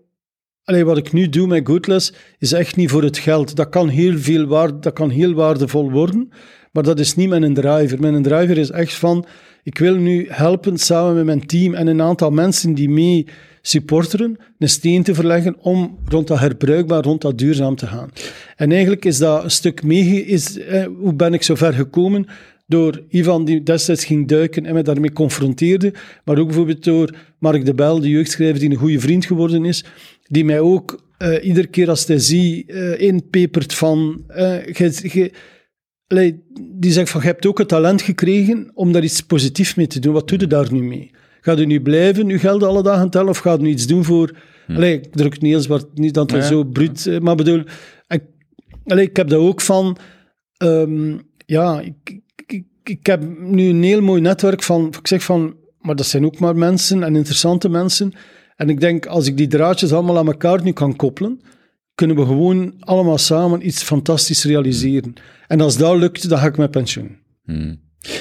Allee, 0.69 0.85
wat 0.85 0.97
ik 0.97 1.13
nu 1.13 1.29
doe 1.29 1.47
met 1.47 1.67
Goodless, 1.67 2.13
is 2.39 2.51
echt 2.51 2.75
niet 2.75 2.89
voor 2.89 3.03
het 3.03 3.17
geld. 3.17 3.55
Dat 3.55 3.69
kan 3.69 3.87
heel, 3.87 4.17
veel 4.17 4.45
waard, 4.45 4.83
dat 4.83 4.93
kan 4.93 5.09
heel 5.09 5.33
waardevol 5.33 5.91
worden, 5.91 6.31
maar 6.71 6.83
dat 6.83 6.99
is 6.99 7.15
niet 7.15 7.29
mijn 7.29 7.53
driver. 7.53 7.99
Mijn 7.99 8.23
driver 8.23 8.57
is 8.57 8.69
echt 8.69 8.93
van, 8.93 9.25
ik 9.63 9.77
wil 9.77 9.95
nu 9.95 10.25
helpen 10.29 10.77
samen 10.77 11.15
met 11.15 11.25
mijn 11.25 11.45
team 11.45 11.73
en 11.73 11.87
een 11.87 12.01
aantal 12.01 12.31
mensen 12.31 12.73
die 12.73 12.89
mee 12.89 13.27
supporteren, 13.61 14.37
een 14.59 14.69
steen 14.69 15.03
te 15.03 15.13
verleggen 15.13 15.55
om 15.59 15.97
rond 16.05 16.27
dat 16.27 16.39
herbruikbaar, 16.39 17.03
rond 17.03 17.21
dat 17.21 17.37
duurzaam 17.37 17.75
te 17.75 17.87
gaan. 17.87 18.09
En 18.55 18.71
eigenlijk 18.71 19.05
is 19.05 19.17
dat 19.17 19.43
een 19.43 19.51
stuk 19.51 19.83
mee... 19.83 20.25
Is, 20.25 20.59
eh, 20.59 20.85
hoe 20.99 21.13
ben 21.13 21.33
ik 21.33 21.43
zo 21.43 21.55
ver 21.55 21.73
gekomen? 21.73 22.25
Door 22.67 23.03
Ivan, 23.09 23.45
die 23.45 23.63
destijds 23.63 24.05
ging 24.05 24.27
duiken 24.27 24.65
en 24.65 24.73
mij 24.73 24.83
daarmee 24.83 25.13
confronteerde, 25.13 25.93
maar 26.23 26.37
ook 26.37 26.47
bijvoorbeeld 26.47 26.83
door 26.83 27.15
Mark 27.39 27.65
de 27.65 27.73
Bel, 27.73 27.99
de 27.99 28.09
jeugdschrijver 28.09 28.59
die 28.59 28.69
een 28.69 28.75
goede 28.75 28.99
vriend 28.99 29.25
geworden 29.25 29.65
is, 29.65 29.83
die 30.29 30.45
mij 30.45 30.59
ook 30.59 31.07
eh, 31.17 31.45
iedere 31.45 31.67
keer 31.67 31.89
als 31.89 32.05
hij 32.07 32.19
zie 32.19 32.65
eh, 32.65 33.01
inpepert 33.07 33.73
van... 33.73 34.23
eh, 34.27 34.55
gij- 34.63 34.91
gij- 34.91 35.33
Allee, 36.07 36.43
die 36.79 36.91
zegt 36.91 37.09
van, 37.09 37.21
je 37.21 37.27
hebt 37.27 37.45
ook 37.45 37.57
het 37.57 37.67
talent 37.67 38.01
gekregen 38.01 38.71
om 38.73 38.91
daar 38.91 39.03
iets 39.03 39.21
positiefs 39.21 39.75
mee 39.75 39.87
te 39.87 39.99
doen. 39.99 40.13
Wat 40.13 40.27
doe 40.27 40.39
je 40.39 40.47
daar 40.47 40.73
nu 40.73 40.83
mee? 40.83 41.11
Gaat 41.41 41.59
u 41.59 41.65
nu 41.65 41.81
blijven, 41.81 42.29
uw 42.29 42.37
geld 42.39 42.63
alle 42.63 42.83
dagen 42.83 43.09
tellen, 43.09 43.29
of 43.29 43.37
gaat 43.37 43.59
u 43.59 43.61
nu 43.61 43.69
iets 43.69 43.87
doen 43.87 44.03
voor... 44.03 44.35
Allee, 44.67 44.93
ik 44.93 45.11
druk 45.11 45.33
het 45.33 45.41
niet 45.41 45.51
heel 45.51 45.61
zwart, 45.61 45.97
niet 45.97 46.13
dat 46.13 46.31
het 46.31 46.41
Ja. 46.41 46.47
zo 46.47 46.63
bruut... 46.63 47.19
Maar 47.21 47.35
bedoel, 47.35 47.63
ik, 48.07 48.23
allee, 48.85 49.05
ik 49.07 49.15
heb 49.15 49.27
dat 49.27 49.39
ook 49.39 49.61
van... 49.61 49.97
ehm, 50.57 51.17
ja, 51.45 51.79
ik, 51.81 52.19
ik, 52.35 52.43
ik, 52.51 52.65
ik 52.83 53.05
heb 53.05 53.23
nu 53.39 53.69
een 53.69 53.83
heel 53.83 54.01
mooi 54.01 54.21
netwerk 54.21 54.63
van... 54.63 54.87
Ik 54.99 55.07
zeg 55.07 55.23
van, 55.23 55.55
maar 55.79 55.95
dat 55.95 56.05
zijn 56.05 56.25
ook 56.25 56.39
maar 56.39 56.55
mensen 56.55 57.03
en 57.03 57.15
interessante 57.15 57.69
mensen. 57.69 58.13
En 58.59 58.69
ik 58.69 58.79
denk, 58.79 59.05
als 59.05 59.27
ik 59.27 59.37
die 59.37 59.47
draadjes 59.47 59.93
allemaal 59.93 60.17
aan 60.17 60.27
elkaar 60.27 60.63
nu 60.63 60.71
kan 60.71 60.95
koppelen, 60.95 61.41
kunnen 61.95 62.15
we 62.15 62.25
gewoon 62.25 62.73
allemaal 62.79 63.17
samen 63.17 63.67
iets 63.67 63.83
fantastisch 63.83 64.43
realiseren. 64.43 65.13
En 65.47 65.61
als 65.61 65.77
dat 65.77 65.97
lukt, 65.97 66.29
dan 66.29 66.39
ga 66.39 66.45
ik 66.45 66.57
met 66.57 66.71
pensioen. 66.71 67.17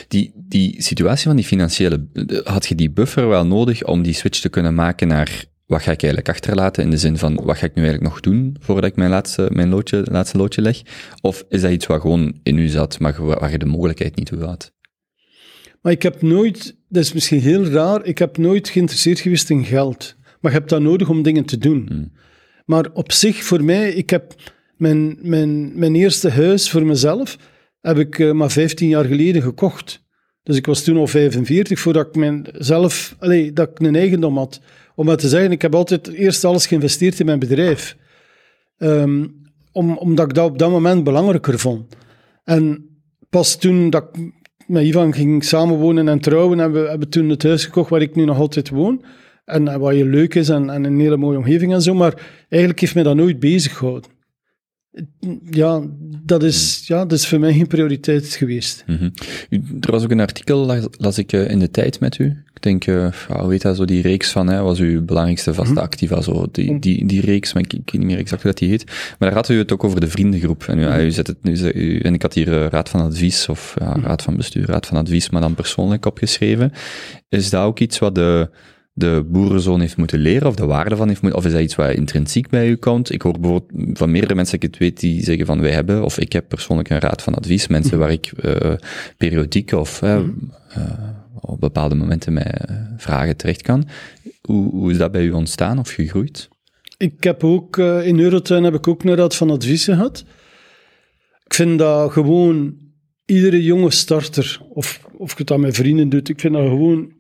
Die, 0.09 0.33
die 0.35 0.83
situatie 0.83 1.27
van 1.27 1.37
die 1.37 1.45
financiële, 1.45 2.07
had 2.45 2.67
je 2.67 2.75
die 2.75 2.91
buffer 2.91 3.29
wel 3.29 3.47
nodig 3.47 3.85
om 3.85 4.03
die 4.03 4.13
switch 4.13 4.41
te 4.41 4.49
kunnen 4.49 4.75
maken 4.75 5.09
naar 5.09 5.45
wat 5.67 5.83
ga 5.83 5.93
ik 5.93 6.03
eigenlijk 6.03 6.29
achterlaten 6.29 6.83
in 6.83 6.91
de 6.91 6.99
zin 6.99 7.19
van, 7.19 7.35
wat 7.35 7.57
ga 7.57 7.67
ik 7.67 7.75
nu 7.75 7.83
eigenlijk 7.83 8.13
nog 8.13 8.21
doen 8.21 8.57
voordat 8.61 8.91
ik 8.91 8.97
mijn 8.97 9.11
laatste, 9.11 9.49
mijn 9.53 9.69
loodje, 9.69 10.07
laatste 10.11 10.39
loodje 10.39 10.63
leg? 10.63 10.83
Of 11.21 11.45
is 11.49 11.61
dat 11.61 11.71
iets 11.71 11.87
wat 11.87 12.01
gewoon 12.01 12.39
in 12.43 12.59
u 12.59 12.69
zat, 12.69 12.99
maar 12.99 13.25
waar 13.25 13.51
je 13.51 13.59
de 13.59 13.67
mogelijkheid 13.67 14.17
niet 14.17 14.27
toe 14.27 14.45
had? 14.45 14.73
Maar 15.83 15.93
ik 15.93 16.03
heb 16.03 16.23
nooit, 16.23 16.77
dat 16.89 17.03
is 17.03 17.13
misschien 17.13 17.41
heel 17.41 17.65
raar, 17.65 18.05
ik 18.05 18.19
heb 18.19 18.37
nooit 18.37 18.69
geïnteresseerd 18.69 19.21
geweest 19.21 19.51
in 19.51 19.65
geld. 19.65 20.17
Maar 20.41 20.53
je 20.53 20.59
hebt 20.59 20.71
dat 20.71 20.81
nodig 20.81 21.09
om 21.09 21.23
dingen 21.23 21.45
te 21.45 21.59
doen. 21.59 21.87
Hmm. 21.89 22.13
Maar 22.65 22.87
op 22.93 23.13
zich, 23.13 23.45
voor 23.45 23.65
mij, 23.65 23.93
ik 23.93 24.11
heb 24.11 24.35
mijn, 24.77 25.19
mijn, 25.21 25.79
mijn 25.79 25.95
eerste 25.95 26.31
huis 26.31 26.71
voor 26.71 26.87
mezelf, 26.87 27.39
heb 27.81 27.99
ik 27.99 28.19
eh, 28.19 28.33
maar 28.33 28.51
15 28.51 28.89
jaar 28.89 29.05
geleden 29.05 29.43
gekocht. 29.43 30.07
Dus 30.43 30.57
ik 30.57 30.67
was 30.67 30.85
toen 30.85 30.97
al 30.97 31.07
45 31.07 31.79
voordat 31.81 32.07
ik 32.07 32.15
mijn 32.15 32.47
zelf, 32.53 33.17
allee, 33.19 33.53
dat 33.53 33.69
ik 33.69 33.81
een 33.81 33.97
eigendom 33.97 34.37
had. 34.37 34.61
Om 34.95 35.07
maar 35.07 35.17
te 35.17 35.29
zeggen, 35.29 35.51
ik 35.51 35.63
heb 35.63 35.75
altijd 35.75 36.09
eerst 36.09 36.45
alles 36.45 36.67
geïnvesteerd 36.67 37.21
in 37.21 37.27
mijn 37.27 37.39
bedrijf. 37.39 37.97
Ehm, 38.77 39.27
om, 39.73 39.97
omdat 39.97 40.29
ik 40.29 40.35
dat 40.35 40.51
op 40.51 40.59
dat 40.59 40.71
moment 40.71 41.05
belangrijker 41.05 41.59
vond. 41.59 41.97
En 42.45 42.89
pas 43.31 43.57
toen 43.57 43.91
dat 43.91 44.09
ik 44.13 44.33
met 44.67 44.85
Ivan 44.85 45.15
ging 45.15 45.45
samenwonen 45.45 46.09
en 46.09 46.21
trouwen, 46.21 46.59
hebben 46.59 46.83
we 46.83 46.89
hebben 46.89 47.09
toen 47.09 47.29
het 47.29 47.43
huis 47.43 47.65
gekocht 47.65 47.91
waar 47.91 48.03
ik 48.03 48.15
nu 48.15 48.25
nog 48.25 48.39
altijd 48.39 48.69
woon. 48.69 49.05
En, 49.49 49.69
en 49.69 49.81
wat 49.81 49.97
je 49.97 50.05
leuk 50.05 50.35
is 50.35 50.49
en, 50.49 50.71
en 50.71 50.85
een 50.85 51.01
hele 51.01 51.17
mooie 51.17 51.39
omgeving 51.39 51.73
en 51.73 51.83
zo. 51.83 51.95
Maar 51.95 52.15
eigenlijk 52.49 52.81
heeft 52.81 52.95
mij 52.95 53.03
dat 53.03 53.17
nooit 53.17 53.41
bezig 53.41 53.77
gehouden. 53.77 54.11
Ja, 55.51 55.83
dat 56.25 56.43
is, 56.43 56.85
ja, 56.87 56.99
dat 57.07 57.19
is 57.19 57.27
voor 57.27 57.39
mij 57.39 57.53
geen 57.53 57.67
prioriteit 57.67 58.27
geweest. 58.27 58.85
Mhm. 58.87 59.09
Er 59.81 59.91
was 59.91 60.03
ook 60.05 60.11
een 60.11 60.21
artikel, 60.21 60.59
las, 60.59 60.87
las 60.91 61.19
ik 61.19 61.33
eh, 61.33 61.51
in 61.51 61.59
de 61.59 61.71
tijd 61.71 62.01
met 62.01 62.19
u. 62.19 62.25
Ik 62.55 62.63
denk, 62.63 62.87
eh, 62.87 63.13
ja, 63.29 63.43
hoe 63.43 63.51
heet 63.51 63.63
dat, 63.63 63.77
zo 63.77 63.85
die 63.85 64.03
reeks 64.03 64.31
van, 64.31 64.49
hè, 64.49 64.63
was 64.63 64.79
uw 64.79 65.05
belangrijkste 65.05 65.55
vaste 65.55 65.81
activa, 65.81 66.21
zo, 66.21 66.47
die, 66.53 66.79
die, 66.79 67.07
die 67.07 67.21
reeks, 67.21 67.53
maar 67.53 67.63
ik, 67.63 67.73
ik 67.73 67.91
weet 67.91 68.01
niet 68.01 68.11
meer 68.11 68.19
exact 68.19 68.43
hoe 68.43 68.51
dat 68.51 68.61
die 68.61 68.69
heet. 68.69 68.85
Maar 68.87 69.29
daar 69.29 69.35
had 69.35 69.49
u 69.49 69.59
het 69.59 69.73
ook 69.73 69.85
over 69.85 70.01
de 70.01 70.09
vriendengroep. 70.09 70.63
En 70.63 70.79
u, 70.79 70.83
ja, 70.83 71.01
u 71.01 71.11
zet 71.11 71.27
het 71.27 71.43
nu, 71.43 71.99
en 71.99 72.15
ik 72.15 72.23
had 72.23 72.35
hier 72.35 72.53
eh, 72.53 72.69
raad 72.69 72.89
van 72.89 73.01
advies, 73.01 73.49
of 73.49 73.75
ja, 73.79 73.97
raad 74.03 74.23
van 74.23 74.37
bestuur, 74.37 74.67
raad 74.67 74.87
van 74.87 74.97
advies, 74.97 75.31
maar 75.31 75.41
dan 75.41 75.55
persoonlijk 75.55 76.07
opgeschreven. 76.07 76.73
Is 77.29 77.51
dat 77.51 77.65
ook 77.65 77.79
iets 77.79 77.99
wat 77.99 78.15
de, 78.15 78.51
de 78.99 79.25
boerenzoon 79.29 79.81
heeft 79.81 79.97
moeten 79.97 80.19
leren, 80.19 80.49
of 80.49 80.55
de 80.55 80.67
waarde 80.67 80.97
van 80.97 81.09
heeft 81.09 81.23
moeten, 81.23 81.41
of 81.41 81.47
is 81.47 81.53
dat 81.53 81.61
iets 81.61 81.75
wat 81.75 81.91
intrinsiek 81.91 82.49
bij 82.49 82.69
u 82.69 82.77
komt? 82.77 83.13
Ik 83.13 83.23
hoor 83.23 83.41
bijvoorbeeld 83.41 83.99
van 83.99 84.11
meerdere 84.11 84.35
mensen, 84.35 84.57
ik 84.57 84.63
het 84.63 84.79
weet, 84.79 85.01
die 85.01 85.25
zeggen 85.25 85.47
van 85.47 85.61
wij 85.61 85.73
hebben, 85.73 86.05
of 86.05 86.19
ik 86.19 86.33
heb 86.33 86.49
persoonlijk 86.49 86.91
een 86.91 87.01
raad 87.01 87.23
van 87.23 87.35
advies, 87.35 87.67
mensen 87.67 87.99
waar 87.99 88.11
ik 88.11 88.27
eh, 88.27 88.73
periodiek 89.17 89.73
of 89.73 90.03
eh, 90.03 90.15
eh, 90.15 90.25
op 91.41 91.61
bepaalde 91.61 91.95
momenten 91.95 92.33
met 92.33 92.47
eh, 92.47 92.77
vragen 92.97 93.37
terecht 93.37 93.63
kan. 93.63 93.89
Hoe, 94.41 94.71
hoe 94.71 94.91
is 94.91 94.99
dat 94.99 95.13
bij 95.13 95.25
u 95.25 95.31
ontstaan 95.31 95.79
of 95.79 95.91
gegroeid? 95.91 96.49
Ik 96.97 97.25
heb 97.25 97.45
ook, 97.45 97.77
in 97.79 98.21
Eurotuin 98.21 98.65
heb 98.65 98.75
ik 98.75 98.89
ook 98.89 99.05
een 99.05 99.15
raad 99.15 99.37
van 99.37 99.51
advies 99.51 99.85
gehad. 99.85 100.25
Ik 101.45 101.55
vind 101.55 101.79
dat 101.79 102.13
gewoon 102.13 102.75
iedere 103.27 103.63
jonge 103.63 103.91
starter, 103.91 104.61
of, 104.69 105.01
of 105.17 105.33
ik 105.33 105.39
het 105.39 105.51
aan 105.51 105.61
mijn 105.61 105.73
vrienden 105.73 106.09
doet, 106.09 106.29
ik 106.29 106.41
vind 106.41 106.55
dat 106.55 106.69
gewoon 106.69 107.17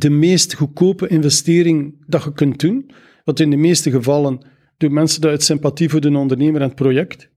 de 0.00 0.10
meest 0.10 0.54
goedkope 0.54 1.08
investering 1.08 2.04
dat 2.06 2.24
je 2.24 2.32
kunt 2.32 2.60
doen. 2.60 2.90
Want 3.24 3.40
in 3.40 3.50
de 3.50 3.56
meeste 3.56 3.90
gevallen 3.90 4.38
doen 4.76 4.92
mensen 4.92 5.20
dat 5.20 5.30
uit 5.30 5.42
sympathie 5.42 5.88
voor 5.88 6.00
de 6.00 6.18
ondernemer 6.18 6.60
en 6.60 6.66
het 6.66 6.76
project. 6.76 7.28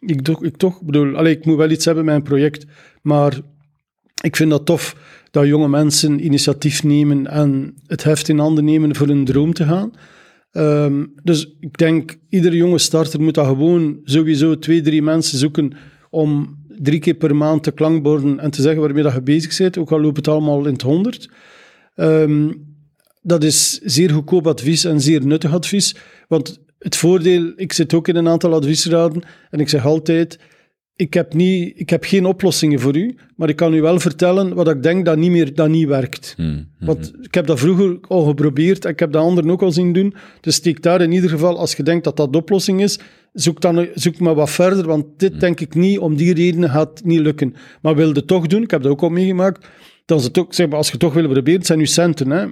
Ik, 0.00 0.22
toch, 0.22 0.44
ik 0.44 0.56
toch, 0.56 0.82
bedoel, 0.82 1.16
allee, 1.16 1.36
ik 1.36 1.44
moet 1.44 1.56
wel 1.56 1.70
iets 1.70 1.84
hebben 1.84 2.04
met 2.04 2.14
een 2.14 2.22
project, 2.22 2.66
maar 3.02 3.40
ik 4.22 4.36
vind 4.36 4.50
dat 4.50 4.66
tof 4.66 4.96
dat 5.30 5.46
jonge 5.46 5.68
mensen 5.68 6.24
initiatief 6.24 6.82
nemen 6.82 7.26
en 7.26 7.74
het 7.86 8.02
heft 8.02 8.28
in 8.28 8.38
handen 8.38 8.64
nemen 8.64 8.96
voor 8.96 9.06
hun 9.06 9.24
droom 9.24 9.52
te 9.52 9.64
gaan. 9.64 9.90
Ehm, 10.50 11.06
dus 11.22 11.56
ik 11.60 11.78
denk, 11.78 12.18
iedere 12.28 12.56
jonge 12.56 12.78
starter 12.78 13.20
moet 13.20 13.34
dat 13.34 13.46
gewoon 13.46 14.00
sowieso 14.04 14.58
twee, 14.58 14.80
drie 14.80 15.02
mensen 15.02 15.38
zoeken 15.38 15.72
om 16.10 16.58
drie 16.68 16.98
keer 16.98 17.14
per 17.14 17.36
maand 17.36 17.62
te 17.62 17.70
klankborden 17.70 18.38
en 18.38 18.50
te 18.50 18.62
zeggen 18.62 18.80
waarmee 18.80 19.02
dat 19.02 19.12
je 19.12 19.22
bezig 19.22 19.58
bent, 19.58 19.78
ook 19.78 19.92
al 19.92 20.00
loopt 20.00 20.16
het 20.16 20.28
allemaal 20.28 20.66
in 20.66 20.72
het 20.72 20.82
honderd. 20.82 21.30
Ehm, 21.94 22.52
dat 23.22 23.44
is 23.44 23.78
zeer 23.78 24.10
goedkoop 24.10 24.46
advies 24.46 24.84
en 24.84 25.00
zeer 25.00 25.26
nuttig 25.26 25.52
advies. 25.52 25.96
Want 26.28 26.60
het 26.78 26.96
voordeel, 26.96 27.52
ik 27.56 27.72
zit 27.72 27.94
ook 27.94 28.08
in 28.08 28.16
een 28.16 28.28
aantal 28.28 28.54
adviesraden 28.54 29.22
en 29.50 29.60
ik 29.60 29.68
zeg 29.68 29.84
altijd, 29.86 30.38
ik 30.96 31.14
heb, 31.14 31.34
niet, 31.34 31.72
ik 31.80 31.90
heb 31.90 32.04
geen 32.04 32.24
oplossingen 32.24 32.80
voor 32.80 32.96
u, 32.96 33.16
maar 33.36 33.48
ik 33.48 33.56
kan 33.56 33.74
u 33.74 33.80
wel 33.80 34.00
vertellen 34.00 34.54
wat 34.54 34.68
ik 34.68 34.82
denk 34.82 35.04
dat 35.04 35.16
niet 35.16 35.30
meer 35.30 35.54
dat 35.54 35.68
niet 35.68 35.88
werkt. 35.88 36.34
Hmm, 36.36 36.46
hmm. 36.46 36.86
Want 36.86 37.12
ik 37.22 37.34
heb 37.34 37.46
dat 37.46 37.58
vroeger 37.58 37.98
al 38.00 38.24
geprobeerd 38.24 38.84
en 38.84 38.90
ik 38.90 38.98
heb 38.98 39.12
de 39.12 39.18
anderen 39.18 39.50
ook 39.50 39.62
al 39.62 39.72
zien 39.72 39.92
doen. 39.92 40.14
Dus 40.40 40.54
steek 40.54 40.82
daar 40.82 41.00
in 41.00 41.12
ieder 41.12 41.30
geval, 41.30 41.58
als 41.58 41.74
je 41.74 41.82
denkt 41.82 42.04
dat 42.04 42.16
dat 42.16 42.32
de 42.32 42.38
oplossing 42.38 42.82
is, 42.82 42.98
zoek, 43.32 43.60
dan, 43.60 43.88
zoek 43.94 44.18
maar 44.18 44.34
wat 44.34 44.50
verder, 44.50 44.86
want 44.86 45.06
dit 45.16 45.40
denk 45.40 45.60
ik 45.60 45.74
niet, 45.74 45.98
om 45.98 46.16
die 46.16 46.34
redenen 46.34 46.70
gaat 46.70 46.88
het 46.88 47.04
niet 47.04 47.20
lukken. 47.20 47.54
Maar 47.82 47.94
wil 47.94 48.08
je 48.08 48.14
het 48.14 48.26
toch 48.26 48.46
doen, 48.46 48.62
ik 48.62 48.70
heb 48.70 48.82
dat 48.82 48.92
ook 48.92 49.02
al 49.02 49.08
meegemaakt, 49.08 49.66
dan 50.10 50.18
is 50.18 50.24
het 50.24 50.38
ook, 50.38 50.54
zeg 50.54 50.68
maar, 50.68 50.76
als 50.76 50.86
je 50.86 50.92
het 50.92 51.00
toch 51.00 51.14
wil 51.14 51.28
proberen, 51.28 51.58
het 51.58 51.66
zijn 51.66 51.78
nu 51.78 51.86
centen. 51.86 52.30
Hè? 52.30 52.46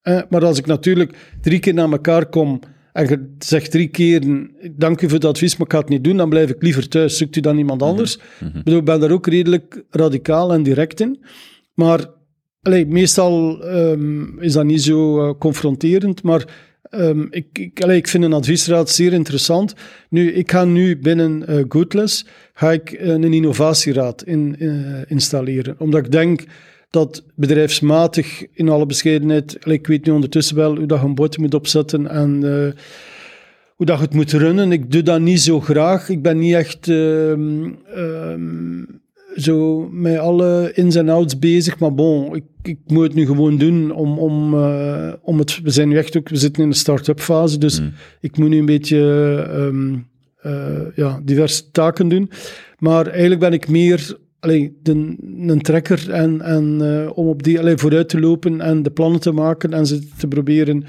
Eh, 0.00 0.22
maar 0.28 0.44
als 0.44 0.58
ik 0.58 0.66
natuurlijk 0.66 1.36
drie 1.40 1.58
keer 1.58 1.74
naar 1.74 1.90
elkaar 1.90 2.26
kom 2.26 2.60
en 2.92 3.08
je 3.08 3.34
zegt 3.38 3.70
drie 3.70 3.88
keer, 3.88 4.48
dank 4.72 5.02
u 5.02 5.06
voor 5.06 5.14
het 5.14 5.24
advies, 5.24 5.56
maar 5.56 5.66
ik 5.66 5.72
ga 5.72 5.78
het 5.78 5.88
niet 5.88 6.04
doen, 6.04 6.16
dan 6.16 6.28
blijf 6.28 6.50
ik 6.50 6.62
liever 6.62 6.88
thuis. 6.88 7.16
Zoekt 7.16 7.36
u 7.36 7.40
dan 7.40 7.58
iemand 7.58 7.82
anders? 7.82 8.18
Ik 8.40 8.64
bedoel, 8.64 8.78
ik 8.78 8.84
ben 8.84 9.00
daar 9.00 9.10
ook 9.10 9.26
redelijk 9.26 9.84
radicaal 9.90 10.52
en 10.52 10.62
direct 10.62 11.00
in. 11.00 11.24
Maar 11.74 12.10
allee, 12.62 12.86
meestal 12.86 13.64
ehm, 13.64 14.38
is 14.38 14.52
dat 14.52 14.64
niet 14.64 14.82
zo 14.82 15.28
eh, 15.28 15.34
confronterend, 15.38 16.22
maar 16.22 16.44
ehm, 16.82 17.26
ik, 17.30 17.46
ik, 17.52 17.82
allee, 17.82 17.96
ik 17.96 18.08
vind 18.08 18.24
een 18.24 18.32
adviesraad 18.32 18.90
zeer 18.90 19.12
interessant. 19.12 19.74
Nu, 20.08 20.32
ik 20.32 20.50
ga 20.50 20.64
nu 20.64 20.98
binnen 20.98 21.46
eh 21.46 21.64
Goodless 21.68 22.26
ga 22.52 22.72
ik 22.72 22.92
eh, 22.92 23.08
een 23.08 23.32
innovatieraad 23.32 24.22
in, 24.22 24.56
installeren, 25.08 25.74
omdat 25.78 26.04
ik 26.04 26.10
denk 26.12 26.44
dat 26.90 27.24
bedrijfsmatig, 27.34 28.46
in 28.52 28.68
alle 28.68 28.86
bescheidenheid, 28.86 29.58
ik 29.64 29.86
weet 29.86 30.06
nu 30.06 30.12
ondertussen 30.12 30.56
wel 30.56 30.76
hoe 30.76 30.86
dat 30.86 31.00
je 31.00 31.06
een 31.06 31.14
bord 31.14 31.38
moet 31.38 31.54
opzetten 31.54 32.08
en 32.10 32.44
eh, 32.44 32.80
hoe 33.76 33.86
dat 33.86 33.98
je 33.98 34.04
het 34.04 34.14
moet 34.14 34.32
runnen. 34.32 34.72
Ik 34.72 34.92
doe 34.92 35.02
dat 35.02 35.20
niet 35.20 35.40
zo 35.40 35.60
graag. 35.60 36.08
Ik 36.08 36.22
ben 36.22 36.38
niet 36.38 36.54
echt 36.54 36.88
ehm, 36.88 37.70
ehm, 37.94 38.84
zo 39.36 39.88
met 39.88 40.18
alle 40.18 40.72
ins 40.74 40.94
en 40.94 41.08
outs 41.08 41.38
bezig. 41.38 41.78
Maar 41.78 41.94
bon, 41.94 42.34
ik, 42.34 42.44
ik 42.62 42.78
moet 42.86 43.02
het 43.04 43.14
nu 43.14 43.26
gewoon 43.26 43.58
doen 43.58 43.92
om, 43.92 44.18
om, 44.18 44.54
eh, 44.54 45.12
om 45.22 45.38
het... 45.38 45.60
We 45.62 45.70
zijn 45.70 45.88
nu 45.88 45.96
echt 45.96 46.16
ook... 46.16 46.28
We 46.28 46.36
zitten 46.36 46.62
in 46.62 46.70
de 46.70 46.76
start-up 46.76 47.20
fase, 47.20 47.58
dus 47.58 47.80
Mm. 47.80 47.92
ik 48.20 48.36
moet 48.38 48.48
nu 48.48 48.58
een 48.58 48.66
beetje 48.66 49.00
ehm, 49.50 49.96
eh, 50.40 50.96
ja, 50.96 51.20
diverse 51.24 51.70
taken 51.70 52.08
doen. 52.08 52.30
Maar 52.78 53.06
eigenlijk 53.06 53.40
ben 53.40 53.52
ik 53.52 53.68
meer 53.68 54.16
allee, 54.40 54.78
de, 54.82 55.16
een 55.46 55.62
trekker 55.62 56.10
en, 56.10 56.40
en, 56.40 56.78
eh, 56.80 57.10
om 57.14 57.26
op 57.28 57.42
die 57.42 57.58
allee, 57.58 57.76
vooruit 57.76 58.08
te 58.08 58.20
lopen 58.20 58.60
en 58.60 58.82
de 58.82 58.90
plannen 58.90 59.20
te 59.20 59.32
maken 59.32 59.72
en 59.72 59.86
ze 59.86 60.08
te 60.18 60.28
proberen 60.28 60.84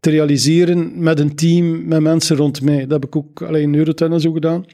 te 0.00 0.10
realiseren 0.10 1.02
met 1.02 1.18
een 1.18 1.34
team, 1.34 1.86
met 1.88 2.00
mensen 2.00 2.36
rond 2.36 2.62
mij. 2.62 2.80
Dat 2.80 2.90
heb 2.90 3.04
ik 3.04 3.16
ook 3.16 3.42
alleen 3.42 3.62
in 3.62 3.74
Eurotuin 3.74 4.12
en 4.12 4.20
zo 4.20 4.32
gedaan. 4.32 4.64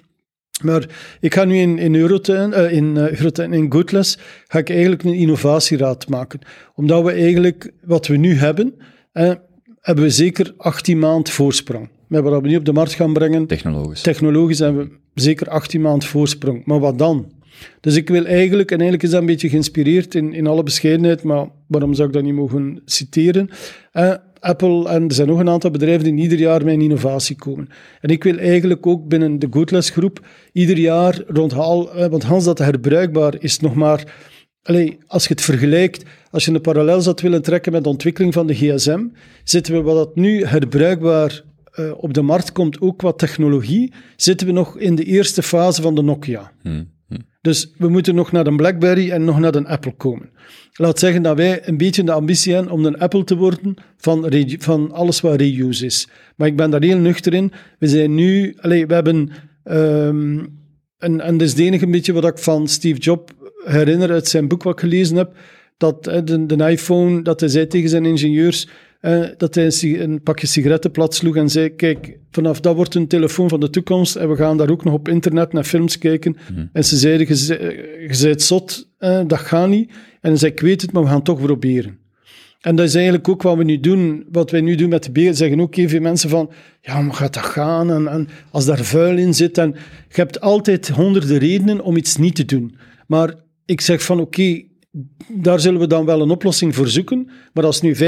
Maar 0.62 0.86
ik 1.20 1.34
ga 1.34 1.44
nu 1.44 1.56
in, 1.56 1.78
in 1.78 1.94
Eurotuin, 1.94 2.52
eh, 2.52 2.72
in, 2.72 2.96
Eurotuin, 2.96 3.52
in 3.52 3.72
Goodless, 3.72 4.18
ga 4.46 4.58
ik 4.58 4.70
eigenlijk 4.70 5.02
een 5.02 5.14
innovatieraad 5.14 6.08
maken. 6.08 6.40
Omdat 6.74 7.04
we 7.04 7.10
eigenlijk, 7.10 7.72
wat 7.84 8.06
we 8.06 8.16
nu 8.16 8.34
hebben, 8.34 8.74
eh, 9.12 9.32
hebben 9.80 10.04
we 10.04 10.10
zeker 10.10 10.54
18 10.56 10.98
maand 10.98 11.30
voorsprong. 11.30 11.88
Met 12.06 12.22
wat 12.22 12.42
we 12.42 12.48
nu 12.48 12.56
op 12.56 12.64
de 12.64 12.72
markt 12.72 12.92
gaan 12.92 13.12
brengen, 13.12 13.46
Technologisch. 13.46 14.02
technologisch 14.02 14.58
hebben 14.58 14.88
we 15.14 15.20
zeker 15.20 15.48
18 15.48 15.80
maand 15.80 16.04
voorsprong. 16.04 16.64
Maar 16.64 16.78
wat 16.78 16.98
dan? 16.98 17.32
Dus 17.80 17.96
ik 17.96 18.08
wil 18.08 18.26
eigenlijk, 18.26 18.70
en 18.70 18.76
eigenlijk 18.76 19.02
is 19.02 19.10
dat 19.10 19.20
een 19.20 19.26
beetje 19.26 19.48
geïnspireerd 19.48 20.14
in, 20.14 20.32
in 20.32 20.46
alle 20.46 20.62
bescheidenheid, 20.62 21.22
maar 21.22 21.46
waarom 21.66 21.94
zou 21.94 22.08
ik 22.08 22.14
dat 22.14 22.22
niet 22.22 22.34
mogen 22.34 22.82
citeren? 22.84 23.50
Eh, 23.92 24.14
Apple 24.40 24.88
en 24.88 25.08
er 25.08 25.14
zijn 25.14 25.28
nog 25.28 25.38
een 25.38 25.48
aantal 25.48 25.70
bedrijven 25.70 26.04
die 26.04 26.22
ieder 26.22 26.38
jaar 26.38 26.64
met 26.64 26.74
een 26.74 26.80
innovatie 26.80 27.36
komen. 27.36 27.68
En 28.00 28.10
ik 28.10 28.24
wil 28.24 28.36
eigenlijk 28.36 28.86
ook 28.86 29.08
binnen 29.08 29.38
de 29.38 29.46
Goodless 29.50 29.90
groep 29.90 30.26
ieder 30.52 30.78
jaar 30.78 31.22
rond 31.26 31.52
eh, 31.52 32.06
want 32.06 32.22
Hans 32.22 32.44
dat 32.44 32.58
herbruikbaar 32.58 33.34
is 33.38 33.60
nog 33.60 33.74
maar 33.74 34.28
Allee, 34.62 34.98
als 35.06 35.22
je 35.22 35.34
het 35.34 35.42
vergelijkt, 35.42 36.04
als 36.30 36.44
je 36.44 36.52
een 36.52 36.60
parallel 36.60 37.00
zou 37.00 37.16
willen 37.22 37.42
trekken 37.42 37.72
met 37.72 37.84
de 37.84 37.88
ontwikkeling 37.88 38.32
van 38.32 38.46
de 38.46 38.54
gsm, 38.54 39.06
zitten 39.44 39.74
we 39.74 39.82
wat 39.82 39.94
dat 39.94 40.16
nu 40.16 40.44
herbruikbaar 40.44 41.42
eh, 41.70 41.90
op 41.96 42.14
de 42.14 42.22
markt 42.22 42.52
komt, 42.52 42.80
ook 42.80 42.98
qua 42.98 43.12
technologie, 43.12 43.92
zitten 44.16 44.46
we 44.46 44.52
nog 44.52 44.78
in 44.78 44.94
de 44.94 45.04
eerste 45.04 45.42
fase 45.42 45.82
van 45.82 45.94
de 45.94 46.02
Nokia. 46.02 46.52
Hmm. 46.62 46.90
Dus 47.40 47.72
we 47.78 47.88
moeten 47.88 48.14
nog 48.14 48.32
naar 48.32 48.46
een 48.46 48.56
BlackBerry 48.56 49.10
en 49.10 49.24
nog 49.24 49.38
naar 49.38 49.54
een 49.54 49.66
Apple 49.66 49.92
komen. 49.92 50.30
Laat 50.72 50.98
zeggen 50.98 51.22
dat 51.22 51.36
wij 51.36 51.68
een 51.68 51.76
beetje 51.76 52.04
de 52.04 52.12
ambitie 52.12 52.54
hebben 52.54 52.72
om 52.72 52.84
een 52.84 52.98
Apple 52.98 53.24
te 53.24 53.36
worden 53.36 53.74
van, 53.96 54.32
van 54.58 54.92
alles 54.92 55.20
wat 55.20 55.40
reuse 55.40 55.84
is. 55.84 56.08
Maar 56.36 56.48
ik 56.48 56.56
ben 56.56 56.70
daar 56.70 56.82
heel 56.82 56.98
nuchter 56.98 57.34
in. 57.34 57.52
We 57.78 57.88
zijn 57.88 58.14
nu, 58.14 58.56
allee, 58.60 58.86
we 58.86 58.94
hebben, 58.94 59.30
ehm, 59.64 60.38
en, 60.98 61.20
en 61.20 61.38
dat 61.38 61.40
is 61.46 61.50
het 61.50 61.60
enige 61.60 61.86
beetje 61.86 62.12
wat 62.12 62.24
ik 62.24 62.38
van 62.38 62.68
Steve 62.68 63.00
Jobs 63.00 63.32
herinner 63.64 64.10
uit 64.10 64.28
zijn 64.28 64.48
boek 64.48 64.62
wat 64.62 64.72
ik 64.72 64.80
gelezen 64.80 65.16
heb, 65.16 65.36
dat 65.76 66.04
de, 66.04 66.46
de 66.46 66.70
iPhone, 66.70 67.22
dat 67.22 67.40
hij 67.40 67.48
zei 67.48 67.66
tegen 67.66 67.88
zijn 67.88 68.04
ingenieurs, 68.04 68.68
dat 69.36 69.54
hij 69.54 69.64
een, 69.64 70.00
een 70.00 70.22
pakje 70.22 70.46
sigaretten 70.46 70.90
plat 70.90 71.14
sloeg 71.14 71.36
en 71.36 71.48
zei, 71.48 71.74
kijk, 71.74 72.18
vanaf 72.30 72.60
dat 72.60 72.76
wordt 72.76 72.94
een 72.94 73.08
telefoon 73.08 73.48
van 73.48 73.60
de 73.60 73.70
toekomst 73.70 74.16
en 74.16 74.28
we 74.28 74.36
gaan 74.36 74.56
daar 74.56 74.70
ook 74.70 74.84
nog 74.84 74.94
op 74.94 75.08
internet 75.08 75.52
naar 75.52 75.64
films 75.64 75.98
kijken. 75.98 76.36
En 76.72 76.84
ze 76.84 76.96
zeiden, 76.96 77.26
je 77.28 78.18
bent 78.22 78.42
zot, 78.42 78.88
dat 79.26 79.38
gaat 79.38 79.68
niet. 79.68 79.90
En 80.20 80.30
hij 80.30 80.36
zei, 80.36 80.52
ik 80.52 80.60
weet 80.60 80.82
het, 80.82 80.92
maar 80.92 81.02
we 81.02 81.08
gaan 81.08 81.16
het 81.16 81.24
toch 81.24 81.40
proberen. 81.40 81.98
En 82.60 82.76
dat 82.76 82.86
is 82.86 82.94
eigenlijk 82.94 83.28
ook 83.28 83.42
wat 83.42 83.56
we 83.56 83.64
nu 83.64 83.80
doen. 83.80 84.24
Wat 84.30 84.50
wij 84.50 84.60
nu 84.60 84.74
doen 84.74 84.88
met 84.88 85.04
de 85.04 85.12
beer, 85.12 85.34
zeggen 85.34 85.60
ook 85.60 85.74
veel 85.74 86.00
mensen 86.00 86.30
van, 86.30 86.50
ja, 86.80 87.00
maar 87.00 87.14
gaat 87.14 87.34
dat 87.34 87.44
gaan? 87.44 87.90
En, 87.90 88.08
en 88.08 88.28
als 88.50 88.64
daar 88.64 88.84
vuil 88.84 89.16
in 89.18 89.34
zit. 89.34 89.58
En 89.58 89.74
je 90.08 90.14
hebt 90.14 90.40
altijd 90.40 90.88
honderden 90.88 91.38
redenen 91.38 91.80
om 91.80 91.96
iets 91.96 92.16
niet 92.16 92.34
te 92.34 92.44
doen. 92.44 92.76
Maar 93.06 93.34
ik 93.64 93.80
zeg 93.80 94.02
van, 94.02 94.20
oké, 94.20 94.62
daar 95.28 95.60
zullen 95.60 95.80
we 95.80 95.86
dan 95.86 96.04
wel 96.04 96.20
een 96.22 96.30
oplossing 96.30 96.74
voor 96.74 96.88
zoeken. 96.88 97.30
Maar 97.52 97.64
als 97.64 97.80
nu 97.80 97.94
95% 97.94 97.98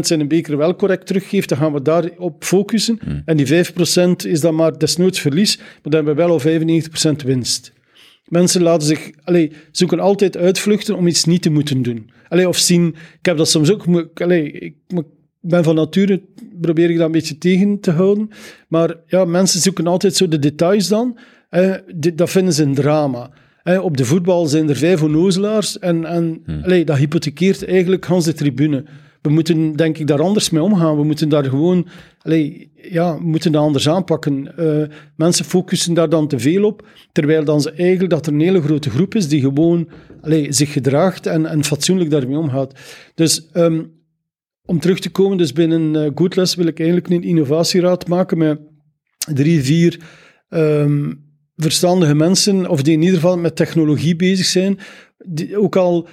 zijn 0.00 0.20
een 0.20 0.28
beker 0.28 0.56
wel 0.56 0.76
correct 0.76 1.06
teruggeeft, 1.06 1.48
dan 1.48 1.58
gaan 1.58 1.72
we 1.72 1.82
daarop 1.82 2.44
focussen. 2.44 2.98
En 3.24 3.36
die 3.36 3.46
5% 3.46 4.26
is 4.26 4.40
dan 4.40 4.54
maar 4.54 4.78
desnoods 4.78 5.20
verlies, 5.20 5.56
maar 5.58 5.66
dan 5.82 5.92
hebben 5.94 6.14
we 6.16 6.22
wel 6.22 6.30
al 6.30 6.40
95% 6.40 7.24
winst. 7.24 7.72
Mensen 8.24 8.62
laten 8.62 8.86
zich, 8.86 9.10
allee, 9.24 9.52
zoeken 9.70 10.00
altijd 10.00 10.36
uitvluchten 10.36 10.96
om 10.96 11.06
iets 11.06 11.24
niet 11.24 11.42
te 11.42 11.50
moeten 11.50 11.82
doen. 11.82 12.10
Allee, 12.28 12.48
of 12.48 12.56
zien, 12.56 12.86
ik 13.18 13.26
heb 13.26 13.36
dat 13.36 13.48
soms 13.48 13.70
ook, 13.72 13.86
ik 14.52 14.74
ben 15.40 15.64
van 15.64 15.74
nature, 15.74 16.22
probeer 16.60 16.90
ik 16.90 16.96
dat 16.96 17.06
een 17.06 17.12
beetje 17.12 17.38
tegen 17.38 17.80
te 17.80 17.90
houden. 17.90 18.28
Maar 18.68 18.96
ja, 19.06 19.24
mensen 19.24 19.60
zoeken 19.60 19.86
altijd 19.86 20.16
zo 20.16 20.28
de 20.28 20.38
details 20.38 20.88
dan. 20.88 21.18
Eh, 21.48 21.74
dit- 21.94 22.18
dat 22.18 22.30
vinden 22.30 22.54
ze 22.54 22.62
een 22.62 22.74
drama. 22.74 23.30
Eh, 23.62 23.84
op 23.84 23.96
de 23.96 24.04
voetbal 24.04 24.46
zijn 24.46 24.68
er 24.68 24.76
vijf 24.76 25.02
onnozelaars 25.02 25.78
en, 25.78 26.04
en 26.04 26.42
allee, 26.62 26.84
dat 26.84 26.96
hypothekeert 26.96 27.64
eigenlijk 27.64 28.04
Hans 28.04 28.24
de 28.24 28.32
tribune. 28.32 28.84
We 29.22 29.30
moeten, 29.30 29.76
denk 29.76 29.98
ik, 29.98 30.06
daar 30.06 30.22
anders 30.22 30.50
mee 30.50 30.62
omgaan. 30.62 30.96
We 30.96 31.04
moeten 31.04 31.28
daar 31.28 31.44
gewoon, 31.44 31.88
allee, 32.22 32.70
ja, 32.90 33.18
moeten 33.18 33.52
dat 33.52 33.62
anders 33.62 33.88
aanpakken. 33.88 34.56
Eh, 34.56 34.96
mensen 35.16 35.44
focussen 35.44 35.94
daar 35.94 36.08
dan 36.08 36.28
te 36.28 36.38
veel 36.38 36.64
op, 36.64 36.86
terwijl 37.12 37.44
dan 37.44 37.60
ze 37.60 37.70
eigenlijk 37.70 38.10
dat 38.10 38.26
er 38.26 38.32
een 38.32 38.40
hele 38.40 38.62
grote 38.62 38.90
groep 38.90 39.14
is 39.14 39.28
die 39.28 39.40
gewoon 39.40 39.88
allee, 40.20 40.52
zich 40.52 40.72
gedraagt 40.72 41.26
en, 41.26 41.46
en 41.46 41.64
fatsoenlijk 41.64 42.10
daarmee 42.10 42.38
omgaat. 42.38 42.74
Dus 43.14 43.50
ehm, 43.52 43.82
om 44.64 44.80
terug 44.80 44.98
te 44.98 45.10
komen, 45.10 45.36
dus 45.36 45.52
binnen 45.52 45.94
uh, 45.94 46.10
Goodless 46.14 46.54
wil 46.54 46.66
ik 46.66 46.78
eigenlijk 46.78 47.08
een 47.10 47.22
innovatieraad 47.22 48.08
maken 48.08 48.38
met 48.38 48.60
drie, 49.34 49.62
vier 49.62 50.00
ehm, 50.48 51.12
verstandige 51.62 52.14
mensen, 52.14 52.68
of 52.68 52.82
die 52.82 52.94
in 52.94 53.02
ieder 53.02 53.14
geval 53.14 53.38
met 53.38 53.56
technologie 53.56 54.16
bezig 54.16 54.46
zijn. 54.46 54.78
Die, 55.18 55.58
ook 55.58 55.76
al 55.76 56.08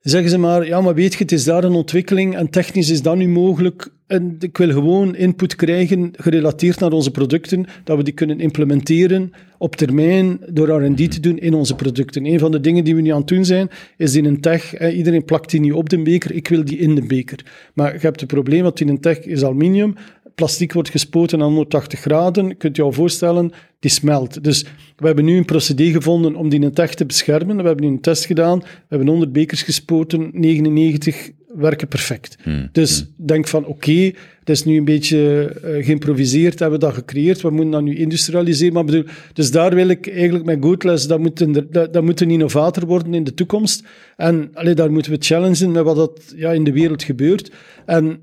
zeggen 0.00 0.30
ze 0.30 0.38
maar, 0.38 0.66
ja, 0.66 0.80
maar 0.80 0.94
weet 0.94 1.12
je, 1.12 1.18
het 1.18 1.32
is 1.32 1.44
daar 1.44 1.64
een 1.64 1.72
ontwikkeling 1.72 2.36
en 2.36 2.50
technisch 2.50 2.90
is 2.90 3.02
dat 3.02 3.16
nu 3.16 3.28
mogelijk. 3.28 3.88
En 4.06 4.36
ik 4.38 4.56
wil 4.56 4.70
gewoon 4.70 5.16
input 5.16 5.54
krijgen 5.54 6.10
gerelateerd 6.16 6.80
naar 6.80 6.92
onze 6.92 7.10
producten, 7.10 7.66
dat 7.84 7.96
we 7.96 8.02
die 8.02 8.14
kunnen 8.14 8.40
implementeren 8.40 9.32
op 9.58 9.76
termijn 9.76 10.40
door 10.50 10.84
R&D 10.84 11.10
te 11.10 11.20
doen 11.20 11.38
in 11.38 11.54
onze 11.54 11.74
producten. 11.74 12.26
Een 12.26 12.38
van 12.38 12.50
de 12.50 12.60
dingen 12.60 12.84
die 12.84 12.94
we 12.94 13.00
nu 13.00 13.10
aan 13.10 13.18
het 13.18 13.28
doen 13.28 13.44
zijn, 13.44 13.68
is 13.96 14.14
in 14.14 14.24
een 14.24 14.40
tech, 14.40 14.92
iedereen 14.92 15.24
plakt 15.24 15.50
die 15.50 15.60
nu 15.60 15.70
op 15.70 15.88
de 15.88 16.02
beker, 16.02 16.34
ik 16.34 16.48
wil 16.48 16.64
die 16.64 16.78
in 16.78 16.94
de 16.94 17.06
beker. 17.06 17.44
Maar 17.74 17.92
je 17.92 17.98
hebt 17.98 18.20
het 18.20 18.28
probleem 18.28 18.62
dat 18.62 18.80
in 18.80 18.88
een 18.88 19.00
tech 19.00 19.18
is 19.18 19.44
aluminium, 19.44 19.94
plastic 20.38 20.72
wordt 20.72 20.90
gespoten 20.90 21.42
aan 21.42 21.46
180 21.46 22.00
graden, 22.00 22.48
je 22.48 22.54
kunt 22.54 22.76
je 22.76 22.82
al 22.82 22.92
voorstellen, 22.92 23.52
die 23.78 23.90
smelt. 23.90 24.44
Dus 24.44 24.62
we 24.96 25.06
hebben 25.06 25.24
nu 25.24 25.36
een 25.36 25.44
procedé 25.44 25.90
gevonden 25.90 26.34
om 26.34 26.48
die 26.48 26.60
in 26.60 26.72
tech 26.72 26.94
te 26.94 27.06
beschermen. 27.06 27.56
We 27.56 27.62
hebben 27.62 27.84
nu 27.84 27.90
een 27.90 28.00
test 28.00 28.24
gedaan, 28.26 28.58
we 28.58 28.66
hebben 28.88 29.08
100 29.08 29.32
bekers 29.32 29.62
gespoten, 29.62 30.30
99 30.32 31.30
werken 31.54 31.88
perfect. 31.88 32.36
Dus 32.72 33.04
denk 33.16 33.48
van, 33.48 33.66
oké, 33.66 34.12
het 34.38 34.48
is 34.48 34.64
nu 34.64 34.76
een 34.76 34.84
beetje 34.84 35.52
uh, 35.64 35.84
geïmproviseerd, 35.84 36.58
hebben 36.58 36.78
we 36.78 36.84
dat 36.84 36.94
gecreëerd, 36.94 37.40
we 37.40 37.50
moeten 37.50 37.70
dat 37.70 37.82
nu 37.82 37.96
industrialiseren. 37.96 38.74
Maar 38.74 38.84
bedoel, 38.84 39.04
dus 39.32 39.50
daar 39.50 39.74
wil 39.74 39.88
ik 39.88 40.08
eigenlijk 40.08 40.44
met 40.44 40.58
Goodless, 40.60 41.06
dat 41.06 41.18
moet, 41.18 41.40
een, 41.40 41.66
dat, 41.70 41.92
dat 41.92 42.02
moet 42.02 42.20
een 42.20 42.30
innovator 42.30 42.86
worden 42.86 43.14
in 43.14 43.24
de 43.24 43.34
toekomst. 43.34 43.86
En 44.16 44.50
allee, 44.54 44.74
daar 44.74 44.92
moeten 44.92 45.12
we 45.12 45.18
challengen 45.20 45.70
met 45.70 45.84
wat 45.84 45.96
dat, 45.96 46.32
ja, 46.36 46.52
in 46.52 46.64
de 46.64 46.72
wereld 46.72 47.02
gebeurt. 47.02 47.50
En 47.86 48.20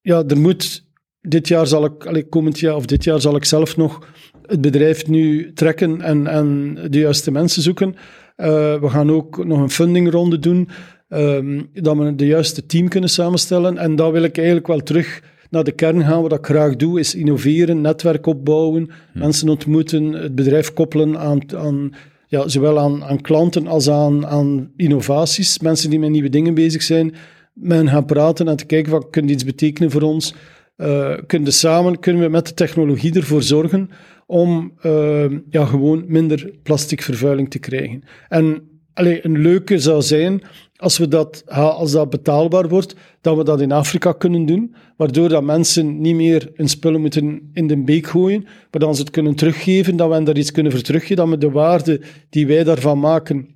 ja, 0.00 0.24
er 0.26 0.38
moet 0.38 0.84
dit 1.28 1.48
jaar 1.48 1.66
zal 1.66 1.84
ik, 1.84 2.06
allee, 2.06 2.28
komend 2.28 2.58
jaar 2.58 2.76
of 2.76 2.86
dit 2.86 3.04
jaar 3.04 3.20
zal 3.20 3.36
ik 3.36 3.44
zelf 3.44 3.76
nog 3.76 4.06
het 4.42 4.60
bedrijf 4.60 5.06
nu 5.06 5.52
trekken 5.52 6.00
en, 6.00 6.26
en 6.26 6.78
de 6.90 6.98
juiste 6.98 7.30
mensen 7.30 7.62
zoeken. 7.62 7.88
Uh, 8.36 8.46
we 8.80 8.88
gaan 8.88 9.10
ook 9.10 9.44
nog 9.44 9.58
een 9.58 9.70
fundingronde 9.70 10.38
doen, 10.38 10.68
um, 11.08 11.68
dat 11.72 11.96
we 11.96 12.14
de 12.14 12.26
juiste 12.26 12.66
team 12.66 12.88
kunnen 12.88 13.10
samenstellen. 13.10 13.78
En 13.78 13.96
daar 13.96 14.12
wil 14.12 14.22
ik 14.22 14.36
eigenlijk 14.36 14.66
wel 14.66 14.82
terug 14.82 15.22
naar 15.50 15.64
de 15.64 15.72
kern 15.72 16.04
gaan. 16.04 16.22
Wat 16.22 16.32
ik 16.32 16.46
graag 16.46 16.76
doe, 16.76 16.98
is 16.98 17.14
innoveren, 17.14 17.80
netwerk 17.80 18.26
opbouwen, 18.26 18.90
hm. 19.12 19.18
mensen 19.18 19.48
ontmoeten, 19.48 20.12
het 20.12 20.34
bedrijf 20.34 20.72
koppelen 20.72 21.18
aan, 21.18 21.40
aan 21.56 21.92
ja, 22.26 22.48
zowel 22.48 22.78
aan, 22.78 23.04
aan 23.04 23.20
klanten 23.20 23.66
als 23.66 23.90
aan, 23.90 24.26
aan 24.26 24.70
innovaties. 24.76 25.58
Mensen 25.58 25.90
die 25.90 25.98
met 25.98 26.10
nieuwe 26.10 26.28
dingen 26.28 26.54
bezig 26.54 26.82
zijn, 26.82 27.14
met 27.52 27.78
hen 27.78 27.88
gaan 27.88 28.04
praten 28.04 28.48
en 28.48 28.56
te 28.56 28.64
kijken 28.64 28.92
wat 28.92 29.10
kan 29.10 29.28
iets 29.28 29.44
betekenen 29.44 29.90
voor 29.90 30.02
ons. 30.02 30.34
Uh, 30.76 31.14
kunnen, 31.26 31.52
samen, 31.52 31.98
kunnen 31.98 32.22
we 32.22 32.28
met 32.28 32.46
de 32.46 32.54
technologie 32.54 33.14
ervoor 33.14 33.42
zorgen 33.42 33.90
om 34.26 34.72
uh, 34.82 35.30
ja, 35.50 35.64
gewoon 35.64 36.04
minder 36.06 36.50
plasticvervuiling 36.62 37.50
te 37.50 37.58
krijgen. 37.58 38.02
En 38.28 38.68
allee, 38.94 39.24
een 39.24 39.38
leuke 39.38 39.78
zou 39.78 40.02
zijn 40.02 40.42
als, 40.76 40.98
we 40.98 41.08
dat, 41.08 41.42
als 41.50 41.92
dat 41.92 42.10
betaalbaar 42.10 42.68
wordt, 42.68 42.96
dat 43.20 43.36
we 43.36 43.44
dat 43.44 43.60
in 43.60 43.72
Afrika 43.72 44.12
kunnen 44.12 44.46
doen, 44.46 44.74
waardoor 44.96 45.28
dat 45.28 45.42
mensen 45.42 46.00
niet 46.00 46.14
meer 46.14 46.50
hun 46.54 46.68
spullen 46.68 47.00
moeten 47.00 47.50
in 47.52 47.66
de 47.66 47.82
beek 47.82 48.06
gooien, 48.06 48.42
maar 48.42 48.80
dan 48.80 48.94
ze 48.94 49.00
het 49.00 49.10
kunnen 49.10 49.34
teruggeven, 49.34 49.96
dat 49.96 50.08
we 50.08 50.14
hen 50.14 50.24
daar 50.24 50.36
iets 50.36 50.52
kunnen 50.52 50.72
voor 50.72 50.80
teruggeven, 50.80 51.16
dat 51.16 51.28
we 51.28 51.38
de 51.38 51.50
waarde 51.50 52.00
die 52.30 52.46
wij 52.46 52.64
daarvan 52.64 52.98
maken 52.98 53.54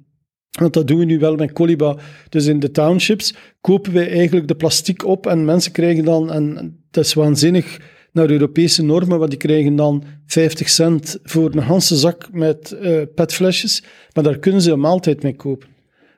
want 0.59 0.73
dat 0.73 0.87
doen 0.87 0.99
we 0.99 1.05
nu 1.05 1.19
wel 1.19 1.37
met 1.37 1.53
Coliba. 1.53 1.97
Dus 2.29 2.47
in 2.47 2.61
de 2.61 2.71
townships 2.71 3.35
kopen 3.61 3.93
wij 3.93 4.11
eigenlijk 4.11 4.49
de 4.49 4.55
plastic 4.55 5.05
op 5.05 5.27
en 5.27 5.45
mensen 5.45 5.73
krijgen 5.73 6.05
dan, 6.05 6.33
en 6.33 6.78
dat 6.91 7.05
is 7.05 7.15
waanzinnig 7.15 7.81
naar 8.13 8.31
Europese 8.31 8.83
normen, 8.83 9.19
want 9.19 9.31
die 9.31 9.39
krijgen 9.39 9.77
dan 9.77 10.05
50 10.27 10.69
cent 10.69 11.19
voor 11.23 11.55
een 11.55 11.63
ganse 11.63 11.97
zak 11.97 12.29
met 12.33 12.77
uh, 12.83 13.03
petflesjes, 13.15 13.83
maar 14.13 14.25
daar 14.25 14.39
kunnen 14.39 14.63
ze 14.63 14.73
een 14.73 14.81
maaltijd 14.81 15.23
mee 15.23 15.37
kopen. 15.37 15.69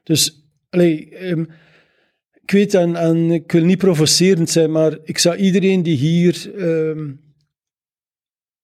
Dus, 0.02 0.46
allee, 0.70 1.28
um, 1.30 1.48
ik 2.42 2.50
weet, 2.50 2.74
en, 2.74 3.30
ik 3.30 3.52
wil 3.52 3.64
niet 3.64 3.78
provocerend 3.78 4.50
zijn, 4.50 4.70
maar 4.70 4.98
ik 5.02 5.18
zou 5.18 5.36
iedereen 5.36 5.82
die 5.82 5.96
hier... 5.96 6.50
Um, 6.56 7.28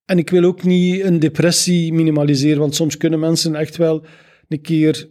en 0.05 0.19
ik 0.19 0.31
wil 0.31 0.45
ook 0.45 0.63
niet 0.63 1.05
een 1.05 1.19
depressie 1.19 1.93
minimaliseren, 1.93 2.59
want 2.59 2.75
soms 2.75 2.97
kunnen 2.97 3.19
mensen 3.19 3.55
echt 3.55 3.77
wel 3.77 4.05
een 4.49 4.61
keer 4.61 5.09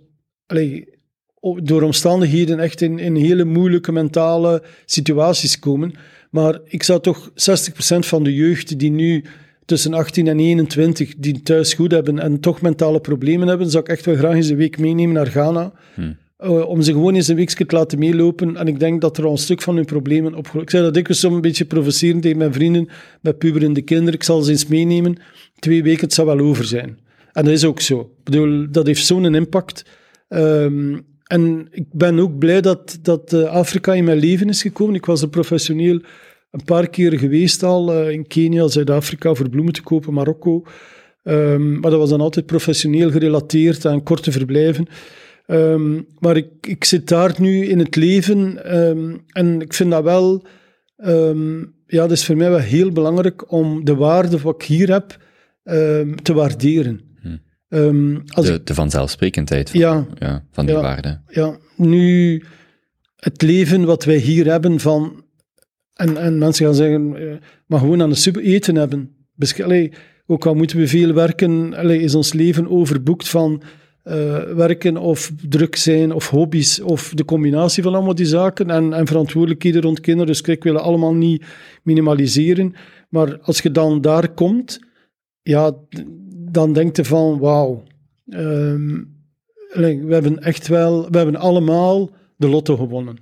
door 1.63 1.81
omstandigheden 1.81 2.59
echt 2.59 2.81
in, 2.81 2.99
in 2.99 3.15
hele 3.15 3.43
moeilijke 3.43 3.91
mentale 3.91 4.63
situaties 4.85 5.59
komen. 5.59 5.93
Maar 6.35 6.59
ik 6.65 6.83
zou 6.83 7.01
toch 7.01 7.29
60% 7.29 7.33
van 7.99 8.23
de 8.23 8.33
jeugd 8.33 8.79
die 8.79 8.91
nu 8.91 9.23
tussen 9.65 9.93
18 9.93 10.27
en 10.27 10.39
21, 10.39 11.13
die 11.17 11.41
thuis 11.41 11.73
goed 11.73 11.91
hebben 11.91 12.19
en 12.19 12.39
toch 12.39 12.61
mentale 12.61 12.99
problemen 12.99 13.47
hebben, 13.47 13.69
zou 13.69 13.83
ik 13.83 13.89
echt 13.89 14.05
wel 14.05 14.15
graag 14.15 14.35
eens 14.35 14.49
een 14.49 14.57
week 14.57 14.77
meenemen 14.77 15.13
naar 15.13 15.27
Ghana. 15.27 15.73
Hmm. 15.93 16.17
Uh, 16.39 16.69
om 16.69 16.81
ze 16.81 16.91
gewoon 16.91 17.15
eens 17.15 17.27
een 17.27 17.35
weekje 17.35 17.65
te 17.65 17.75
laten 17.75 17.99
meelopen. 17.99 18.57
En 18.57 18.67
ik 18.67 18.79
denk 18.79 19.01
dat 19.01 19.17
er 19.17 19.25
al 19.25 19.31
een 19.31 19.37
stuk 19.37 19.61
van 19.61 19.75
hun 19.75 19.85
problemen 19.85 20.35
opgelost 20.35 20.65
Ik 20.65 20.69
zei 20.69 20.83
dat 20.83 20.95
ik 20.95 21.07
soms 21.09 21.35
een 21.35 21.41
beetje 21.41 21.65
provocerend 21.65 22.21
tegen 22.21 22.37
mijn 22.37 22.53
vrienden 22.53 22.89
met 23.21 23.37
puberende 23.37 23.81
kinderen. 23.81 24.13
Ik 24.13 24.23
zal 24.23 24.41
ze 24.41 24.51
eens 24.51 24.65
meenemen. 24.65 25.17
Twee 25.59 25.83
weken, 25.83 26.03
het 26.03 26.13
zou 26.13 26.27
wel 26.27 26.39
over 26.39 26.65
zijn. 26.65 26.99
En 27.31 27.43
dat 27.43 27.53
is 27.53 27.65
ook 27.65 27.79
zo. 27.79 27.99
Ik 27.99 28.23
bedoel, 28.23 28.67
dat 28.71 28.85
heeft 28.85 29.05
zo'n 29.05 29.35
impact. 29.35 29.85
Um, 30.29 31.05
en 31.25 31.67
ik 31.71 31.85
ben 31.91 32.19
ook 32.19 32.37
blij 32.37 32.61
dat, 32.61 32.99
dat 33.01 33.33
uh, 33.33 33.43
Afrika 33.43 33.93
in 33.93 34.03
mijn 34.03 34.17
leven 34.17 34.49
is 34.49 34.61
gekomen. 34.61 34.95
Ik 34.95 35.05
was 35.05 35.21
er 35.21 35.29
professioneel 35.29 36.01
een 36.55 36.65
paar 36.65 36.89
keer 36.89 37.19
geweest 37.19 37.63
al, 37.63 37.93
uh, 37.93 38.11
in 38.11 38.27
Kenia, 38.27 38.67
Zuid-Afrika, 38.67 39.33
voor 39.33 39.49
bloemen 39.49 39.73
te 39.73 39.81
kopen, 39.81 40.13
Marokko. 40.13 40.63
Um, 41.23 41.79
maar 41.79 41.91
dat 41.91 41.99
was 41.99 42.09
dan 42.09 42.21
altijd 42.21 42.45
professioneel 42.45 43.11
gerelateerd 43.11 43.85
aan 43.85 44.03
korte 44.03 44.31
verblijven. 44.31 44.87
Um, 45.47 46.07
maar 46.19 46.37
ik, 46.37 46.47
ik 46.61 46.83
zit 46.83 47.07
daar 47.07 47.35
nu 47.37 47.65
in 47.65 47.79
het 47.79 47.95
leven 47.95 48.65
en 49.31 49.61
ik 49.61 49.73
vind 49.73 49.91
dat 49.91 50.03
wel... 50.03 50.45
ja, 51.87 52.01
dat 52.01 52.11
is 52.11 52.25
voor 52.25 52.37
mij 52.37 52.49
wel 52.49 52.59
heel 52.59 52.91
belangrijk 52.91 53.51
om 53.51 53.85
de 53.85 53.95
waarde 53.95 54.39
wat 54.39 54.55
ik 54.55 54.67
hier 54.67 54.91
heb 54.91 55.17
te 56.21 56.33
waarderen. 56.33 57.01
Um, 57.69 58.23
als 58.27 58.45
de, 58.45 58.53
ik, 58.53 58.65
de 58.65 58.73
vanzelfsprekendheid 58.73 59.69
van, 59.69 59.79
ja, 59.79 60.07
ja, 60.19 60.45
van 60.51 60.65
die 60.65 60.75
ja, 60.75 60.81
waarde. 60.81 61.21
Ja, 61.27 61.57
nu 61.75 62.43
het 63.15 63.41
leven 63.41 63.85
wat 63.85 64.03
wij 64.03 64.17
hier 64.17 64.45
hebben 64.45 64.79
van... 64.79 65.23
En, 65.95 66.17
en 66.17 66.37
mensen 66.37 66.65
gaan 66.65 66.75
zeggen, 66.75 67.21
uh, 67.21 67.33
maar 67.65 67.79
gewoon 67.79 68.01
aan 68.01 68.09
de 68.09 68.15
sub 68.15 68.35
eten 68.35 68.75
hebben. 68.75 69.15
Allee, 69.63 69.91
ook 70.25 70.45
al 70.45 70.53
moeten 70.53 70.77
we 70.77 70.87
veel 70.87 71.13
werken, 71.13 71.73
is 71.89 72.15
ons 72.15 72.33
leven 72.33 72.69
overboekt 72.69 73.29
van 73.29 73.63
eh, 74.05 74.43
werken 74.43 74.97
of 74.97 75.31
druk 75.49 75.75
zijn 75.75 76.13
of 76.13 76.29
hobby's 76.29 76.79
of 76.79 77.11
de 77.13 77.25
combinatie 77.25 77.83
van 77.83 77.93
allemaal 77.95 78.15
die 78.15 78.25
zaken 78.25 78.69
en, 78.69 78.93
en 78.93 79.07
verantwoordelijkheden 79.07 79.81
rond 79.81 79.99
kinderen. 79.99 80.27
Dus 80.27 80.41
ik 80.41 80.63
wil 80.63 80.77
allemaal 80.77 81.13
niet 81.13 81.45
minimaliseren. 81.83 82.73
Maar 83.09 83.39
als 83.39 83.59
je 83.61 83.71
dan 83.71 84.01
daar 84.01 84.29
komt, 84.29 84.79
ja, 85.41 85.73
dan 86.51 86.73
denk 86.73 86.95
je 86.95 87.05
van 87.05 87.39
wauw. 87.39 87.83
ehm, 88.29 89.03
we 90.07 90.13
hebben 90.13 90.39
echt 90.39 90.67
wel, 90.67 91.09
we 91.09 91.17
hebben 91.17 91.35
allemaal 91.35 92.09
de 92.35 92.47
lotto 92.47 92.75
gewonnen. 92.75 93.17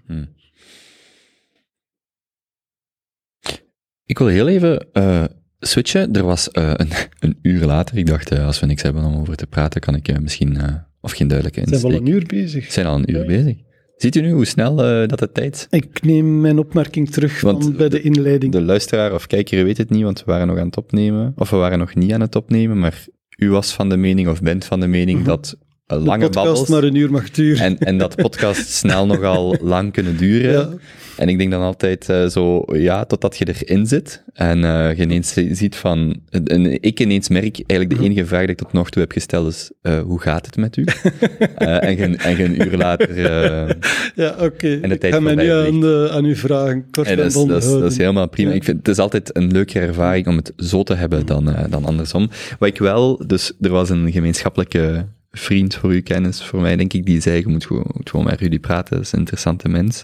Ik 4.06 4.18
wil 4.18 4.28
heel 4.28 4.48
even 4.48 4.88
eh, 4.94 5.24
switchen. 5.60 6.14
Er 6.14 6.24
was 6.24 6.52
eh, 6.52 6.72
een, 6.76 6.90
een 7.30 7.38
uur 7.42 7.66
later, 7.66 7.98
ik 7.98 8.06
dacht, 8.06 8.32
eh, 8.32 8.46
als 8.46 8.60
we 8.60 8.66
niks 8.66 8.82
hebben 8.82 9.04
om 9.04 9.16
over 9.20 9.36
te 9.36 9.48
praten, 9.48 9.82
kan 9.82 9.96
ik 9.96 10.22
misschien, 10.22 10.58
of 11.02 11.12
geen 11.12 11.28
duidelijke 11.28 11.62
We 11.62 11.68
zijn 11.70 11.82
wel 11.82 11.92
insteek. 11.92 12.08
een 12.16 12.22
uur 12.22 12.26
bezig. 12.44 12.66
We 12.66 12.72
zijn 12.72 12.86
al 12.86 12.96
een 12.96 13.12
uur 13.12 13.20
Ja. 13.20 13.26
bezig. 13.26 13.58
Ziet 13.98 14.16
u 14.16 14.22
nu 14.22 14.32
hoe 14.32 14.46
snel 14.46 14.76
dat 15.08 15.20
de 15.20 15.32
tijd... 15.32 15.68
Ik 15.70 16.04
neem 16.04 16.42
mijn 16.42 16.60
opmerking 16.60 17.10
terug 17.10 17.42
Want 17.42 17.64
van 17.64 17.76
bij 17.76 17.90
de 17.90 18.02
inleiding. 18.02 18.52
De 18.52 18.62
luisteraar 18.62 19.14
of 19.14 19.28
kijker 19.28 19.64
weet 19.64 19.78
het 19.78 19.90
niet, 19.90 20.04
want 20.04 20.20
we 20.20 20.32
waren 20.32 20.48
nog 20.48 20.58
aan 20.58 20.66
het 20.66 20.78
opnemen. 20.78 21.34
Of 21.36 21.50
we 21.50 21.56
waren 21.56 21.80
nog 21.80 21.96
niet 21.96 22.12
aan 22.14 22.22
het 22.22 22.36
opnemen, 22.36 22.80
maar 22.80 23.06
u 23.38 23.50
was 23.50 23.74
van 23.74 23.90
de 23.90 23.98
mening, 23.98 24.28
of 24.28 24.42
bent 24.42 24.66
van 24.66 24.80
de 24.80 24.88
mening, 24.88 25.18
Mhm. 25.20 25.28
dat 25.28 25.58
lange 26.00 26.24
podcast 26.24 26.46
babbels... 26.46 26.70
maar 26.70 26.84
een 26.84 26.96
uur 26.96 27.12
mag 27.12 27.32
duren. 27.32 27.64
En, 27.64 27.78
en 27.78 27.98
dat 27.98 28.16
podcasts 28.16 28.78
snel 28.78 29.06
nogal 29.06 29.56
lang 29.74 29.94
kunnen 29.94 30.18
duren. 30.18 30.52
ja. 30.52 30.70
En 31.18 31.30
ik 31.30 31.38
denk 31.38 31.52
dan 31.52 31.62
altijd 31.62 32.10
eh, 32.10 32.26
zo, 32.26 32.64
ja, 32.72 33.06
totdat 33.06 33.38
je 33.38 33.54
erin 33.54 33.86
zit 33.88 34.24
en 34.34 34.64
eh, 34.64 34.98
je 34.98 35.04
ineens 35.04 35.34
ziet 35.34 35.76
van... 35.76 36.20
En 36.46 36.82
ik 36.82 37.00
ineens 37.00 37.30
merk, 37.30 37.60
eigenlijk 37.68 38.00
de 38.00 38.06
enige 38.06 38.26
vraag 38.26 38.42
die 38.42 38.50
ik 38.50 38.58
tot 38.58 38.74
nog 38.74 38.90
toe 38.90 39.02
heb 39.02 39.12
gesteld 39.12 39.48
is, 39.48 39.72
eh, 39.82 40.00
hoe 40.00 40.22
gaat 40.22 40.46
het 40.46 40.58
met 40.58 40.78
u? 40.78 40.86
En, 41.58 41.98
je, 41.98 42.18
en 42.18 42.38
je 42.38 42.44
een 42.44 42.62
uur 42.62 42.78
later... 42.78 43.18
Ja, 44.16 44.36
oké. 44.40 44.80
En 44.82 44.90
de 44.90 44.98
Ik 44.98 45.14
ga 45.14 45.20
mij 45.20 45.36
nu 45.36 45.50
aan, 45.50 45.80
de, 45.80 46.10
aan 46.12 46.26
u 46.26 46.36
vragen. 46.36 46.86
Kort 46.92 47.08
en 47.08 47.12
en 47.12 47.18
dat, 47.18 47.64
is, 47.64 47.70
dat, 47.72 47.92
is, 47.92 47.98
helemaal 47.98 48.30
prima. 48.30 48.50
Ja. 48.50 48.56
Ik 48.56 48.64
vind, 48.64 48.78
het 48.78 48.88
is 48.88 48.98
altijd 48.98 49.38
een 49.38 49.52
leukere 49.52 49.86
ervaring 49.86 50.28
om 50.28 50.36
het 50.36 50.54
zo 50.58 50.84
te 50.84 50.94
hebben 50.94 51.26
dan, 51.26 51.56
dan 51.70 51.86
andersom. 51.86 52.30
Wat 52.60 52.70
ik 52.70 52.78
wel, 52.78 53.28
dus 53.28 53.52
er 53.62 53.70
was 53.70 53.90
een 53.90 54.12
gemeenschappelijke 54.12 55.06
vriend 55.38 55.76
voor 55.76 55.94
u 55.94 56.02
kennis, 56.02 56.44
voor 56.44 56.62
mij 56.62 56.76
denk 56.76 56.94
ik, 56.94 57.06
die 57.06 57.22
zei, 57.22 57.40
je 57.40 57.48
moet 57.48 57.66
gewoon, 57.66 57.92
moet 57.94 58.10
gewoon 58.10 58.26
met 58.26 58.40
Rudy 58.40 58.60
praten, 58.60 58.96
dat 58.96 59.06
is 59.06 59.12
een 59.12 59.20
interessante 59.20 59.70
mens. 59.70 60.04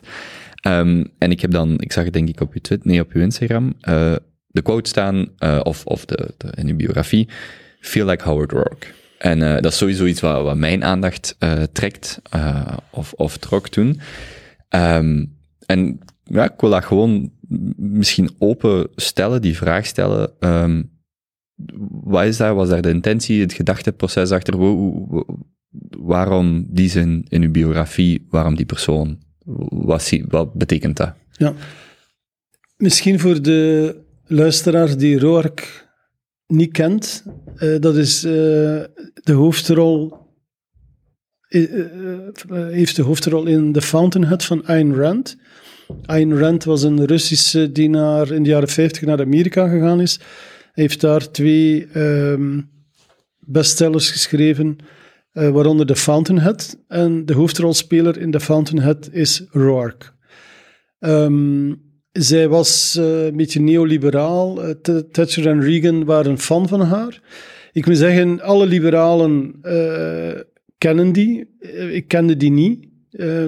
Ehm, 0.61 1.03
en 1.17 1.31
ik 1.31 1.41
heb 1.41 1.51
dan, 1.51 1.79
ik 1.79 1.91
zag 1.91 2.03
het 2.03 2.13
denk 2.13 2.29
ik 2.29 2.41
op 2.41 2.53
uw 2.53 2.61
Twitter, 2.61 2.87
nee, 2.87 3.01
op 3.01 3.11
uw 3.11 3.21
Instagram, 3.21 3.73
eh, 3.81 4.15
de 4.47 4.61
quote 4.61 4.89
staan, 4.89 5.27
eh, 5.37 5.59
of, 5.63 5.85
of 5.85 6.05
de, 6.05 6.33
de, 6.37 6.51
in 6.55 6.67
uw 6.67 6.75
biografie, 6.75 7.27
feel 7.79 8.05
like 8.05 8.23
Howard 8.23 8.51
Rourke. 8.51 8.87
En 9.17 9.43
eh, 9.43 9.61
dat 9.61 9.71
is 9.71 9.77
sowieso 9.77 10.05
iets 10.05 10.21
wat, 10.21 10.43
wat 10.43 10.57
mijn 10.57 10.83
aandacht 10.83 11.37
trekt, 11.71 12.21
of, 12.91 13.13
of 13.13 13.37
trok 13.37 13.67
toen. 13.67 13.99
Ehm, 14.69 15.25
en 15.65 15.99
ja, 16.23 16.43
ik 16.43 16.59
wil 16.61 16.69
dat 16.69 16.85
gewoon 16.85 17.31
misschien 17.75 18.29
open 18.37 18.87
stellen, 18.95 19.41
die 19.41 19.57
vraag 19.57 19.85
stellen. 19.85 20.31
Ehm, 20.39 20.81
wat 22.03 22.25
is 22.25 22.37
daar, 22.37 22.55
was 22.55 22.69
daar 22.69 22.81
de 22.81 22.89
intentie, 22.89 23.41
het 23.41 23.53
gedachteproces 23.53 24.31
achter? 24.31 24.53
Waarom 25.97 26.65
die 26.69 26.89
zin 26.89 27.25
in 27.29 27.41
uw 27.41 27.51
biografie? 27.51 28.25
Waarom 28.29 28.55
die 28.55 28.65
persoon? 28.65 29.17
Wat, 29.69 30.11
wat 30.27 30.53
betekent 30.53 30.97
dat? 30.97 31.13
Ja. 31.31 31.53
Misschien 32.77 33.19
voor 33.19 33.41
de 33.41 33.95
luisteraar 34.27 34.97
die 34.97 35.19
Roark 35.19 35.87
niet 36.47 36.71
kent, 36.71 37.23
eh, 37.55 37.79
dat 37.79 37.95
is 37.95 38.23
eh, 38.23 38.31
de 39.13 39.33
hoofdrol, 39.33 40.13
eh, 41.47 41.63
heeft 42.49 42.95
de 42.95 43.01
hoofdrol 43.01 43.45
in 43.45 43.71
The 43.71 43.81
Fountainhead 43.81 44.45
van 44.45 44.65
Ayn 44.65 44.95
Rand. 44.95 45.37
Ayn 46.05 46.37
Rand 46.37 46.63
was 46.63 46.83
een 46.83 47.05
Russische 47.05 47.71
die 47.71 47.89
naar, 47.89 48.31
in 48.31 48.43
de 48.43 48.49
jaren 48.49 48.69
50 48.69 49.01
naar 49.01 49.21
Amerika 49.21 49.67
gegaan 49.67 50.01
is. 50.01 50.19
Heeft 50.79 51.01
daar 51.01 51.31
twee 51.31 51.87
ehm, 51.93 52.61
bestsellers 53.39 54.11
geschreven, 54.11 54.75
eh, 55.31 55.49
waaronder 55.49 55.85
The 55.85 55.95
Fountainhead. 55.95 56.77
En 56.87 57.25
de 57.25 57.33
hoofdrolspeler 57.33 58.17
in 58.17 58.31
The 58.31 58.39
Fountainhead 58.39 59.09
is 59.11 59.43
Roark. 59.49 60.13
Ehm, 60.99 61.73
zij 62.11 62.47
was 62.47 62.95
eh, 62.99 63.25
een 63.25 63.35
beetje 63.35 63.59
neoliberaal. 63.61 64.63
Eh, 64.63 64.69
Th- 64.81 65.13
Thatcher 65.13 65.47
en 65.47 65.61
Reagan 65.61 66.05
waren 66.05 66.37
fan 66.37 66.67
van 66.67 66.81
haar. 66.81 67.21
Ik 67.71 67.85
moet 67.85 67.97
zeggen, 67.97 68.41
alle 68.41 68.65
liberalen 68.65 69.59
kennen 70.77 71.11
die. 71.11 71.57
Ik 71.91 72.07
kende 72.07 72.37
die 72.37 72.51
niet. 72.51 72.87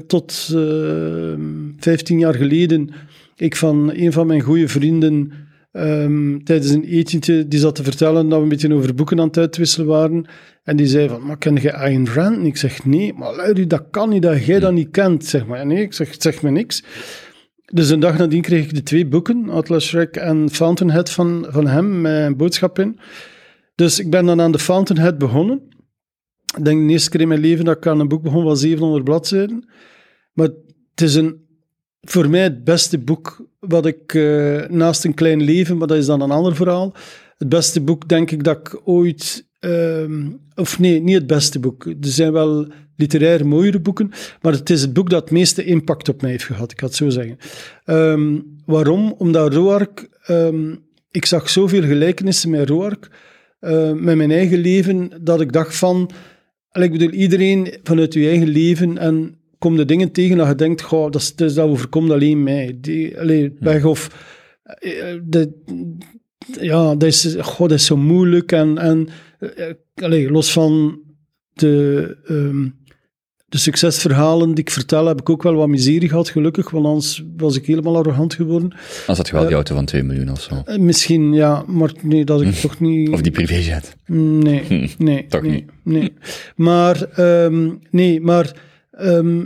Tot 0.08 0.50
eh, 0.56 1.34
15 1.78 2.20
jaar 2.20 2.36
geleden, 2.36 2.90
ik 3.36 3.56
van 3.56 3.92
een 3.94 4.12
van 4.14 4.28
mijn 4.28 4.42
goede 4.42 4.68
vrienden 4.68 5.32
ehm, 5.72 6.40
tijdens 6.44 6.72
een 6.72 6.84
etentje, 6.84 7.48
die 7.48 7.60
zat 7.60 7.76
te 7.76 7.84
vertellen 7.84 8.30
dat 8.30 8.38
we 8.38 8.44
een 8.44 8.50
beetje 8.50 8.74
over 8.74 8.96
boeken 8.96 9.20
aan 9.20 9.28
het 9.28 9.38
uitwisselen 9.38 9.88
waren. 9.88 10.26
En 10.64 10.76
die 10.76 10.88
zei 10.88 11.08
van, 11.08 11.26
maar 11.26 11.38
ken 11.38 11.56
je 11.62 11.74
Ayn 11.74 12.08
Rand? 12.08 12.38
En 12.38 12.46
ik 12.46 12.58
zeg, 12.58 12.86
nee, 12.86 13.14
maar 13.14 13.36
luister, 13.36 13.68
dat 13.68 13.88
kan 13.92 14.10
niet, 14.10 14.22
dat 14.22 14.46
jij 14.46 14.60
dat 14.60 14.74
niet 14.74 14.92
kent. 14.92 15.26
Zeg 15.26 15.46
maar, 15.46 15.66
nee, 15.66 15.82
ik 15.82 15.94
zeg, 15.94 16.12
het 16.12 16.22
zegt 16.22 16.42
me 16.42 16.50
niks. 16.50 16.84
Dus 17.74 17.90
een 17.90 18.00
dag 18.00 18.18
nadien 18.18 18.42
kreeg 18.42 18.64
ik 18.64 18.76
de 18.76 18.84
twee 18.84 19.08
boeken, 19.08 19.50
Atlas 19.50 19.86
Shrek 19.86 20.16
en 20.16 20.50
Fountainhead 20.50 21.10
van, 21.10 21.46
van 21.50 21.68
hem, 21.68 22.06
een 22.06 22.38
boodschap 22.38 22.80
in. 22.80 23.00
Dus 23.76 24.00
ik 24.00 24.10
ben 24.10 24.26
dan 24.26 24.42
aan 24.42 24.52
de 24.52 24.60
Fountainhead 24.60 25.18
begonnen. 25.18 25.62
Ik 26.58 26.66
denk 26.66 26.88
de 26.88 26.92
eerste 26.94 27.10
keer 27.10 27.22
in 27.22 27.28
mijn 27.28 27.40
leven 27.40 27.66
dat 27.66 27.78
ik 27.78 27.88
aan 27.88 28.00
een 28.00 28.08
boek 28.08 28.24
begon 28.24 28.44
van 28.44 28.58
700 28.58 29.04
bladzijden. 29.04 29.70
Maar 30.34 30.48
het 30.90 31.02
is 31.02 31.16
een, 31.16 31.46
voor 32.02 32.30
mij 32.30 32.42
het 32.42 32.64
beste 32.64 33.00
boek 33.00 33.50
wat 33.62 33.86
ik, 33.86 34.14
eh, 34.14 34.68
naast 34.70 35.06
een 35.06 35.14
klein 35.14 35.42
leven, 35.42 35.78
maar 35.78 35.88
dat 35.88 35.98
is 35.98 36.06
dan 36.06 36.22
een 36.22 36.32
ander 36.32 36.56
verhaal. 36.56 36.94
Het 37.38 37.50
beste 37.50 37.82
boek, 37.82 38.08
denk 38.08 38.32
ik, 38.32 38.44
dat 38.44 38.58
ik 38.58 38.82
ooit... 38.84 39.48
ehm, 39.60 40.30
of 40.56 40.80
nee, 40.80 41.02
niet 41.02 41.16
het 41.16 41.28
beste 41.28 41.60
boek. 41.60 41.86
Er 41.86 41.96
zijn 42.00 42.32
wel 42.32 42.68
literair 42.96 43.48
mooiere 43.48 43.80
boeken, 43.80 44.12
maar 44.42 44.54
het 44.54 44.70
is 44.70 44.82
het 44.82 44.94
boek 44.94 45.10
dat 45.10 45.22
het 45.22 45.32
meeste 45.32 45.64
impact 45.64 46.10
op 46.10 46.22
mij 46.22 46.32
heeft 46.32 46.44
gehad, 46.44 46.72
ik 46.72 46.80
ga 46.80 46.86
het 46.86 46.96
zo 46.96 47.10
zeggen. 47.10 47.38
Ehm, 47.86 48.40
waarom? 48.66 49.16
Omdat 49.18 49.54
Roark... 49.54 50.10
ehm, 50.24 50.76
ik 51.12 51.26
zag 51.26 51.50
zoveel 51.50 51.82
gelijkenissen 51.82 52.50
met 52.50 52.70
Roark, 52.70 53.10
eh, 53.60 53.92
met 53.92 54.16
mijn 54.16 54.32
eigen 54.32 54.60
leven, 54.60 55.12
dat 55.22 55.42
ik 55.42 55.52
dacht 55.52 55.76
van... 55.76 56.10
Ik 56.72 56.92
bedoel, 56.92 57.10
iedereen 57.10 57.78
vanuit 57.84 58.14
je 58.14 58.28
eigen 58.28 58.48
leven 58.48 58.98
en 58.98 59.41
kom 59.62 59.76
de 59.78 59.86
dingen 59.86 60.12
tegen 60.12 60.38
dat 60.38 60.48
je 60.48 60.56
denkt, 60.56 60.82
goh, 60.82 61.12
dat, 61.12 61.22
is, 61.22 61.36
dat 61.36 61.58
overkomt 61.58 62.12
alleen 62.12 62.44
mij. 62.44 62.78
Die, 62.82 63.20
allee, 63.20 63.54
weg 63.60 63.84
of... 63.86 64.10
eh, 64.64 64.92
De, 65.24 65.52
ja, 66.62 66.96
dat 66.96 67.04
is, 67.04 67.36
goh, 67.40 67.60
dat 67.68 67.72
is 67.80 67.86
zo 67.86 67.98
moeilijk 67.98 68.52
en... 68.52 68.78
en 68.78 69.08
eh, 69.40 69.66
allee, 70.04 70.32
los 70.32 70.52
van 70.52 71.00
de, 71.54 72.18
ehm, 72.26 72.68
de 73.50 73.58
succesverhalen 73.58 74.50
die 74.50 74.64
ik 74.64 74.72
vertel, 74.72 75.06
heb 75.06 75.20
ik 75.20 75.30
ook 75.30 75.44
wel 75.44 75.54
wat 75.56 75.68
miserie 75.68 76.10
gehad, 76.10 76.30
gelukkig, 76.30 76.70
want 76.70 76.86
anders 76.86 77.24
was 77.38 77.56
ik 77.56 77.66
helemaal 77.66 77.98
arrogant 77.98 78.34
geworden. 78.34 78.72
Als 79.08 79.18
had 79.18 79.28
je 79.28 79.34
wel 79.34 79.46
die 79.46 79.54
auto 79.56 79.76
van 79.76 79.86
2 79.86 80.04
miljoen 80.04 80.32
of 80.32 80.42
zo. 80.42 80.62
Eh, 80.66 80.78
misschien, 80.78 81.34
ja, 81.34 81.64
maar 81.68 81.92
nee, 82.02 82.26
dat 82.26 82.42
ik 82.42 82.54
toch 82.54 82.80
niet... 82.80 83.10
Of 83.10 83.22
die 83.22 83.32
privéjet. 83.32 83.96
Nee, 84.06 84.64
Hm, 84.68 85.04
nee. 85.04 85.26
toch 85.28 85.42
nee, 85.42 85.52
niet. 85.52 85.66
Nee. 85.84 86.14
Maar, 86.56 87.04
ehm, 87.04 87.70
nee, 87.92 88.22
maar 88.22 88.56
ehm, 88.92 89.46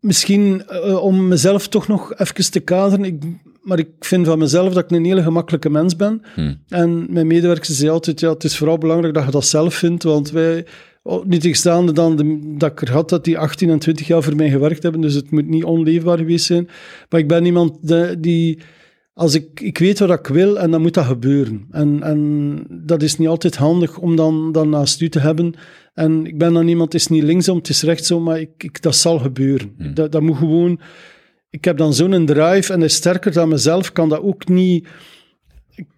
misschien 0.00 0.66
eh, 0.66 1.02
om 1.02 1.28
mezelf 1.28 1.68
toch 1.68 1.88
nog 1.88 2.14
even 2.14 2.50
te 2.50 2.60
kaderen. 2.60 3.04
Ik, 3.04 3.22
maar 3.62 3.78
ik 3.78 3.88
vind 4.00 4.26
van 4.26 4.38
mezelf 4.38 4.74
dat 4.74 4.84
ik 4.84 4.90
een 4.90 5.04
hele 5.04 5.22
gemakkelijke 5.22 5.70
mens 5.70 5.96
ben. 5.96 6.22
Hm. 6.34 6.54
En 6.68 7.06
mijn 7.12 7.26
medewerkers 7.26 7.68
zeggen 7.68 7.90
altijd, 7.90 8.20
ja, 8.20 8.30
het 8.32 8.44
is 8.44 8.56
vooral 8.56 8.78
belangrijk 8.78 9.14
dat 9.14 9.24
je 9.24 9.30
dat 9.30 9.46
zelf 9.46 9.74
vindt, 9.74 10.02
want 10.02 10.30
wij, 10.30 10.66
oh, 11.02 11.24
niet 11.24 11.40
tegenstaande 11.40 11.92
dan 11.92 12.16
de, 12.16 12.54
dat 12.58 12.70
ik 12.70 12.80
er 12.80 12.92
had 12.92 13.08
dat 13.08 13.24
die 13.24 13.38
18 13.38 13.70
en 13.70 13.78
20 13.78 14.06
jaar 14.06 14.22
voor 14.22 14.36
mij 14.36 14.50
gewerkt 14.50 14.82
hebben, 14.82 15.00
dus 15.00 15.14
het 15.14 15.30
moet 15.30 15.48
niet 15.48 15.64
onleefbaar 15.64 16.18
geweest 16.18 16.44
zijn. 16.46 16.68
Maar 17.08 17.20
ik 17.20 17.28
ben 17.28 17.44
iemand 17.44 17.88
de- 17.88 18.16
die, 18.20 18.58
als 19.14 19.34
ik, 19.34 19.60
ik 19.60 19.78
weet 19.78 19.98
wat 19.98 20.10
ik 20.10 20.26
wil 20.26 20.58
en 20.58 20.70
dan 20.70 20.82
moet 20.82 20.94
dat 20.94 21.04
gebeuren. 21.04 21.66
En, 21.70 22.02
en 22.02 22.66
dat 22.70 23.02
is 23.02 23.18
niet 23.18 23.28
altijd 23.28 23.56
handig 23.56 23.98
om 23.98 24.16
dan, 24.16 24.52
dan 24.52 24.68
naast 24.68 25.00
u 25.00 25.08
te 25.08 25.20
hebben. 25.20 25.54
En 25.94 26.26
ik 26.26 26.38
ben 26.38 26.52
dan 26.52 26.68
iemand, 26.68 26.92
het 26.92 27.00
is 27.00 27.08
niet 27.08 27.22
linksom, 27.22 27.56
het 27.56 27.68
is 27.68 27.82
rechtsom, 27.82 28.22
maar 28.22 28.40
ik, 28.40 28.50
ik, 28.56 28.82
dat 28.82 28.96
zal 28.96 29.18
gebeuren. 29.18 29.74
Dat, 29.94 30.12
dat 30.12 30.22
moet 30.22 30.36
gewoon... 30.36 30.80
Ik 31.50 31.64
heb 31.64 31.76
dan 31.76 31.94
zo'n 31.94 32.26
drive 32.26 32.72
en 32.72 32.82
is 32.82 32.94
sterker 32.94 33.32
dan 33.32 33.48
mezelf, 33.48 33.92
kan 33.92 34.08
dat 34.08 34.20
ook 34.20 34.48
niet... 34.48 34.88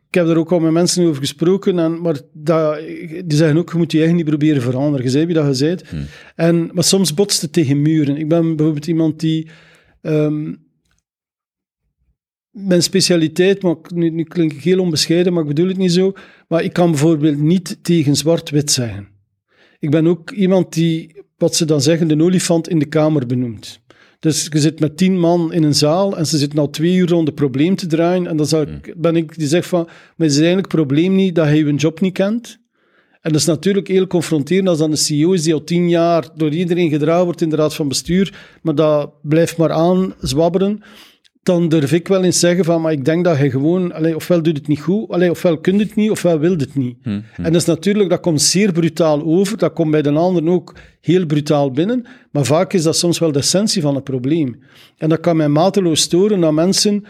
Ik 0.08 0.22
heb 0.22 0.26
er 0.26 0.38
ook 0.38 0.52
al 0.52 0.58
met 0.58 0.72
mensen 0.72 1.06
over 1.06 1.20
gesproken, 1.20 1.78
en, 1.78 2.00
maar 2.00 2.16
dat, 2.32 2.78
die 3.24 3.36
zeggen 3.36 3.56
ook, 3.56 3.72
je 3.72 3.78
moet 3.78 3.92
je 3.92 3.98
eigen 3.98 4.16
niet 4.16 4.24
proberen 4.24 4.62
veranderen. 4.62 5.04
Je 5.04 5.10
zei 5.10 5.26
wie 5.26 5.34
dat 5.34 5.46
je 5.46 5.54
zei. 5.54 5.76
En, 6.34 6.70
maar 6.72 6.84
soms 6.84 7.14
botst 7.14 7.42
het 7.42 7.52
tegen 7.52 7.82
muren. 7.82 8.16
Ik 8.16 8.28
ben 8.28 8.56
bijvoorbeeld 8.56 8.86
iemand 8.86 9.20
die... 9.20 9.48
ehm, 10.02 10.52
mijn 12.56 12.82
specialiteit, 12.82 13.62
maar 13.62 13.76
nu, 13.94 14.10
nu 14.10 14.22
klink 14.22 14.52
ik 14.52 14.62
heel 14.62 14.80
onbescheiden, 14.80 15.32
maar 15.32 15.42
ik 15.42 15.48
bedoel 15.48 15.68
het 15.68 15.76
niet 15.76 15.92
zo. 15.92 16.12
Maar 16.48 16.62
ik 16.62 16.72
kan 16.72 16.90
bijvoorbeeld 16.90 17.38
niet 17.38 17.78
tegen 17.82 18.16
zwart-wit 18.16 18.70
zeggen. 18.70 19.08
ik 19.78 19.90
ben 19.90 20.06
ook 20.06 20.30
iemand 20.30 20.72
die, 20.72 21.22
wat 21.36 21.56
ze 21.56 21.64
dan 21.64 21.80
zeggen, 21.80 22.08
de 22.08 22.22
olifant 22.22 22.68
in 22.68 22.78
de 22.78 22.86
kamer 22.86 23.26
benoemt. 23.26 23.80
Dus 24.20 24.46
je 24.50 24.58
zit 24.58 24.80
met 24.80 24.96
tien 24.96 25.18
man 25.18 25.52
in 25.52 25.62
een 25.62 25.74
zaal 25.74 26.16
en 26.16 26.26
ze 26.26 26.38
zitten 26.38 26.58
al 26.58 26.70
twee 26.70 26.94
uur 26.94 27.08
rond 27.08 27.26
het 27.26 27.36
probleem 27.36 27.76
te 27.76 27.86
draaien. 27.86 28.26
En 28.26 28.36
dan 28.36 28.60
ik, 28.60 28.94
ben 28.96 29.16
ik 29.16 29.38
die 29.38 29.46
zegt 29.46 29.68
van, 29.68 29.84
maar 29.84 30.26
het 30.26 30.30
is 30.30 30.36
eigenlijk 30.36 30.72
het 30.72 30.76
probleem 30.76 31.14
niet 31.14 31.34
dat 31.34 31.46
hij 31.46 31.56
je 31.56 31.74
job 31.74 32.00
niet 32.00 32.12
kent. 32.12 32.58
En 33.20 33.32
dat 33.32 33.40
is 33.40 33.46
natuurlijk 33.46 33.88
heel 33.88 34.06
confronterend 34.06 34.68
als 34.68 34.78
dan 34.78 34.90
een 34.90 34.96
CEO 34.96 35.32
is 35.32 35.42
die 35.42 35.54
al 35.54 35.64
tien 35.64 35.88
jaar 35.88 36.28
door 36.34 36.50
iedereen 36.50 36.90
gedragen 36.90 37.24
wordt 37.24 37.40
in 37.40 37.48
de 37.48 37.56
raad 37.56 37.74
van 37.74 37.88
bestuur, 37.88 38.58
maar 38.62 38.74
dat 38.74 39.10
blijft 39.22 39.56
maar 39.56 39.72
aan 39.72 40.14
zwabberen. 40.20 40.82
Dan 41.46 41.68
durf 41.68 41.92
ik 41.92 42.08
wel 42.08 42.24
eens 42.24 42.38
zeggen 42.38 42.64
van, 42.64 42.80
maar 42.80 42.92
ik 42.92 43.04
denk 43.04 43.24
dat 43.24 43.36
hij 43.36 43.50
gewoon, 43.50 43.92
allee, 43.92 44.16
ofwel 44.16 44.42
doet 44.42 44.56
het 44.56 44.66
niet 44.66 44.80
goed, 44.80 45.08
allee, 45.08 45.30
ofwel 45.30 45.58
kunt 45.58 45.80
het 45.80 45.94
niet, 45.94 46.10
ofwel 46.10 46.38
wil 46.38 46.56
het 46.56 46.74
niet. 46.74 46.96
En 47.02 47.24
dat 47.42 47.54
is 47.54 47.64
natuurlijk, 47.64 48.10
dat 48.10 48.20
komt 48.20 48.42
zeer 48.42 48.72
brutaal 48.72 49.24
over, 49.24 49.58
dat 49.58 49.72
komt 49.72 49.90
bij 49.90 50.02
de 50.02 50.10
anderen 50.10 50.48
ook 50.48 50.74
heel 51.00 51.26
brutaal 51.26 51.70
binnen, 51.70 52.06
maar 52.30 52.44
vaak 52.44 52.72
is 52.72 52.82
dat 52.82 52.96
soms 52.96 53.18
wel 53.18 53.32
de 53.32 53.38
essentie 53.38 53.82
van 53.82 53.94
het 53.94 54.04
probleem. 54.04 54.62
En 54.96 55.08
dat 55.08 55.20
kan 55.20 55.36
mij 55.36 55.48
mateloos 55.48 56.00
storen 56.00 56.40
dat 56.40 56.52
mensen 56.52 57.04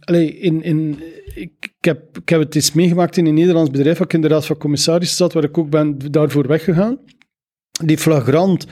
allee, 0.00 0.38
in, 0.38 0.62
in, 0.62 0.98
ik, 1.34 1.52
ik 1.60 1.84
heb, 1.84 2.18
ik 2.18 2.28
heb 2.28 2.40
het 2.40 2.54
eens 2.54 2.72
meegemaakt 2.72 3.16
in 3.16 3.26
een 3.26 3.34
Nederlands 3.34 3.70
bedrijf, 3.70 3.98
waar 3.98 4.06
ik 4.06 4.12
in 4.12 4.20
de 4.20 4.28
raad 4.28 4.46
van 4.46 4.56
commissarissen 4.56 5.16
zat, 5.16 5.32
waar 5.32 5.44
ik 5.44 5.58
ook 5.58 5.70
ben 5.70 5.98
daarvoor 6.10 6.46
weggegaan. 6.46 6.98
Die 7.84 7.98
flagrant 7.98 8.66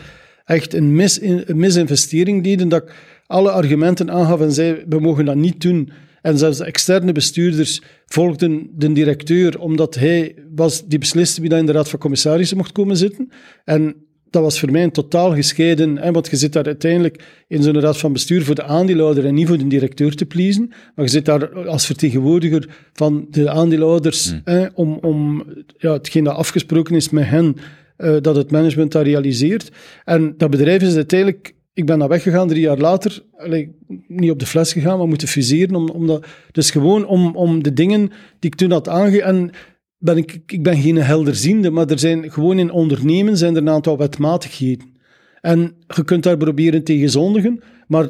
echt 0.45 0.75
een, 0.75 0.95
mis, 0.95 1.21
een 1.21 1.45
misinvestering 1.55 2.45
deden, 2.45 2.69
dat 2.69 2.83
ik 2.83 2.95
alle 3.31 3.51
argumenten 3.51 4.11
aangaf 4.11 4.41
en 4.41 4.53
zei, 4.53 4.85
we 4.89 5.01
mogen 5.01 5.25
dat 5.25 5.37
niet 5.37 5.61
doen. 5.61 5.91
En 6.23 6.39
zelfs 6.39 6.59
de 6.59 6.65
externe 6.65 7.13
bestuurders 7.13 7.83
volgden 8.07 8.71
de 8.73 8.93
directeur, 8.93 9.61
omdat 9.61 9.95
hij 9.95 10.35
was 10.55 10.87
die 10.87 10.99
besliste 10.99 11.41
wie 11.41 11.51
dat 11.51 11.59
in 11.59 11.67
de 11.67 11.73
raad 11.73 11.89
van 11.89 11.99
commissarissen 11.99 12.57
mocht 12.57 12.73
komen 12.73 12.97
zitten. 12.97 13.29
En 13.65 13.95
dat 14.31 14.43
was 14.43 14.61
voor 14.61 14.71
mij 14.71 14.83
een 14.83 14.93
totaal 14.93 15.35
gescheiden, 15.35 15.99
hè, 15.99 16.13
want 16.13 16.31
je 16.31 16.37
zit 16.37 16.53
daar 16.53 16.65
uiteindelijk 16.65 17.45
in 17.49 17.63
zo'n 17.63 17.81
raad 17.81 17.99
van 17.99 18.13
bestuur 18.13 18.45
voor 18.45 18.55
de 18.55 18.63
aandeelhouder 18.63 19.27
en 19.27 19.35
niet 19.35 19.47
voor 19.47 19.59
de 19.59 19.67
directeur 19.67 20.15
te 20.15 20.27
pleasen, 20.27 20.69
maar 20.69 21.05
je 21.05 21.11
zit 21.11 21.25
daar 21.25 21.69
als 21.69 21.87
vertegenwoordiger 21.87 22.69
van 22.93 23.27
de 23.31 23.51
aandeelhouders 23.51 24.35
hè, 24.45 24.67
om, 24.75 24.99
om 25.01 25.45
ja, 25.79 25.93
hetgeen 25.93 26.25
dat 26.25 26.37
afgesproken 26.37 26.95
is 26.95 27.11
met 27.11 27.27
hen, 27.27 27.57
eh, 27.97 28.17
dat 28.21 28.37
het 28.37 28.51
management 28.51 28.93
dat 28.93 29.05
realiseert. 29.05 29.71
En 30.05 30.35
dat 30.37 30.51
bedrijf 30.51 30.83
is 30.83 30.95
uiteindelijk, 30.95 31.55
ik 31.73 31.87
ben 31.87 31.99
daar 31.99 32.09
weggegaan 32.09 32.49
drie 32.49 32.61
jaar 32.61 32.79
later, 32.79 33.23
allee, 33.37 33.77
niet 34.07 34.31
op 34.31 34.39
de 34.39 34.47
fles 34.47 34.73
gegaan, 34.73 34.99
maar 34.99 35.09
moeten 35.09 35.29
fuseren, 35.29 35.75
om, 35.75 35.89
om 35.89 36.07
dat, 36.07 36.27
dus 36.53 36.71
gewoon 36.71 37.07
om, 37.07 37.37
om 37.37 37.63
de 37.63 37.73
dingen 37.73 38.09
die 38.39 38.51
ik 38.51 38.55
toen 38.55 38.71
had 38.71 38.89
aange 38.89 39.51
ben 39.99 40.17
ik, 40.17 40.43
ik 40.47 40.63
ben 40.63 40.77
geen 40.77 40.97
helderziende, 40.97 41.71
maar 41.71 41.87
er 41.87 41.99
zijn 41.99 42.33
gewoon 42.33 42.59
in 42.59 42.71
ondernemen 42.71 43.37
zijn 43.37 43.57
er 43.57 43.63
een 43.63 43.69
aantal 43.69 43.99
wetmatigheden. 43.99 44.93
En 45.41 45.77
je 45.87 46.05
kunt 46.05 46.23
daar 46.23 46.37
proberen 46.37 46.85
tegen 46.85 47.11
zondigen, 47.11 47.61
maar 47.87 48.09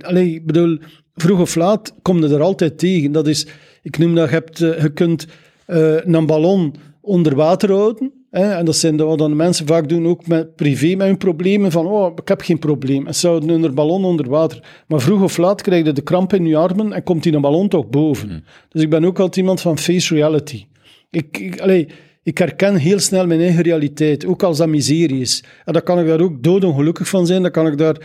allee, 0.00 0.34
ik 0.34 0.46
bedoel, 0.46 0.78
vroeg 1.14 1.40
of 1.40 1.54
laat 1.54 1.94
kom 2.02 2.22
je 2.22 2.34
er 2.34 2.42
altijd 2.42 2.78
tegen. 2.78 3.12
Dat 3.12 3.26
is, 3.28 3.46
ik 3.82 3.98
noem 3.98 4.14
dat, 4.14 4.28
je, 4.28 4.34
hebt, 4.34 4.60
eh, 4.60 4.82
je 4.82 4.92
kunt 4.92 5.26
eh, 5.66 6.04
een 6.04 6.26
ballon 6.26 6.74
onder 7.00 7.34
water 7.34 7.72
houden. 7.72 8.12
En 8.30 8.64
dat 8.64 8.76
zijn 8.76 8.96
wat 8.96 9.18
dan 9.18 9.36
mensen 9.36 9.66
vaak 9.66 9.88
doen, 9.88 10.06
ook 10.06 10.26
met 10.26 10.54
privé, 10.56 10.94
met 10.94 11.06
hun 11.06 11.16
problemen, 11.16 11.70
van 11.70 11.86
oh, 11.86 12.12
ik 12.16 12.28
heb 12.28 12.40
geen 12.40 12.58
probleem. 12.58 13.06
En 13.06 13.14
ze 13.14 13.26
houden 13.26 13.48
hun 13.48 13.74
ballon 13.74 14.04
onder 14.04 14.28
water. 14.28 14.82
Maar 14.86 15.00
vroeg 15.00 15.22
of 15.22 15.36
laat 15.36 15.62
krijg 15.62 15.84
je 15.84 15.92
de 15.92 16.02
kramp 16.02 16.32
in 16.32 16.46
je 16.46 16.56
armen 16.56 16.92
en 16.92 17.02
komt 17.02 17.22
die 17.22 17.32
een 17.32 17.40
ballon 17.40 17.68
toch 17.68 17.88
boven. 17.88 18.44
Dus 18.68 18.82
ik 18.82 18.90
ben 18.90 19.04
ook 19.04 19.18
altijd 19.18 19.36
iemand 19.36 19.60
van 19.60 19.78
face 19.78 20.14
reality. 20.14 20.66
Ik, 21.10 21.38
ik, 21.38 21.60
allee, 21.60 21.88
ik 22.22 22.38
herken 22.38 22.76
heel 22.76 22.98
snel 22.98 23.26
mijn 23.26 23.40
eigen 23.40 23.62
realiteit, 23.62 24.26
ook 24.26 24.42
als 24.42 24.58
dat 24.58 24.68
miserie 24.68 25.20
is. 25.20 25.44
En 25.64 25.72
dan 25.72 25.82
kan 25.82 26.00
ik 26.00 26.06
daar 26.06 26.20
ook 26.20 26.42
doodongelukkig 26.42 27.08
van 27.08 27.26
zijn. 27.26 27.42
Dan 27.42 27.50
kan 27.50 27.66
ik 27.66 27.78
daar... 27.78 27.96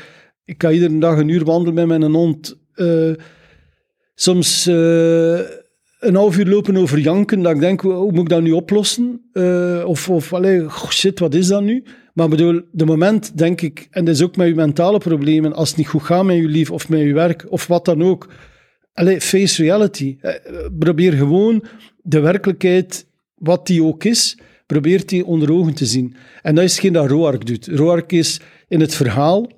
Ik 0.45 0.57
kan 0.57 0.71
iedere 0.71 0.97
dag 0.97 1.17
een 1.17 1.27
uur 1.27 1.45
wandelen 1.45 1.87
met 1.87 1.99
mijn 1.99 2.13
hond. 2.13 2.57
eh, 2.73 3.11
soms 4.15 4.67
eh, 4.67 5.39
een 6.05 6.15
half 6.15 6.37
uur 6.37 6.45
lopen 6.45 6.77
over 6.77 6.99
janken, 6.99 7.41
dat 7.41 7.53
ik 7.53 7.59
denk, 7.59 7.81
hoe 7.81 8.11
moet 8.11 8.21
ik 8.21 8.29
dat 8.29 8.41
nu 8.41 8.51
oplossen? 8.51 9.21
Eh, 9.33 9.83
of, 9.85 10.09
of 10.09 10.33
shit, 10.89 11.19
wat 11.19 11.33
is 11.33 11.47
dat 11.47 11.63
nu? 11.63 11.83
Maar 12.13 12.29
bedoel, 12.29 12.61
de 12.71 12.85
moment, 12.85 13.37
denk 13.37 13.61
ik, 13.61 13.87
en 13.91 14.05
dat 14.05 14.15
is 14.15 14.23
ook 14.23 14.35
met 14.35 14.47
je 14.47 14.55
mentale 14.55 14.97
problemen, 14.97 15.53
als 15.53 15.69
het 15.69 15.77
niet 15.77 15.87
goed 15.87 16.03
gaat 16.03 16.23
met 16.23 16.35
je 16.35 16.47
lief 16.47 16.71
of 16.71 16.89
met 16.89 16.99
je 16.99 17.13
werk, 17.13 17.45
of 17.49 17.67
wat 17.67 17.85
dan 17.85 18.03
ook, 18.03 18.27
allee, 18.93 19.21
face 19.21 19.61
reality. 19.61 20.17
Eh, 20.21 20.33
probeer 20.79 21.13
gewoon 21.13 21.63
de 22.01 22.19
werkelijkheid, 22.19 23.07
wat 23.35 23.67
die 23.67 23.83
ook 23.83 24.03
is, 24.03 24.37
probeert 24.65 25.09
die 25.09 25.25
onder 25.25 25.51
ogen 25.51 25.73
te 25.73 25.85
zien. 25.85 26.15
En 26.41 26.55
dat 26.55 26.63
is 26.63 26.71
hetgeen 26.71 26.93
dat 26.93 27.09
Roark 27.09 27.45
doet. 27.45 27.67
Roark 27.67 28.11
is 28.11 28.39
in 28.67 28.79
het 28.79 28.95
verhaal, 28.95 29.51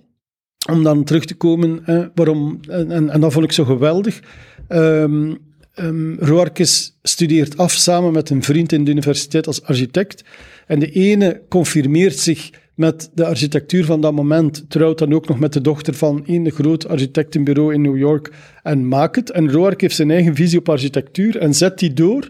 om 0.70 0.84
dan 0.84 1.04
terug 1.04 1.26
te 1.26 1.36
komen, 1.36 1.84
waarom, 2.16 2.60
en, 2.70 2.92
en, 2.92 3.10
en 3.10 3.22
dat 3.22 3.34
vond 3.34 3.46
ik 3.46 3.52
zo 3.52 3.64
geweldig. 3.64 4.20
Ehm 4.68 5.34
um, 5.80 6.18
Roarkes 6.20 6.98
studeert 7.04 7.58
af 7.58 7.72
samen 7.72 8.14
met 8.14 8.30
een 8.30 8.44
vriend 8.44 8.72
in 8.72 8.84
de 8.84 8.92
universiteit 8.92 9.48
als 9.48 9.64
architect. 9.64 10.24
En 10.68 10.80
de 10.80 10.92
ene 10.92 11.42
confirmeert 11.50 12.20
zich 12.20 12.50
met 12.76 13.12
de 13.14 13.26
architectuur 13.26 13.86
van 13.86 14.02
dat 14.02 14.14
moment, 14.14 14.70
trouwt 14.70 14.98
dan 14.98 15.14
ook 15.14 15.28
nog 15.28 15.40
met 15.40 15.54
de 15.54 15.62
dochter 15.62 15.94
van 15.94 16.24
een 16.26 16.52
groot 16.52 16.88
architectenbureau 16.88 17.74
in 17.74 17.82
New 17.82 17.98
York 17.98 18.32
en 18.64 18.88
maakt 18.88 19.16
het. 19.16 19.32
En 19.32 19.52
Roark 19.52 19.82
heeft 19.82 19.96
zijn 19.96 20.12
eigen 20.12 20.36
visie 20.36 20.60
op 20.60 20.70
architectuur 20.70 21.38
en 21.38 21.54
zet 21.54 21.80
die 21.80 21.94
door, 21.94 22.30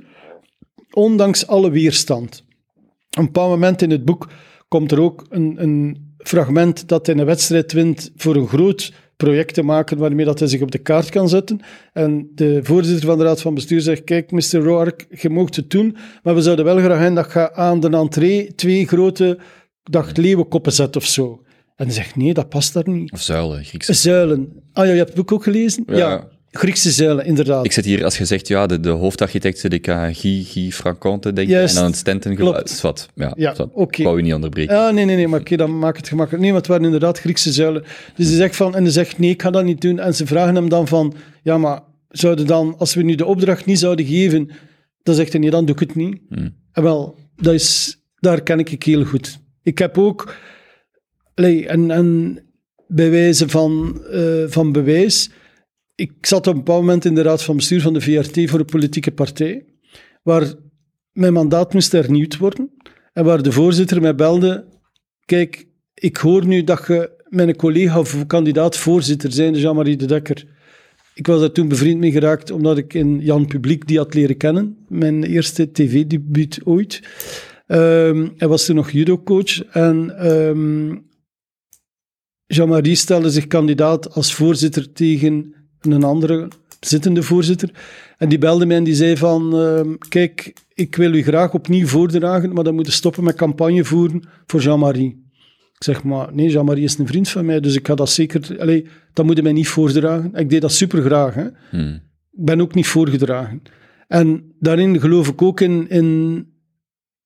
ondanks 0.91 1.47
alle 1.47 1.71
weerstand. 1.71 2.43
Een 3.09 3.25
bepaald 3.25 3.49
moment 3.49 3.81
in 3.81 3.91
het 3.91 4.05
boek 4.05 4.29
komt 4.67 4.91
er 4.91 5.01
ook 5.01 5.25
een, 5.29 5.55
een 5.57 6.07
fragment 6.17 6.87
dat 6.87 7.05
hij 7.05 7.15
een 7.15 7.25
wedstrijd 7.25 7.71
wint 7.71 8.11
voor 8.15 8.35
een 8.35 8.47
groot 8.47 8.93
project 9.17 9.53
te 9.53 9.63
maken 9.63 9.97
waarmee 9.97 10.25
dat 10.25 10.39
hij 10.39 10.47
zich 10.47 10.61
op 10.61 10.71
de 10.71 10.77
kaart 10.77 11.09
kan 11.09 11.29
zetten. 11.29 11.59
En 11.93 12.31
de 12.35 12.59
voorzitter 12.63 13.05
van 13.05 13.17
de 13.17 13.23
raad 13.23 13.41
van 13.41 13.53
bestuur 13.53 13.81
zegt, 13.81 14.03
kijk, 14.03 14.31
Mr. 14.31 14.57
Roark, 14.57 15.07
je 15.21 15.29
moogt 15.29 15.55
het 15.55 15.69
doen, 15.69 15.97
maar 16.23 16.35
we 16.35 16.41
zouden 16.41 16.65
wel 16.65 16.77
graag 16.77 16.99
hebben 16.99 17.23
dat 17.23 17.33
je 17.33 17.53
aan 17.53 17.79
de 17.79 17.89
entree 17.89 18.55
twee 18.55 18.87
grote 18.87 19.39
dacht 19.83 20.17
leeuwenkoppen 20.17 20.71
zet 20.71 20.95
of 20.95 21.05
zo. 21.05 21.41
En 21.75 21.85
hij 21.85 21.93
zegt, 21.93 22.15
nee, 22.15 22.33
dat 22.33 22.49
past 22.49 22.73
daar 22.73 22.89
niet. 22.89 23.11
Of 23.11 23.21
zuilen, 23.21 23.63
Griekse. 23.63 23.93
Zuilen. 23.93 24.63
Ah 24.73 24.85
ja, 24.85 24.91
je 24.91 24.97
hebt 24.97 25.09
het 25.09 25.17
boek 25.17 25.31
ook 25.31 25.43
gelezen? 25.43 25.83
Ja. 25.87 26.27
Griekse 26.57 26.91
zuilen, 26.91 27.25
inderdaad. 27.25 27.65
Ik 27.65 27.71
zit 27.71 27.85
hier, 27.85 28.03
als 28.03 28.17
je 28.17 28.25
zegt, 28.25 28.47
ja, 28.47 28.67
de, 28.67 28.79
de 28.79 28.89
hoofdarchitect 28.89 29.59
zit 29.59 29.73
ik 29.73 29.89
aan 29.89 30.15
Guy, 30.15 30.43
Guy 30.43 30.71
Franconte, 30.71 31.33
denk 31.33 31.47
ik, 31.47 31.53
Juist. 31.53 31.75
en 31.75 31.81
aan 31.81 31.87
het 31.87 31.97
Stenten. 31.97 32.35
Klopt. 32.35 32.81
Ja, 33.15 33.33
Ja, 33.35 33.55
oké. 33.71 33.97
Ik 33.97 34.03
wou 34.03 34.17
je 34.17 34.23
niet 34.23 34.33
onderbreken. 34.33 34.75
Ja, 34.75 34.91
nee, 34.91 35.05
nee, 35.05 35.15
nee, 35.15 35.27
maar 35.27 35.39
oké, 35.39 35.55
dan 35.55 35.79
maak 35.79 35.97
het 35.97 36.07
gemakkelijk. 36.07 36.43
Nee, 36.43 36.51
want 36.51 36.65
het 36.65 36.71
waren 36.71 36.85
inderdaad 36.91 37.19
Griekse 37.19 37.51
zuilen. 37.51 37.83
Dus 38.15 38.27
hij 38.27 38.35
zegt 38.35 38.55
van, 38.55 38.75
en 38.75 38.83
hij 38.83 38.91
zegt, 38.91 39.17
nee, 39.17 39.29
ik 39.29 39.41
ga 39.41 39.49
dat 39.49 39.63
niet 39.63 39.81
doen. 39.81 39.99
En 39.99 40.15
ze 40.15 40.25
vragen 40.25 40.55
hem 40.55 40.69
dan 40.69 40.87
van, 40.87 41.13
ja, 41.43 41.57
maar 41.57 41.79
zouden 42.09 42.47
dan, 42.47 42.75
als 42.77 42.93
we 42.93 43.03
nu 43.03 43.15
de 43.15 43.25
opdracht 43.25 43.65
niet 43.65 43.79
zouden 43.79 44.05
geven, 44.05 44.49
dan 45.03 45.15
zegt 45.15 45.31
hij, 45.31 45.41
nee, 45.41 45.49
dan 45.49 45.65
doe 45.65 45.75
ik 45.75 45.81
het 45.87 45.95
niet. 45.95 46.19
En 46.71 46.83
wel, 46.83 47.15
dat 47.35 47.53
is, 47.53 47.97
daar 48.19 48.41
ken 48.41 48.59
ik 48.59 48.71
ik 48.71 48.83
heel 48.83 49.03
goed. 49.03 49.39
Ik 49.63 49.77
heb 49.77 49.97
ook, 49.97 50.33
en, 51.35 51.91
en 51.91 52.39
bij 52.87 53.09
wijze 53.09 53.49
van, 53.49 54.01
eh, 54.11 54.43
van 54.47 54.71
bewijs, 54.71 55.29
ik 55.97 56.11
zat 56.21 56.47
op 56.47 56.53
een 56.53 56.59
bepaald 56.59 56.79
moment 56.81 57.05
in 57.05 57.15
de 57.15 57.21
raad 57.21 57.43
van 57.43 57.55
bestuur 57.55 57.81
van 57.81 57.93
de 57.93 58.01
VRT 58.01 58.49
voor 58.49 58.59
een 58.59 58.65
politieke 58.65 59.11
partij, 59.11 59.65
waar 60.23 60.53
mijn 61.11 61.33
mandaat 61.33 61.73
moest 61.73 61.91
hernieuwd 61.91 62.37
worden. 62.37 62.71
En 63.13 63.25
waar 63.25 63.41
de 63.41 63.51
voorzitter 63.51 64.01
mij 64.01 64.15
belde, 64.15 64.65
kijk, 65.25 65.67
ik 65.93 66.17
hoor 66.17 66.45
nu 66.45 66.63
dat 66.63 66.83
je 66.87 67.23
mijn 67.29 67.55
collega 67.55 67.99
of 67.99 68.25
kandidaat 68.27 68.77
voorzitter 68.77 69.31
zijn, 69.31 69.53
Jean-Marie 69.53 69.95
de 69.95 70.05
Dekker. 70.05 70.45
Ik 71.13 71.27
was 71.27 71.39
daar 71.39 71.51
toen 71.51 71.67
bevriend 71.67 71.99
mee 71.99 72.11
geraakt, 72.11 72.51
omdat 72.51 72.77
ik 72.77 72.93
in 72.93 73.19
Jan 73.19 73.47
Publiek 73.47 73.87
die 73.87 73.97
had 73.97 74.13
leren 74.13 74.37
kennen. 74.37 74.85
Mijn 74.87 75.23
eerste 75.23 75.71
tv-debuut 75.71 76.59
ooit. 76.63 77.01
Ehm, 77.67 78.27
hij 78.37 78.47
was 78.47 78.65
toen 78.65 78.75
nog 78.75 78.91
judocoach. 78.91 79.63
En 79.63 80.17
ehm, 80.17 80.95
Jean-Marie 82.45 82.95
stelde 82.95 83.29
zich 83.29 83.47
kandidaat 83.47 84.13
als 84.13 84.33
voorzitter 84.33 84.91
tegen 84.91 85.56
een 85.91 86.03
andere 86.03 86.47
zittende 86.79 87.23
voorzitter. 87.23 87.69
En 88.17 88.29
die 88.29 88.37
belde 88.37 88.65
mij 88.65 88.77
en 88.77 88.83
die 88.83 88.95
zei 88.95 89.17
van, 89.17 89.57
ehm, 89.57 89.93
kijk, 90.09 90.53
ik 90.73 90.95
wil 90.95 91.13
u 91.13 91.23
graag 91.23 91.53
opnieuw 91.53 91.87
voordragen, 91.87 92.53
maar 92.53 92.63
dan 92.63 92.75
moeten 92.75 92.93
stoppen 92.93 93.23
met 93.23 93.35
campagne 93.35 93.85
voeren 93.85 94.21
voor 94.45 94.59
Jean-Marie. 94.59 95.25
Ik 95.77 95.83
zeg, 95.83 96.03
maar 96.03 96.33
nee, 96.33 96.49
Jean-Marie 96.49 96.83
is 96.83 96.97
een 96.97 97.07
vriend 97.07 97.29
van 97.29 97.45
mij, 97.45 97.59
dus 97.59 97.75
ik 97.75 97.87
ga 97.87 97.95
dat 97.95 98.09
zeker... 98.09 98.59
Allee, 98.59 98.87
dat 99.13 99.25
moet 99.25 99.37
je 99.37 99.43
mij 99.43 99.51
niet 99.51 99.67
voordragen. 99.67 100.33
Ik 100.33 100.49
deed 100.49 100.61
dat 100.61 100.71
super 100.71 101.01
graag, 101.01 101.33
hè. 101.33 101.47
Hmm. 101.69 101.93
Ik 102.31 102.45
ben 102.45 102.61
ook 102.61 102.73
niet 102.73 102.87
voorgedragen. 102.87 103.61
En 104.07 104.55
daarin 104.59 104.99
geloof 104.99 105.27
ik 105.27 105.41
ook 105.41 105.61
in, 105.61 105.89
in 105.89 106.47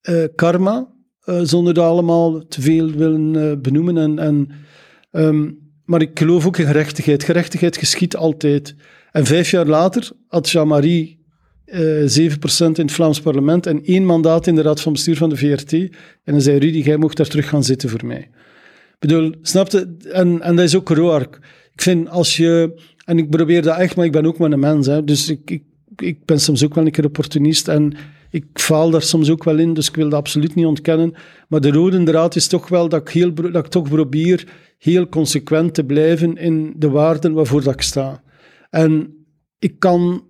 eh, 0.02 0.24
karma, 0.36 0.88
eh, 1.22 1.40
zonder 1.44 1.74
dat 1.74 1.86
allemaal 1.86 2.48
te 2.48 2.62
veel 2.62 2.92
willen 2.92 3.36
eh, 3.36 3.58
benoemen. 3.58 3.98
En, 3.98 4.20
en, 4.20 4.50
ehm, 5.12 5.50
maar 5.86 6.02
ik 6.02 6.20
geloof 6.20 6.46
ook 6.46 6.58
in 6.58 6.66
gerechtigheid. 6.66 7.24
Gerechtigheid 7.24 7.78
geschiet 7.78 8.16
altijd. 8.16 8.76
En 9.12 9.26
vijf 9.26 9.52
jaar 9.52 9.66
later 9.66 10.10
had 10.28 10.50
Jean-Marie 10.50 11.20
eh 11.66 12.30
7% 12.30 12.32
in 12.58 12.74
het 12.74 12.92
Vlaams 12.92 13.22
parlement 13.22 13.66
en 13.66 13.84
één 13.84 14.06
mandaat 14.06 14.48
in 14.48 14.56
de 14.56 14.62
raad 14.62 14.82
van 14.82 14.94
bestuur 14.94 15.18
van 15.18 15.30
de 15.30 15.38
VRT. 15.38 15.74
En 15.74 15.90
dan 16.24 16.42
zei 16.42 16.58
Rudy, 16.58 16.78
jij 16.78 16.98
mocht 16.98 17.18
daar 17.18 17.28
terug 17.28 17.50
gaan 17.50 17.64
zitten 17.64 17.90
voor 17.90 18.06
mij. 18.06 18.20
Ik 18.20 19.00
bedoel, 19.00 19.34
snapte? 19.42 19.96
En, 20.12 20.42
en 20.42 20.56
dat 20.56 20.66
is 20.66 20.76
ook 20.76 20.90
roark. 20.90 21.40
Ik 21.74 21.82
vind 21.82 22.10
als 22.10 22.38
je... 22.38 22.82
En 23.06 23.18
ik 23.18 23.30
probeer 23.30 23.62
dat 23.62 23.78
echt, 23.78 23.96
maar 23.96 24.06
ik 24.06 24.12
ben 24.12 24.26
ook 24.26 24.38
maar 24.38 24.52
een 24.52 24.60
mens. 24.60 24.88
Hè, 24.88 25.04
dus 25.04 25.30
ik, 25.30 25.52
ik, 25.52 25.64
ik 25.96 26.26
ben 26.26 26.40
soms 26.40 26.64
ook 26.64 26.74
wel 26.74 26.86
een 26.86 26.92
keer 26.92 27.06
opportunist 27.06 27.68
en 27.68 27.94
ik 28.30 28.46
faal 28.54 28.90
daar 28.90 29.02
soms 29.02 29.30
ook 29.30 29.44
wel 29.44 29.58
in, 29.58 29.74
dus 29.74 29.88
ik 29.88 29.96
wil 29.96 30.10
dat 30.10 30.20
absoluut 30.20 30.56
niet 30.56 30.66
ontkennen. 30.66 31.14
Maar 31.48 31.62
de 31.62 31.72
rode 31.72 32.04
draad 32.04 32.36
is 32.36 32.48
toch 32.48 32.68
wel 32.68 32.90
dat 32.90 33.02
ik, 33.02 33.10
heel, 33.10 33.34
dat 33.34 33.66
ik 33.66 33.72
toch 33.72 33.90
probeer 33.90 34.48
heel 34.82 35.10
consequent 35.10 35.74
te 35.74 35.84
blijven 35.84 36.38
in 36.38 36.74
de 36.76 36.90
waarden 36.90 37.34
waarvoor 37.34 37.64
dat 37.64 37.74
ik 37.74 37.82
sta. 37.82 38.24
En 38.70 39.14
ik 39.60 39.80
kan 39.80 40.24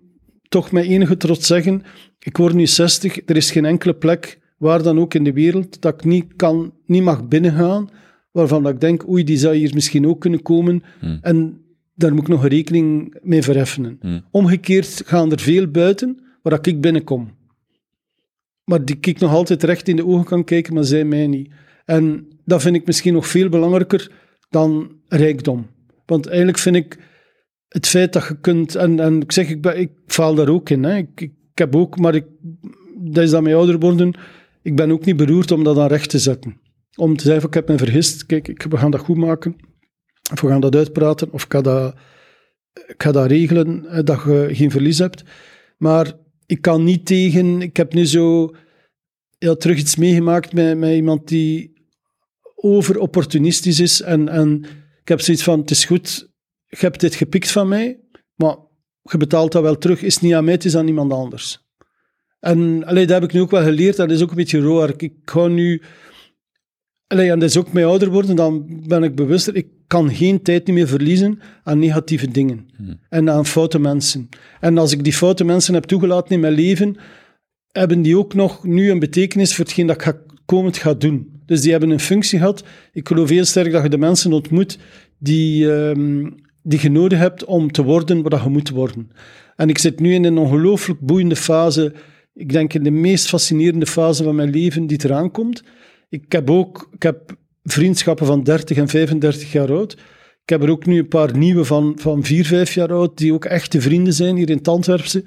toch 0.49 0.71
met 0.71 0.85
enige 0.85 1.17
trots 1.17 1.47
zeggen, 1.47 1.81
ik 2.19 2.37
word 2.37 2.53
nu 2.53 2.67
60, 2.67 3.19
er 3.25 3.35
is 3.35 3.51
geen 3.51 3.65
enkele 3.65 3.93
plek, 3.93 4.39
waar 4.57 4.83
dan 4.83 4.99
ook 4.99 5.13
in 5.13 5.23
de 5.23 5.33
wereld, 5.33 5.81
dat 5.81 5.93
ik 5.93 6.03
niet, 6.03 6.35
kan, 6.35 6.73
niet 6.85 7.03
mag 7.03 7.27
binnengaan, 7.27 7.89
waarvan 8.31 8.63
dat 8.63 8.73
ik 8.73 8.79
denk, 8.79 9.09
oei, 9.09 9.23
die 9.23 9.37
zou 9.37 9.55
hier 9.55 9.73
misschien 9.73 10.07
ook 10.07 10.21
kunnen 10.21 10.41
komen. 10.41 10.83
En 11.21 11.61
daar 11.95 12.13
moet 12.13 12.21
ik 12.21 12.27
nog 12.27 12.43
een 12.43 12.49
rekening 12.49 13.17
mee 13.21 13.41
verheffenen. 13.41 13.99
Omgekeerd 14.31 15.01
gaan 15.05 15.31
er 15.31 15.39
veel 15.39 15.67
buiten, 15.67 16.19
waar 16.41 16.55
dat 16.55 16.65
ik 16.65 16.81
binnenkom. 16.81 17.31
Maar 18.63 18.85
die 18.85 18.97
ik 19.01 19.19
nog 19.19 19.31
altijd 19.31 19.63
recht 19.63 19.87
in 19.87 19.95
de 19.95 20.05
ogen 20.05 20.25
kan 20.25 20.43
kijken, 20.43 20.73
maar 20.73 20.83
zij 20.83 21.05
mij 21.05 21.27
niet. 21.27 21.51
En 21.85 22.27
dat 22.45 22.61
vind 22.61 22.75
ik 22.75 22.85
misschien 22.85 23.13
nog 23.13 23.27
veel 23.27 23.49
belangrijker 23.49 24.11
dan 24.51 24.91
rijkdom. 25.07 25.67
Want 26.05 26.27
eigenlijk 26.27 26.57
vind 26.57 26.75
ik 26.75 26.99
het 27.67 27.87
feit 27.87 28.13
dat 28.13 28.27
je 28.27 28.39
kunt... 28.39 28.75
En, 28.75 28.99
en 28.99 29.21
ik 29.21 29.31
zeg, 29.31 29.49
ik, 29.49 29.61
ben, 29.61 29.79
ik 29.79 29.91
faal 30.05 30.35
daar 30.35 30.49
ook 30.49 30.69
in. 30.69 30.83
Hè. 30.83 30.97
Ik, 30.97 31.21
ik, 31.21 31.31
heb 31.53 31.75
ook, 31.75 31.97
maar 31.97 32.15
ik, 32.15 32.25
dat 32.97 33.23
is 33.23 33.29
dat 33.29 33.41
mijn 33.41 33.55
ouder 33.55 33.79
worden. 33.79 34.13
Ik 34.61 34.75
ben 34.75 34.91
ook 34.91 35.05
niet 35.05 35.17
beroerd 35.17 35.51
om 35.51 35.63
dat 35.63 35.77
aan 35.77 35.87
recht 35.87 36.09
te 36.09 36.19
zetten. 36.19 36.59
Om 36.95 37.17
te 37.17 37.23
zeggen, 37.23 37.47
ik 37.47 37.53
heb 37.53 37.67
me 37.67 37.77
vergist, 37.77 38.25
kijk, 38.25 38.47
ik, 38.47 38.63
we 38.69 38.77
gaan 38.77 38.91
dat 38.91 38.99
goed 38.99 39.17
maken. 39.17 39.55
Of 40.31 40.41
we 40.41 40.47
gaan 40.47 40.61
dat 40.61 40.75
uitpraten, 40.75 41.31
of 41.31 41.43
ik 41.43 41.51
ga 41.51 41.61
dat, 41.61 41.95
ik 42.87 43.03
ga 43.03 43.11
dat 43.11 43.27
regelen, 43.27 43.85
eh, 43.85 44.03
dat 44.03 44.23
je 44.23 44.47
geen 44.51 44.71
verlies 44.71 44.97
hebt. 44.97 45.23
Maar 45.77 46.13
ik 46.45 46.61
kan 46.61 46.83
niet 46.83 47.05
tegen... 47.05 47.61
Ik 47.61 47.77
heb 47.77 47.93
nu 47.93 48.05
zo 48.05 48.55
ja, 49.37 49.55
terug 49.55 49.77
iets 49.77 49.95
meegemaakt 49.95 50.53
met, 50.53 50.77
met 50.77 50.95
iemand 50.95 51.27
die 51.27 51.80
over-opportunistisch 52.63 53.79
is. 53.79 54.01
En, 54.01 54.29
en 54.29 54.65
ik 55.01 55.07
heb 55.07 55.21
zoiets 55.21 55.43
van, 55.43 55.59
het 55.59 55.71
is 55.71 55.85
goed, 55.85 56.29
je 56.67 56.77
hebt 56.77 56.99
dit 56.99 57.15
gepikt 57.15 57.51
van 57.51 57.67
mij, 57.67 57.99
maar 58.35 58.55
je 59.01 59.17
betaalt 59.17 59.51
dat 59.51 59.61
wel 59.61 59.77
terug. 59.77 60.01
Is 60.01 60.19
niet 60.19 60.33
aan 60.33 60.43
mij, 60.43 60.53
het 60.53 60.65
is 60.65 60.75
aan 60.75 60.88
iemand 60.88 61.13
anders. 61.13 61.59
En 62.39 62.85
allee, 62.85 63.05
dat 63.05 63.21
heb 63.21 63.29
ik 63.29 63.35
nu 63.35 63.41
ook 63.41 63.51
wel 63.51 63.63
geleerd. 63.63 63.95
Dat 63.95 64.11
is 64.11 64.21
ook 64.21 64.29
een 64.29 64.35
beetje 64.35 64.59
roer. 64.59 64.93
Ik 64.97 65.13
ga 65.25 65.47
nu... 65.47 65.81
Allee, 67.07 67.31
en 67.31 67.39
dat 67.39 67.49
is 67.49 67.57
ook 67.57 67.73
mijn 67.73 67.85
ouder 67.85 68.09
worden, 68.09 68.35
dan 68.35 68.81
ben 68.88 69.03
ik 69.03 69.15
bewuster. 69.15 69.55
Ik 69.55 69.67
kan 69.88 70.15
geen 70.15 70.41
tijd 70.41 70.67
meer 70.67 70.88
verliezen 70.88 71.39
aan 71.63 71.79
negatieve 71.79 72.31
dingen. 72.31 72.69
En 73.09 73.29
aan 73.29 73.45
foute 73.45 73.79
mensen. 73.79 74.29
En 74.59 74.77
als 74.77 74.91
ik 74.91 75.03
die 75.03 75.13
foute 75.13 75.43
mensen 75.43 75.73
heb 75.73 75.83
toegelaten 75.83 76.31
in 76.31 76.39
mijn 76.39 76.53
leven, 76.53 76.97
hebben 77.71 78.01
die 78.01 78.17
ook 78.17 78.33
nog 78.33 78.63
nu 78.63 78.91
een 78.91 78.99
betekenis 78.99 79.55
voor 79.55 79.65
hetgeen 79.65 79.88
dat 79.88 79.95
ik 79.95 80.01
ga, 80.01 80.21
komend 80.55 80.77
ga 80.77 80.93
doen. 80.93 81.41
Dus 81.45 81.61
die 81.61 81.71
hebben 81.71 81.89
een 81.89 81.99
functie 81.99 82.39
gehad. 82.39 82.63
Ik 82.93 83.07
geloof 83.07 83.29
heel 83.29 83.45
sterk 83.45 83.71
dat 83.71 83.83
je 83.83 83.89
de 83.89 83.97
mensen 83.97 84.33
ontmoet 84.33 84.77
die, 85.17 85.73
ehm, 85.73 86.29
die 86.63 86.91
je 86.91 87.15
hebt 87.15 87.45
om 87.45 87.71
te 87.71 87.83
worden 87.83 88.21
wat 88.21 88.43
je 88.43 88.49
moet 88.49 88.69
worden. 88.69 89.11
En 89.55 89.69
ik 89.69 89.77
zit 89.77 89.99
nu 89.99 90.13
in 90.13 90.23
een 90.23 90.37
ongelooflijk 90.37 90.99
boeiende 90.99 91.35
fase. 91.35 91.93
Ik 92.33 92.51
denk 92.51 92.73
in 92.73 92.83
de 92.83 92.91
meest 92.91 93.27
fascinerende 93.27 93.85
fase 93.85 94.23
van 94.23 94.35
mijn 94.35 94.49
leven 94.49 94.87
die 94.87 94.99
eraan 95.03 95.31
komt. 95.31 95.63
Ik 96.09 96.31
heb 96.31 96.49
ook 96.49 96.89
ik 96.93 97.03
heb 97.03 97.37
vriendschappen 97.63 98.25
van 98.25 98.43
30 98.43 98.77
en 98.77 98.87
35 98.87 99.51
jaar 99.51 99.71
oud. 99.71 99.93
Ik 100.43 100.49
heb 100.49 100.63
er 100.63 100.69
ook 100.69 100.85
nu 100.85 100.97
een 100.97 101.07
paar 101.07 101.37
nieuwe 101.37 101.65
van, 101.65 101.93
van 101.99 102.23
4, 102.23 102.45
5 102.45 102.73
jaar 102.73 102.93
oud, 102.93 103.17
die 103.17 103.33
ook 103.33 103.45
echte 103.45 103.81
vrienden 103.81 104.13
zijn 104.13 104.35
hier 104.35 104.49
in 104.49 104.57
het 104.57 104.67
Antwerpse. 104.67 105.23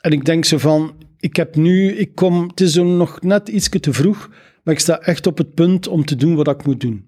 En 0.00 0.12
ik 0.12 0.24
denk 0.24 0.44
zo 0.44 0.58
van, 0.58 0.94
ik 1.24 1.36
heb 1.36 1.56
nu, 1.56 1.90
ik 1.92 2.14
kom, 2.14 2.46
het 2.48 2.60
is 2.60 2.74
nog 2.74 3.22
net 3.22 3.48
iets 3.48 3.68
te 3.68 3.92
vroeg, 3.92 4.30
maar 4.62 4.74
ik 4.74 4.80
sta 4.80 5.00
echt 5.00 5.26
op 5.26 5.38
het 5.38 5.54
punt 5.54 5.88
om 5.88 6.04
te 6.04 6.16
doen 6.16 6.34
wat 6.34 6.48
ik 6.48 6.64
moet 6.66 6.80
doen. 6.80 7.04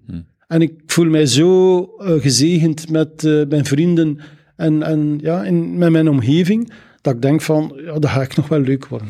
En 0.47 0.61
ik 0.61 0.73
voel 0.85 1.05
mij 1.05 1.25
zo 1.25 1.81
eh, 1.97 2.21
gezegend 2.21 2.89
met 2.89 3.23
eh, 3.23 3.41
mijn 3.49 3.65
vrienden 3.65 4.19
en, 4.55 4.83
en 4.83 5.17
ja, 5.21 5.43
in, 5.43 5.77
met 5.77 5.89
mijn 5.91 6.09
omgeving, 6.09 6.71
dat 7.01 7.15
ik 7.15 7.21
denk 7.21 7.41
van, 7.41 7.79
ja, 7.85 7.99
dat 7.99 8.09
ga 8.09 8.21
ik 8.21 8.35
nog 8.35 8.47
wel 8.47 8.59
leuk 8.59 8.87
worden. 8.87 9.07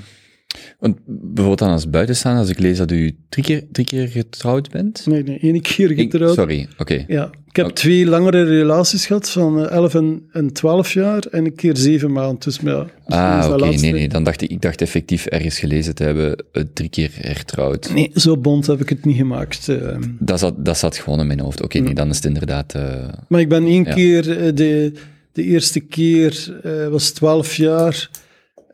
Want 0.79 0.97
bijvoorbeeld 1.05 1.59
dan 1.59 1.69
als 1.69 1.89
buitenstaander, 1.89 2.41
als 2.41 2.49
ik 2.51 2.59
lees 2.59 2.77
dat 2.77 2.91
u 2.91 3.15
drie 3.29 3.45
keer, 3.45 3.63
drie 3.71 3.85
keer 3.85 4.07
getrouwd 4.07 4.69
bent. 4.71 5.05
Nee, 5.05 5.23
nee, 5.23 5.39
één 5.39 5.61
keer 5.61 5.91
Ik- 5.91 6.11
getrouwd. 6.11 6.33
sorry, 6.33 6.67
oké. 6.77 7.03
Ja, 7.07 7.29
heb 7.57 7.65
Oké. 7.65 7.75
twee 7.75 8.05
langere 8.05 8.43
relaties 8.43 9.05
gehad, 9.05 9.29
van 9.29 9.65
eh, 9.65 9.71
11 9.71 9.95
en, 9.95 10.27
en 10.31 10.53
12 10.53 10.93
jaar, 10.93 11.23
en 11.31 11.45
een 11.45 11.55
keer 11.55 11.77
7 11.77 12.11
maanden. 12.11 12.39
Dus, 12.39 12.59
ja, 12.63 12.83
is 12.83 13.13
Ah, 13.15 13.49
oké, 13.53 13.65
nee, 13.65 13.91
nee. 13.91 14.07
Dan 14.09 14.23
dacht 14.23 14.41
ik, 14.41 14.49
ik 14.49 14.61
dacht 14.61 14.81
effectief 14.81 15.25
ergens 15.25 15.59
gelezen 15.59 15.95
te 15.95 16.03
hebben, 16.03 16.45
eh, 16.51 16.63
drie 16.73 16.89
keer 16.89 17.11
hertrouwd. 17.13 17.93
Nee, 17.93 18.11
zo 18.15 18.37
bond 18.37 18.67
heb 18.67 18.81
ik 18.81 18.89
het 18.89 19.05
niet 19.05 19.15
gemaakt. 19.17 19.69
eh. 19.69 19.97
Dat 20.19 20.39
zat, 20.39 20.65
dat 20.65 20.77
zat 20.77 20.97
gewoon 20.97 21.19
in 21.19 21.27
mijn 21.27 21.39
hoofd. 21.39 21.61
Oké, 21.63 21.79
nee, 21.79 21.93
dan 21.93 22.09
is 22.09 22.15
het 22.15 22.25
inderdaad... 22.25 22.73
eh, 22.75 23.07
Maar 23.27 23.39
ik 23.41 23.49
ben 23.49 23.65
één 23.65 23.83
Ja. 23.83 23.93
keer, 23.93 24.23
de, 24.55 24.91
de 25.31 25.43
eerste 25.43 25.79
keer 25.79 26.53
was 26.91 27.09
12 27.11 27.55
jaar. 27.55 28.09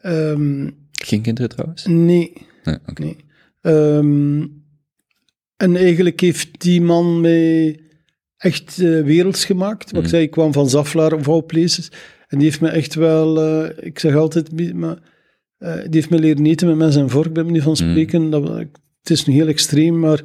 Ehm, 0.02 0.70
geen 0.92 1.22
kinderen 1.22 1.50
trouwens? 1.50 1.86
nee, 1.86 2.34
nee. 2.94 3.16
Ehm, 3.62 4.46
en 5.58 5.76
eigenlijk 5.76 6.20
heeft 6.20 6.62
die 6.62 6.82
man 6.82 7.22
mij 7.22 7.80
echt 8.44 8.80
eh, 8.80 9.02
werelds 9.02 9.46
gemaakt. 9.46 9.92
Wat 9.92 10.04
ik 10.04 10.10
zei, 10.10 10.24
ik 10.24 10.32
kwam 10.32 10.54
van 10.54 10.70
Zaflaar 10.70 11.14
of 11.14 11.30
all 11.30 11.42
places. 11.42 11.92
En 12.28 12.38
die 12.38 12.48
heeft 12.48 12.62
me 12.62 12.70
echt 12.70 12.96
wel, 12.96 13.42
eh, 13.42 13.86
ik 13.86 14.00
zeg 14.00 14.16
altijd, 14.16 14.74
maar, 14.74 14.98
eh, 15.58 15.74
die 15.76 15.90
heeft 15.92 16.10
me 16.10 16.20
leren 16.20 16.46
eten 16.46 16.68
met 16.68 16.76
mes 16.76 16.96
en 16.96 17.10
vork, 17.10 17.34
bij 17.34 17.44
manier 17.44 17.62
van 17.62 17.76
spreken. 17.76 18.30
Dat, 18.30 18.50
het 19.02 19.12
is 19.12 19.26
nu 19.26 19.34
heel 19.34 19.48
extreem, 19.48 20.00
maar... 20.00 20.22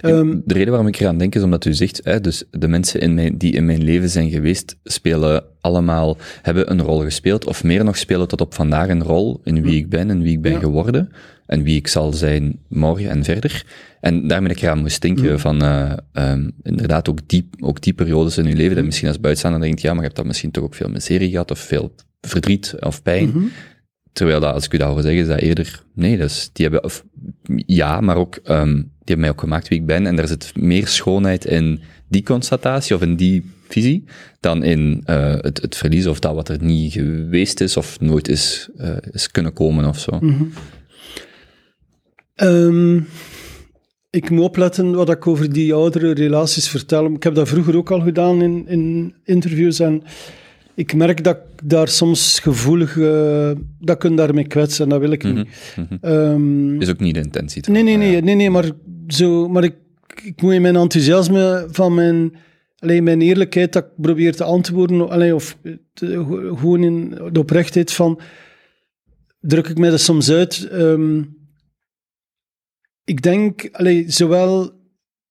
ehm, 0.00 0.38
de 0.44 0.54
reden 0.54 0.68
waarom 0.68 0.86
ik 0.88 1.00
eraan 1.00 1.18
denk 1.18 1.34
is 1.34 1.42
omdat 1.42 1.64
u 1.64 1.74
zegt, 1.74 2.00
hè, 2.04 2.20
dus 2.20 2.44
de 2.50 2.68
mensen 2.68 3.00
in 3.00 3.14
mijn, 3.14 3.38
die 3.38 3.52
in 3.52 3.64
mijn 3.64 3.82
leven 3.82 4.08
zijn 4.08 4.30
geweest, 4.30 4.76
spelen 4.84 5.44
allemaal, 5.60 6.16
hebben 6.42 6.70
een 6.70 6.82
rol 6.82 7.00
gespeeld, 7.00 7.46
of 7.46 7.64
meer 7.64 7.84
nog 7.84 7.96
spelen 7.96 8.28
tot 8.28 8.40
op 8.40 8.54
vandaag 8.54 8.88
een 8.88 9.02
rol 9.02 9.40
in 9.44 9.62
wie 9.62 9.76
ik 9.76 9.88
ben 9.88 10.10
en 10.10 10.22
wie 10.22 10.32
ik 10.32 10.42
ben 10.42 10.52
Ja. 10.52 10.58
geworden, 10.58 11.12
en 11.50 11.62
wie 11.62 11.76
ik 11.76 11.88
zal 11.88 12.12
zijn 12.12 12.58
morgen 12.68 13.10
en 13.10 13.24
verder. 13.24 13.64
En 14.00 14.26
daarmee 14.26 14.50
ik 14.52 14.62
eraan 14.62 14.78
moest 14.78 15.02
denken 15.02 15.40
van, 15.40 15.62
eh, 15.62 15.92
ehm, 16.12 16.50
inderdaad, 16.62 17.08
ook 17.08 17.18
die, 17.26 17.48
ook 17.60 17.80
die 17.80 17.92
periodes 17.92 18.38
in 18.38 18.46
uw 18.46 18.54
leven, 18.54 18.76
dat 18.76 18.84
misschien 18.84 19.08
als 19.08 19.20
buitenstaander 19.20 19.60
denkt, 19.60 19.80
ja, 19.80 19.88
maar 19.88 19.98
je 19.98 20.04
hebt 20.04 20.16
dat 20.16 20.26
misschien 20.26 20.50
toch 20.50 20.64
ook 20.64 20.74
veel 20.74 20.88
miserie 20.88 21.30
gehad, 21.30 21.50
of 21.50 21.58
veel 21.58 21.94
verdriet 22.20 22.74
of 22.80 23.02
pijn. 23.02 23.50
Terwijl 24.12 24.40
dat, 24.40 24.54
als 24.54 24.64
ik 24.64 24.72
u 24.72 24.78
dat 24.78 24.88
hoor 24.88 25.02
zeggen, 25.02 25.20
is 25.20 25.26
dat 25.26 25.38
eerder, 25.38 25.84
nee, 25.94 26.18
is, 26.18 26.50
die 26.52 26.64
hebben, 26.66 26.84
of, 26.84 27.04
ja, 27.66 28.00
maar 28.00 28.16
ook, 28.16 28.36
ehm, 28.44 28.74
die 28.74 28.84
hebben 29.04 29.20
mij 29.20 29.30
ook 29.30 29.40
gemaakt 29.40 29.68
wie 29.68 29.78
ik 29.78 29.86
ben. 29.86 30.06
En 30.06 30.16
daar 30.16 30.28
zit 30.28 30.52
meer 30.56 30.86
schoonheid 30.86 31.44
in 31.44 31.80
die 32.08 32.22
constatatie 32.22 32.94
of 32.94 33.02
in 33.02 33.16
die 33.16 33.50
visie, 33.68 34.04
dan 34.40 34.62
in 34.62 35.02
eh, 35.04 35.34
het, 35.40 35.62
het 35.62 35.76
verlies 35.76 36.06
of 36.06 36.18
dat 36.18 36.34
wat 36.34 36.48
er 36.48 36.62
niet 36.62 36.92
geweest 36.92 37.60
is 37.60 37.76
of 37.76 38.00
nooit 38.00 38.28
is, 38.28 38.68
eh, 38.76 38.96
is 39.10 39.30
kunnen 39.30 39.52
komen 39.52 39.84
of 39.84 39.98
zo. 39.98 40.18
Ehm, 42.40 43.00
ik 44.10 44.30
moet 44.30 44.44
opletten 44.44 44.94
wat 44.94 45.10
ik 45.10 45.26
over 45.26 45.52
die 45.52 45.74
oudere 45.74 46.12
relaties 46.12 46.68
vertel. 46.68 47.06
Ik 47.06 47.22
heb 47.22 47.34
dat 47.34 47.48
vroeger 47.48 47.76
ook 47.76 47.90
al 47.90 48.00
gedaan 48.00 48.42
in, 48.42 48.64
in 48.68 49.14
interviews 49.24 49.80
en 49.80 50.02
ik 50.74 50.94
merk 50.94 51.24
dat 51.24 51.36
ik 51.36 51.68
daar 51.68 51.88
soms 51.88 52.38
gevoelig, 52.38 52.98
eh, 52.98 53.50
dat 53.78 53.96
ik 53.96 54.02
hun 54.02 54.16
daarmee 54.16 54.46
kwets 54.46 54.78
en 54.80 54.88
dat 54.88 55.00
wil 55.00 55.10
ik 55.10 55.22
niet. 55.24 55.48
Ehm, 56.00 56.80
Is 56.80 56.88
ook 56.90 57.00
niet 57.00 57.14
de 57.14 57.20
intentie. 57.20 57.70
nee, 57.70 57.82
nee, 57.82 57.96
nee, 57.96 58.20
nee, 58.22 58.34
nee, 58.34 58.50
maar, 58.50 58.70
zo, 59.08 59.48
maar 59.48 59.64
ik, 59.64 59.74
ik 60.24 60.42
moet 60.42 60.52
in 60.52 60.62
mijn 60.62 60.76
enthousiasme 60.76 61.66
van 61.70 61.94
mijn, 61.94 62.32
alleen 62.78 63.04
mijn 63.04 63.20
eerlijkheid 63.20 63.72
dat 63.72 63.84
ik 63.84 63.90
probeer 63.96 64.36
te 64.36 64.44
antwoorden, 64.44 65.08
alleen, 65.10 65.34
of 65.34 65.56
te- 65.94 66.24
gewoon 66.58 66.82
in 66.82 67.18
de 67.32 67.38
oprechtheid 67.40 67.92
van, 67.92 68.20
druk 69.40 69.68
ik 69.68 69.78
mij 69.78 69.90
dat 69.90 70.00
soms 70.00 70.30
uit. 70.30 70.68
Ehm, 70.70 71.22
ik 73.10 73.22
denk, 73.22 73.68
allee, 73.72 74.04
zowel 74.10 74.72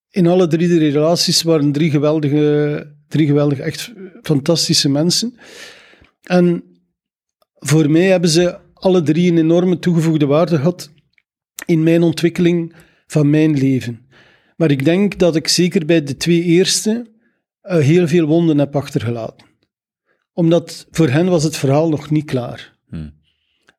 in 0.10 0.28
alle 0.28 0.48
drie 0.48 0.68
de 0.68 0.90
relaties 0.90 1.42
waren 1.42 1.72
drie 1.72 1.90
geweldige, 1.90 2.96
drie 3.08 3.28
geweldige, 3.28 3.64
echt 3.64 3.94
fantastische 4.22 4.90
mensen. 4.90 5.38
En 6.24 6.64
voor 7.54 7.90
mij 7.90 8.08
hebben 8.08 8.30
ze 8.30 8.58
alle 8.74 9.02
drie 9.02 9.32
een 9.32 9.38
enorme 9.38 9.80
toegevoegde 9.80 10.26
waarde 10.26 10.58
gehad 10.58 10.92
in 11.66 11.84
mijn 11.84 12.04
ontwikkeling 12.04 12.76
van 13.08 13.30
mijn 13.30 13.58
leven. 13.58 14.08
Maar 14.56 14.72
ik 14.72 14.86
denk 14.86 15.20
dat 15.20 15.36
ik 15.36 15.48
zeker 15.48 15.86
bij 15.86 16.04
de 16.04 16.18
twee 16.18 16.44
eerste 16.44 17.12
eh, 17.62 17.78
heel 17.78 18.08
veel 18.08 18.26
wonden 18.26 18.58
heb 18.58 18.76
achtergelaten. 18.76 19.48
Omdat 20.34 20.88
voor 20.92 21.10
hen 21.10 21.30
was 21.30 21.44
het 21.44 21.58
verhaal 21.58 21.90
nog 21.90 22.10
niet 22.10 22.26
klaar. 22.26 22.78
Hmm. 22.90 23.14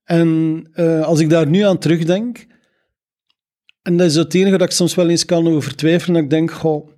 En 0.04 0.28
eh, 0.72 1.02
als 1.02 1.20
ik 1.20 1.30
daar 1.30 1.46
nu 1.46 1.60
aan 1.60 1.78
terugdenk, 1.78 2.48
en 3.82 3.96
dat 3.96 4.06
is 4.06 4.14
het 4.14 4.34
enige 4.34 4.56
dat 4.56 4.68
ik 4.68 4.74
soms 4.74 4.94
wel 4.94 5.08
eens 5.08 5.24
kan 5.24 5.48
over 5.48 5.76
twijfelen, 5.76 6.14
dat 6.14 6.22
ik 6.22 6.30
denk, 6.30 6.50
goh, 6.50 6.88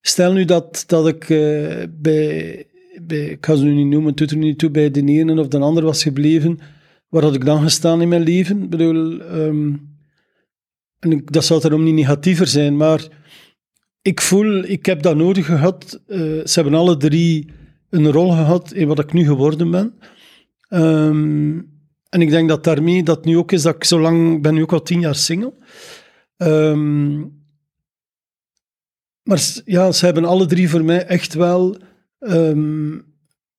stel 0.00 0.32
nu 0.32 0.44
dat, 0.44 0.84
dat 0.86 1.08
ik 1.08 1.30
eh, 1.30 1.82
bij, 1.90 2.66
bij, 3.02 3.24
ik 3.26 3.46
ga 3.46 3.54
ze 3.54 3.64
nu 3.64 3.74
niet 3.74 3.86
noemen, 3.86 4.08
het 4.08 4.16
doet 4.16 4.30
er 4.30 4.36
niet 4.36 4.58
toe, 4.58 4.70
bij 4.70 4.90
de 4.90 5.04
ene 5.04 5.40
of 5.40 5.48
de 5.48 5.58
ander 5.58 5.84
was 5.84 6.02
gebleven, 6.02 6.58
waar 7.08 7.22
had 7.22 7.34
ik 7.34 7.44
dan 7.44 7.62
gestaan 7.62 8.02
in 8.02 8.08
mijn 8.08 8.22
leven? 8.22 8.62
Ik 8.62 8.70
bedoel, 8.70 9.20
ehm, 9.20 9.74
en 10.98 11.22
dat 11.24 11.44
zal 11.44 11.60
daarom 11.60 11.82
niet 11.82 11.94
negatiever 11.94 12.46
zijn, 12.46 12.76
maar 12.76 13.08
ik 14.02 14.20
voel, 14.20 14.64
ik 14.64 14.86
heb 14.86 15.02
dat 15.02 15.16
nodig 15.16 15.46
gehad. 15.46 16.02
Eh, 16.06 16.18
ze 16.18 16.52
hebben 16.52 16.74
alle 16.74 16.96
drie 16.96 17.50
een 17.90 18.12
rol 18.12 18.30
gehad 18.30 18.72
in 18.72 18.88
wat 18.88 18.98
ik 18.98 19.12
nu 19.12 19.24
geworden 19.24 19.70
ben. 19.70 19.94
Ehm, 20.68 21.58
en 22.08 22.22
ik 22.22 22.30
denk 22.30 22.48
dat 22.48 22.64
daarmee 22.64 23.02
dat 23.02 23.24
nu 23.24 23.38
ook 23.38 23.52
is 23.52 23.62
dat 23.62 23.74
ik 23.74 23.84
zo 23.84 24.00
lang 24.00 24.42
ben 24.42 24.54
nu 24.54 24.62
ook 24.62 24.72
al 24.72 24.82
tien 24.82 25.00
jaar 25.00 25.14
single. 25.14 25.54
Ehm, 26.36 27.20
maar 29.22 29.60
ja, 29.64 29.92
ze 29.92 30.04
hebben 30.04 30.24
alle 30.24 30.46
drie 30.46 30.70
voor 30.70 30.84
mij 30.84 31.06
echt 31.06 31.34
wel. 31.34 31.76
ehm, 32.18 32.94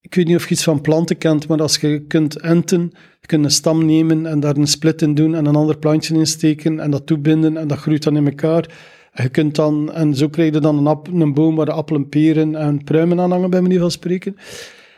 ik 0.01 0.15
weet 0.15 0.27
niet 0.27 0.35
of 0.35 0.43
je 0.43 0.53
iets 0.53 0.63
van 0.63 0.81
planten 0.81 1.17
kent, 1.17 1.47
maar 1.47 1.61
als 1.61 1.77
je 1.77 2.05
kunt 2.07 2.35
enten, 2.39 2.91
je 3.21 3.27
kunt 3.27 3.45
een 3.45 3.51
stam 3.51 3.85
nemen 3.85 4.25
en 4.25 4.39
daar 4.39 4.57
een 4.57 4.67
split 4.67 5.01
in 5.01 5.15
doen 5.15 5.35
en 5.35 5.45
een 5.45 5.55
ander 5.55 5.77
plantje 5.77 6.15
in 6.15 6.27
steken 6.27 6.79
en 6.79 6.91
dat 6.91 7.05
toebinden 7.05 7.57
en 7.57 7.67
dat 7.67 7.77
groeit 7.77 8.03
dan 8.03 8.17
in 8.17 8.27
elkaar. 8.27 8.69
En 9.11 9.23
je 9.23 9.29
kunt 9.29 9.55
dan, 9.55 9.91
en 9.93 10.15
zo 10.15 10.27
krijg 10.27 10.53
je 10.53 10.59
dan 10.59 10.87
een, 10.87 11.21
een 11.21 11.33
boom 11.33 11.55
waar 11.55 11.65
de 11.65 11.71
appelen, 11.71 12.09
peren 12.09 12.55
en 12.55 12.83
pruimen 12.83 13.19
aan 13.19 13.31
hangen, 13.31 13.49
bij 13.49 13.61
manier 13.61 13.79
van 13.79 13.91
spreken. 13.91 14.35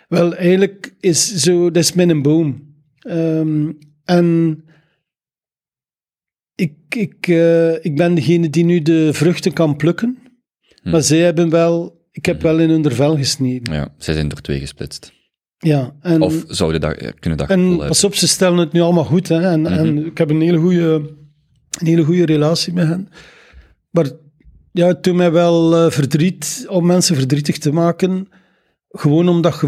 Wel, 0.08 0.36
eigenlijk 0.36 0.94
is 1.00 1.34
zo, 1.36 1.72
dat 1.72 1.84
is 1.84 1.94
mijn 1.94 2.22
boom. 2.22 2.69
Ehm, 3.00 3.72
en 4.06 4.58
ik, 6.56 6.74
ik, 6.90 7.28
eh, 7.28 7.86
ik 7.86 7.96
ben 7.96 8.16
degene 8.16 8.50
die 8.50 8.64
nu 8.66 8.82
de 8.82 9.14
vruchten 9.14 9.54
kan 9.54 9.76
plukken, 9.76 10.18
Hm. 10.82 10.90
maar 10.90 11.02
zij 11.02 11.20
hebben 11.20 11.50
wel, 11.50 12.06
ik 12.12 12.26
heb 12.26 12.42
wel 12.42 12.60
in 12.60 12.70
hun 12.70 12.92
vel 12.92 13.18
gesneden. 13.18 13.74
Ja, 13.74 13.94
zij 13.98 14.14
zijn 14.14 14.28
door 14.28 14.42
twee 14.42 14.60
gesplitst. 14.60 15.14
Ja, 15.58 15.96
en, 16.02 16.22
Of 16.22 16.44
zouden 16.48 16.82
dat, 16.82 16.94
eh, 16.98 17.12
kunnen 17.20 17.40
dat 17.40 17.50
en 17.50 17.78
pas 17.78 18.04
op, 18.04 18.16
ze 18.16 18.28
stellen 18.28 18.58
het 18.58 18.72
nu 18.72 18.80
allemaal 18.82 19.04
goed. 19.04 19.28
Hè, 19.28 19.42
en, 19.42 19.66
en 19.66 19.94
Mhm. 19.94 20.06
ik 20.06 20.18
heb 20.18 20.30
een 20.30 20.42
hele 20.42 20.58
goede, 20.58 21.16
een 21.80 21.88
hele 21.88 22.04
goede 22.04 22.26
relatie 22.26 22.74
met 22.74 22.88
hen. 22.88 23.10
Maar 23.90 24.10
ja, 24.72 24.88
het 24.88 25.04
doet 25.04 25.16
mij 25.16 25.32
wel 25.32 25.76
eh, 25.76 25.92
verdriet 25.92 26.66
om 26.70 26.86
mensen 26.86 27.16
verdrietig 27.16 27.58
te 27.58 27.72
maken. 27.72 28.28
Gewoon 28.90 29.30
omdat 29.30 29.60
je 29.62 29.68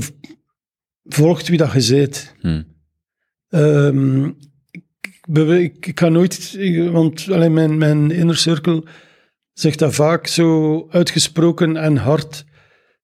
volgt 1.04 1.48
wie 1.48 1.58
dat 1.58 1.86
je 1.86 1.96
bent. 1.96 2.36
Hm. 2.40 2.62
Ehm, 3.52 4.26
ik, 5.34 5.86
ik, 5.86 6.00
ga 6.00 6.10
nooit, 6.10 6.58
want 6.92 7.28
alleen 7.32 7.54
mijn, 7.54 7.78
mijn 7.78 8.12
inner 8.12 8.38
circle 8.38 8.84
zegt 9.54 9.80
dat 9.80 9.96
vaak 9.96 10.28
zo 10.28 10.88
uitgesproken 10.90 11.78
en 11.78 11.98
hard, 11.98 12.46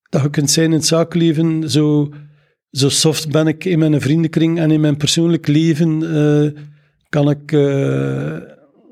dat 0.09 0.21
je 0.21 0.29
kunt 0.29 0.51
zijn 0.51 0.65
in 0.65 0.71
het 0.71 0.85
zakenleven. 0.85 1.69
Zo, 1.69 2.09
zo 2.71 2.89
soft 2.89 3.31
ben 3.31 3.47
ik 3.47 3.65
in 3.65 3.79
mijn 3.79 4.01
vriendenkring 4.01 4.59
en 4.59 4.71
in 4.71 4.81
mijn 4.81 4.97
persoonlijk 4.97 5.47
leven. 5.47 6.15
eh, 6.15 6.61
kan 7.09 7.29
ik, 7.29 7.51
eh, 7.51 8.37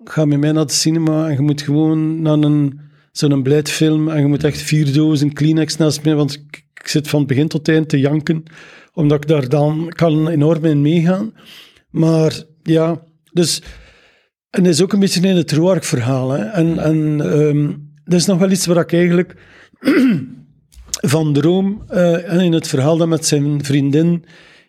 ga 0.04 0.26
met 0.26 0.40
mij 0.40 0.52
naar 0.52 0.66
de 0.66 0.74
cinema 0.74 1.30
en 1.30 1.34
je 1.34 1.42
moet 1.42 1.62
gewoon 1.62 2.22
naar 2.22 2.38
een, 2.38 2.80
zo'n 3.12 3.44
blijdfilm 3.44 4.10
en 4.10 4.20
je 4.20 4.28
moet 4.28 4.44
echt 4.44 4.62
vier 4.62 4.94
dozen 4.94 5.34
Kleenex 5.34 5.78
naast 5.78 6.04
mij, 6.04 6.16
want 6.16 6.34
ik, 6.34 6.66
ik 6.74 6.88
zit 6.88 7.08
van 7.08 7.20
het 7.20 7.28
begin 7.28 7.48
tot 7.48 7.68
eind 7.68 7.90
te 7.90 8.00
janken, 8.00 8.44
omdat 8.96 9.18
ik 9.24 9.28
daar 9.28 9.50
dan 9.50 9.92
kan 9.96 10.28
enorm 10.28 10.66
in 10.66 10.82
meegaan. 10.82 11.34
Maar 11.90 12.44
ja, 12.64 13.02
dus... 13.32 13.62
En 14.50 14.64
dat 14.64 14.74
is 14.74 14.82
ook 14.82 14.94
een 14.94 15.00
beetje 15.00 15.28
in 15.28 15.36
het 15.36 15.52
Roark 15.52 15.84
verhaal. 15.84 16.32
Hè. 16.32 16.44
En, 16.44 16.80
en 16.80 17.22
ehm, 17.22 17.74
dat 18.04 18.20
is 18.20 18.26
nog 18.26 18.40
wel 18.40 18.52
iets 18.52 18.66
waar 18.66 18.78
ik 18.78 18.94
eigenlijk 18.94 19.36
van 21.14 21.34
droom. 21.34 21.84
eh, 21.88 22.34
en 22.34 22.40
in 22.40 22.54
het 22.54 22.68
verhaal 22.68 22.98
dan 22.98 23.10
met 23.10 23.26
zijn 23.26 23.64
vriendin, 23.64 24.26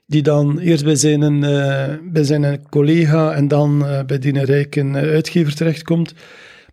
die 0.07 0.23
dan 0.23 0.59
eerst 0.59 0.85
bij 0.85 0.95
zijn, 0.95 1.45
eh, 1.45 1.95
bij 2.03 2.25
zijn 2.25 2.69
collega 2.69 3.33
en 3.33 3.49
dan 3.49 3.87
eh, 3.87 4.05
bij 4.05 4.19
die 4.19 4.45
rijke 4.45 4.81
eh, 4.81 4.95
uitgever 4.95 5.55
terechtkomt. 5.55 6.15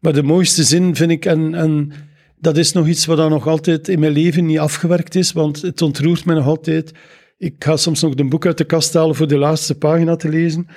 Maar 0.02 0.14
de 0.14 0.24
mooiste 0.24 0.64
zin 0.64 0.96
vind 0.96 1.12
ik, 1.12 1.26
en, 1.26 1.56
en 1.56 1.92
dat 2.40 2.58
is 2.58 2.72
nog 2.72 2.88
iets 2.88 3.06
wat 3.06 3.18
dan 3.18 3.30
nog 3.30 3.48
altijd 3.48 3.88
in 3.88 4.00
mijn 4.00 4.12
leven 4.12 4.46
niet 4.46 4.60
afgewerkt 4.60 5.16
is, 5.16 5.32
want 5.32 5.62
het 5.62 5.82
ontroert 5.82 6.26
me 6.26 6.34
nog 6.34 6.46
altijd. 6.46 6.92
Ik 7.44 7.56
ga 7.60 7.78
soms 7.78 8.02
nog 8.02 8.14
een 8.16 8.30
boek 8.30 8.46
uit 8.46 8.58
de 8.58 8.64
kast 8.64 8.94
halen 8.94 9.16
voor 9.16 9.28
de 9.28 9.38
laatste 9.38 9.76
pagina 9.76 10.16
te 10.16 10.30
lezen. 10.30 10.68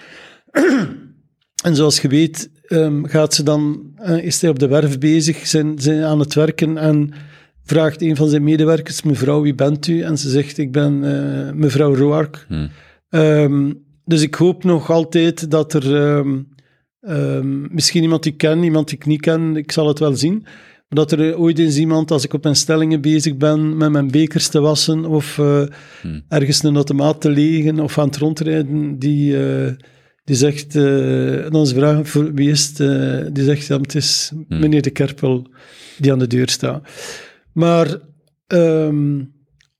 En 1.64 1.76
zoals 1.76 2.00
je 2.00 2.08
weet, 2.08 2.50
ehm, 2.62 3.04
gaat 3.04 3.34
ze 3.34 3.42
dan, 3.42 3.92
eh, 3.96 4.24
is 4.24 4.40
hij 4.40 4.50
op 4.50 4.58
de 4.58 4.68
werf 4.68 4.98
bezig, 4.98 5.46
zijn, 5.46 5.78
zijn 5.78 6.02
aan 6.02 6.18
het 6.18 6.34
werken 6.34 6.78
en 6.78 7.12
vraagt 7.64 8.02
een 8.02 8.16
van 8.16 8.28
zijn 8.28 8.42
medewerkers, 8.42 9.02
mevrouw, 9.02 9.42
wie 9.42 9.54
bent 9.54 9.86
u? 9.86 10.00
En 10.00 10.18
ze 10.18 10.30
zegt, 10.30 10.58
ik 10.58 10.72
ben 10.72 11.04
eh, 11.04 11.52
mevrouw 11.52 11.94
Roark. 11.94 12.46
Hm. 12.48 12.68
Ehm, 13.08 13.72
dus 14.04 14.22
ik 14.22 14.34
hoop 14.34 14.64
nog 14.64 14.90
altijd 14.90 15.50
dat 15.50 15.72
er 15.72 16.16
ehm, 17.00 17.74
misschien 17.74 18.02
iemand 18.02 18.22
die 18.22 18.32
ik 18.32 18.38
ken, 18.38 18.62
iemand 18.62 18.88
die 18.88 18.96
ik 18.98 19.06
niet 19.06 19.20
ken, 19.20 19.56
ik 19.56 19.72
zal 19.72 19.88
het 19.88 19.98
wel 19.98 20.16
zien. 20.16 20.46
Dat 20.88 21.12
er 21.12 21.38
ooit 21.38 21.58
eens 21.58 21.76
iemand, 21.78 22.10
als 22.10 22.24
ik 22.24 22.32
op 22.32 22.42
mijn 22.42 22.56
stellingen 22.56 23.00
bezig 23.00 23.36
ben, 23.36 23.76
met 23.76 23.90
mijn 23.90 24.10
bekers 24.10 24.48
te 24.48 24.60
wassen 24.60 25.04
of 25.04 25.38
eh, 25.38 25.62
Hm. 26.02 26.20
ergens 26.28 26.62
een 26.62 26.74
automaat 26.74 27.20
te 27.20 27.30
legen 27.30 27.80
of 27.80 27.98
aan 27.98 28.06
het 28.06 28.16
rondrijden, 28.16 28.98
die, 28.98 29.46
eh, 29.48 29.72
die 30.24 30.36
zegt, 30.36 30.76
eh, 30.76 31.44
en 31.44 31.50
dan 31.50 31.66
ze 31.66 31.74
vragen 31.74 32.06
voor 32.06 32.34
wie 32.34 32.50
is 32.50 32.68
het, 32.68 32.80
eh, 32.80 33.26
die 33.32 33.44
zegt, 33.44 33.66
ja, 33.66 33.80
het 33.80 33.94
is 33.94 34.32
meneer 34.48 34.82
de 34.82 34.90
Kerpel 34.90 35.46
die 35.98 36.12
aan 36.12 36.18
de 36.18 36.26
deur 36.26 36.48
staat. 36.48 36.88
Maar 37.52 37.98
ehm, 38.46 39.24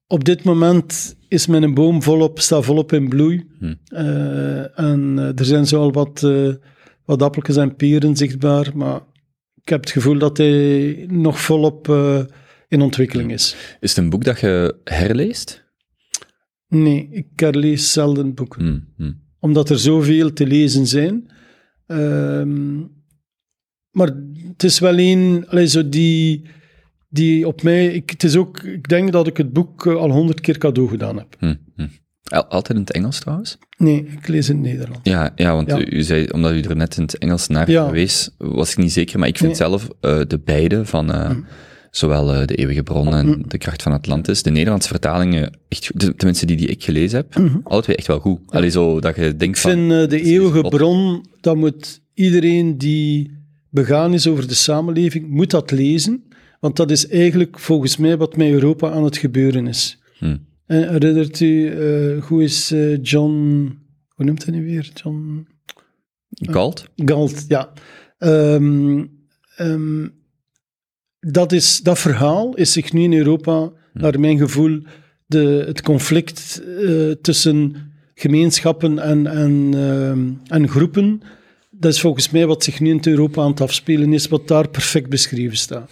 op 0.07 0.25
dit 0.25 0.45
moment 0.45 1.17
is 1.29 1.47
mijn 1.47 1.75
boom 1.75 2.03
volop, 2.03 2.41
staat 2.41 2.65
volop 2.65 2.93
in 2.93 3.09
bloei. 3.09 3.47
Hm. 3.59 3.75
Eh, 3.85 4.79
en 4.79 5.15
eh, 5.19 5.39
er 5.39 5.45
zijn 5.45 5.67
zo 5.67 5.81
al 5.81 5.93
wat, 5.93 6.23
eh, 6.23 6.55
wat 7.05 7.23
appeltjes 7.23 7.57
en 7.57 7.77
peren 7.77 8.17
zichtbaar, 8.17 8.71
maar 8.75 9.01
ik 9.67 9.73
heb 9.73 9.81
het 9.81 9.91
gevoel 9.91 10.19
dat 10.19 10.37
hij 10.37 11.07
nog 11.11 11.41
volop 11.41 11.89
eh, 11.89 12.23
in 12.69 12.81
ontwikkeling 12.81 13.33
is. 13.33 13.57
Is 13.81 13.89
het 13.95 13.99
een 14.05 14.11
boek 14.11 14.25
dat 14.25 14.41
je 14.41 14.81
herleest? 14.85 15.65
Nee, 16.69 17.09
ik 17.11 17.27
herlees 17.41 17.93
zelden 17.93 18.35
boeken, 18.35 18.65
Hm, 18.97 19.05
hm. 19.05 19.13
omdat 19.41 19.71
er 19.71 19.79
zoveel 19.79 20.33
te 20.33 20.47
lezen 20.47 20.87
zijn. 20.87 21.31
Ehm, 21.87 22.79
maar 23.91 24.11
het 24.49 24.63
is 24.63 24.79
wel 24.79 24.99
een, 24.99 25.45
allee, 25.49 25.67
zo 25.67 25.89
die, 25.89 26.47
die 27.09 27.47
op 27.47 27.63
mij... 27.63 27.87
Ik, 27.87 28.11
het 28.11 28.23
is 28.25 28.37
ook, 28.37 28.63
ik 28.63 28.89
denk 28.89 29.13
dat 29.13 29.27
ik 29.27 29.37
het 29.37 29.53
boek 29.53 29.87
eh, 29.87 29.95
al 29.95 30.11
honderd 30.11 30.41
keer 30.41 30.59
cadeau 30.59 30.89
gedaan 30.89 31.17
heb. 31.17 31.37
Hm, 31.39 31.55
hm. 31.75 31.83
Al- 31.83 31.89
Altijd 32.31 32.69
in 32.79 32.81
het 32.85 32.93
Engels 32.93 33.19
trouwens? 33.21 33.59
Nee, 33.79 34.07
ik 34.21 34.29
lees 34.29 34.49
in 34.49 34.57
het 34.57 34.65
Nederlands. 34.65 35.01
Ja, 35.03 35.33
ja 35.37 35.55
want 35.55 35.69
Ja. 35.71 35.79
U, 35.79 35.85
u 35.91 36.03
zei, 36.03 36.27
omdat 36.33 36.53
u 36.53 36.61
er 36.61 36.77
net 36.77 36.97
in 36.97 37.03
het 37.03 37.19
Engels 37.19 37.47
naar 37.49 37.71
Ja. 37.71 37.85
verwees, 37.85 38.31
was 38.39 38.71
ik 38.71 38.77
niet 38.77 38.93
zeker, 38.93 39.19
maar 39.19 39.29
ik 39.29 39.37
vind 39.37 39.49
Nee. 39.49 39.57
zelf 39.61 39.89
eh, 40.01 40.21
de 40.27 40.39
beide 40.45 40.85
van 40.85 41.13
eh, 41.13 41.31
Hm. 41.31 41.41
zowel 41.91 42.35
eh, 42.35 42.47
De 42.47 42.55
Eeuwige 42.55 42.83
Bron 42.83 43.15
en 43.15 43.43
De 43.49 43.59
Kracht 43.59 43.83
van 43.83 43.93
Atlantis, 43.93 44.43
de 44.43 44.51
Nederlandse 44.51 44.89
vertalingen, 44.89 45.59
echt, 45.69 45.91
de- 46.01 46.15
tenminste 46.15 46.47
die 46.47 46.57
die 46.57 46.67
ik 46.69 46.85
gelezen 46.85 47.17
heb, 47.19 47.43
alle 47.65 47.83
twee 47.83 47.97
echt 47.97 48.07
wel 48.07 48.19
goed. 48.19 48.41
Allee, 48.47 48.71
zo 48.71 49.01
dat 49.01 49.17
je 49.17 49.37
denkt 49.37 49.41
Mhm. 49.41 49.51
Ik 49.51 49.57
van... 49.57 49.71
vind 49.71 50.11
de 50.11 50.23
eeuwige 50.23 50.61
bron, 50.69 51.25
dat 51.41 51.57
moet 51.57 52.01
iedereen 52.15 52.79
die 52.79 53.35
begaan 53.71 54.13
is 54.15 54.27
over 54.27 54.49
de 54.49 54.55
samenleving, 54.55 55.29
moet 55.29 55.51
dat 55.51 55.71
lezen. 55.71 56.25
Want 56.61 56.77
dat 56.77 56.91
is 56.91 57.09
eigenlijk 57.09 57.59
volgens 57.59 57.97
mij 57.97 58.17
wat 58.17 58.37
met 58.37 58.49
Europa 58.49 58.91
aan 58.91 59.05
het 59.05 59.17
gebeuren 59.17 59.67
is. 59.67 59.99
Hm. 60.19 60.37
En 60.67 60.89
herinnert 60.93 61.41
u, 61.41 61.69
eh, 61.69 62.23
hoe 62.25 62.43
is 62.43 62.71
eh, 62.71 63.03
John, 63.03 63.33
hoe 64.09 64.25
noemt 64.25 64.45
hij 64.45 64.55
nu 64.55 64.65
weer? 64.65 64.91
John 64.95 65.47
Galt? 66.31 66.89
Galt, 66.97 67.45
ja. 67.49 67.73
Ehm, 68.19 69.05
ehm, 69.57 70.09
dat, 71.21 71.53
is, 71.53 71.81
dat 71.81 71.99
verhaal 71.99 72.55
is 72.55 72.73
zich 72.73 72.93
nu 72.93 73.03
in 73.03 73.13
Europa, 73.13 73.73
naar 73.93 74.21
mijn 74.21 74.39
gevoel, 74.39 74.83
de, 75.27 75.65
het 75.67 75.83
conflict 75.83 76.63
eh, 76.85 77.11
tussen 77.11 77.75
gemeenschappen 78.15 78.99
en, 78.99 79.27
en, 79.27 79.75
ehm, 79.75 80.33
en 80.47 80.69
groepen, 80.69 81.21
dat 81.71 81.93
is 81.93 82.01
volgens 82.01 82.31
mij 82.31 82.47
wat 82.47 82.65
zich 82.65 82.81
nu 82.81 82.91
in 82.91 83.01
Europa 83.03 83.43
aan 83.43 83.51
het 83.51 83.61
afspelen 83.61 84.13
is, 84.13 84.29
wat 84.29 84.49
daar 84.49 84.69
perfect 84.69 85.09
beschreven 85.09 85.57
staat. 85.57 85.91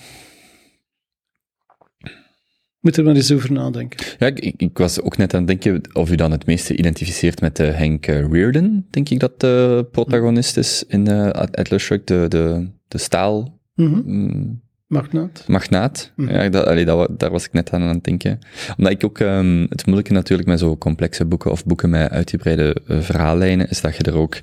Moet 2.85 2.97
er 2.97 3.05
maar 3.05 3.15
eens 3.15 3.33
over 3.33 3.53
nadenken. 3.53 4.07
Ja, 4.19 4.27
ik, 4.27 4.55
ik- 4.57 4.79
was 4.79 5.01
ook 5.01 5.17
net 5.17 5.35
aan 5.35 5.39
het 5.49 5.63
denken 5.63 5.81
of 5.93 6.11
u 6.11 6.15
dan 6.15 6.31
het 6.31 6.47
meeste 6.47 6.77
identificeert 6.77 7.41
met 7.41 7.59
eh, 7.59 7.75
Henk 7.77 8.07
eh, 8.07 8.27
Reardon, 8.31 8.87
denk 8.91 9.09
ik 9.09 9.21
dat 9.21 9.41
de 9.41 9.87
protagonist 9.93 10.57
is 10.57 10.85
in 10.89 11.07
eh 11.07 11.29
Atlas 11.31 11.83
Shrugged, 11.83 12.07
de, 12.07 12.25
de, 12.29 12.69
de 12.89 12.99
staal 12.99 13.61
Mhm. 13.75 14.01
mm, 14.05 14.63
Magnaat. 14.87 15.45
Magnaat. 15.47 16.13
Mhm. 16.17 16.33
Ja, 16.35 16.49
dat, 16.49 16.67
allee, 16.67 16.85
dat, 16.85 17.19
daar 17.19 17.31
was 17.31 17.45
ik 17.45 17.53
net 17.53 17.73
aan 17.73 17.83
aan 17.83 17.95
het 17.95 18.05
denken. 18.05 18.39
Omdat 18.77 18.93
ik 18.93 19.05
ook, 19.05 19.19
ehm, 19.19 19.67
het 19.69 19.85
moeilijke 19.87 20.13
natuurlijk 20.13 20.49
met 20.49 20.59
zo 20.59 20.77
complexe 20.77 21.25
boeken 21.25 21.51
of 21.51 21.65
boeken 21.65 21.91
met 21.91 22.11
uitgebreide 22.11 22.77
eh, 22.87 23.01
verhaallijnen, 23.01 23.69
is 23.69 23.81
dat 23.81 23.97
je 23.97 24.03
er 24.03 24.15
ook, 24.17 24.37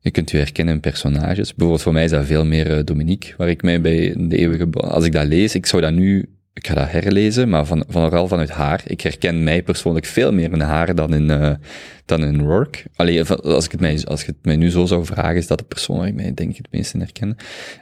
je 0.00 0.10
kunt 0.10 0.30
je 0.30 0.36
herkennen 0.36 0.74
in 0.74 0.80
personages. 0.80 1.48
Bijvoorbeeld 1.50 1.82
voor 1.82 1.92
mij 1.92 2.04
is 2.04 2.10
dat 2.10 2.24
veel 2.26 2.44
meer 2.44 2.76
eh, 2.76 2.84
Dominique, 2.84 3.34
waar 3.36 3.48
ik 3.48 3.62
mij 3.62 3.80
bij 3.80 4.14
de 4.18 4.36
eeuwige, 4.36 4.70
als 4.70 5.04
ik 5.04 5.12
dat 5.12 5.26
lees, 5.26 5.54
ik 5.54 5.66
zou 5.66 5.82
dat 5.82 5.92
nu, 5.92 6.28
ik 6.52 6.66
ga 6.66 6.74
dat 6.74 6.90
herlezen, 6.90 7.48
maar 7.48 7.66
van, 7.66 7.84
vooral 7.88 8.28
vanuit 8.28 8.50
haar. 8.50 8.82
Ik 8.86 9.00
herken 9.00 9.42
mij 9.42 9.62
persoonlijk 9.62 10.06
veel 10.06 10.32
meer 10.32 10.52
in 10.52 10.60
haar 10.60 10.94
dan 10.94 11.14
in, 11.14 11.30
eh, 11.30 11.54
dan 12.04 12.24
in 12.24 12.40
Rourke. 12.40 12.78
Allee, 12.96 13.24
van- 13.24 13.40
als 13.40 13.64
ik 13.64 13.70
het 13.70 13.80
mij, 13.80 14.00
als 14.04 14.20
je 14.20 14.26
het 14.26 14.36
mij 14.42 14.56
nu 14.56 14.70
zo 14.70 14.86
zou 14.86 15.04
vragen, 15.04 15.36
is 15.36 15.46
dat 15.46 15.58
de 15.58 15.64
persoon 15.64 15.98
waar 15.98 16.06
ik 16.06 16.14
mij 16.14 16.34
denk 16.34 16.50
ik 16.50 16.56
het 16.56 16.66
meest 16.70 16.94
in 16.94 17.00
herken. 17.00 17.36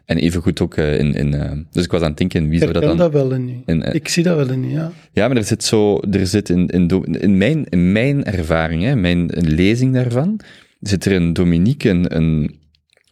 En 0.05 0.17
evengoed 0.17 0.61
ook 0.61 0.77
eh, 0.77 0.99
in, 0.99 1.15
in 1.15 1.35
eh, 1.35 1.53
dus 1.71 1.85
ik 1.85 1.91
was 1.91 2.01
aan 2.01 2.09
het 2.09 2.19
denken, 2.19 2.49
wie 2.49 2.53
Ik 2.53 2.59
zou 2.61 2.73
dat 2.73 2.83
dan... 2.83 2.97
dat 2.97 3.13
wel 3.13 3.33
in 3.33 3.63
in, 3.67 3.83
Ik 3.95 4.09
zie 4.09 4.23
dat 4.23 4.37
wel 4.37 4.51
in 4.51 4.71
ja. 4.71 4.93
ja, 5.13 5.29
maar 5.29 5.37
er 5.37 5.45
zit 5.45 5.65
zo, 5.65 6.01
er 6.11 6.27
zit 6.27 6.49
in, 6.49 6.67
in, 6.67 7.05
in, 7.21 7.37
mijn, 7.37 7.65
in 7.69 7.93
mijn 7.93 8.25
ervaring, 8.25 8.83
hè, 8.83 8.97
mijn 8.97 9.31
lezing 9.35 9.95
daarvan, 9.95 10.41
zit 10.81 11.05
er 11.05 11.13
in 11.13 11.33
Dominique 11.33 11.91
een, 11.91 12.17
een, 12.17 12.57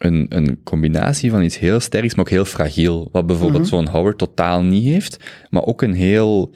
een, 0.07 0.27
een 0.29 0.61
combinatie 0.65 1.31
van 1.31 1.43
iets 1.43 1.59
heel 1.59 1.81
sterks, 1.81 2.15
maar 2.15 2.25
ook 2.25 2.31
heel 2.31 2.45
fragiel. 2.45 3.09
Wat 3.13 3.27
bijvoorbeeld 3.27 3.63
Mhm. 3.63 3.71
zo'n 3.71 3.89
Howard 3.89 4.19
totaal 4.19 4.63
niet 4.63 4.85
heeft, 4.85 5.17
maar 5.51 5.65
ook 5.65 5.83
een 5.83 5.95
heel, 5.95 6.55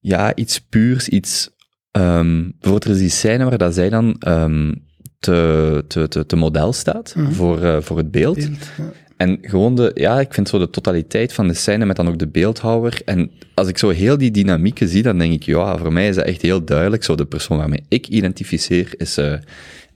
ja, 0.00 0.34
iets 0.34 0.60
puurs, 0.60 1.08
iets, 1.08 1.50
ehm 1.90 2.42
bijvoorbeeld 2.42 2.84
er 2.84 2.90
is 2.90 2.98
die 2.98 3.08
scène 3.08 3.44
waar 3.44 3.58
dat 3.58 3.74
zij 3.74 3.88
dan 3.90 4.16
ehm 4.18 4.72
te, 5.18 5.84
te, 5.88 6.08
te, 6.08 6.26
te 6.26 6.36
model 6.36 6.72
staat 6.72 7.14
Mhm. 7.16 7.32
voor, 7.32 7.62
eh, 7.62 7.80
voor 7.80 7.96
het 7.96 8.10
beeld. 8.10 8.36
Beeld, 8.36 8.70
ja. 8.78 8.92
En 9.16 9.38
gewoon 9.42 9.74
de, 9.74 9.90
ja, 9.94 10.20
ik 10.20 10.34
vind 10.34 10.48
zo 10.48 10.58
de 10.58 10.70
totaliteit 10.70 11.32
van 11.32 11.48
de 11.48 11.54
scène 11.54 11.84
met 11.86 11.96
dan 11.96 12.08
ook 12.08 12.18
de 12.18 12.28
beeldhouwer. 12.28 13.00
En 13.04 13.30
als 13.54 13.68
ik 13.68 13.78
zo 13.78 13.88
heel 13.88 14.18
die 14.18 14.30
dynamieken 14.30 14.88
zie, 14.88 15.02
dan 15.02 15.18
denk 15.18 15.32
ik, 15.32 15.42
ja, 15.42 15.78
voor 15.78 15.92
mij 15.92 16.08
is 16.08 16.14
dat 16.14 16.24
echt 16.24 16.42
heel 16.42 16.64
duidelijk. 16.64 17.04
Zo 17.04 17.14
de 17.14 17.24
persoon 17.24 17.58
waarmee 17.58 17.84
ik 17.88 18.06
identificeer 18.08 18.94
is, 18.96 19.16
eh, 19.16 19.34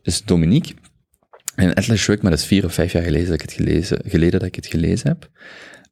is 0.03 0.23
Dominique. 0.25 0.75
En 1.59 1.75
Atlas 1.75 1.99
Shrugged, 1.99 2.23
maar 2.23 2.31
dat 2.31 2.41
is 2.41 2.47
vier 2.47 2.65
of 2.65 2.75
vijf 2.75 2.93
jaar 2.93 3.03
geleden 3.03 3.27
dat 3.27 3.35
ik 3.35 3.41
het 3.41 3.53
gelezen, 3.53 4.01
geleden 4.05 4.39
dat 4.39 4.49
ik 4.49 4.55
het 4.55 4.67
gelezen 4.67 5.09
heb. 5.09 5.31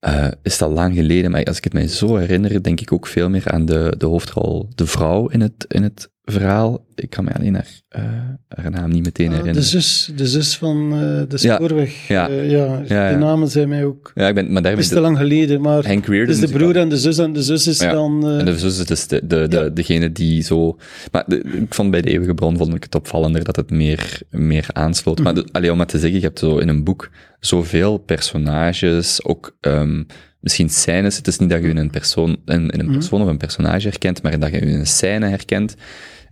Eh, 0.01 0.29
is 0.43 0.59
dat 0.59 0.71
lang 0.71 0.95
geleden, 0.95 1.31
maar 1.31 1.45
als 1.45 1.57
ik 1.57 1.65
het 1.65 1.73
mij 1.73 1.89
zo 1.89 2.17
herinner, 2.17 2.63
denk 2.63 2.81
ik 2.81 2.93
ook 2.93 3.07
veel 3.07 3.29
meer 3.29 3.51
aan 3.51 3.67
de, 3.67 3.95
de 3.99 4.07
hoofdrol, 4.07 4.69
de 4.75 4.87
vrouw 4.87 5.29
in 5.29 5.41
het, 5.41 5.65
in 5.69 5.83
het 5.83 6.11
verhaal. 6.33 6.85
Ik 6.95 7.11
kan 7.11 7.25
me 7.25 7.33
alleen 7.33 7.55
haar, 7.55 7.81
eh, 7.89 8.03
haar 8.49 8.71
naam 8.71 8.91
niet 8.91 9.05
meteen 9.05 9.27
Ah, 9.27 9.33
herinneren. 9.37 9.63
de, 9.63 9.69
zus, 9.69 10.11
de 10.17 10.27
zus 10.27 10.57
van 10.57 10.93
eh, 10.93 10.99
de 11.29 11.37
spoorweg. 11.39 12.09
ja. 12.09 12.29
Eh, 12.29 12.51
ja, 12.51 12.83
Ja, 12.87 13.11
de 13.11 13.17
namen 13.19 13.49
zijn 13.49 13.69
mij 13.69 13.85
ook... 13.85 14.11
Ja, 14.15 14.29
ik 14.29 14.35
ben, 14.35 14.53
maar 14.53 14.63
daar 14.63 14.73
Het 14.73 14.81
is 14.81 14.89
te 14.89 15.01
lang 15.01 15.17
geleden, 15.19 15.61
maar 15.61 15.87
Hank 15.87 16.07
Reardon. 16.07 16.35
het 16.35 16.45
is 16.45 16.51
de 16.51 16.57
broer 16.59 16.77
en 16.77 16.89
de 16.89 16.99
zus 16.99 17.19
en 17.19 17.33
de 17.33 17.43
zus 17.43 17.67
is 17.67 17.79
dan... 17.79 18.29
En 18.39 18.45
de 18.45 18.59
zus 18.59 18.79
is 18.79 18.87
dus 18.87 19.07
de, 19.07 19.27
de, 19.27 19.49
de, 19.49 19.71
degene 19.73 20.13
die 20.13 20.43
zo... 20.43 20.79
Maar 21.13 21.25
de- 21.27 21.41
ik 21.41 21.75
vond 21.75 21.91
bij 21.91 22.01
de 22.01 22.11
eeuwige 22.11 22.35
bron 22.35 22.57
vond 22.57 22.75
ik 22.75 22.83
het 22.83 22.95
opvallender 22.95 23.45
dat 23.45 23.57
het 23.57 23.71
meer, 23.71 24.21
meer 24.31 24.67
aansloot. 24.73 25.19
Maar 25.19 25.35
de, 25.35 25.47
allee, 25.53 25.71
om 25.71 25.77
maar 25.77 25.87
te 25.87 25.99
zeggen, 25.99 26.19
je 26.21 26.27
hebt 26.27 26.39
zo 26.39 26.59
in 26.59 26.69
een 26.69 26.85
boek 26.85 27.11
zoveel 27.41 27.99
personages, 27.99 29.25
ook 29.25 29.57
ehm, 29.61 30.03
misschien 30.41 30.69
scènes. 30.71 31.17
Het 31.17 31.27
is 31.27 31.39
niet 31.39 31.51
dat 31.51 31.63
je 31.63 31.69
in 31.69 31.77
een 31.77 31.91
persoon, 31.91 32.37
in, 32.45 32.71
in 32.71 32.81
een 32.81 32.91
persoon 32.93 33.23
of 33.23 33.29
een 33.29 33.37
personage 33.37 33.89
herkent, 33.89 34.23
maar 34.23 34.39
dat 34.39 34.51
je 34.51 34.59
in 34.59 34.79
een 34.79 34.87
scène 34.87 35.27
herkent. 35.29 35.75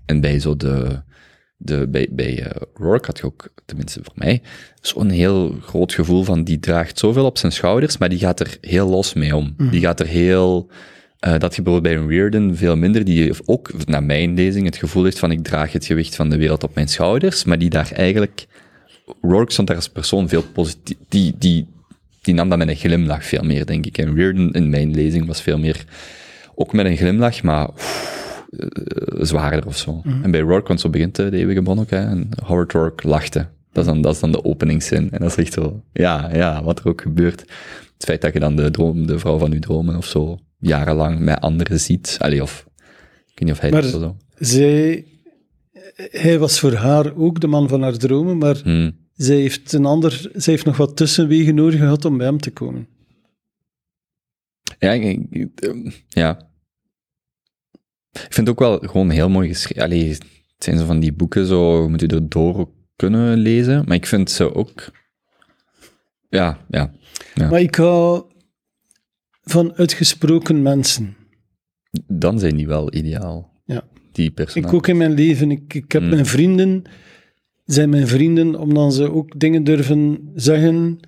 En 0.07 0.21
bij 0.21 0.39
zo 0.39 0.57
de... 0.57 1.03
De, 1.57 1.89
bij 1.89 2.09
bij 2.11 2.43
eh, 2.43 2.63
Rourke 2.75 3.07
had 3.07 3.19
je 3.19 3.25
ook, 3.25 3.49
tenminste 3.65 4.01
voor 4.03 4.15
mij, 4.17 4.43
zo'n 4.81 5.11
heel 5.11 5.57
groot 5.61 5.93
gevoel 5.93 6.23
van 6.23 6.45
die 6.45 6.59
draagt 6.59 6.99
zoveel 6.99 7.25
op 7.25 7.39
zijn 7.39 7.53
schouders, 7.53 7.99
maar 7.99 8.09
die 8.09 8.19
gaat 8.19 8.41
er 8.41 8.59
heel 8.61 8.89
los 8.89 9.15
mee 9.15 9.37
om. 9.37 9.55
Die 9.71 9.81
gaat 9.81 10.01
er 10.01 10.07
heel... 10.07 10.71
eh, 11.19 11.39
dat 11.39 11.57
je 11.57 11.63
bijvoorbeeld 11.63 11.95
bij 11.95 12.03
een 12.03 12.09
Reardon 12.09 12.57
veel 12.57 12.77
minder, 12.77 13.05
die 13.05 13.33
ook, 13.45 13.87
naar 13.87 14.03
mijn 14.03 14.35
lezing, 14.35 14.67
het 14.67 14.77
gevoel 14.77 15.05
heeft 15.05 15.19
van 15.19 15.31
ik 15.31 15.45
draag 15.45 15.73
het 15.73 15.87
gewicht 15.87 16.17
van 16.17 16.31
de 16.31 16.37
wereld 16.37 16.65
op 16.65 16.75
mijn 16.75 16.89
schouders, 16.89 17.45
maar 17.45 17.59
die 17.59 17.71
daar 17.71 17.91
eigenlijk... 17.93 18.47
Rourke 19.21 19.53
stond 19.53 19.69
daar 19.69 19.77
als 19.77 19.89
persoon 19.89 20.29
veel 20.29 20.43
positief... 20.43 20.97
Die, 21.09 21.35
die, 21.39 21.67
die 22.23 22.35
nam 22.35 22.49
dat 22.49 22.59
met 22.59 22.69
een 22.69 22.77
glimlach 22.77 23.25
veel 23.25 23.43
meer, 23.43 23.67
denk 23.67 23.87
ik. 23.87 23.99
En 23.99 24.15
Reardon 24.15 24.53
in 24.53 24.71
mijn 24.71 24.95
lezing 24.95 25.27
was 25.27 25.43
veel 25.43 25.59
meer... 25.59 25.85
Ook 26.55 26.73
met 26.73 26.87
een 26.87 26.97
glimlach, 26.97 27.43
maar 27.43 27.69
oef, 27.69 28.24
zwaarder 29.21 29.67
of 29.67 29.77
zo. 29.77 30.03
En 30.23 30.31
bij 30.31 30.41
Rourke, 30.41 30.69
want 30.69 30.81
zo 30.81 30.89
begint 30.91 31.19
eh, 31.19 31.31
de 31.31 31.37
eeuwige 31.37 31.63
bron 31.63 31.79
ook, 31.81 31.91
hè, 31.91 31.99
en 32.07 32.29
Howard 32.47 32.73
Rourke 32.73 33.09
lachte. 33.09 33.47
Dat 33.73 33.85
is, 33.87 33.93
dan, 33.93 34.03
dat 34.03 34.15
is 34.15 34.21
dan 34.21 34.33
de 34.33 34.45
openingszin. 34.45 35.11
En 35.11 35.21
dat 35.21 35.31
is 35.31 35.37
echt 35.37 35.53
zo, 35.53 35.83
ja, 35.93 36.31
ja, 36.35 36.63
wat 36.63 36.79
er 36.79 36.89
ook 36.89 37.01
gebeurt. 37.01 37.41
Het 37.95 38.05
feit 38.05 38.21
dat 38.21 38.33
je 38.33 38.41
dan 38.41 38.57
de, 38.57 38.71
droom, 38.71 39.07
de 39.07 39.19
vrouw 39.19 39.39
van 39.39 39.51
je 39.51 39.59
dromen 39.59 39.97
of 39.97 40.07
zo 40.07 40.39
jarenlang 40.59 41.19
met 41.19 41.41
anderen 41.41 41.81
ziet. 41.81 42.17
Allee, 42.21 42.43
of, 42.43 42.67
ik 43.27 43.39
weet 43.39 43.41
niet 43.41 43.51
of 43.51 43.61
hij 43.61 43.71
Maar- 43.71 43.83
dat 43.83 43.91
zo... 43.91 44.17
zij, 44.39 45.05
hij 45.97 46.39
was 46.39 46.61
voor 46.61 46.73
haar 46.73 47.17
ook 47.17 47.41
de 47.41 47.47
man 47.47 47.69
van 47.69 47.83
haar 47.83 47.97
dromen, 47.97 48.39
maar 48.39 48.57
Hmm. 48.63 48.97
zij 49.15 49.37
heeft, 49.37 49.73
een 49.73 49.85
ander, 49.85 50.11
zij 50.35 50.53
heeft 50.53 50.65
nog 50.65 50.77
wat 50.77 50.97
tussenwegen 50.97 51.55
nodig 51.55 51.81
gehad 51.81 52.05
om 52.05 52.17
bij 52.17 52.27
hem 52.27 52.39
te 52.41 52.51
komen. 52.51 52.87
Ja, 54.79 54.93
ik- 54.93 55.27
ik- 55.31 56.03
ja. 56.09 56.49
Ik 58.15 58.33
vind 58.35 58.37
het 58.37 58.49
ook 58.49 58.59
wel 58.59 58.79
gewoon 58.79 59.11
heel 59.11 59.29
mooi 59.29 59.49
geschreven. 59.49 59.83
Allee, 59.83 60.09
het 60.09 60.25
zijn 60.59 60.79
zo 60.79 60.85
van 60.85 61.01
die 61.01 61.13
boeken, 61.13 61.47
zo 61.47 61.89
moet 61.89 62.01
je 62.01 62.07
er 62.07 62.29
door 62.29 62.69
kunnen 62.97 63.37
lezen. 63.39 63.85
Maar 63.87 63.97
ik 63.97 64.07
vind 64.07 64.31
ze 64.31 64.55
ook... 64.55 64.91
Ja, 66.29 66.59
ja. 66.69 66.93
Ja. 67.35 67.49
Maar 67.51 67.61
ik 67.61 67.75
hou 67.75 68.25
van 69.43 69.75
uitgesproken 69.75 70.63
mensen. 70.63 71.17
Dan 72.07 72.39
zijn 72.39 72.57
die 72.57 72.67
wel 72.67 72.95
ideaal. 72.95 73.53
Ja. 73.65 73.83
Die 74.13 74.31
personages. 74.31 74.71
Ik 74.73 74.77
ook 74.77 74.87
in 74.87 74.97
mijn 74.97 75.13
leven. 75.13 75.51
Ik, 75.51 75.75
ik 75.75 75.93
heb 75.93 76.03
Mm. 76.03 76.09
mijn 76.09 76.27
vrienden, 76.27 76.83
zijn 77.65 77.89
mijn 77.91 78.07
vrienden, 78.09 78.59
omdat 78.61 78.95
ze 78.95 79.13
ook 79.13 79.41
dingen 79.41 79.65
durven 79.65 80.31
zeggen 80.35 80.99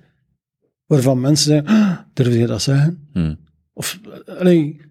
waarvan 0.85 1.21
mensen 1.21 1.45
zeggen, 1.47 1.67
"Ah, 1.67 1.99
durf 2.13 2.33
je 2.35 2.47
dat 2.47 2.61
zeggen? 2.61 3.07
Hm. 3.13 3.35
Of, 3.73 3.99
eh, 4.25 4.35
allee, 4.35 4.81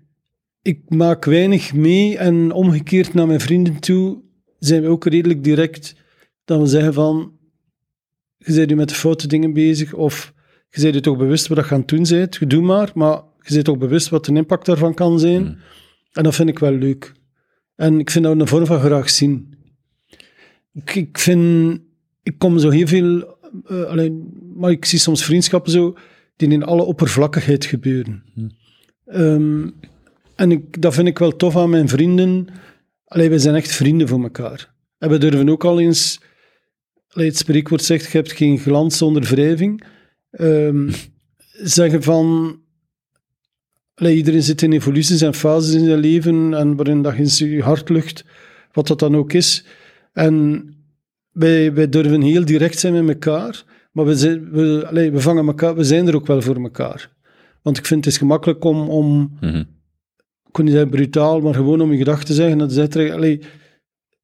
ik 0.67 0.81
maak 0.89 1.25
weinig 1.25 1.75
mee 1.75 2.19
en 2.19 2.53
omgekeerd 2.53 3.15
naar 3.15 3.27
mijn 3.27 3.41
vrienden 3.41 3.81
toe 3.81 4.23
zijn 4.59 4.83
we 4.83 4.89
ook 4.89 5.05
redelijk 5.05 5.45
direct 5.45 5.95
dat 6.45 6.61
we 6.61 6.67
zeggen 6.67 6.95
van, 6.95 7.33
je 8.37 8.55
bent 8.55 8.69
nu 8.69 8.75
met 8.75 8.89
de 8.89 8.95
foute 8.95 9.29
dingen 9.29 9.53
bezig 9.53 9.95
of 9.95 10.33
je 10.69 10.81
bent 10.81 10.95
je 10.95 11.01
toch 11.01 11.17
bewust 11.17 11.47
wat 11.47 11.69
je 11.69 11.75
aan 11.75 11.81
het 11.81 11.89
doen 11.89 12.07
bent, 12.09 12.37
je 12.37 12.47
doe 12.47 12.63
maar, 12.63 12.91
maar 12.95 13.23
je 13.41 13.53
bent 13.53 13.65
toch 13.65 13.79
bewust 13.79 14.09
wat 14.09 14.25
de 14.25 14.33
impact 14.33 14.67
daarvan 14.67 14.95
kan 14.95 15.19
zijn. 15.19 15.43
Mm. 15.43 15.57
En 16.13 16.23
dat 16.23 16.35
vind 16.35 16.49
ik 16.49 16.59
wel 16.59 16.73
leuk. 16.73 17.13
En 17.75 17.99
ik 17.99 18.11
vind 18.11 18.25
dat 18.25 18.41
een 18.41 18.47
vorm 18.47 18.67
van 18.67 18.81
graag 18.81 19.11
zien. 19.11 19.55
Ik, 20.73 20.95
ik 20.95 21.19
vind, 21.19 21.81
ik 22.23 22.39
kom 22.39 22.59
zo 22.59 22.71
heel 22.71 22.87
veel, 22.87 23.37
eh, 23.65 23.83
alleen, 23.83 24.33
maar 24.57 24.71
ik 24.71 24.85
zie 24.85 24.99
soms 24.99 25.25
vriendschappen 25.25 25.73
zo, 25.73 25.97
die 26.37 26.49
in 26.49 26.65
alle 26.65 26.83
oppervlakkigheid 26.83 27.65
gebeuren. 27.65 28.25
Ehm, 29.05 29.69
en 30.37 30.69
dat 30.71 30.95
vind 30.95 31.09
ik 31.09 31.19
wel 31.19 31.37
tof 31.37 31.57
aan 31.57 31.71
mijn 31.71 31.89
vrienden. 31.89 32.47
Allee, 33.05 33.29
wij 33.29 33.39
zijn 33.39 33.55
echt 33.55 33.73
vrienden 33.73 34.09
voor 34.09 34.23
elkaar. 34.23 34.75
En 34.99 35.11
we 35.11 35.19
durven 35.19 35.49
ook 35.49 35.65
al 35.65 35.81
eens, 35.81 36.21
allee, 37.09 37.29
het 37.29 37.37
spreekwoord 37.37 37.83
zegt, 37.83 38.11
je 38.11 38.19
hebt 38.19 38.33
geen 38.33 38.59
glans 38.59 38.97
zonder 38.97 39.23
wrijving. 39.23 39.85
Ehm, 40.31 40.91
zeggen 41.79 42.03
van, 42.03 42.57
iedereen 43.97 44.43
zit 44.43 44.63
in 44.63 44.73
evoluties 44.73 45.21
en 45.21 45.35
fases 45.35 45.75
in 45.75 45.85
zijn 45.85 45.99
leven 45.99 46.55
en 46.55 46.77
waarin 46.77 47.03
dat 47.03 47.39
je 47.39 47.51
je 47.51 47.63
hart 47.63 47.89
lucht, 47.89 48.25
wat 48.73 48.87
dat 48.87 48.99
dan 48.99 49.17
ook 49.17 49.33
is. 49.33 49.65
En 50.13 50.69
wij, 51.31 51.89
durven 51.89 52.21
heel 52.21 52.45
direct 52.45 52.79
zijn 52.79 53.05
met 53.05 53.15
elkaar, 53.15 53.65
maar 53.93 54.05
we, 54.05 54.17
zijn, 54.17 54.51
we, 54.51 55.11
we 55.13 55.21
vangen 55.21 55.47
elkaar, 55.47 55.75
we 55.75 55.85
zijn 55.85 56.09
er 56.09 56.15
ook 56.15 56.27
wel 56.27 56.43
voor 56.43 56.63
elkaar. 56.63 57.15
Want 57.63 57.79
ik 57.79 57.87
vind 57.87 58.05
het 58.05 58.13
is 58.13 58.19
gemakkelijk 58.19 58.65
om, 58.65 58.89
om 58.89 59.37
Mhm. 59.41 59.63
Kon 60.57 60.65
niet 60.65 60.91
brutaal, 60.91 61.41
maar 61.41 61.55
gewoon 61.55 61.81
om 61.81 61.93
je 61.93 61.99
gedachten 61.99 62.27
te 62.27 62.35
zeggen. 62.35 62.59
Dat 62.59 62.97
allee, 62.97 63.41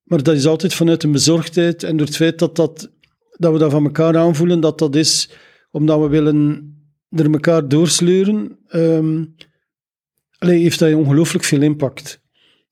maar 0.03 0.23
dat 0.23 0.35
is 0.35 0.47
altijd 0.47 0.75
vanuit 0.75 1.03
een 1.03 1.13
bezorgdheid 1.13 1.83
en 1.83 1.97
door 1.97 2.07
het 2.07 2.17
feit 2.17 2.39
dat, 2.39 2.57
dat, 2.57 2.91
dat 3.31 3.53
we 3.53 3.59
dat 3.59 3.71
van 3.71 3.85
elkaar 3.85 4.17
aanvoelen, 4.17 4.61
dat 4.61 4.79
dat 4.79 4.97
is 4.97 5.31
omdat 5.71 6.01
we 6.01 6.09
willen 6.09 6.71
er 7.09 7.33
elkaar 7.33 7.69
doorsleuren, 7.69 8.59
allee, 10.39 10.63
heeft 10.63 10.79
dat 10.79 10.95
ongelooflijk 10.95 11.45
veel 11.45 11.63
impact. 11.63 12.21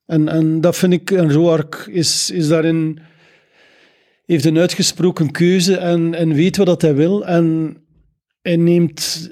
En, 0.05 0.27
en 0.27 0.61
dat 0.61 0.77
vind 0.77 0.93
ik, 0.93 1.11
en 1.11 1.31
Roark 1.31 1.87
is, 1.89 2.31
is 2.31 2.47
daarin, 2.47 2.99
heeft 4.25 4.45
een 4.45 4.57
uitgesproken 4.57 5.31
keuze 5.31 5.77
en, 5.77 6.13
en 6.13 6.33
weet 6.33 6.57
wat 6.57 6.81
hij 6.81 6.95
wil. 6.95 7.25
En 7.25 7.77
hij 8.41 8.55
neemt 8.55 9.31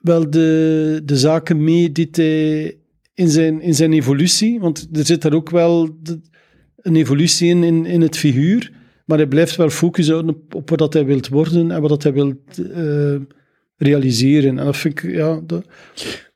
wel 0.00 0.30
de, 0.30 1.00
de 1.04 1.16
zaken 1.16 1.64
mee 1.64 1.92
die 1.92 2.08
hij 2.10 2.78
in 3.14 3.28
zijn, 3.28 3.60
in 3.60 3.74
zijn 3.74 3.92
evolutie, 3.92 4.60
want 4.60 4.88
er 4.92 5.04
zit 5.06 5.22
daar 5.22 5.32
ook 5.32 5.50
wel 5.50 5.88
de- 6.02 6.20
een 6.76 6.96
evolutie 6.96 7.48
in, 7.48 7.62
in, 7.62 7.86
in 7.86 8.00
het 8.00 8.16
figuur, 8.16 8.72
maar 9.04 9.18
hij 9.18 9.26
blijft 9.26 9.56
wel 9.56 9.70
focus 9.70 10.08
houden 10.08 10.36
op, 10.54 10.70
wat 10.70 10.92
hij 10.92 11.04
wilt 11.04 11.28
worden 11.28 11.70
en 11.70 11.80
wat 11.82 12.02
hij 12.02 12.12
wilt 12.12 12.58
eh, 12.72 13.16
realiseren. 13.84 14.58
En 14.58 14.64
dat 14.64 14.76
vind 14.76 15.02
ik, 15.02 15.14
ja, 15.14 15.40
dat, 15.46 15.64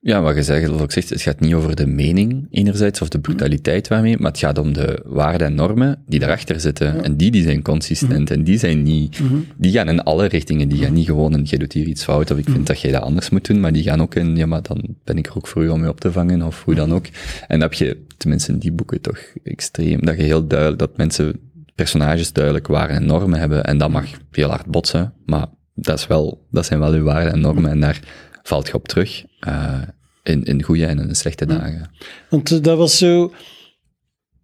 Ja, 0.00 0.22
wat 0.22 0.34
je 0.34 0.42
zegt, 0.42 0.66
zoals 0.66 0.82
ik 0.82 0.90
zeg, 0.90 1.08
het 1.08 1.22
gaat 1.22 1.40
niet 1.40 1.54
over 1.54 1.76
de 1.76 1.86
mening 1.86 2.46
enerzijds 2.50 3.00
of 3.00 3.08
de 3.08 3.20
brutaliteit 3.20 3.88
waarmee, 3.88 4.16
maar 4.18 4.30
het 4.30 4.40
gaat 4.40 4.58
om 4.58 4.72
de 4.72 5.02
waarden 5.04 5.46
en 5.46 5.54
normen 5.54 6.02
die 6.06 6.20
daarachter 6.20 6.60
zitten. 6.60 7.04
En 7.04 7.16
die, 7.16 7.30
die 7.30 7.42
zijn 7.42 7.62
consistent 7.62 8.30
en 8.30 8.44
die 8.44 8.58
zijn 8.58 8.82
niet, 8.82 9.20
die 9.56 9.72
gaan 9.72 9.88
in 9.88 10.02
alle 10.02 10.26
richtingen. 10.26 10.68
Die 10.68 10.78
gaan 10.78 10.92
niet 10.92 11.06
gewoon 11.06 11.32
in, 11.34 11.42
jij 11.42 11.58
doet 11.58 11.72
hier 11.72 11.86
iets 11.86 12.04
fout 12.04 12.30
of 12.30 12.38
ik 12.38 12.48
vind 12.48 12.66
dat 12.66 12.80
jij 12.80 12.92
dat 12.92 13.02
anders 13.02 13.30
moet 13.30 13.46
doen, 13.46 13.60
maar 13.60 13.72
die 13.72 13.82
gaan 13.82 14.00
ook 14.00 14.14
in, 14.14 14.36
ja, 14.36 14.46
maar 14.46 14.62
dan 14.62 14.96
ben 15.04 15.18
ik 15.18 15.26
er 15.26 15.36
ook 15.36 15.46
voor 15.46 15.64
u 15.64 15.68
om 15.68 15.82
je 15.82 15.88
op 15.88 16.00
te 16.00 16.12
vangen 16.12 16.42
of 16.42 16.64
hoe 16.64 16.74
dan 16.74 16.92
ook. 16.92 17.06
En 17.48 17.60
dat 17.60 17.70
heb 17.70 17.72
je, 17.72 17.96
tenminste 18.16 18.52
in 18.52 18.58
die 18.58 18.72
boeken 18.72 19.00
toch 19.00 19.18
extreem, 19.44 20.04
dat 20.04 20.16
je 20.16 20.22
heel 20.22 20.46
duidelijk, 20.46 20.78
dat 20.78 20.96
mensen, 20.96 21.40
personages 21.74 22.32
duidelijk 22.32 22.66
waarden 22.66 22.96
en 22.96 23.06
normen 23.06 23.38
hebben 23.38 23.64
en 23.64 23.78
dat 23.78 23.90
mag 23.90 24.04
heel 24.30 24.48
hard 24.48 24.66
botsen, 24.66 25.12
maar 25.26 25.46
dat, 25.80 25.98
is 25.98 26.06
wel, 26.06 26.46
dat 26.50 26.66
zijn 26.66 26.78
wel 26.80 26.92
uw 26.92 27.02
waarden 27.02 27.32
en 27.32 27.40
normen 27.40 27.70
en 27.70 27.80
daar 27.80 28.00
valt 28.42 28.66
je 28.66 28.74
op 28.74 28.88
terug. 28.88 29.24
eh, 29.40 29.82
in, 30.22 30.44
in 30.44 30.62
goede 30.62 30.86
en 30.86 30.98
in 30.98 31.14
slechte 31.14 31.46
dagen. 31.46 31.90
Want 32.30 32.50
eh, 32.50 32.62
dat 32.62 32.78
was 32.78 32.98
zo... 32.98 33.32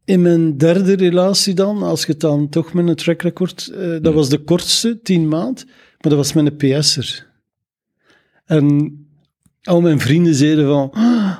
In 0.05 0.23
mijn 0.23 0.56
derde 0.59 0.97
relatie 0.97 1.55
dan, 1.55 1.82
als 1.82 2.05
je 2.05 2.12
het 2.12 2.20
dan 2.20 2.48
toch 2.48 2.73
met 2.73 2.89
een 2.89 2.94
track 2.94 3.23
record... 3.23 3.69
eh, 3.69 3.97
dat 4.02 4.15
was 4.15 4.28
de 4.28 4.39
kortste, 4.39 5.01
tien 5.02 5.28
maand, 5.28 5.65
maar 5.66 5.74
dat 5.98 6.15
was 6.15 6.32
met 6.32 6.47
een 6.47 6.56
PS'er. 6.81 7.27
En 8.44 8.93
al 9.62 9.81
mijn 9.81 10.01
vrienden 10.01 10.35
zeiden 10.35 10.66
van... 10.66 10.90
"Ah, 10.93 11.36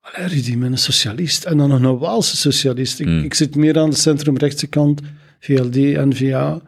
Allee, 0.00 0.28
Rudy, 0.28 0.54
met 0.54 0.70
een 0.70 0.78
socialist. 0.78 1.44
En 1.44 1.56
dan 1.56 1.68
nog 1.68 1.82
een 1.82 1.98
Waalse 1.98 2.36
socialist. 2.36 3.00
Ik, 3.00 3.06
Mm. 3.06 3.22
ik 3.24 3.34
zit 3.34 3.54
meer 3.56 3.78
aan 3.78 3.90
de 3.90 3.96
centrumrechtse 3.96 4.66
kant, 4.66 5.00
VLD, 5.40 5.74
N-VA. 5.76 6.60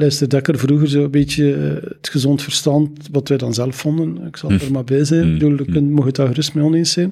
Lijster 0.00 0.28
Dekker 0.28 0.58
vroeger 0.58 0.88
zo 0.88 1.04
een 1.04 1.10
beetje 1.10 1.54
eh, 1.54 1.88
het 1.90 2.08
gezond 2.08 2.42
verstand, 2.42 3.08
wat 3.12 3.28
wij 3.28 3.38
dan 3.38 3.54
zelf 3.54 3.76
vonden. 3.76 4.26
Ik 4.26 4.36
zal 4.36 4.50
er 4.50 4.72
maar 4.72 4.84
bij 4.84 5.04
zijn. 5.04 5.26
Ik 5.26 5.32
bedoel, 5.38 5.56
je 5.58 5.64
kunt- 5.64 5.90
mocht 5.90 6.06
het 6.06 6.16
daar 6.16 6.26
gerust 6.28 6.54
mee 6.54 6.64
oneens 6.64 6.92
zijn. 6.92 7.08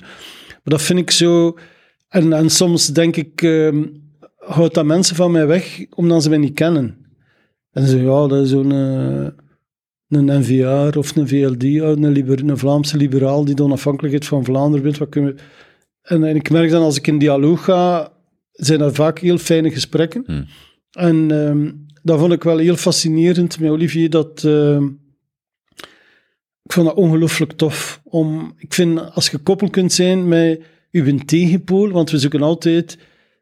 Maar 0.48 0.60
dat 0.76 0.82
vind 0.82 0.98
ik 0.98 1.10
zo... 1.10 1.58
En, 2.08 2.32
en 2.32 2.50
soms 2.50 2.86
denk 2.86 3.16
ik, 3.16 3.42
ehm 3.42 3.82
houdt 4.38 4.74
dat 4.74 4.84
mensen 4.84 5.16
van 5.16 5.30
mij 5.32 5.46
weg, 5.46 5.84
omdat 5.94 6.22
ze 6.22 6.28
mij 6.28 6.38
niet 6.38 6.54
kennen. 6.54 6.96
En 7.70 7.82
ze 7.82 7.88
zeggen, 7.88 8.08
ja, 8.10 8.26
dat 8.26 8.44
is 8.44 8.50
zo'n... 8.50 8.72
eh, 8.72 9.26
een 10.08 10.40
NVA 10.40 10.88
of 10.96 11.16
een 11.16 11.28
VLD, 11.28 11.62
ja, 11.62 11.84
een, 11.84 12.08
liber, 12.12 12.48
een 12.48 12.58
Vlaamse 12.58 12.96
liberaal 12.96 13.44
die 13.44 13.54
de 13.54 13.62
onafhankelijkheid 13.62 14.26
van 14.26 14.44
Vlaanderen 14.44 14.84
wil. 14.84 14.94
Wat 14.98 15.08
kunnen 15.08 15.34
we... 15.34 15.40
en, 16.02 16.24
en 16.24 16.36
ik 16.36 16.50
merk 16.50 16.70
dan 16.70 16.82
als 16.82 16.96
ik 16.96 17.06
in 17.06 17.18
dialoog 17.18 17.64
ga, 17.64 18.12
zijn 18.52 18.78
dat 18.78 18.94
vaak 18.94 19.18
heel 19.18 19.38
fijne 19.38 19.70
gesprekken. 19.70 20.22
Hmm. 20.26 20.44
En 20.90 21.30
ehm, 21.30 21.70
dat 22.02 22.18
vond 22.18 22.32
ik 22.32 22.42
wel 22.42 22.58
heel 22.58 22.76
fascinerend 22.76 23.60
met 23.60 23.70
Olivier, 23.70 24.10
dat... 24.10 24.44
ehm, 24.44 24.84
ik 26.62 26.74
vond 26.74 26.86
dat 26.86 26.96
ongelooflijk 26.96 27.52
tof. 27.52 28.00
Om, 28.04 28.54
ik 28.56 28.74
vind, 28.74 29.12
als 29.14 29.24
je 29.24 29.36
gekoppeld 29.36 29.70
kunt 29.70 29.92
zijn 29.92 30.28
met 30.28 30.62
uw 30.90 31.18
tegenpool, 31.18 31.90
want 31.90 32.10
we 32.10 32.18
zoeken 32.18 32.42
altijd, 32.42 32.98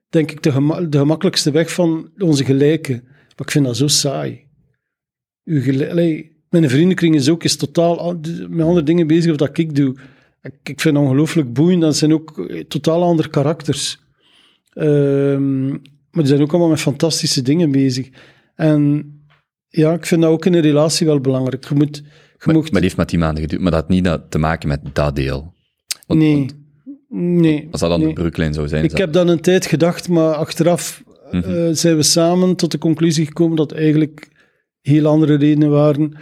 denk 0.09 0.31
ik, 0.31 0.43
de, 0.43 0.87
de 0.89 0.99
gemakkelijkste 0.99 1.51
weg 1.51 1.73
van 1.73 2.11
onze 2.19 2.45
gelijken. 2.45 3.01
Maar 3.05 3.47
ik 3.47 3.51
vind 3.51 3.65
dat 3.65 3.77
zo 3.77 3.87
saai. 3.87 4.45
Uw 5.45 5.61
mijn 6.51 6.71
vriendenkring 6.71 7.15
is 7.15 7.29
ook 7.29 7.45
is 7.45 7.57
totaal 7.57 8.19
met 8.49 8.67
andere 8.67 8.83
dingen 8.83 9.07
bezig 9.07 9.41
of 9.41 9.49
ik 9.49 9.75
doe. 9.75 9.97
Ik, 10.63 10.81
vind 10.81 10.95
dat 10.95 11.05
ongelooflijk 11.05 11.53
boeiend. 11.53 11.81
Dat 11.81 11.97
zijn 11.97 12.13
ook 12.13 12.39
eh, 12.39 12.65
totaal 12.65 13.03
andere 13.03 13.29
karakters. 13.29 13.99
Ehm, 14.73 15.69
maar 15.69 16.25
die 16.25 16.27
zijn 16.27 16.41
ook 16.41 16.51
allemaal 16.51 16.69
met 16.69 16.81
fantastische 16.81 17.43
dingen 17.43 17.71
bezig. 17.71 18.09
En 18.57 19.11
ja, 19.69 19.93
ik 19.93 20.07
vind 20.07 20.23
dat 20.23 20.31
ook 20.31 20.47
in 20.47 20.55
een 20.55 20.61
relatie 20.61 21.07
wel 21.07 21.21
belangrijk. 21.21 21.69
Je 21.69 21.75
moet... 21.75 21.97
Je 21.97 22.43
Maar, 22.45 22.55
mocht, 22.55 22.65
maar 22.71 22.81
die 22.81 22.83
heeft 22.83 22.97
maar 22.97 23.07
tien 23.07 23.19
maanden 23.19 23.43
geduurd, 23.43 23.63
maar 23.63 23.71
dat 23.71 23.81
had 23.81 23.89
niet 23.91 24.19
te 24.29 24.39
maken 24.39 24.69
met 24.69 24.81
dat 24.93 25.17
deel. 25.17 25.55
Want- 26.07 26.21
nee, 26.21 26.37
want 26.37 26.53
nee. 27.41 27.69
als 27.71 27.81
dat 27.81 27.91
dan 27.91 27.99
nee. 27.99 28.09
de 28.09 28.15
brugklijn 28.15 28.55
zou 28.55 28.69
zijn, 28.69 28.85
Ik 28.85 28.97
heb 28.97 29.13
dan 29.13 29.29
een 29.29 29.41
tijd 29.41 29.67
gedacht, 29.67 30.09
maar 30.09 30.35
achteraf 30.35 31.05
Mhm. 31.31 31.51
eh, 31.51 31.69
zijn 31.73 31.97
we 31.97 32.03
samen 32.03 32.57
tot 32.57 32.71
de 32.71 32.79
conclusie 32.79 33.27
gekomen 33.27 33.57
dat 33.57 33.73
eigenlijk 33.73 34.29
heel 34.81 35.07
andere 35.07 35.35
redenen 35.37 35.71
waren. 35.71 36.17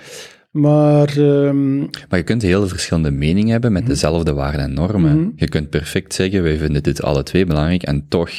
Maar 0.50 1.08
ehm, 1.18 1.78
Maar 1.78 2.18
je 2.18 2.22
kunt 2.22 2.42
heel 2.42 2.68
verschillende 2.68 3.10
meningen 3.10 3.50
hebben 3.52 3.72
met 3.72 3.86
dezelfde 3.86 4.32
waarden 4.32 4.60
en 4.60 4.74
normen. 4.74 5.20
Mhm. 5.20 5.30
Je 5.36 5.48
kunt 5.48 5.70
perfect 5.70 6.14
zeggen, 6.14 6.42
wij 6.42 6.56
vinden 6.56 6.82
dit 6.82 7.02
alle 7.02 7.22
twee 7.22 7.44
belangrijk, 7.46 7.82
en 7.82 8.06
toch 8.08 8.30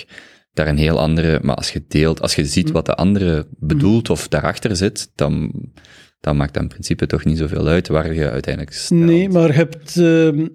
daar 0.56 0.68
een 0.68 0.77
heel 0.77 0.99
andere... 0.99 1.40
Maar 1.41 1.56
als 1.56 1.72
je 1.72 1.84
deelt, 1.88 2.22
als 2.22 2.36
je 2.36 2.45
ziet 2.45 2.72
wat 2.72 2.86
de 2.86 2.95
andere 2.95 3.48
bedoelt 3.49 4.10
of 4.10 4.27
daarachter 4.27 4.76
zit, 4.76 5.11
dan, 5.15 5.52
dan 6.19 6.38
maakt 6.38 6.53
dat 6.53 6.64
in 6.64 6.69
principe 6.69 7.06
toch 7.06 7.26
niet 7.26 7.38
zoveel 7.38 7.68
uit 7.68 7.88
waar 7.88 8.14
je 8.14 8.30
uiteindelijk 8.30 8.76
stelt. 8.76 8.99
nee, 8.99 9.30
maar 9.30 9.48
je 9.48 9.53
hebt 9.53 9.98
ehm, 9.98 10.48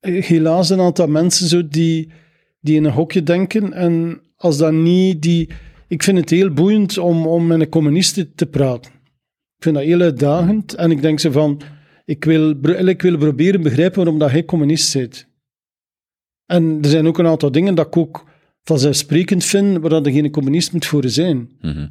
helaas 0.00 0.70
een 0.70 0.80
aantal 0.80 1.06
mensen 1.06 1.48
zo 1.48 1.68
die, 1.68 2.12
die 2.60 2.76
in 2.76 2.84
een 2.84 2.92
hokje 2.92 3.22
denken. 3.22 3.72
En 3.72 4.20
als 4.36 4.58
dat 4.58 4.72
niet 4.72 5.22
die... 5.22 5.50
Ik 5.88 6.02
vind 6.02 6.18
het 6.18 6.30
heel 6.30 6.50
boeiend 6.50 6.98
om, 6.98 7.26
om 7.26 7.46
met 7.46 7.60
een 7.60 7.68
communist 7.68 8.36
te 8.36 8.46
praten. 8.46 8.92
Ik 9.56 9.62
vind 9.62 9.74
dat 9.74 9.84
heel 9.84 10.00
uitdagend. 10.00 10.74
En 10.74 10.90
ik 10.90 11.02
denk 11.02 11.20
zo 11.20 11.30
van... 11.30 11.60
Ik 12.04 12.24
wil, 12.24 12.50
ik 12.86 13.02
wil 13.02 13.18
proberen 13.18 13.62
begrijpen 13.62 13.96
waarom 13.96 14.18
dat 14.18 14.30
jij 14.30 14.44
communist 14.44 14.94
bent. 14.94 15.28
En 16.46 16.78
er 16.82 16.88
zijn 16.88 17.06
ook 17.06 17.18
een 17.18 17.26
aantal 17.26 17.52
dingen 17.52 17.74
dat 17.74 17.86
ik 17.86 17.96
ook 17.96 18.24
vanzelfsprekend 18.68 19.44
vind, 19.44 19.78
waar 19.78 19.90
dat 19.90 20.06
er 20.06 20.12
geen 20.12 20.30
communist 20.30 20.72
moet 20.72 20.86
voor 20.86 21.08
zijn. 21.08 21.50
Mhm. 21.60 21.88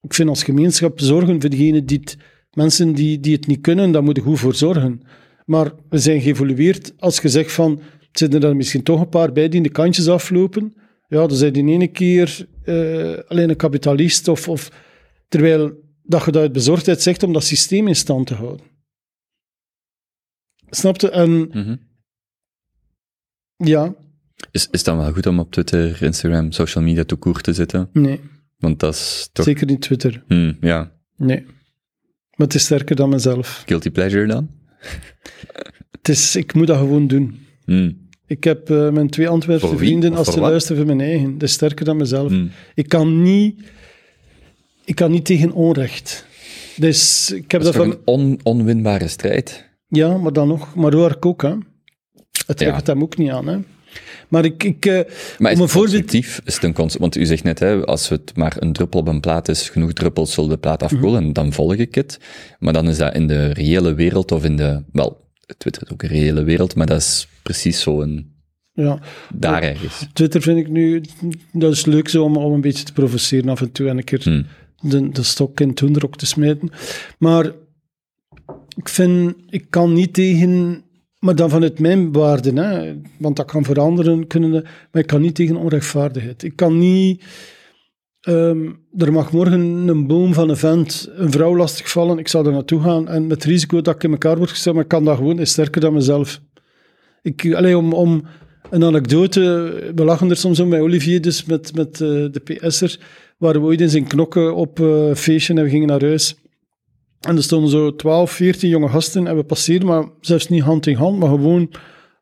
Ik 0.00 0.14
vind 0.14 0.28
als 0.28 0.42
gemeenschap 0.42 1.00
zorgen 1.00 1.40
voor 1.40 1.50
degenen 1.50 1.86
die 1.86 1.98
het, 1.98 2.16
mensen 2.52 2.92
die, 2.92 3.20
die 3.20 3.34
het 3.36 3.46
niet 3.46 3.60
kunnen, 3.60 3.92
daar 3.92 4.02
moet 4.02 4.16
je 4.16 4.22
goed 4.22 4.38
voor 4.38 4.54
zorgen. 4.54 5.02
Maar 5.44 5.72
we 5.88 5.98
zijn 5.98 6.20
geëvolueerd 6.20 6.92
als 6.98 7.20
je 7.20 7.28
zegt 7.28 7.52
van, 7.52 7.80
zitten 8.12 8.42
er 8.42 8.56
misschien 8.56 8.82
toch 8.82 9.00
een 9.00 9.08
paar 9.08 9.32
bij 9.32 9.48
die 9.48 9.62
de 9.62 9.68
kantjes 9.68 10.08
aflopen? 10.08 10.74
Ja, 11.08 11.26
dan 11.26 11.36
zijn 11.36 11.52
die 11.52 11.66
ene 11.66 11.88
keer 11.88 12.46
eh, 12.64 13.18
alleen 13.28 13.50
een 13.50 13.56
kapitalist 13.56 14.28
of, 14.28 14.48
of... 14.48 14.70
Terwijl 15.28 15.72
dat 16.02 16.24
je 16.24 16.30
dat 16.30 16.42
uit 16.42 16.52
bezorgdheid 16.52 17.02
zegt 17.02 17.22
om 17.22 17.32
dat 17.32 17.44
systeem 17.44 17.88
in 17.88 17.96
stand 17.96 18.26
te 18.26 18.34
houden. 18.34 18.66
Snap 20.70 21.00
je? 21.00 21.10
En 21.10 21.48
Mhm. 21.52 21.76
ja, 23.56 23.94
Is, 24.50 24.62
is 24.62 24.68
het 24.70 24.84
dan 24.84 24.96
wel 24.98 25.12
goed 25.12 25.26
om 25.26 25.38
op 25.38 25.50
Twitter, 25.52 26.02
Instagram, 26.02 26.52
social 26.52 26.84
media 26.84 27.04
te 27.04 27.14
koer 27.16 27.40
te 27.40 27.52
zitten? 27.52 27.88
nee, 27.92 28.20
Want 28.58 28.80
dat 28.80 28.94
is 28.94 29.28
toch... 29.32 29.44
zeker 29.44 29.66
niet 29.66 29.80
Twitter. 29.80 30.24
Hmm, 30.26 30.56
ja, 30.60 30.92
Nee. 31.16 31.44
Maar 32.36 32.46
het 32.46 32.54
is 32.54 32.62
sterker 32.62 32.96
dan 32.96 33.08
mezelf. 33.08 33.62
guilty 33.66 33.90
pleasure 33.90 34.26
dan? 34.26 34.50
Het 35.90 36.08
is, 36.08 36.36
ik 36.36 36.54
moet 36.54 36.66
dat 36.66 36.78
gewoon 36.78 37.06
doen. 37.06 37.46
Hmm, 37.64 38.08
Ik 38.26 38.44
heb 38.44 38.70
eh, 38.70 38.90
mijn 38.90 39.10
twee 39.10 39.28
Antwerpse 39.28 39.68
wie? 39.68 39.78
vrienden 39.78 40.14
als 40.14 40.32
ze 40.32 40.40
luisteren 40.40 40.76
voor 40.76 40.96
mijn 40.96 41.08
eigen. 41.08 41.32
Dat 41.32 41.42
is 41.48 41.52
sterker 41.54 41.84
dan 41.84 41.96
mezelf. 41.96 42.30
hmm. 42.30 42.50
Ik 42.74 42.88
kan 42.88 43.22
niet... 43.22 43.62
Ik 44.84 44.94
kan 44.94 45.10
niet 45.10 45.24
tegen 45.24 45.52
onrecht. 45.52 46.26
Dus 46.76 47.30
ik 47.32 47.50
heb 47.50 47.62
Dat 47.62 47.72
dat, 47.74 47.82
is 47.86 47.88
van... 47.90 47.98
een 47.98 48.00
on, 48.04 48.40
onwinbare 48.42 49.08
strijd? 49.08 49.68
Ja, 49.88 50.16
maar 50.16 50.32
dan 50.32 50.48
nog. 50.48 50.74
Maar 50.74 50.92
ik 51.10 51.26
ook, 51.26 51.42
hè. 51.42 51.54
Het 52.46 52.56
trekt 52.56 52.86
Ja. 52.86 52.92
hem 52.92 53.02
ook 53.02 53.16
niet 53.16 53.30
aan, 53.30 53.46
hè. 53.46 53.58
Maar 54.28 54.44
ik... 54.44 54.64
ik 54.64 54.86
eh, 54.86 55.00
Maar 55.38 55.52
is 55.52 55.58
het 55.58 55.72
constructief? 55.72 56.40
Is 56.44 56.54
het 56.54 56.62
een 56.64 56.72
cons- 56.72 56.96
Want 56.96 57.16
u 57.16 57.24
zegt 57.26 57.44
net, 57.44 57.58
hè, 57.58 57.84
als 57.86 58.08
het 58.08 58.36
maar 58.36 58.56
een 58.58 58.72
druppel 58.72 59.00
op 59.00 59.08
een 59.08 59.20
plaat 59.20 59.48
is, 59.48 59.68
genoeg 59.68 59.92
druppels 59.92 60.32
zullen 60.32 60.50
de 60.50 60.58
plaat 60.58 60.82
afkoelen, 60.82 61.22
Mhm. 61.22 61.32
dan 61.32 61.52
volg 61.52 61.74
ik 61.74 61.94
het. 61.94 62.18
Maar 62.58 62.72
dan 62.72 62.88
is 62.88 62.96
dat 62.96 63.14
in 63.14 63.26
de 63.26 63.52
reële 63.52 63.94
wereld 63.94 64.32
of 64.32 64.44
in 64.44 64.56
de... 64.56 64.82
Wel, 64.92 65.26
Twitter 65.58 65.82
is 65.82 65.90
ook 65.92 66.02
een 66.02 66.08
reële 66.08 66.42
wereld, 66.44 66.74
maar 66.74 66.86
dat 66.86 66.98
is 67.00 67.28
precies 67.42 67.80
zo 67.80 68.00
een... 68.02 68.32
ja, 68.72 69.00
Daar 69.34 69.62
ergens. 69.62 70.06
Twitter 70.12 70.42
vind 70.42 70.58
ik 70.58 70.68
nu... 70.68 71.02
Dat 71.52 71.72
is 71.72 71.84
leuk 71.86 72.08
zo 72.08 72.24
om, 72.24 72.36
om 72.36 72.52
een 72.52 72.60
beetje 72.60 72.84
te 72.84 72.92
provoceren 72.92 73.48
af 73.48 73.60
en 73.60 73.72
toe 73.72 73.88
en 73.88 73.96
een 73.96 74.04
keer 74.04 74.22
Hmm. 74.22 74.46
de, 74.80 75.08
de 75.10 75.22
stok 75.22 75.60
in 75.60 75.68
het 75.68 75.80
hoenderok 75.80 76.16
te 76.16 76.26
smijten. 76.26 76.70
Maar 77.18 77.52
ik 78.76 78.88
vind, 78.88 79.34
ik 79.48 79.66
kan 79.70 79.92
niet 79.92 80.12
tegen, 80.14 80.82
maar 81.18 81.34
dan 81.34 81.50
vanuit 81.50 81.78
mijn 81.78 82.12
waarden, 82.12 82.56
hè, 82.56 82.94
want 83.18 83.36
dat 83.36 83.46
kan 83.46 83.64
veranderen, 83.64 84.26
kunnen, 84.26 84.50
maar 84.92 85.02
ik 85.02 85.06
kan 85.06 85.20
niet 85.20 85.34
tegen 85.34 85.56
onrechtvaardigheid. 85.56 86.42
Ik 86.42 86.56
kan 86.56 86.78
niet, 86.78 87.24
ehm, 88.20 88.72
er 88.96 89.12
mag 89.12 89.32
morgen 89.32 89.60
een 89.88 90.06
boom 90.06 90.34
van 90.34 90.48
een 90.48 90.56
vent 90.56 91.08
een 91.14 91.30
vrouw 91.30 91.56
lastigvallen, 91.56 92.18
ik 92.18 92.28
zal 92.28 92.46
er 92.46 92.52
naartoe 92.52 92.80
gaan 92.80 93.08
en 93.08 93.22
met 93.26 93.42
het 93.42 93.44
risico 93.44 93.80
dat 93.80 93.94
ik 93.94 94.02
in 94.02 94.10
elkaar 94.10 94.36
word 94.36 94.50
gesteld, 94.50 94.74
maar 94.74 94.84
ik 94.84 94.90
kan 94.90 95.04
dat 95.04 95.16
gewoon, 95.16 95.38
is 95.38 95.50
sterker 95.50 95.80
dan 95.80 95.92
mezelf. 95.92 96.40
Ik, 97.22 97.54
allee, 97.54 97.78
om, 97.78 97.92
om 97.92 98.24
een 98.70 98.84
anekdote, 98.84 99.40
we 99.94 100.04
lachen 100.04 100.30
er 100.30 100.36
soms 100.36 100.60
om 100.60 100.70
bij 100.70 100.80
Olivier, 100.80 101.20
dus 101.20 101.44
met, 101.44 101.74
met 101.74 102.00
eh, 102.00 102.08
de 102.08 102.40
PS'er, 102.44 102.98
waren 103.38 103.60
we 103.60 103.66
ooit 103.66 103.80
in 103.80 103.90
zijn 103.90 104.06
knokken 104.06 104.54
op 104.54 104.80
eh, 104.80 105.14
feestje 105.14 105.54
en 105.54 105.62
we 105.62 105.70
gingen 105.70 105.88
naar 105.88 106.00
huis. 106.00 106.36
En 107.20 107.36
er 107.36 107.42
stonden 107.42 107.70
zo 107.70 107.94
12, 107.94 108.30
14 108.30 108.68
jonge 108.68 108.88
gasten 108.88 109.26
en 109.26 109.36
we 109.36 109.44
passeerden, 109.44 109.88
maar 109.88 110.08
zelfs 110.20 110.48
niet 110.48 110.62
hand 110.62 110.86
in 110.86 110.96
hand, 110.96 111.18
maar 111.18 111.28
gewoon 111.28 111.70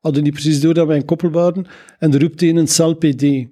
hadden 0.00 0.22
niet 0.22 0.32
precies 0.32 0.60
door 0.60 0.74
dat 0.74 0.86
wij 0.86 0.96
een 0.96 1.04
koppel 1.04 1.30
waren. 1.30 1.66
En 1.98 2.12
er 2.14 2.20
roept 2.20 2.42
een 2.42 2.56
een 2.56 2.68
cel 2.68 2.94
PD. 2.94 3.46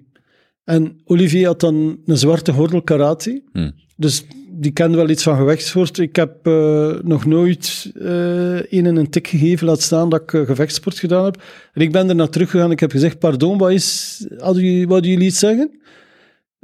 En 0.63 1.01
Olivier 1.05 1.45
had 1.45 1.59
dan 1.59 1.99
een 2.05 2.17
zwarte 2.17 2.53
gordel 2.53 2.81
karate. 2.81 3.41
Hmm. 3.51 3.73
Dus 3.97 4.25
die 4.49 4.71
kent 4.71 4.95
wel 4.95 5.09
iets 5.09 5.23
van 5.23 5.37
gevechtssport. 5.37 5.97
Ik 5.97 6.15
heb 6.15 6.47
eh, 6.47 6.93
nog 7.01 7.25
nooit 7.25 7.91
eh 8.01 8.71
een 8.71 8.95
een 8.95 9.09
tik 9.09 9.27
gegeven, 9.27 9.67
laat 9.67 9.81
staan 9.81 10.09
dat 10.09 10.21
ik 10.21 10.33
eh, 10.33 10.45
gevechtssport 10.45 10.99
gedaan 10.99 11.25
heb. 11.25 11.41
En 11.73 11.81
ik 11.81 11.91
ben 11.91 12.09
er 12.09 12.15
naar 12.15 12.29
teruggegaan. 12.29 12.71
Ik 12.71 12.79
heb 12.79 12.91
gezegd, 12.91 13.19
pardon, 13.19 13.57
wat 13.57 13.71
is, 13.71 14.25
hadden 14.37 14.63
jullie, 14.63 14.87
wat 14.87 15.05
jullie 15.05 15.27
iets 15.27 15.39
zeggen? 15.39 15.79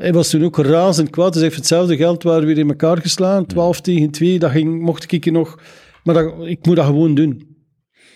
Hij 0.01 0.13
was 0.13 0.29
toen 0.29 0.43
ook 0.43 0.57
razend 0.57 1.09
kwaad. 1.09 1.33
Dus 1.33 1.43
voor 1.43 1.55
hetzelfde 1.55 1.95
geld 1.95 2.23
waren 2.23 2.41
we 2.41 2.47
weer 2.47 2.57
in 2.57 2.69
elkaar 2.69 2.97
geslaan. 2.97 3.45
12 3.45 3.81
tegen 3.81 4.11
2, 4.11 4.39
dat 4.39 4.51
ging, 4.51 4.81
mocht 4.81 5.11
ik 5.11 5.31
nog... 5.31 5.59
Maar 6.03 6.15
dat, 6.15 6.33
ik 6.45 6.65
moet 6.65 6.75
dat 6.75 6.85
gewoon 6.85 7.15
doen. 7.15 7.55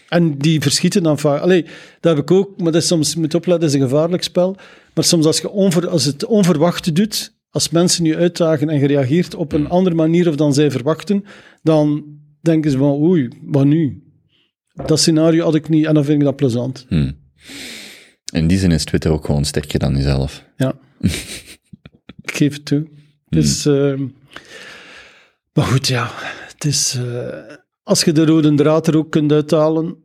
En 0.09 0.37
die 0.37 0.61
verschieten 0.61 1.03
dan 1.03 1.19
vaak. 1.19 1.41
Allee, 1.41 1.65
dat 1.99 2.15
heb 2.15 2.23
ik 2.23 2.31
ook, 2.31 2.61
maar 2.61 2.71
dat 2.71 2.81
is 2.81 2.87
soms, 2.87 3.13
je 3.13 3.19
moet 3.19 3.33
opletten, 3.33 3.67
dat 3.67 3.75
is 3.75 3.81
een 3.81 3.89
gevaarlijk 3.89 4.23
spel. 4.23 4.55
Maar 4.93 5.03
soms 5.03 5.25
als 5.25 5.39
je 5.39 5.49
onver, 5.49 5.87
als 5.87 6.05
het 6.05 6.25
onverwachte 6.25 6.91
doet, 6.91 7.33
als 7.49 7.69
mensen 7.69 8.05
je 8.05 8.15
uitdagen 8.15 8.69
en 8.69 8.79
je 8.79 8.87
reageert 8.87 9.35
op 9.35 9.53
een 9.53 9.69
andere 9.69 9.95
manier 9.95 10.27
of 10.29 10.35
dan 10.35 10.53
zij 10.53 10.71
verwachten, 10.71 11.23
dan 11.63 12.03
denken 12.41 12.71
ze 12.71 12.77
van, 12.77 13.01
oei, 13.01 13.27
wat 13.41 13.65
nu? 13.65 14.03
Dat 14.85 14.99
scenario 14.99 15.43
had 15.43 15.55
ik 15.55 15.69
niet 15.69 15.85
en 15.85 15.93
dan 15.93 16.05
vind 16.05 16.19
ik 16.19 16.25
dat 16.25 16.35
plezant. 16.35 16.85
Hm. 16.89 17.11
In 18.33 18.47
die 18.47 18.57
zin 18.57 18.71
is 18.71 18.85
Twitter 18.85 19.11
ook 19.11 19.25
gewoon 19.25 19.45
sterker 19.45 19.79
dan 19.79 19.95
jezelf. 19.95 20.43
Ja. 20.57 20.73
ik 22.35 22.41
geef 22.41 22.53
het 22.53 22.65
toe. 22.65 22.87
Dus, 23.29 23.65
ehm, 23.65 24.07
maar 25.53 25.65
goed, 25.65 25.87
ja. 25.87 26.11
Het 26.53 26.65
is, 26.65 26.95
eh, 26.95 27.55
als 27.83 28.03
je 28.03 28.11
de 28.11 28.25
rode 28.25 28.53
draad 28.53 28.87
er 28.87 28.97
ook 28.97 29.11
kunt 29.11 29.31
uithalen, 29.31 29.97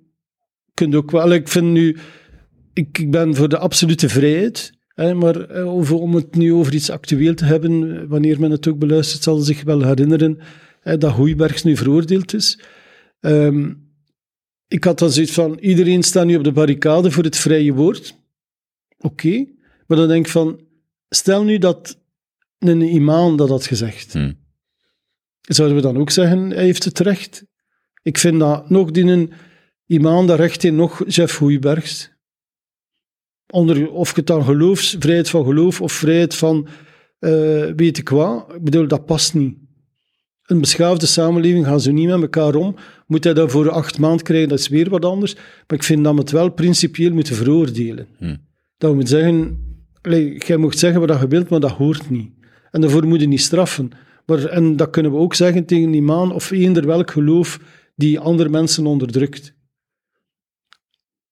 kun 0.74 0.90
je 0.90 0.96
ook 0.96 1.10
wel... 1.10 1.32
Ik 1.32 1.48
vind 1.48 1.66
nu... 1.66 1.96
Ik, 2.72 2.98
ik 2.98 3.10
ben 3.10 3.34
voor 3.34 3.48
de 3.48 3.58
absolute 3.58 4.08
vrijheid. 4.08 4.72
Hè, 4.88 5.14
maar 5.14 5.40
eh, 5.40 5.74
over, 5.74 5.96
om 5.96 6.14
het 6.14 6.34
nu 6.34 6.52
over 6.52 6.74
iets 6.74 6.90
actueel 6.90 7.34
te 7.34 7.44
hebben, 7.44 8.08
wanneer 8.08 8.40
men 8.40 8.50
het 8.50 8.68
ook 8.68 8.78
beluistert, 8.78 9.22
zal 9.22 9.38
zich 9.38 9.62
wel 9.62 9.84
herinneren 9.84 10.38
hè, 10.80 10.98
dat 10.98 11.12
Hoeibergs 11.12 11.62
nu 11.62 11.76
veroordeeld 11.76 12.34
is. 12.34 12.60
Ehm, 13.20 13.72
ik 14.68 14.84
had 14.84 14.98
dan 14.98 15.10
zoiets 15.10 15.32
van, 15.32 15.58
iedereen 15.58 16.02
staat 16.02 16.26
nu 16.26 16.36
op 16.36 16.44
de 16.44 16.52
barricade 16.52 17.10
voor 17.10 17.24
het 17.24 17.36
vrije 17.36 17.72
woord. 17.72 18.14
Oké. 18.98 19.46
Maar 19.86 19.96
dan 19.98 20.08
denk 20.08 20.26
ik 20.26 20.32
van, 20.32 20.60
stel 21.08 21.44
nu 21.44 21.58
dat 21.58 21.99
een 22.68 22.82
imam 22.82 23.36
dat 23.36 23.48
had 23.48 23.66
gezegd. 23.66 24.12
Hm. 24.12 24.32
Zouden 25.40 25.76
we 25.76 25.82
dan 25.82 25.96
ook 25.98 26.10
zeggen, 26.10 26.50
hij 26.50 26.64
heeft 26.64 26.84
het 26.84 26.98
recht? 26.98 27.44
Ik 28.02 28.18
vind 28.18 28.40
dat 28.40 28.70
nog 28.70 28.90
die 28.90 29.04
een 29.04 29.32
imam 29.86 30.26
dat 30.26 30.38
recht 30.38 30.64
in, 30.64 30.74
nog 30.74 31.02
Jeff 31.06 31.38
Hoeibergs. 31.38 32.10
Onder, 33.52 33.90
of 33.90 34.14
het 34.14 34.26
dan 34.26 34.44
geloofs, 34.44 34.96
vrijheid 34.98 35.30
van 35.30 35.44
geloof 35.44 35.80
of 35.80 35.92
vrijheid 35.92 36.34
van 36.34 36.68
eh, 37.18 37.66
weet 37.76 37.98
ik 37.98 38.08
wat. 38.08 38.54
Ik 38.54 38.62
bedoel, 38.64 38.88
dat 38.88 39.06
past 39.06 39.34
niet. 39.34 39.58
Een 40.42 40.60
beschaafde 40.60 41.06
samenleving 41.06 41.66
gaan 41.66 41.80
zo 41.80 41.92
niet 41.92 42.08
met 42.08 42.20
elkaar 42.20 42.54
om. 42.54 42.74
Moet 43.06 43.24
hij 43.24 43.34
dat 43.34 43.50
voor 43.50 43.70
acht 43.70 43.98
maanden 43.98 44.22
krijgen, 44.24 44.48
dat 44.48 44.58
is 44.58 44.68
weer 44.68 44.90
wat 44.90 45.04
anders. 45.04 45.34
Maar 45.34 45.78
ik 45.78 45.82
vind 45.82 46.04
dat 46.04 46.14
we 46.14 46.20
het 46.20 46.30
wel 46.30 46.50
principieel 46.50 47.12
moeten 47.12 47.34
veroordelen. 47.34 48.08
Hm. 48.18 48.36
Dat 48.76 48.90
we 48.90 48.96
moeten 48.96 49.18
zeggen, 49.18 49.58
jij 50.38 50.56
mocht 50.56 50.78
zeggen 50.78 51.06
wat 51.06 51.20
je 51.20 51.28
wilt, 51.28 51.48
maar 51.48 51.60
dat 51.60 51.70
hoort 51.70 52.10
niet. 52.10 52.30
En 52.70 52.80
daarvoor 52.80 53.06
moet 53.06 53.20
je 53.20 53.28
niet 53.28 53.40
straffen. 53.40 53.90
Maar, 54.26 54.44
en 54.44 54.76
dat 54.76 54.90
kunnen 54.90 55.12
we 55.12 55.18
ook 55.18 55.34
zeggen 55.34 55.64
tegen 55.64 55.90
die 55.90 56.02
maan 56.02 56.32
of 56.32 56.50
eender 56.50 56.86
welk 56.86 57.10
geloof 57.10 57.60
die 57.96 58.18
andere 58.18 58.48
mensen 58.48 58.86
onderdrukt. 58.86 59.54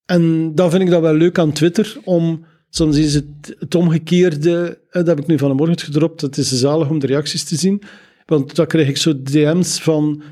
En 0.05 0.55
dat 0.55 0.71
vind 0.71 0.83
ik 0.83 0.91
dat 0.91 1.01
wel 1.01 1.15
leuk 1.15 1.39
aan 1.39 1.53
Twitter, 1.53 1.97
om 2.05 2.45
soms 2.71 2.97
is 2.97 3.15
het, 3.15 3.57
het 3.59 3.75
omgekeerde, 3.75 4.81
dat 4.91 5.07
heb 5.07 5.19
ik 5.19 5.27
nu 5.27 5.39
vanmorgen 5.39 5.79
gedropt, 5.79 6.21
het 6.21 6.37
is 6.37 6.49
zalig 6.49 6.91
om 6.91 6.99
de 6.99 7.07
reacties 7.07 7.45
te 7.45 7.57
zien, 7.57 7.83
want 8.27 8.55
dan 8.55 8.67
krijg 8.67 8.89
ik 8.89 8.97
zo 8.97 9.23
DM's 9.23 9.81
van 9.81 10.23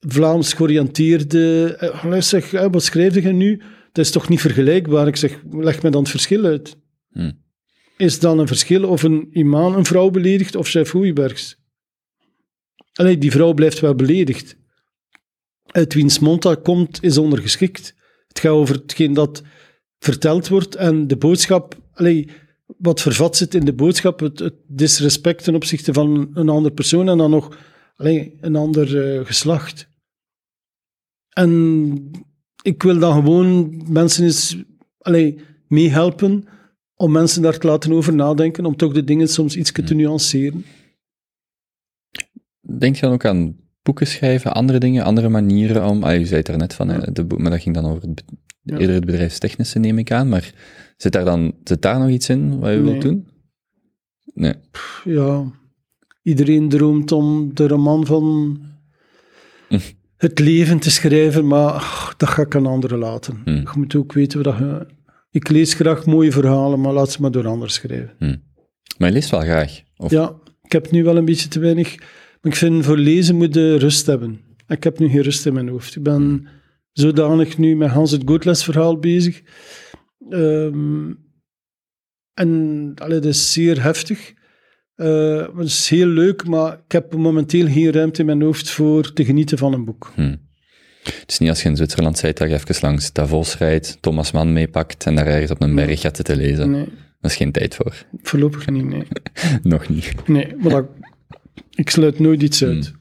Vlaams 0.00 0.52
georiënteerde, 0.52 1.76
eh, 1.76 2.16
ik 2.16 2.22
zeg, 2.22 2.50
wat 2.50 2.82
schrijf 2.82 3.14
je 3.14 3.32
nu? 3.32 3.62
Dat 3.92 4.04
is 4.04 4.10
toch 4.10 4.28
niet 4.28 4.40
vergelijkbaar? 4.40 5.06
Ik 5.06 5.16
zeg, 5.16 5.42
leg 5.50 5.82
me 5.82 5.90
dan 5.90 6.02
het 6.02 6.10
verschil 6.10 6.44
uit. 6.44 6.76
Hm. 7.12 7.32
Is 7.96 8.20
dan 8.20 8.38
een 8.38 8.46
verschil 8.46 8.88
of 8.88 9.02
een 9.02 9.28
imam 9.32 9.74
een 9.74 9.84
vrouw 9.84 10.10
beledigt 10.10 10.54
of 10.54 10.68
chef 10.68 10.90
Hoeibergs? 10.90 11.56
Allee, 12.92 13.18
die 13.18 13.30
vrouw 13.30 13.52
blijft 13.52 13.80
wel 13.80 13.94
beledigd. 13.94 14.56
Uit 15.66 15.94
wiens 15.94 16.18
mond 16.18 16.42
dat 16.42 16.62
komt, 16.62 17.02
is 17.02 17.18
ondergeschikt. 17.18 17.94
Het 18.28 18.38
gaat 18.38 18.52
over 18.52 18.74
hetgeen 18.74 19.12
dat 19.12 19.42
verteld 19.98 20.48
wordt 20.48 20.74
en 20.74 21.06
de 21.06 21.16
boodschap, 21.16 21.76
allee, 21.92 22.30
wat 22.78 23.00
vervat 23.00 23.36
zit 23.36 23.54
in 23.54 23.64
de 23.64 23.74
boodschap, 23.74 24.20
het, 24.20 24.38
het 24.38 24.54
disrespect 24.66 25.44
ten 25.44 25.54
opzichte 25.54 25.92
van 25.92 26.30
een 26.34 26.48
andere 26.48 26.74
persoon 26.74 27.08
en 27.08 27.18
dan 27.18 27.30
nog 27.30 27.58
allee, 27.96 28.36
een 28.40 28.56
ander 28.56 29.16
eh, 29.18 29.26
geslacht. 29.26 29.88
En 31.28 32.10
ik 32.62 32.82
wil 32.82 32.98
dan 32.98 33.12
gewoon 33.12 33.82
mensen 33.92 34.24
eens 34.24 34.56
meehelpen 35.68 36.44
om 36.96 37.12
mensen 37.12 37.42
daar 37.42 37.58
te 37.58 37.66
laten 37.66 37.92
over 37.92 38.14
nadenken, 38.14 38.64
om 38.66 38.76
toch 38.76 38.92
de 38.92 39.04
dingen 39.04 39.28
soms 39.28 39.56
iets 39.56 39.72
te 39.72 39.94
nuanceren. 39.94 40.64
Denk 42.78 42.94
je 42.94 43.00
dan 43.00 43.12
ook 43.12 43.24
aan 43.24 43.56
boeken 43.82 44.06
schrijven, 44.06 44.54
andere 44.54 44.78
dingen, 44.78 45.04
andere 45.04 45.28
manieren 45.28 45.86
om... 45.88 46.02
Ah, 46.02 46.18
je 46.18 46.26
zei 46.26 46.38
het 46.40 46.48
er 46.48 46.56
net 46.56 46.74
van, 46.74 46.88
hè, 46.88 47.12
de 47.12 47.24
boek, 47.24 47.38
maar 47.38 47.50
dat 47.50 47.60
ging 47.60 47.74
dan 47.74 47.84
over 47.84 48.08
het, 48.08 48.24
Ja. 48.62 48.78
eerder 48.78 48.94
het 48.94 49.04
bedrijfstechnische, 49.04 49.78
neem 49.78 49.98
ik 49.98 50.10
aan. 50.12 50.28
Maar 50.28 50.52
zit 50.96 51.12
daar 51.12 51.24
dan 51.24 51.54
zit 51.64 51.82
daar 51.82 51.98
nog 51.98 52.08
iets 52.08 52.28
in 52.28 52.58
wat 52.58 52.70
je 52.72 52.76
Nee. 52.78 52.90
wilt 52.90 53.02
doen? 53.02 53.28
Nee. 54.34 54.54
ja, 55.04 55.52
iedereen 56.22 56.68
droomt 56.68 57.12
om 57.12 57.54
de 57.54 57.66
roman 57.68 58.06
van 58.06 58.58
het 60.16 60.38
leven 60.38 60.78
te 60.78 60.90
schrijven, 60.90 61.46
maar 61.46 61.70
ach, 61.72 62.16
dat 62.16 62.28
ga 62.28 62.42
ik 62.42 62.54
aan 62.54 62.66
anderen 62.66 62.98
laten. 62.98 63.40
Hmm. 63.44 63.54
Je 63.54 63.68
moet 63.76 63.94
ook 63.94 64.12
weten 64.12 64.42
wat 64.42 64.58
je... 64.58 64.86
Ik 65.34 65.48
lees 65.48 65.74
graag 65.74 66.06
mooie 66.06 66.32
verhalen, 66.32 66.80
maar 66.80 66.92
laat 66.92 67.10
ze 67.10 67.20
maar 67.20 67.30
door 67.30 67.46
anderen 67.46 67.72
schrijven. 67.72 68.42
Maar 68.98 69.08
je 69.08 69.14
leest 69.14 69.30
wel 69.30 69.40
graag. 69.40 69.82
Of, 69.96 70.10
Ja, 70.10 70.34
ik 70.62 70.72
heb 70.72 70.90
nu 70.90 71.04
wel 71.04 71.16
een 71.16 71.24
beetje 71.24 71.48
te 71.48 71.58
weinig... 71.58 71.98
Maar 72.40 72.52
ik 72.52 72.58
vind, 72.58 72.84
voor 72.84 72.96
lezen 72.98 73.36
moet 73.36 73.54
je 73.54 73.76
rust 73.76 74.06
hebben. 74.06 74.40
Ik 74.68 74.84
heb 74.84 74.98
nu 74.98 75.08
geen 75.08 75.20
rust 75.20 75.46
in 75.46 75.52
mijn 75.54 75.68
hoofd. 75.68 75.96
Ik 75.96 76.02
ben 76.02 76.46
zodanig 76.92 77.58
nu 77.58 77.76
met 77.76 77.90
Hans 77.90 78.10
het 78.10 78.22
Goodles 78.24 78.64
verhaal 78.64 78.98
bezig. 78.98 79.42
Ehm, 80.28 81.12
en 82.34 82.92
allee, 82.94 83.18
dat 83.18 83.24
is 83.24 83.52
zeer 83.52 83.82
heftig. 83.82 84.34
Maar 84.96 85.56
het 85.56 85.66
is 85.66 85.88
heel 85.88 86.06
leuk, 86.06 86.46
maar 86.46 86.72
ik 86.72 86.92
heb 86.92 87.14
momenteel 87.14 87.66
geen 87.66 87.92
ruimte 87.92 88.20
in 88.20 88.26
mijn 88.26 88.42
hoofd 88.42 88.70
voor 88.70 89.12
te 89.12 89.24
genieten 89.24 89.58
van 89.58 89.72
een 89.72 89.84
boek. 89.84 90.12
Hm. 90.14 90.36
Het 91.04 91.24
is 91.26 91.38
niet 91.38 91.48
als 91.48 91.62
je 91.62 91.68
in 91.68 91.76
Zwitserland 91.76 92.18
zit 92.18 92.38
dat 92.38 92.48
je 92.48 92.54
even 92.54 92.74
langs 92.80 93.12
Davos 93.12 93.58
rijdt, 93.58 93.96
Thomas 94.00 94.30
Mann 94.32 94.52
meepakt 94.52 95.06
en 95.06 95.14
daar 95.14 95.26
ergens 95.26 95.50
op 95.50 95.62
een 95.62 95.74
berg 95.74 96.00
gaat 96.00 96.16
zitten 96.16 96.36
lezen. 96.36 96.70
Nee, 96.70 96.84
Dat 97.20 97.30
is 97.30 97.36
geen 97.36 97.52
tijd 97.52 97.74
voor. 97.74 98.04
voorlopig 98.22 98.66
niet, 98.70 98.84
nee. 98.84 99.02
Nog 99.62 99.88
niet. 99.88 100.28
Nee, 100.28 100.54
maar 100.58 100.70
dat, 100.70 100.86
ik 101.70 101.90
sluit 101.90 102.18
nooit 102.18 102.42
iets 102.42 102.64
uit. 102.64 102.92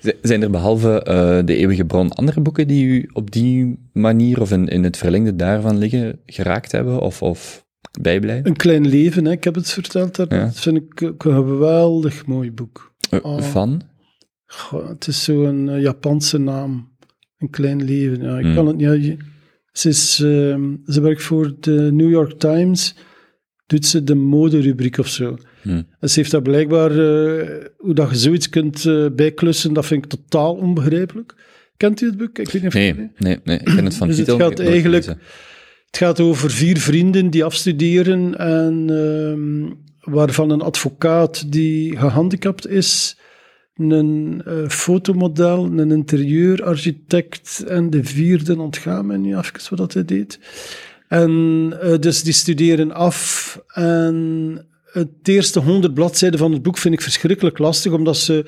Z- 0.00 0.10
Zijn 0.22 0.42
er 0.42 0.50
behalve 0.50 1.02
eh, 1.02 1.38
De 1.44 1.56
Eeuwige 1.56 1.84
Bron 1.84 2.12
andere 2.12 2.40
boeken 2.40 2.68
die 2.68 2.86
u 2.86 3.08
op 3.12 3.30
die 3.30 3.78
manier 3.92 4.40
of 4.40 4.50
in, 4.52 4.68
in 4.68 4.84
het 4.84 4.96
verlengde 4.96 5.36
daarvan 5.36 5.78
liggen 5.78 6.20
geraakt 6.26 6.72
hebben 6.72 7.00
of, 7.00 7.22
of 7.22 7.64
bijblijven? 8.00 8.46
Een 8.46 8.56
klein 8.56 8.88
leven, 8.88 9.24
hè, 9.24 9.30
ik 9.30 9.44
heb 9.44 9.54
het 9.54 9.70
verteld. 9.70 10.16
daar. 10.16 10.34
Ja. 10.34 10.44
Dat 10.44 10.60
vind 10.60 10.76
ik 10.76 11.00
een 11.00 11.14
geweldig 11.18 12.26
mooi 12.26 12.52
boek. 12.52 12.94
Eh, 13.10 13.18
Oh. 13.24 13.42
Van? 13.42 13.82
Goh, 14.46 14.88
het 14.88 15.06
is 15.06 15.24
zo'n 15.24 15.68
eh, 15.68 15.80
Japanse 15.82 16.38
naam. 16.38 16.94
Een 17.38 17.50
klein 17.50 17.84
leven. 17.84 18.22
Ja, 18.22 18.38
ik 18.38 18.44
Hmm. 18.44 18.54
kan 18.54 18.66
het, 18.66 18.80
je- 18.80 19.16
ze, 19.72 19.88
is, 19.88 20.20
ehm, 20.22 20.74
ze 20.86 21.00
werkt 21.00 21.22
voor 21.22 21.54
de 21.60 21.92
New 21.92 22.10
York 22.10 22.38
Times. 22.38 22.94
Doet 23.66 23.86
ze 23.86 24.04
de 24.04 24.14
moderubriek 24.14 24.98
of 24.98 25.08
zo. 25.08 25.36
Hmm. 25.62 25.86
En 26.00 26.10
ze 26.10 26.18
heeft 26.20 26.30
daar 26.30 26.42
blijkbaar... 26.42 26.90
eh, 26.90 27.64
hoe 27.76 27.94
dat 27.94 28.10
je 28.10 28.16
zoiets 28.16 28.48
kunt 28.48 28.84
eh, 28.86 29.06
bijklussen, 29.16 29.72
dat 29.72 29.86
vind 29.86 30.04
ik 30.04 30.10
totaal 30.10 30.54
onbegrijpelijk. 30.54 31.34
Kent 31.76 32.00
u 32.00 32.06
het 32.06 32.16
boek? 32.16 32.38
Ik 32.38 32.50
weet 32.50 32.62
niet 32.62 32.66
of 32.66 32.74
Nee, 32.74 32.92
nee, 33.18 33.38
nee. 33.44 33.58
Ik 33.58 33.64
ken 33.64 33.84
het 33.84 33.94
van 33.94 34.06
Dus 34.08 34.16
het 34.16 34.26
titel. 34.26 34.40
gaat 34.40 34.48
het 34.48 34.58
nooit 34.58 34.70
eigenlijk-. 34.70 35.06
Het 35.86 35.96
gaat 35.96 36.20
over 36.20 36.50
vier 36.50 36.78
vrienden 36.78 37.30
die 37.30 37.44
afstuderen 37.44 38.38
en 38.38 38.86
ehm, 38.90 39.72
waarvan 40.14 40.50
een 40.50 40.60
advocaat 40.60 41.52
die 41.52 41.96
gehandicapt 41.98 42.66
is, 42.68 43.18
een 43.76 44.42
eh, 44.44 44.68
fotomodel, 44.68 45.64
een 45.64 45.90
interieurarchitect 45.90 47.64
en 47.68 47.90
de 47.90 48.04
vierde 48.04 48.60
ontgaat 48.60 49.04
mij 49.04 49.16
nu 49.16 49.36
even 49.36 49.60
wat 49.68 49.78
dat 49.78 49.92
hij 49.92 50.04
deed. 50.04 50.38
En 51.08 51.72
eh, 51.80 51.98
dus 51.98 52.22
die 52.22 52.32
studeren 52.32 52.92
af 52.92 53.60
en 53.68 54.66
het 54.84 55.08
eerste 55.22 55.60
honderd 55.60 55.94
bladzijden 55.94 56.38
van 56.38 56.52
het 56.52 56.62
boek 56.62 56.78
vind 56.78 56.94
ik 56.94 57.00
verschrikkelijk 57.00 57.58
lastig, 57.58 57.92
omdat 57.92 58.16
ze 58.16 58.44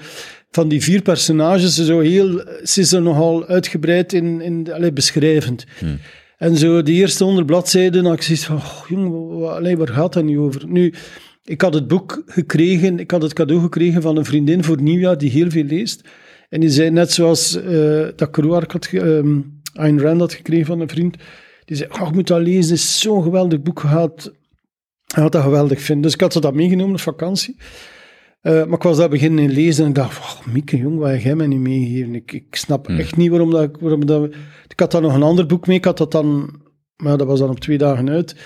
van 0.50 0.68
die 0.68 0.82
vier 0.82 1.02
personages 1.02 1.74
zo 1.74 2.00
heel, 2.00 2.42
ze 2.62 2.96
er 2.96 3.02
nogal 3.02 3.46
uitgebreid 3.46 4.12
in, 4.12 4.40
in 4.40 4.72
allee, 4.72 4.92
beschrijvend. 4.92 5.64
En 6.38 6.56
zo 6.56 6.82
de 6.82 6.92
eerste 6.92 7.24
honderd 7.24 7.46
bladzijden 7.46 8.04
had 8.04 8.14
ik 8.14 8.22
zoiets 8.22 8.44
van, 8.44 8.56
oh, 8.56 9.76
waar 9.76 9.88
gaat 9.88 10.12
dat 10.12 10.24
nu 10.24 10.38
over? 10.38 10.68
Nu, 10.68 10.94
ik 11.48 11.60
had 11.60 11.74
het 11.74 11.88
boek 11.88 12.22
gekregen, 12.26 12.98
ik 12.98 13.10
had 13.10 13.22
het 13.22 13.32
cadeau 13.32 13.60
gekregen 13.62 14.02
van 14.02 14.16
een 14.16 14.24
vriendin 14.24 14.64
voor 14.64 14.82
nieuwjaar 14.82 15.18
die 15.18 15.30
heel 15.30 15.50
veel 15.50 15.64
leest. 15.64 16.08
En 16.48 16.60
die 16.60 16.70
zei, 16.70 16.90
net 16.90 17.12
zoals 17.12 17.62
eh, 17.62 18.06
dat 18.16 18.30
Kerouac 18.30 18.72
had, 18.72 18.86
ehm, 18.92 19.40
Ayn 19.74 20.00
Rand 20.00 20.20
had 20.20 20.32
gekregen 20.34 20.66
van 20.66 20.80
een 20.80 20.88
vriend, 20.88 21.16
die 21.64 21.76
zei, 21.76 21.88
oh, 21.92 22.06
je 22.08 22.14
moet 22.14 22.26
dat 22.26 22.40
lezen, 22.40 22.60
het 22.70 22.70
is 22.80 23.00
zo'n 23.00 23.22
geweldig 23.22 23.62
boek, 23.62 23.80
gaat, 23.80 24.32
je 25.04 25.20
gaat 25.20 25.32
dat 25.32 25.42
geweldig 25.42 25.80
vinden. 25.80 26.02
Dus 26.04 26.14
ik 26.14 26.20
had 26.20 26.32
ze 26.32 26.40
dat 26.40 26.54
meegenomen 26.54 26.94
op 26.94 27.00
vakantie. 27.00 27.56
Eh, 28.40 28.52
maar 28.52 28.76
ik 28.76 28.82
was 28.82 28.96
daar 28.96 29.08
beginnen 29.08 29.50
lezen 29.50 29.82
en 29.84 29.88
ik 29.88 29.94
dacht, 29.96 30.18
oh, 30.18 30.46
Mieke, 30.52 30.76
jong, 30.76 30.98
wat 30.98 31.10
heb 31.10 31.20
jij 31.20 31.34
mij 31.34 31.46
niet 31.46 31.58
meegegeven? 31.60 32.14
Ik, 32.14 32.32
ik 32.32 32.54
snap 32.56 32.88
echt 32.88 33.16
niet 33.16 33.30
waarom 33.30 33.50
dat, 33.50 33.62
ik- 33.62 33.76
waarom 33.80 34.06
dat... 34.06 34.30
Ik 34.68 34.80
had 34.80 34.90
dan 34.90 35.02
nog 35.02 35.14
een 35.14 35.22
ander 35.22 35.46
boek 35.46 35.66
mee, 35.66 35.76
ik 35.76 35.84
had 35.84 35.98
dat 35.98 36.12
dan... 36.12 36.60
Maar 36.96 37.18
dat 37.18 37.26
was 37.26 37.38
dan 37.38 37.50
op 37.50 37.60
twee 37.60 37.78
dagen 37.78 38.10
uit. 38.10 38.36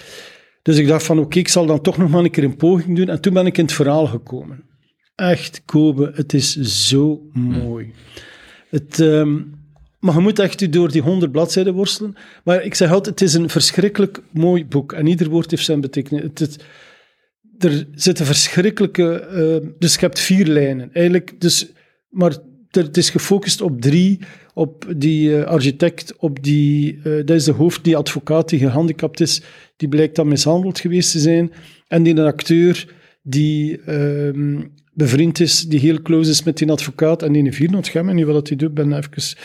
Dus 0.63 0.79
ik 0.79 0.87
dacht 0.87 1.07
van, 1.07 1.19
oké, 1.19 1.39
ik 1.39 1.49
zal 1.49 1.67
dan 1.67 1.81
toch 1.81 1.97
nog 1.99 2.11
maar 2.11 2.25
een 2.25 2.31
keer 2.31 2.45
een 2.45 2.57
poging 2.57 2.97
doen. 2.97 3.09
En 3.09 3.21
toen 3.21 3.33
ben 3.33 3.47
ik 3.47 3.59
in 3.59 3.65
het 3.65 3.73
verhaal 3.73 4.07
gekomen. 4.07 4.65
Echt, 5.15 5.63
Kobe, 5.65 6.13
het 6.15 6.33
is 6.33 6.57
zo 6.89 7.23
mooi. 7.33 7.93
Het, 8.69 9.01
ehm, 9.01 9.41
maar 9.99 10.15
je 10.15 10.21
moet 10.21 10.39
echt 10.39 10.73
door 10.73 10.91
die 10.91 11.03
honderd 11.03 11.33
bladzijden 11.33 11.75
worstelen. 11.75 12.15
Maar 12.45 12.63
ik 12.63 12.75
zeg 12.75 12.91
altijd, 12.91 13.21
het 13.21 13.29
is 13.29 13.35
een 13.35 13.49
verschrikkelijk 13.49 14.23
mooi 14.31 14.67
boek. 14.67 14.93
En 14.93 15.07
ieder 15.07 15.29
woord 15.29 15.51
heeft 15.51 15.65
zijn 15.65 15.81
betekenis. 15.81 16.23
Het, 16.23 16.65
er 17.59 17.87
zitten 17.95 18.27
verschrikkelijke... 18.27 19.15
eh, 19.15 19.71
dus 19.79 19.95
je 19.95 20.01
hebt 20.01 20.21
vier 20.21 20.47
lijnen. 20.47 20.91
Eigenlijk, 20.93 21.41
dus, 21.41 21.73
maar 22.09 22.37
het 22.75 22.97
is 22.97 23.11
gefocust 23.11 23.61
op 23.61 23.81
drie. 23.81 24.19
Op 24.55 24.85
die 24.97 25.37
eh, 25.37 25.45
architect, 25.45 26.17
op 26.17 26.43
die... 26.43 27.01
eh, 27.03 27.03
dat 27.03 27.37
is 27.37 27.45
de 27.45 27.53
hoofd, 27.53 27.85
die 27.85 27.97
advocaat 27.97 28.49
die 28.49 28.59
gehandicapt 28.59 29.21
is. 29.21 29.43
Die 29.77 29.89
blijkt 29.89 30.17
dan 30.17 30.29
mishandeld 30.29 30.81
geweest 30.81 31.13
te 31.13 31.19
zijn. 31.19 31.53
En 31.89 32.03
die 32.03 32.17
een 32.17 32.27
acteur 32.27 32.95
die 33.23 33.81
ehm, 33.83 34.61
bevriend 34.93 35.41
is, 35.41 35.61
die 35.61 35.81
heel 35.81 36.03
close 36.03 36.31
is 36.31 36.43
met 36.43 36.59
die 36.59 36.71
advocaat. 36.71 37.23
En 37.23 37.33
die 37.33 37.61
een 37.61 37.75
ontgaan 37.75 38.05
me 38.05 38.13
niet 38.13 38.25
wat 38.25 38.49
hij 38.49 38.57
doet. 38.57 38.75
Ben 38.75 38.93
even, 38.93 39.37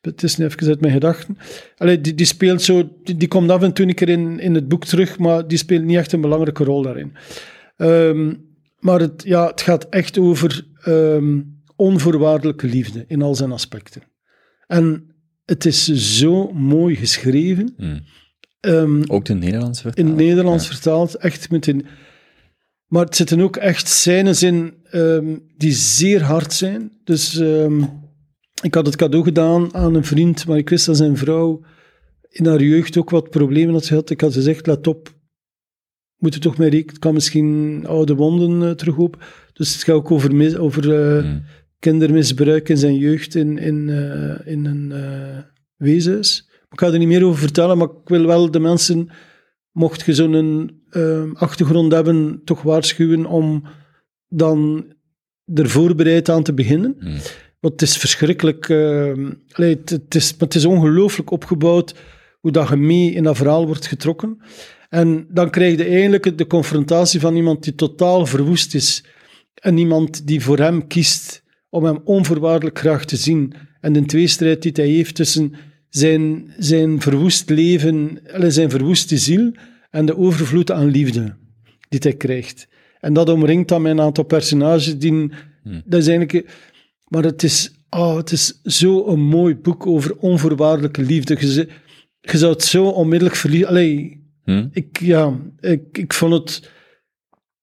het 0.00 0.22
is 0.22 0.36
nu 0.36 0.44
even 0.44 0.68
uit 0.68 0.80
mijn 0.80 0.92
gedachten. 0.92 1.36
Allee, 1.76 2.00
die, 2.00 2.14
die 2.14 2.26
speelt 2.26 2.62
zo... 2.62 2.90
Die, 3.02 3.16
die 3.16 3.28
komt 3.28 3.50
af 3.50 3.62
en 3.62 3.72
toe 3.72 3.86
een 3.86 3.94
keer 3.94 4.08
in, 4.08 4.38
in 4.38 4.54
het 4.54 4.68
boek 4.68 4.84
terug, 4.84 5.18
maar 5.18 5.48
die 5.48 5.58
speelt 5.58 5.84
niet 5.84 5.96
echt 5.96 6.12
een 6.12 6.20
belangrijke 6.20 6.64
rol 6.64 6.82
daarin. 6.82 7.12
Ehm, 7.76 8.34
maar 8.78 9.00
het, 9.00 9.22
ja, 9.24 9.46
het 9.46 9.60
gaat 9.60 9.88
echt 9.88 10.18
over 10.18 10.66
ehm, 10.82 11.40
onvoorwaardelijke 11.76 12.66
liefde 12.66 13.04
in 13.08 13.22
al 13.22 13.34
zijn 13.34 13.52
aspecten. 13.52 14.02
En 14.66 15.14
het 15.44 15.64
is 15.64 15.84
zo 16.18 16.52
mooi 16.52 16.96
geschreven. 16.96 17.72
Hmm. 17.76 18.00
Ehm, 18.60 19.02
Ook 19.06 19.24
de 19.24 19.34
Nederlandse 19.34 19.90
in 19.94 20.06
het. 20.06 20.16
Nederlands 20.16 20.66
vertaald, 20.66 21.14
echt 21.14 21.50
met 21.50 21.66
een... 21.66 21.86
Maar 22.86 23.04
het 23.04 23.16
zitten 23.16 23.40
ook 23.40 23.56
echt 23.56 23.88
scènes 23.88 24.42
in 24.42 24.74
ehm, 24.84 25.36
die 25.56 25.72
zeer 25.72 26.22
hard 26.22 26.52
zijn. 26.52 26.92
Dus 27.04 27.38
ehm, 27.38 27.82
ik 28.62 28.74
had 28.74 28.86
het 28.86 28.96
cadeau 28.96 29.24
gedaan 29.24 29.74
aan 29.74 29.94
een 29.94 30.04
vriend, 30.04 30.46
maar 30.46 30.58
ik 30.58 30.68
wist 30.68 30.86
dat 30.86 30.96
zijn 30.96 31.16
vrouw 31.16 31.64
in 32.28 32.46
haar 32.46 32.62
jeugd 32.62 32.96
ook 32.96 33.10
wat 33.10 33.30
problemen 33.30 33.74
had 33.74 33.86
gehad. 33.86 34.10
Ik 34.10 34.20
had 34.20 34.32
gezegd, 34.32 34.66
let 34.66 34.86
op, 34.86 35.14
moet 36.16 36.34
er 36.34 36.40
toch 36.40 36.56
mee 36.58 36.68
rekenen. 36.70 36.92
Het 36.92 36.98
kan 37.02 37.14
misschien 37.14 37.82
oude 37.86 38.14
wonden 38.14 38.68
eh, 38.68 38.74
teruglopen. 38.74 39.20
Dus 39.52 39.72
het 39.72 39.82
gaat 39.82 39.94
ook 39.94 40.10
over, 40.10 40.34
mis- 40.34 40.56
over 40.56 40.94
eh, 41.16 41.22
Hmm. 41.24 41.42
Kindermisbruik 41.82 42.68
in 42.68 42.76
zijn 42.76 42.96
jeugd 42.96 43.34
in, 43.34 43.58
in, 43.58 43.88
eh, 43.88 44.52
in 44.52 44.64
een 44.64 44.92
eh 44.92 45.38
weeshuis. 45.76 46.48
Ik 46.70 46.80
ga 46.80 46.86
er 46.86 46.98
niet 46.98 47.08
meer 47.08 47.24
over 47.24 47.40
vertellen, 47.40 47.78
maar 47.78 47.88
ik 47.88 48.08
wil 48.08 48.26
wel 48.26 48.50
de 48.50 48.60
mensen, 48.60 49.08
mocht 49.72 50.02
je 50.06 50.14
zo'n 50.14 50.70
eh, 50.90 51.32
achtergrond 51.32 51.92
hebben, 51.92 52.40
toch 52.44 52.62
waarschuwen 52.62 53.26
om 53.26 53.64
dan 54.28 54.84
er 55.54 55.68
voorbereid 55.68 56.28
aan 56.28 56.42
te 56.42 56.54
beginnen. 56.54 56.96
Hmm. 56.98 57.16
Want 57.60 57.72
het 57.80 57.82
is 57.82 57.96
verschrikkelijk. 57.96 58.68
eh, 58.68 59.12
allee, 59.52 59.74
het, 59.74 59.90
het 59.90 60.14
is, 60.14 60.34
het 60.38 60.54
is 60.54 60.64
ongelooflijk 60.64 61.30
opgebouwd 61.30 61.94
hoe 62.40 62.52
dat 62.52 62.68
je 62.68 62.76
mee 62.76 63.12
in 63.12 63.22
dat 63.22 63.36
verhaal 63.36 63.66
wordt 63.66 63.86
getrokken. 63.86 64.38
En 64.88 65.26
dan 65.30 65.50
krijg 65.50 65.76
je 65.76 65.84
eigenlijk 65.84 66.38
de 66.38 66.46
confrontatie 66.46 67.20
van 67.20 67.36
iemand 67.36 67.64
die 67.64 67.74
totaal 67.74 68.26
verwoest 68.26 68.74
is. 68.74 69.04
En 69.54 69.78
iemand 69.78 70.26
die 70.26 70.42
voor 70.42 70.58
hem 70.58 70.86
kiest 70.86 71.41
om 71.72 71.84
hem 71.84 72.00
onvoorwaardelijk 72.04 72.78
graag 72.78 73.04
te 73.04 73.16
zien. 73.16 73.52
En 73.80 73.92
de 73.92 74.04
tweestrijd 74.04 74.62
die 74.62 74.72
hij 74.74 74.88
heeft 74.88 75.14
tussen 75.14 75.52
zijn, 75.88 76.52
zijn 76.58 77.00
verwoest 77.00 77.50
leven, 77.50 78.18
zijn 78.38 78.70
verwoeste 78.70 79.18
ziel 79.18 79.52
en 79.90 80.06
de 80.06 80.16
overvloed 80.16 80.70
aan 80.70 80.90
liefde 80.90 81.36
die 81.88 82.00
hij 82.02 82.16
krijgt. 82.16 82.68
En 83.00 83.12
dat 83.12 83.28
omringt 83.28 83.68
dan 83.68 83.84
een 83.84 84.00
aantal 84.00 84.24
personages 84.24 84.98
die... 84.98 85.30
Dat 85.84 86.00
is 86.00 86.08
eigenlijk... 86.08 86.50
Maar 87.08 87.24
het 87.24 87.42
is, 87.42 87.70
oh, 87.90 88.16
het 88.16 88.32
is 88.32 88.60
zo 88.62 89.06
een 89.06 89.20
mooi 89.20 89.56
boek 89.56 89.86
over 89.86 90.16
onvoorwaardelijke 90.16 91.02
liefde. 91.02 91.36
Je, 91.40 91.68
je 92.20 92.38
zou 92.38 92.52
het 92.52 92.62
zo 92.62 92.88
onmiddellijk 92.88 93.36
verliezen. 93.36 93.68
Allee, 93.68 94.22
Hmm? 94.44 94.68
ik, 94.72 95.00
ja, 95.00 95.38
ik, 95.60 95.98
ik 95.98 96.12
vond 96.12 96.32
het... 96.32 96.70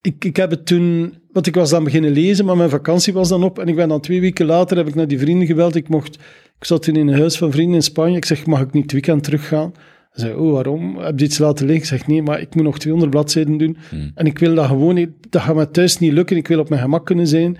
Ik, 0.01 0.25
ik 0.25 0.35
heb 0.35 0.49
het 0.49 0.65
toen... 0.65 1.17
Want 1.31 1.47
ik 1.47 1.55
was 1.55 1.69
dan 1.69 1.83
beginnen 1.83 2.11
lezen, 2.11 2.45
maar 2.45 2.57
mijn 2.57 2.69
vakantie 2.69 3.13
was 3.13 3.29
dan 3.29 3.43
op. 3.43 3.59
En 3.59 3.67
ik 3.67 3.75
ben 3.75 3.89
dan 3.89 4.01
twee 4.01 4.21
weken 4.21 4.45
later, 4.45 4.77
heb 4.77 4.87
ik 4.87 4.95
naar 4.95 5.07
die 5.07 5.19
vrienden 5.19 5.47
gebeld. 5.47 5.75
Ik 5.75 5.89
mocht... 5.89 6.15
Ik 6.59 6.65
zat 6.65 6.83
toen 6.83 6.95
in 6.95 7.07
een 7.07 7.19
huis 7.19 7.37
van 7.37 7.51
vrienden 7.51 7.75
in 7.75 7.83
Spanje. 7.83 8.17
Ik 8.17 8.25
zeg, 8.25 8.45
mag 8.45 8.61
ik 8.61 8.71
niet 8.71 8.83
het 8.83 8.91
weekend 8.91 9.23
teruggaan? 9.23 9.71
Hij 10.09 10.23
zei, 10.25 10.33
oh, 10.33 10.51
waarom? 10.51 10.97
Heb 10.97 11.19
je 11.19 11.25
iets 11.25 11.37
laten 11.37 11.65
liggen? 11.65 11.83
Ik 11.83 11.89
zeg, 11.89 12.07
nee, 12.07 12.21
maar 12.21 12.41
ik 12.41 12.55
moet 12.55 12.63
nog 12.63 12.79
200 12.79 13.11
bladzijden 13.11 13.57
doen. 13.57 13.77
Hmm. 13.89 14.11
En 14.15 14.25
ik 14.25 14.39
wil 14.39 14.55
dat 14.55 14.65
gewoon 14.65 14.95
niet... 14.95 15.09
Dat 15.29 15.41
gaat 15.41 15.55
me 15.55 15.71
thuis 15.71 15.99
niet 15.99 16.13
lukken. 16.13 16.37
Ik 16.37 16.47
wil 16.47 16.59
op 16.59 16.69
mijn 16.69 16.81
gemak 16.81 17.05
kunnen 17.05 17.27
zijn. 17.27 17.57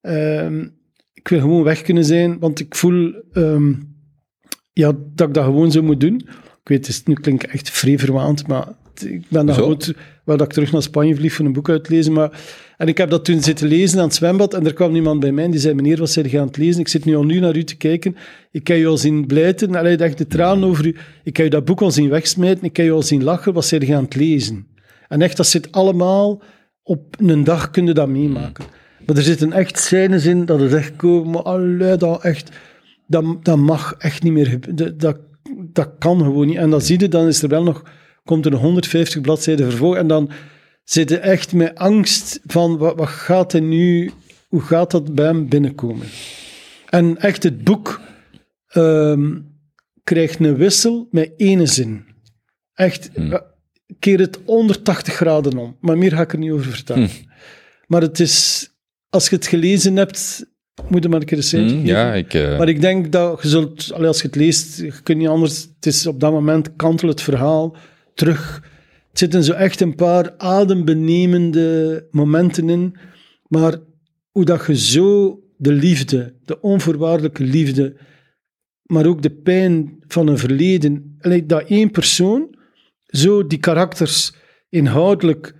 Ehm, 0.00 0.66
ik 1.12 1.28
wil 1.28 1.40
gewoon 1.40 1.62
weg 1.62 1.82
kunnen 1.82 2.04
zijn, 2.04 2.38
want 2.38 2.60
ik 2.60 2.74
voel 2.74 3.12
ehm, 3.32 3.72
ja, 4.72 4.92
dat 5.14 5.28
ik 5.28 5.34
dat 5.34 5.44
gewoon 5.44 5.70
zo 5.72 5.82
moet 5.82 6.00
doen. 6.00 6.14
Ik 6.62 6.68
weet, 6.68 6.86
het 6.86 7.06
nu 7.06 7.14
klinkt 7.14 7.46
echt 7.46 7.70
vrij 7.70 7.98
verwaand, 7.98 8.46
maar 8.46 8.68
ik 9.04 9.24
ben 9.28 9.46
dan 9.46 9.78
te- 9.78 9.94
Wel 10.24 10.36
dat 10.36 10.46
ik 10.46 10.52
terug 10.52 10.72
naar 10.72 10.82
Spanje 10.82 11.16
vlieg 11.16 11.32
voor 11.32 11.44
een 11.44 11.52
boek 11.52 11.68
uit 11.68 11.84
te 11.84 11.92
lezen, 11.92 12.12
maar... 12.12 12.40
En 12.80 12.88
ik 12.88 12.98
heb 12.98 13.10
dat 13.10 13.24
toen 13.24 13.42
zitten 13.42 13.68
lezen 13.68 13.98
aan 13.98 14.04
het 14.04 14.14
zwembad 14.14 14.54
en 14.54 14.66
er 14.66 14.72
kwam 14.72 14.94
iemand 14.94 15.20
bij 15.20 15.32
mij 15.32 15.44
en 15.44 15.50
die 15.50 15.60
zei, 15.60 15.74
meneer, 15.74 15.98
wat 15.98 16.10
zijn 16.10 16.30
je 16.30 16.40
aan 16.40 16.46
het 16.46 16.56
lezen? 16.56 16.80
Ik 16.80 16.88
zit 16.88 17.04
nu 17.04 17.16
al 17.16 17.24
nu 17.24 17.40
naar 17.40 17.56
u 17.56 17.64
te 17.64 17.76
kijken. 17.76 18.16
Ik 18.50 18.64
kan 18.64 18.76
je 18.76 18.86
al 18.86 18.96
zien 18.96 19.26
blijten, 19.26 19.74
allee, 19.74 19.96
echt 19.96 20.18
de 20.18 20.26
tranen 20.26 20.68
over 20.68 20.86
u. 20.86 20.96
Ik 21.24 21.32
kan 21.32 21.44
je 21.44 21.50
dat 21.50 21.64
boek 21.64 21.80
al 21.80 21.90
zien 21.90 22.08
wegsmijten, 22.08 22.64
ik 22.64 22.72
kan 22.72 22.84
je 22.84 22.90
al 22.90 23.02
zien 23.02 23.22
lachen. 23.22 23.52
Wat 23.52 23.64
zijn 23.64 23.86
je 23.86 23.94
aan 23.94 24.04
het 24.04 24.14
lezen? 24.14 24.66
En 25.08 25.22
echt, 25.22 25.36
dat 25.36 25.46
zit 25.46 25.72
allemaal... 25.72 26.42
Op 26.82 27.16
een 27.18 27.44
dag 27.44 27.70
kun 27.70 27.86
je 27.86 27.92
dat 27.92 28.08
meemaken. 28.08 28.64
Maar 29.06 29.16
er 29.16 29.22
zitten 29.22 29.52
echt 29.52 29.78
scènes 29.78 30.26
in 30.26 30.44
dat 30.44 30.60
het 30.60 30.72
echt 30.72 30.96
komen, 30.96 31.30
maar 31.30 31.42
allee, 31.42 31.96
dat 31.96 32.22
echt... 32.22 32.50
Dat, 33.06 33.44
dat 33.44 33.58
mag 33.58 33.94
echt 33.98 34.22
niet 34.22 34.32
meer 34.32 34.46
gebeuren. 34.46 34.76
Dat, 34.76 35.00
dat, 35.00 35.18
dat 35.72 35.90
kan 35.98 36.18
gewoon 36.18 36.46
niet. 36.46 36.56
En 36.56 36.70
dan 36.70 36.80
zie 36.80 37.00
je, 37.00 37.08
dan 37.08 37.26
is 37.26 37.42
er 37.42 37.48
wel 37.48 37.62
nog... 37.62 37.82
Komt 38.24 38.46
er 38.46 38.52
een 38.52 38.58
150 38.58 39.20
bladzijden 39.20 39.68
vervolg 39.68 39.96
en 39.96 40.06
dan 40.06 40.30
zit 40.84 41.08
je 41.10 41.18
echt 41.18 41.52
met 41.52 41.74
angst 41.74 42.40
van 42.46 42.78
wat, 42.78 42.96
wat 42.96 43.08
gaat 43.08 43.52
er 43.52 43.62
nu... 43.62 44.10
Hoe 44.48 44.60
gaat 44.60 44.90
dat 44.90 45.14
bij 45.14 45.24
hem 45.26 45.48
binnenkomen? 45.48 46.06
En 46.88 47.18
echt, 47.18 47.42
het 47.42 47.64
boek 47.64 48.00
ehm, 48.66 49.38
krijgt 50.04 50.40
een 50.40 50.56
wissel 50.56 51.08
met 51.10 51.32
ene 51.36 51.66
zin. 51.66 52.04
Echt, 52.74 53.10
ja, 53.14 53.44
keer 53.98 54.18
het 54.18 54.38
180 54.44 55.14
graden 55.14 55.58
om. 55.58 55.76
Maar 55.80 55.98
meer 55.98 56.10
ga 56.12 56.20
ik 56.22 56.32
er 56.32 56.38
niet 56.38 56.50
over 56.50 56.70
vertellen. 56.72 57.08
Maar 57.86 58.00
het 58.02 58.20
is... 58.20 58.68
Als 59.08 59.28
je 59.28 59.36
het 59.36 59.46
gelezen 59.46 59.96
hebt, 59.96 60.46
moet 60.88 61.02
je 61.02 61.08
maar 61.08 61.20
een 61.20 61.26
keer 61.26 61.36
een 61.36 61.42
cijfer 61.44 61.76
Hmm, 61.76 61.86
ja, 61.86 62.14
ik... 62.14 62.34
eh, 62.34 62.58
Maar 62.58 62.68
ik 62.68 62.80
denk 62.80 63.12
dat 63.12 63.42
je 63.42 63.48
zult, 63.48 63.92
als 63.92 64.20
je 64.20 64.26
het 64.26 64.36
leest, 64.36 64.78
je 64.78 64.92
kunt 65.02 65.18
niet 65.18 65.28
anders. 65.28 65.62
Het 65.74 65.86
is 65.86 66.06
op 66.06 66.20
dat 66.20 66.32
moment 66.32 66.76
kantel 66.76 67.08
het 67.08 67.22
verhaal 67.22 67.76
terug. 68.14 68.62
Het 69.10 69.18
zitten 69.18 69.44
zo 69.44 69.52
echt 69.52 69.80
een 69.80 69.94
paar 69.94 70.34
adembenemende 70.36 72.06
momenten 72.10 72.68
in. 72.68 72.96
Maar 73.48 73.78
hoe 74.30 74.44
dat 74.44 74.66
je 74.66 74.76
zo 74.76 75.40
de 75.56 75.72
liefde, 75.72 76.34
de 76.44 76.60
onvoorwaardelijke 76.60 77.42
liefde, 77.42 77.96
maar 78.82 79.06
ook 79.06 79.22
de 79.22 79.30
pijn 79.30 80.02
van 80.06 80.26
een 80.26 80.38
verleden, 80.38 81.16
dat 81.46 81.68
één 81.68 81.90
persoon 81.90 82.54
zo 83.06 83.46
die 83.46 83.58
karakters 83.58 84.34
inhoudelijk 84.68 85.54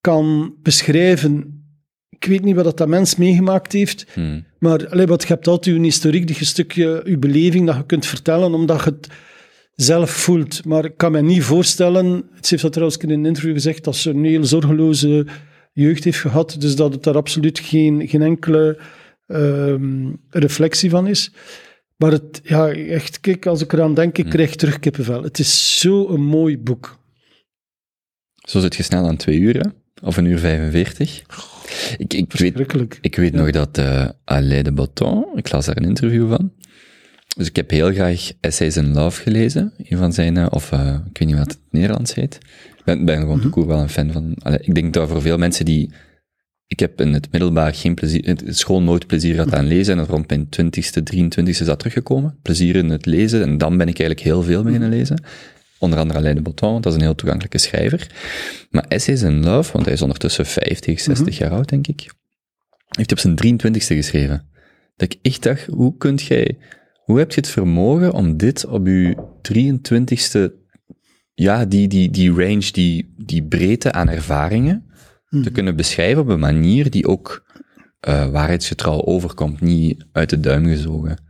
kan 0.00 0.54
beschrijven. 0.62 1.64
Ik 2.08 2.24
weet 2.24 2.44
niet 2.44 2.54
wat 2.54 2.64
dat, 2.64 2.76
dat 2.76 2.88
mens 2.88 3.16
meegemaakt 3.16 3.72
heeft. 3.72 4.06
hmm. 4.12 4.44
Maar 4.58 5.06
wat, 5.06 5.22
je 5.22 5.28
hebt 5.28 5.46
altijd 5.46 5.76
je 5.76 5.82
historiek, 5.82 6.30
je 6.30 6.44
stukje, 6.44 7.02
je 7.04 7.18
beleving 7.18 7.66
dat 7.66 7.76
je 7.76 7.86
kunt 7.86 8.06
vertellen, 8.06 8.54
omdat 8.54 8.84
je 8.84 8.90
het 8.90 9.08
zelf 9.76 10.10
voelt. 10.10 10.64
Maar 10.64 10.84
ik 10.84 10.96
kan 10.96 11.12
me 11.12 11.22
niet 11.22 11.42
voorstellen, 11.42 12.24
ze 12.40 12.46
heeft 12.48 12.62
dat 12.62 12.72
trouwens 12.72 12.98
in 12.98 13.10
een 13.10 13.26
interview 13.26 13.52
gezegd, 13.52 13.84
dat 13.84 13.96
ze 13.96 14.10
een 14.10 14.24
heel 14.24 14.44
zorgeloze 14.44 15.26
jeugd 15.72 16.04
heeft 16.04 16.18
gehad, 16.18 16.56
dus 16.58 16.76
dat 16.76 16.92
het 16.92 17.02
daar 17.02 17.16
absoluut 17.16 17.58
geen, 17.58 18.08
geen 18.08 18.22
enkele 18.22 18.78
ehm, 19.26 20.12
reflectie 20.30 20.90
van 20.90 21.06
is. 21.06 21.32
Maar 21.96 22.12
het, 22.12 22.40
ja, 22.42 22.68
echt, 22.70 23.20
kijk, 23.20 23.46
als 23.46 23.62
ik 23.62 23.72
eraan 23.72 23.94
denk, 23.94 24.18
ik 24.18 24.28
krijg 24.28 24.54
terug 24.54 24.78
kippenvel. 24.78 25.22
Het 25.22 25.38
is 25.38 25.80
zo'n 25.80 26.24
mooi 26.24 26.58
boek. 26.58 26.98
Zo 28.34 28.60
zit 28.60 28.76
je 28.76 28.82
snel 28.82 29.06
aan 29.06 29.16
twee 29.16 29.38
uur, 29.38 29.54
hè? 29.54 29.68
Of 30.02 30.16
een 30.16 30.24
uur 30.24 30.38
45. 30.38 31.22
Ik, 31.98 32.14
ik, 32.14 32.32
weet, 32.32 32.98
ik 33.00 33.16
weet 33.16 33.32
nog 33.32 33.50
dat 33.50 33.78
eh 33.78 34.08
Alain 34.24 34.64
de 34.64 34.72
Botton, 34.72 35.26
ik 35.34 35.52
las 35.52 35.66
daar 35.66 35.76
een 35.76 35.84
interview 35.84 36.28
van. 36.28 36.52
Dus 37.36 37.46
ik 37.46 37.56
heb 37.56 37.70
heel 37.70 37.92
graag 37.92 38.30
Essays 38.40 38.76
in 38.76 38.92
Love 38.92 39.22
gelezen. 39.22 39.72
Een 39.76 39.98
van 39.98 40.12
zijn, 40.12 40.36
eh, 40.36 40.46
of 40.50 40.72
eh, 40.72 40.98
ik 41.08 41.18
weet 41.18 41.28
niet 41.28 41.38
wat 41.38 41.50
het 41.50 41.58
Nederlands 41.70 42.14
heet. 42.14 42.38
Ik 42.76 42.84
ben, 42.84 43.04
ben 43.04 43.20
gewoon 43.20 43.40
mm 43.44 43.66
wel 43.66 43.80
een 43.80 43.88
fan 43.88 44.12
van. 44.12 44.34
Allee, 44.42 44.58
ik 44.60 44.74
denk 44.74 44.92
dat 44.92 45.08
voor 45.08 45.20
veel 45.22 45.38
mensen 45.38 45.64
die. 45.64 45.92
Ik 46.66 46.80
heb 46.80 47.00
in 47.00 47.12
het 47.12 47.32
middelbaar 47.32 47.74
geen 47.74 47.94
plezier, 47.94 48.24
in 48.24 48.38
het 48.44 48.58
school 48.58 48.82
nooit 48.82 49.06
plezier 49.06 49.34
gehad 49.34 49.54
aan 49.54 49.66
lezen. 49.66 49.98
En 49.98 50.06
rond 50.06 50.28
mijn 50.28 50.48
20ste, 50.60 51.02
23ste 51.14 51.42
is 51.42 51.58
dat 51.58 51.78
teruggekomen. 51.78 52.38
Plezier 52.42 52.76
in 52.76 52.90
het 52.90 53.06
lezen. 53.06 53.42
En 53.42 53.58
dan 53.58 53.76
ben 53.76 53.88
ik 53.88 53.98
eigenlijk 53.98 54.20
heel 54.20 54.42
veel 54.42 54.62
beginnen 54.62 54.88
lezen. 54.88 55.22
Onder 55.78 55.98
andere 55.98 56.18
Alain 56.18 56.34
de 56.34 56.42
Botton, 56.42 56.70
want 56.70 56.82
dat 56.82 56.92
is 56.92 56.98
een 56.98 57.04
heel 57.04 57.14
toegankelijke 57.14 57.58
schrijver. 57.58 58.10
Maar 58.70 58.84
Essays 58.88 59.22
in 59.22 59.44
Love, 59.44 59.72
want 59.72 59.84
hij 59.84 59.94
is 59.94 60.02
ondertussen 60.02 60.46
50, 60.46 61.00
60 61.00 61.38
jaar 61.38 61.50
oud, 61.50 61.68
denk 61.68 61.86
ik. 61.86 62.10
Heeft 62.88 63.10
hij 63.10 63.32
op 63.32 63.38
zijn 63.38 63.58
23ste 63.58 63.94
geschreven. 63.94 64.48
Dat 64.96 65.12
ik 65.12 65.18
echt 65.22 65.42
dacht, 65.42 65.66
hoe 65.66 65.96
kunt 65.96 66.22
jij, 66.22 66.56
hoe 67.06 67.18
heb 67.18 67.32
je 67.32 67.40
het 67.40 67.50
vermogen 67.50 68.12
om 68.12 68.36
dit 68.36 68.66
op 68.66 68.86
je 68.86 69.16
23ste, 69.52 70.52
ja, 71.34 71.64
die, 71.64 71.88
die, 71.88 72.10
die 72.10 72.30
range, 72.30 72.72
die, 72.72 73.14
die 73.16 73.42
breedte 73.42 73.92
aan 73.92 74.08
ervaringen, 74.08 74.84
te 75.42 75.50
kunnen 75.50 75.76
beschrijven 75.76 76.22
op 76.22 76.28
een 76.28 76.38
manier 76.38 76.90
die 76.90 77.06
ook 77.06 77.44
eh, 78.00 78.28
waarheidsgetrouw 78.28 79.04
overkomt, 79.04 79.60
niet 79.60 80.06
uit 80.12 80.30
de 80.30 80.40
duim 80.40 80.66
gezogen. 80.66 81.24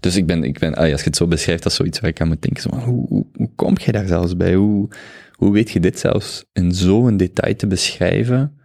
Dus 0.00 0.16
ik 0.16 0.26
ben, 0.26 0.44
ik 0.44 0.58
ben 0.58 0.74
ah 0.74 0.86
ja, 0.86 0.92
als 0.92 1.00
je 1.00 1.06
het 1.06 1.16
zo 1.16 1.26
beschrijft, 1.26 1.62
dat 1.62 1.72
is 1.72 1.78
zoiets 1.78 2.00
waar 2.00 2.10
ik 2.10 2.20
aan 2.20 2.28
moet 2.28 2.42
denken. 2.42 2.62
Zo, 2.62 2.68
hoe, 2.68 3.26
hoe 3.32 3.50
kom 3.54 3.74
je 3.78 3.92
daar 3.92 4.06
zelfs 4.06 4.36
bij? 4.36 4.54
Hoe, 4.54 4.88
hoe 5.32 5.52
weet 5.52 5.70
je 5.70 5.80
dit 5.80 5.98
zelfs 5.98 6.44
in 6.52 6.74
zo'n 6.74 7.16
detail 7.16 7.56
te 7.56 7.66
beschrijven? 7.66 8.59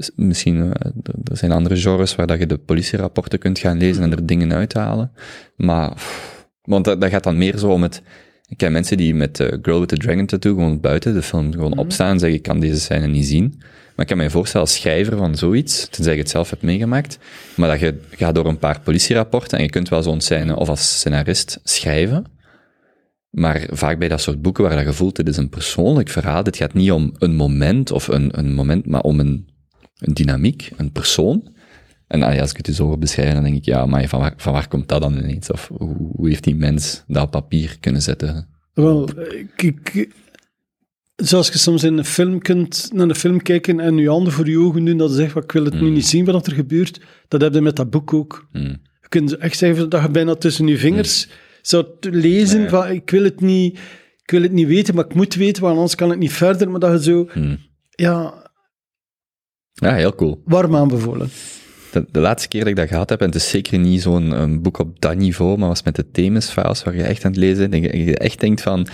Dus 0.00 0.10
misschien, 0.16 0.56
eh, 0.60 0.90
er- 1.02 1.36
zijn 1.36 1.52
andere 1.52 1.76
genres 1.76 2.14
waar 2.14 2.26
dat 2.26 2.38
je 2.38 2.46
de 2.46 2.58
politierapporten 2.58 3.38
kunt 3.38 3.58
gaan 3.58 3.78
lezen 3.78 4.02
en 4.02 4.12
er 4.12 4.26
dingen 4.26 4.52
uithalen. 4.52 5.12
Maar, 5.56 5.94
pff, 5.94 6.46
want 6.62 6.84
dat, 6.84 7.00
dat 7.00 7.10
gaat 7.10 7.22
dan 7.24 7.38
meer 7.38 7.58
zo 7.58 7.68
om 7.68 7.82
het... 7.82 8.02
Ik 8.46 8.56
ken 8.56 8.72
mensen 8.72 8.96
die 8.96 9.14
met 9.14 9.40
eh, 9.40 9.58
Girl 9.62 9.78
with 9.80 9.88
the 9.88 9.96
Dragon 9.96 10.26
Tattoo 10.26 10.54
gewoon 10.54 10.80
buiten 10.80 11.14
de 11.14 11.22
film 11.22 11.52
gewoon 11.52 11.78
opstaan 11.78 12.10
en 12.12 12.18
zeggen, 12.18 12.38
ik 12.38 12.42
kan 12.44 12.60
deze 12.60 12.80
scène 12.80 13.06
niet 13.06 13.26
zien. 13.26 13.54
Maar 13.58 14.04
ik 14.04 14.06
kan 14.06 14.16
mij 14.16 14.30
voorstellen 14.30 14.66
als 14.66 14.76
schrijver 14.76 15.16
van 15.16 15.36
zoiets, 15.36 15.88
tenzij 15.88 16.12
je 16.14 16.18
het 16.20 16.30
zelf 16.30 16.50
hebt 16.50 16.62
meegemaakt, 16.62 17.18
maar 17.56 17.68
dat 17.68 17.80
je 17.80 18.00
gaat 18.10 18.34
door 18.34 18.46
een 18.46 18.58
paar 18.58 18.80
politierapporten 18.80 19.58
en 19.58 19.64
je 19.64 19.70
kunt 19.70 19.88
wel 19.88 20.02
zo'n 20.02 20.20
scène 20.20 20.56
of 20.56 20.68
als 20.68 20.98
scenarist 20.98 21.60
schrijven. 21.64 22.24
Maar 23.30 23.66
vaak 23.70 23.98
bij 23.98 24.08
dat 24.08 24.20
soort 24.20 24.42
boeken 24.42 24.64
waar 24.64 24.76
dat 24.76 24.84
je 24.84 24.92
voelt, 24.92 25.16
dit 25.16 25.28
is 25.28 25.36
een 25.36 25.48
persoonlijk 25.48 26.08
verhaal. 26.08 26.42
Dit 26.42 26.56
gaat 26.56 26.74
niet 26.74 26.92
om 26.92 27.12
een 27.18 27.34
moment 27.34 27.90
of 27.90 28.08
een, 28.08 28.38
een 28.38 28.52
moment, 28.54 28.86
maar 28.86 29.00
om 29.00 29.20
een, 29.20 29.48
een 30.00 30.14
dynamiek, 30.14 30.70
een 30.76 30.92
persoon. 30.92 31.48
En 32.06 32.22
ah 32.22 32.40
als 32.40 32.50
ik 32.50 32.56
het 32.56 32.66
je 32.66 32.74
zo 32.74 32.86
wil 32.86 32.98
beschrijven, 32.98 33.34
dan 33.34 33.44
denk 33.44 33.56
ik, 33.56 33.64
ja, 33.64 33.86
maar 33.86 34.08
van 34.08 34.20
waar, 34.20 34.34
van 34.36 34.52
waar 34.52 34.68
komt 34.68 34.88
dat 34.88 35.00
dan 35.00 35.18
ineens? 35.18 35.50
Of 35.50 35.70
hoe, 35.76 35.96
hoe 35.96 36.28
heeft 36.28 36.44
die 36.44 36.54
mens 36.54 37.04
dat 37.06 37.22
op 37.22 37.30
papier 37.30 37.76
kunnen 37.80 38.02
zetten? 38.02 38.48
Wel, 38.74 39.08
ik, 39.56 40.08
zoals 41.16 41.48
je 41.48 41.58
soms 41.58 41.84
in 41.84 41.98
een 41.98 42.04
film 42.04 42.38
kunt 42.38 42.90
naar 42.92 43.08
een 43.08 43.14
film 43.14 43.42
kijken 43.42 43.80
en 43.80 43.96
je 43.96 44.08
handen 44.08 44.32
voor 44.32 44.48
je 44.48 44.58
ogen 44.58 44.84
doen, 44.84 44.96
dat 44.96 45.10
je 45.10 45.16
zegt, 45.16 45.32
"Wat, 45.32 45.44
ik 45.44 45.52
wil 45.52 45.64
het 45.64 45.80
nu 45.80 45.90
niet 45.90 46.06
zien 46.06 46.24
wat 46.24 46.46
er 46.46 46.52
gebeurt. 46.52 47.00
Dat 47.28 47.40
heb 47.40 47.54
je 47.54 47.60
met 47.60 47.76
dat 47.76 47.90
boek 47.90 48.12
ook. 48.12 48.48
Hmm. 48.52 48.80
Je 49.00 49.08
kunt 49.08 49.36
echt 49.36 49.58
zeggen 49.58 49.88
dat 49.88 50.02
je 50.02 50.10
bijna 50.10 50.34
tussen 50.34 50.66
je 50.66 50.78
vingers 50.78 51.28
zou 51.62 51.86
te 52.00 52.10
lezen 52.10 52.68
van, 52.68 52.88
ik 52.90 53.10
wil 53.10 53.24
het 53.24 53.40
niet... 53.40 53.78
Ik 54.22 54.36
wil 54.36 54.42
het 54.42 54.52
niet 54.52 54.66
weten, 54.66 54.94
maar 54.94 55.04
ik 55.04 55.14
moet 55.14 55.34
weten, 55.34 55.62
want 55.62 55.74
anders 55.74 55.94
kan 55.94 56.10
het 56.10 56.18
niet 56.18 56.32
verder. 56.32 56.70
Maar 56.70 56.80
dat 56.80 57.04
je 57.04 57.10
zo, 57.10 57.28
Hmm. 57.32 57.58
ja, 57.90 58.49
Ja, 59.72 59.94
heel 59.94 60.14
cool. 60.14 60.42
warm 60.44 60.76
aanbevolen. 60.76 61.30
De, 61.92 62.06
de 62.10 62.20
laatste 62.20 62.48
keer 62.48 62.60
dat 62.60 62.68
ik 62.68 62.76
dat 62.76 62.88
gehad 62.88 63.10
heb, 63.10 63.20
en 63.20 63.26
het 63.26 63.34
is 63.34 63.48
zeker 63.48 63.78
niet 63.78 64.02
zo'n 64.02 64.62
boek 64.62 64.78
op 64.78 65.00
dat 65.00 65.16
niveau, 65.16 65.58
maar 65.58 65.68
was 65.68 65.82
met 65.82 65.96
de 65.96 66.10
Themis-files, 66.10 66.82
waar 66.82 66.96
je 66.96 67.02
echt 67.02 67.24
aan 67.24 67.30
het 67.30 67.40
lezen 67.40 67.70
bent, 67.70 67.86
en 67.86 68.04
je 68.04 68.18
echt 68.18 68.40
denkt 68.40 68.62
van, 68.62 68.86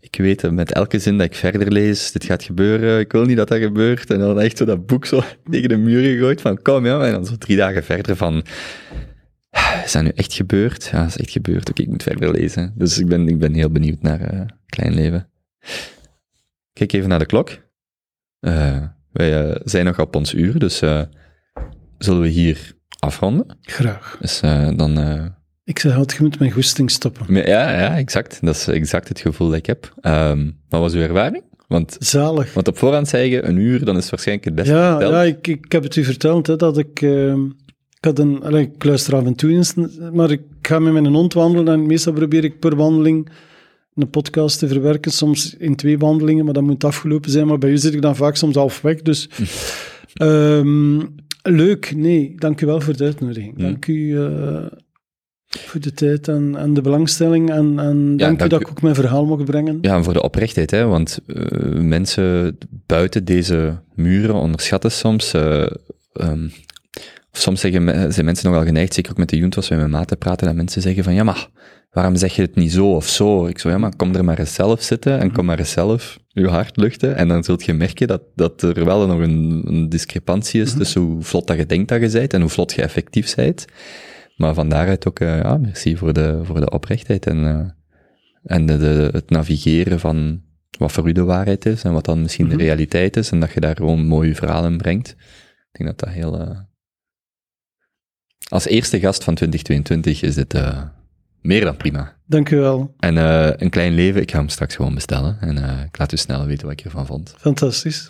ik 0.00 0.16
weet 0.16 0.42
het, 0.42 0.52
met 0.52 0.72
elke 0.72 0.98
zin 0.98 1.18
dat 1.18 1.26
ik 1.26 1.34
verder 1.34 1.72
lees, 1.72 2.12
dit 2.12 2.24
gaat 2.24 2.42
gebeuren, 2.42 3.00
ik 3.00 3.12
wil 3.12 3.24
niet 3.24 3.36
dat 3.36 3.48
dat 3.48 3.58
gebeurt, 3.58 4.10
en 4.10 4.18
dan 4.18 4.40
echt 4.40 4.56
zo 4.56 4.64
dat 4.64 4.86
boek 4.86 5.06
zo 5.06 5.22
tegen 5.50 5.68
de 5.68 5.76
muur 5.76 6.02
gegooid 6.02 6.40
van, 6.40 6.62
kom 6.62 6.86
ja, 6.86 7.00
en 7.00 7.12
dan 7.12 7.26
zo 7.26 7.36
drie 7.36 7.56
dagen 7.56 7.84
verder 7.84 8.16
van, 8.16 8.44
is 9.84 9.92
dat 9.92 10.02
nu 10.02 10.10
echt 10.14 10.32
gebeurd? 10.32 10.88
Ja, 10.92 10.98
dat 11.02 11.08
is 11.08 11.16
echt 11.16 11.30
gebeurd, 11.30 11.70
oké, 11.70 11.82
ik 11.82 11.88
moet 11.88 12.02
verder 12.02 12.30
lezen. 12.30 12.72
Dus 12.76 12.98
ik 12.98 13.06
ben, 13.06 13.28
ik 13.28 13.38
ben 13.38 13.54
heel 13.54 13.70
benieuwd 13.70 14.02
naar 14.02 14.20
eh, 14.20 14.40
Klein 14.66 14.94
Leven. 14.94 15.28
Kijk 16.72 16.92
even 16.92 17.08
naar 17.08 17.18
de 17.18 17.26
klok. 17.26 17.58
Eh, 18.40 18.84
wij 19.18 19.48
eh, 19.50 19.56
zijn 19.64 19.84
nog 19.84 20.00
op 20.00 20.16
ons 20.16 20.34
uur, 20.34 20.58
dus 20.58 20.80
eh, 20.80 21.02
zullen 21.98 22.20
we 22.22 22.28
hier 22.28 22.72
afronden? 22.98 23.58
Graag. 23.62 24.16
Dus 24.20 24.40
eh, 24.40 24.68
dan... 24.76 24.98
Ik 25.64 25.78
zeg 25.78 25.96
altijd, 25.96 26.18
je 26.18 26.24
moet 26.24 26.38
mijn 26.38 26.50
goesting 26.50 26.90
stoppen. 26.90 27.34
ja, 27.34 27.80
ja, 27.80 27.96
exact. 27.96 28.38
Dat 28.42 28.54
is 28.54 28.68
exact 28.68 29.08
het 29.08 29.20
gevoel 29.20 29.48
dat 29.48 29.56
ik 29.56 29.66
heb. 29.66 29.92
Ehm, 30.00 30.50
wat 30.68 30.80
was 30.80 30.94
uw 30.94 31.00
ervaring? 31.00 31.42
Want, 31.66 31.96
Zalig. 31.98 32.54
want 32.54 32.68
op 32.68 32.78
voorhand 32.78 33.08
zei 33.08 33.30
je 33.30 33.44
een 33.44 33.56
uur, 33.56 33.84
dan 33.84 33.96
is 33.96 34.02
het 34.02 34.10
waarschijnlijk 34.10 34.46
het 34.46 34.54
beste 34.54 34.72
Ja, 34.72 34.90
verteld. 34.90 35.12
ja 35.12 35.22
ik, 35.22 35.46
ik 35.46 35.72
heb 35.72 35.82
het 35.82 35.96
u 35.96 36.04
verteld, 36.04 36.46
hè, 36.46 36.56
dat 36.56 36.78
ik... 36.78 37.02
ehm, 37.02 37.44
ik, 37.96 38.04
had 38.04 38.18
een, 38.18 38.54
ik 38.54 38.84
luister 38.84 39.14
af 39.14 39.24
en 39.24 39.34
toe 39.34 39.50
eens, 39.50 39.74
maar 40.12 40.30
ik 40.30 40.42
ga 40.62 40.78
met 40.78 40.92
mijn 40.92 41.06
hond 41.06 41.32
wandelen 41.34 41.72
en 41.74 41.86
meestal 41.86 42.12
probeer 42.12 42.44
ik 42.44 42.58
per 42.58 42.76
wandeling 42.76 43.28
een 43.98 44.10
podcast 44.10 44.58
te 44.58 44.68
verwerken, 44.68 45.12
soms 45.12 45.56
in 45.56 45.76
twee 45.76 45.98
wandelingen, 45.98 46.44
maar 46.44 46.54
dat 46.54 46.62
moet 46.62 46.84
afgelopen 46.84 47.30
zijn. 47.30 47.46
Maar 47.46 47.58
bij 47.58 47.70
u 47.70 47.78
zit 47.78 47.94
ik 47.94 48.02
dan 48.02 48.16
vaak 48.16 48.36
soms 48.36 48.54
half 48.54 48.80
weg, 48.80 49.02
dus... 49.02 49.28
ehm, 50.14 51.00
leuk, 51.42 51.96
nee, 51.96 52.34
dank 52.36 52.60
u 52.60 52.66
wel 52.66 52.80
voor 52.80 52.96
de 52.96 53.04
uitnodiging. 53.04 53.58
Dank 53.58 53.86
u 53.86 54.18
eh, 54.18 54.66
voor 55.46 55.80
de 55.80 55.92
tijd 55.92 56.28
en, 56.28 56.56
en 56.56 56.74
de 56.74 56.80
belangstelling 56.80 57.50
en, 57.50 57.78
en 57.78 58.16
dank, 58.16 58.42
u 58.42 58.48
dat 58.48 58.60
u. 58.60 58.64
ik 58.64 58.70
ook 58.70 58.82
mijn 58.82 58.94
verhaal 58.94 59.26
mocht 59.26 59.44
brengen. 59.44 59.78
Ja, 59.80 59.96
en 59.96 60.04
voor 60.04 60.12
de 60.12 60.22
oprechtheid, 60.22 60.70
hè, 60.70 60.84
want 60.84 61.20
eh, 61.26 61.44
mensen 61.80 62.58
buiten 62.86 63.24
deze 63.24 63.80
muren 63.94 64.34
onderschatten 64.34 64.90
soms. 64.90 65.34
of 65.34 67.40
soms 67.40 67.60
zeggen, 67.60 68.12
zijn 68.12 68.26
mensen 68.26 68.50
nogal 68.50 68.64
geneigd, 68.64 68.94
zeker 68.94 69.10
ook 69.10 69.18
met 69.18 69.28
de 69.28 69.36
Junt, 69.36 69.56
als 69.56 69.68
we 69.68 69.74
met 69.74 69.90
mijn 69.90 70.06
praten, 70.18 70.46
dat 70.46 70.56
mensen 70.56 70.82
zeggen 70.82 71.04
van, 71.04 71.14
ja, 71.14 71.24
maar 71.24 71.48
waarom 71.90 72.16
zeg 72.16 72.36
je 72.36 72.42
het 72.42 72.54
niet 72.54 72.72
zo 72.72 72.94
of 72.94 73.08
zo? 73.08 73.46
Ik 73.46 73.58
zo, 73.58 73.68
ja, 73.68 73.78
maar 73.78 73.96
kom 73.96 74.14
er 74.14 74.24
maar 74.24 74.38
eens 74.38 74.54
zelf 74.54 74.82
zitten 74.82 75.18
en 75.18 75.32
kom 75.32 75.44
maar 75.44 75.58
eens 75.58 75.70
zelf 75.70 76.18
je 76.28 76.48
hart 76.48 76.76
luchten. 76.76 77.16
En 77.16 77.28
dan 77.28 77.44
zult 77.44 77.64
je 77.64 77.72
merken 77.72 78.06
dat, 78.08 78.22
dat 78.34 78.62
er 78.62 78.84
wel 78.84 79.06
nog 79.06 79.18
een, 79.20 79.62
een 79.66 79.88
discrepantie 79.88 80.60
is 80.60 80.74
tussen 80.74 81.00
hoe 81.00 81.22
vlot 81.22 81.46
dat 81.46 81.56
je 81.56 81.66
denkt 81.66 81.88
dat 81.88 82.00
je 82.00 82.10
bent 82.18 82.34
en 82.34 82.40
hoe 82.40 82.50
vlot 82.50 82.72
je 82.72 82.82
effectief 82.82 83.34
bent. 83.34 83.64
Maar 84.36 84.54
van 84.54 84.68
daaruit 84.68 85.08
ook, 85.08 85.20
eh, 85.20 85.38
ja, 85.38 85.56
merci 85.56 85.96
voor 85.96 86.12
de, 86.12 86.40
voor 86.42 86.60
de 86.60 86.70
oprechtheid 86.70 87.26
en, 87.26 87.44
eh, 87.44 87.70
en 88.56 88.66
de, 88.66 88.78
de- 88.78 89.08
het 89.12 89.30
navigeren 89.30 90.00
van 90.00 90.42
wat 90.78 90.92
voor 90.92 91.08
u 91.08 91.12
de 91.12 91.24
waarheid 91.24 91.66
is 91.66 91.82
en 91.82 91.92
wat 91.92 92.04
dan 92.04 92.22
misschien 92.22 92.48
de 92.48 92.56
realiteit 92.56 93.16
is 93.16 93.30
en 93.30 93.40
dat 93.40 93.52
je 93.52 93.60
daar 93.60 93.76
gewoon 93.76 94.06
mooie 94.06 94.34
verhalen 94.34 94.76
brengt. 94.76 95.08
Ik 95.72 95.78
denk 95.78 95.90
dat 95.90 95.98
dat 95.98 96.08
heel... 96.14 96.40
eh, 96.40 96.58
Als 98.48 98.66
eerste 98.66 99.00
gast 99.00 99.24
van 99.24 99.34
2022 99.34 100.22
is 100.22 100.34
dit 100.34 100.54
meer 101.42 101.64
dan 101.64 101.76
prima. 101.76 102.16
Dank 102.26 102.50
u 102.50 102.56
wel. 102.56 102.94
En 102.98 103.18
eh, 103.18 103.50
een 103.56 103.70
klein 103.70 103.94
leven, 103.94 104.20
ik 104.20 104.30
ga 104.30 104.38
hem 104.38 104.48
straks 104.48 104.74
gewoon 104.76 104.94
bestellen 104.94 105.36
en 105.40 105.58
eh, 105.64 105.84
ik 105.86 105.98
laat 105.98 106.12
u 106.12 106.16
snel 106.16 106.46
weten 106.46 106.66
wat 106.68 106.78
ik 106.78 106.84
ervan 106.84 107.06
vond. 107.06 107.34
Fantastisch. 107.38 108.06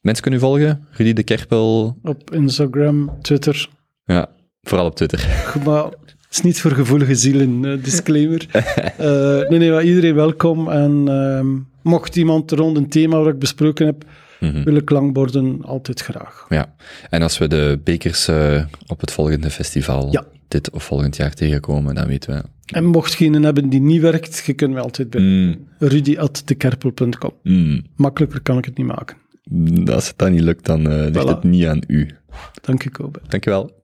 Mensen 0.00 0.22
kunnen 0.22 0.40
u 0.40 0.42
volgen, 0.42 0.86
Rudy 0.90 1.12
de 1.12 1.22
Kerpel, 1.22 1.98
Op 2.02 2.30
Instagram, 2.34 3.18
Twitter, 3.22 3.68
ja, 4.04 4.28
vooral 4.62 4.86
op 4.86 4.96
Twitter. 4.96 5.18
Goed, 5.50 5.64
Maar 5.64 5.84
het 5.84 6.30
is 6.30 6.40
niet 6.40 6.60
voor 6.60 6.70
gevoelige 6.70 7.14
zielen, 7.14 7.64
eh, 7.64 7.84
disclaimer. 7.84 8.46
Nee, 9.48 9.58
nee, 9.58 9.70
maar 9.70 9.84
iedereen 9.84 10.14
welkom. 10.14 10.68
En 10.70 11.08
ehm, 11.08 11.56
mocht 11.82 12.16
iemand 12.16 12.50
rond 12.52 12.76
een 12.76 12.88
thema 12.88 13.16
wat 13.18 13.32
ik 13.32 13.38
besproken 13.38 13.86
heb, 13.86 14.04
Mhm. 14.40 14.62
willen 14.64 14.84
klankborden, 14.84 15.64
altijd 15.64 16.00
graag. 16.00 16.46
Ja, 16.48 16.74
en 17.10 17.22
als 17.22 17.38
we 17.38 17.48
de 17.48 17.80
bekers 17.84 18.28
op 18.86 19.00
het 19.00 19.10
volgende 19.12 19.50
festival 19.50 20.08
Ja. 20.12 20.24
dit 20.48 20.70
of 20.70 20.82
volgend 20.84 21.16
jaar 21.16 21.34
tegenkomen, 21.34 21.94
dan 21.94 22.06
weten 22.06 22.34
we... 22.34 22.42
En 22.66 22.84
mocht 22.84 23.12
je 23.18 23.26
een 23.26 23.42
hebben 23.42 23.68
die 23.68 23.80
niet 23.80 24.00
werkt, 24.00 24.42
je 24.46 24.52
kunt 24.54 24.72
mij 24.72 24.82
altijd 24.82 25.10
bij 25.10 25.20
Mm, 25.20 25.68
rudy.dekerpel.com. 25.78 27.32
mm, 27.42 27.84
Makkelijker 27.96 28.40
kan 28.40 28.58
ik 28.58 28.64
het 28.64 28.76
niet 28.76 28.86
maken. 28.86 29.16
als 29.92 30.08
het 30.08 30.18
dan 30.18 30.32
niet 30.32 30.40
lukt, 30.40 30.64
dan 30.66 30.88
eh, 30.90 30.98
ligt 31.10 31.22
Voilà. 31.24 31.28
het 31.28 31.42
niet 31.42 31.66
aan 31.66 31.80
u. 31.86 32.08
Dank 32.62 32.84
u, 32.84 32.90
Kobe. 32.90 33.20
Dankjewel. 33.28 33.83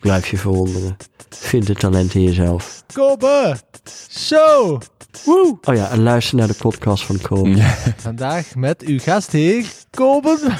Blijf 0.00 0.28
je 0.28 0.36
verwonderen. 0.36 0.96
Vind 1.28 1.68
het 1.68 1.78
talent 1.78 2.14
in 2.14 2.22
jezelf. 2.22 2.82
Kobe 2.92 3.56
Show. 4.10 4.80
Woe! 5.24 5.58
Oh 5.62 5.74
ja, 5.74 5.90
en 5.90 6.02
luister 6.02 6.36
naar 6.36 6.46
de 6.46 6.54
podcast 6.58 7.04
van 7.04 7.20
Kobe. 7.20 7.62
Vandaag 7.96 8.54
met 8.54 8.82
uw 8.82 8.98
gastheer 8.98 9.66
Kobe. 9.90 10.38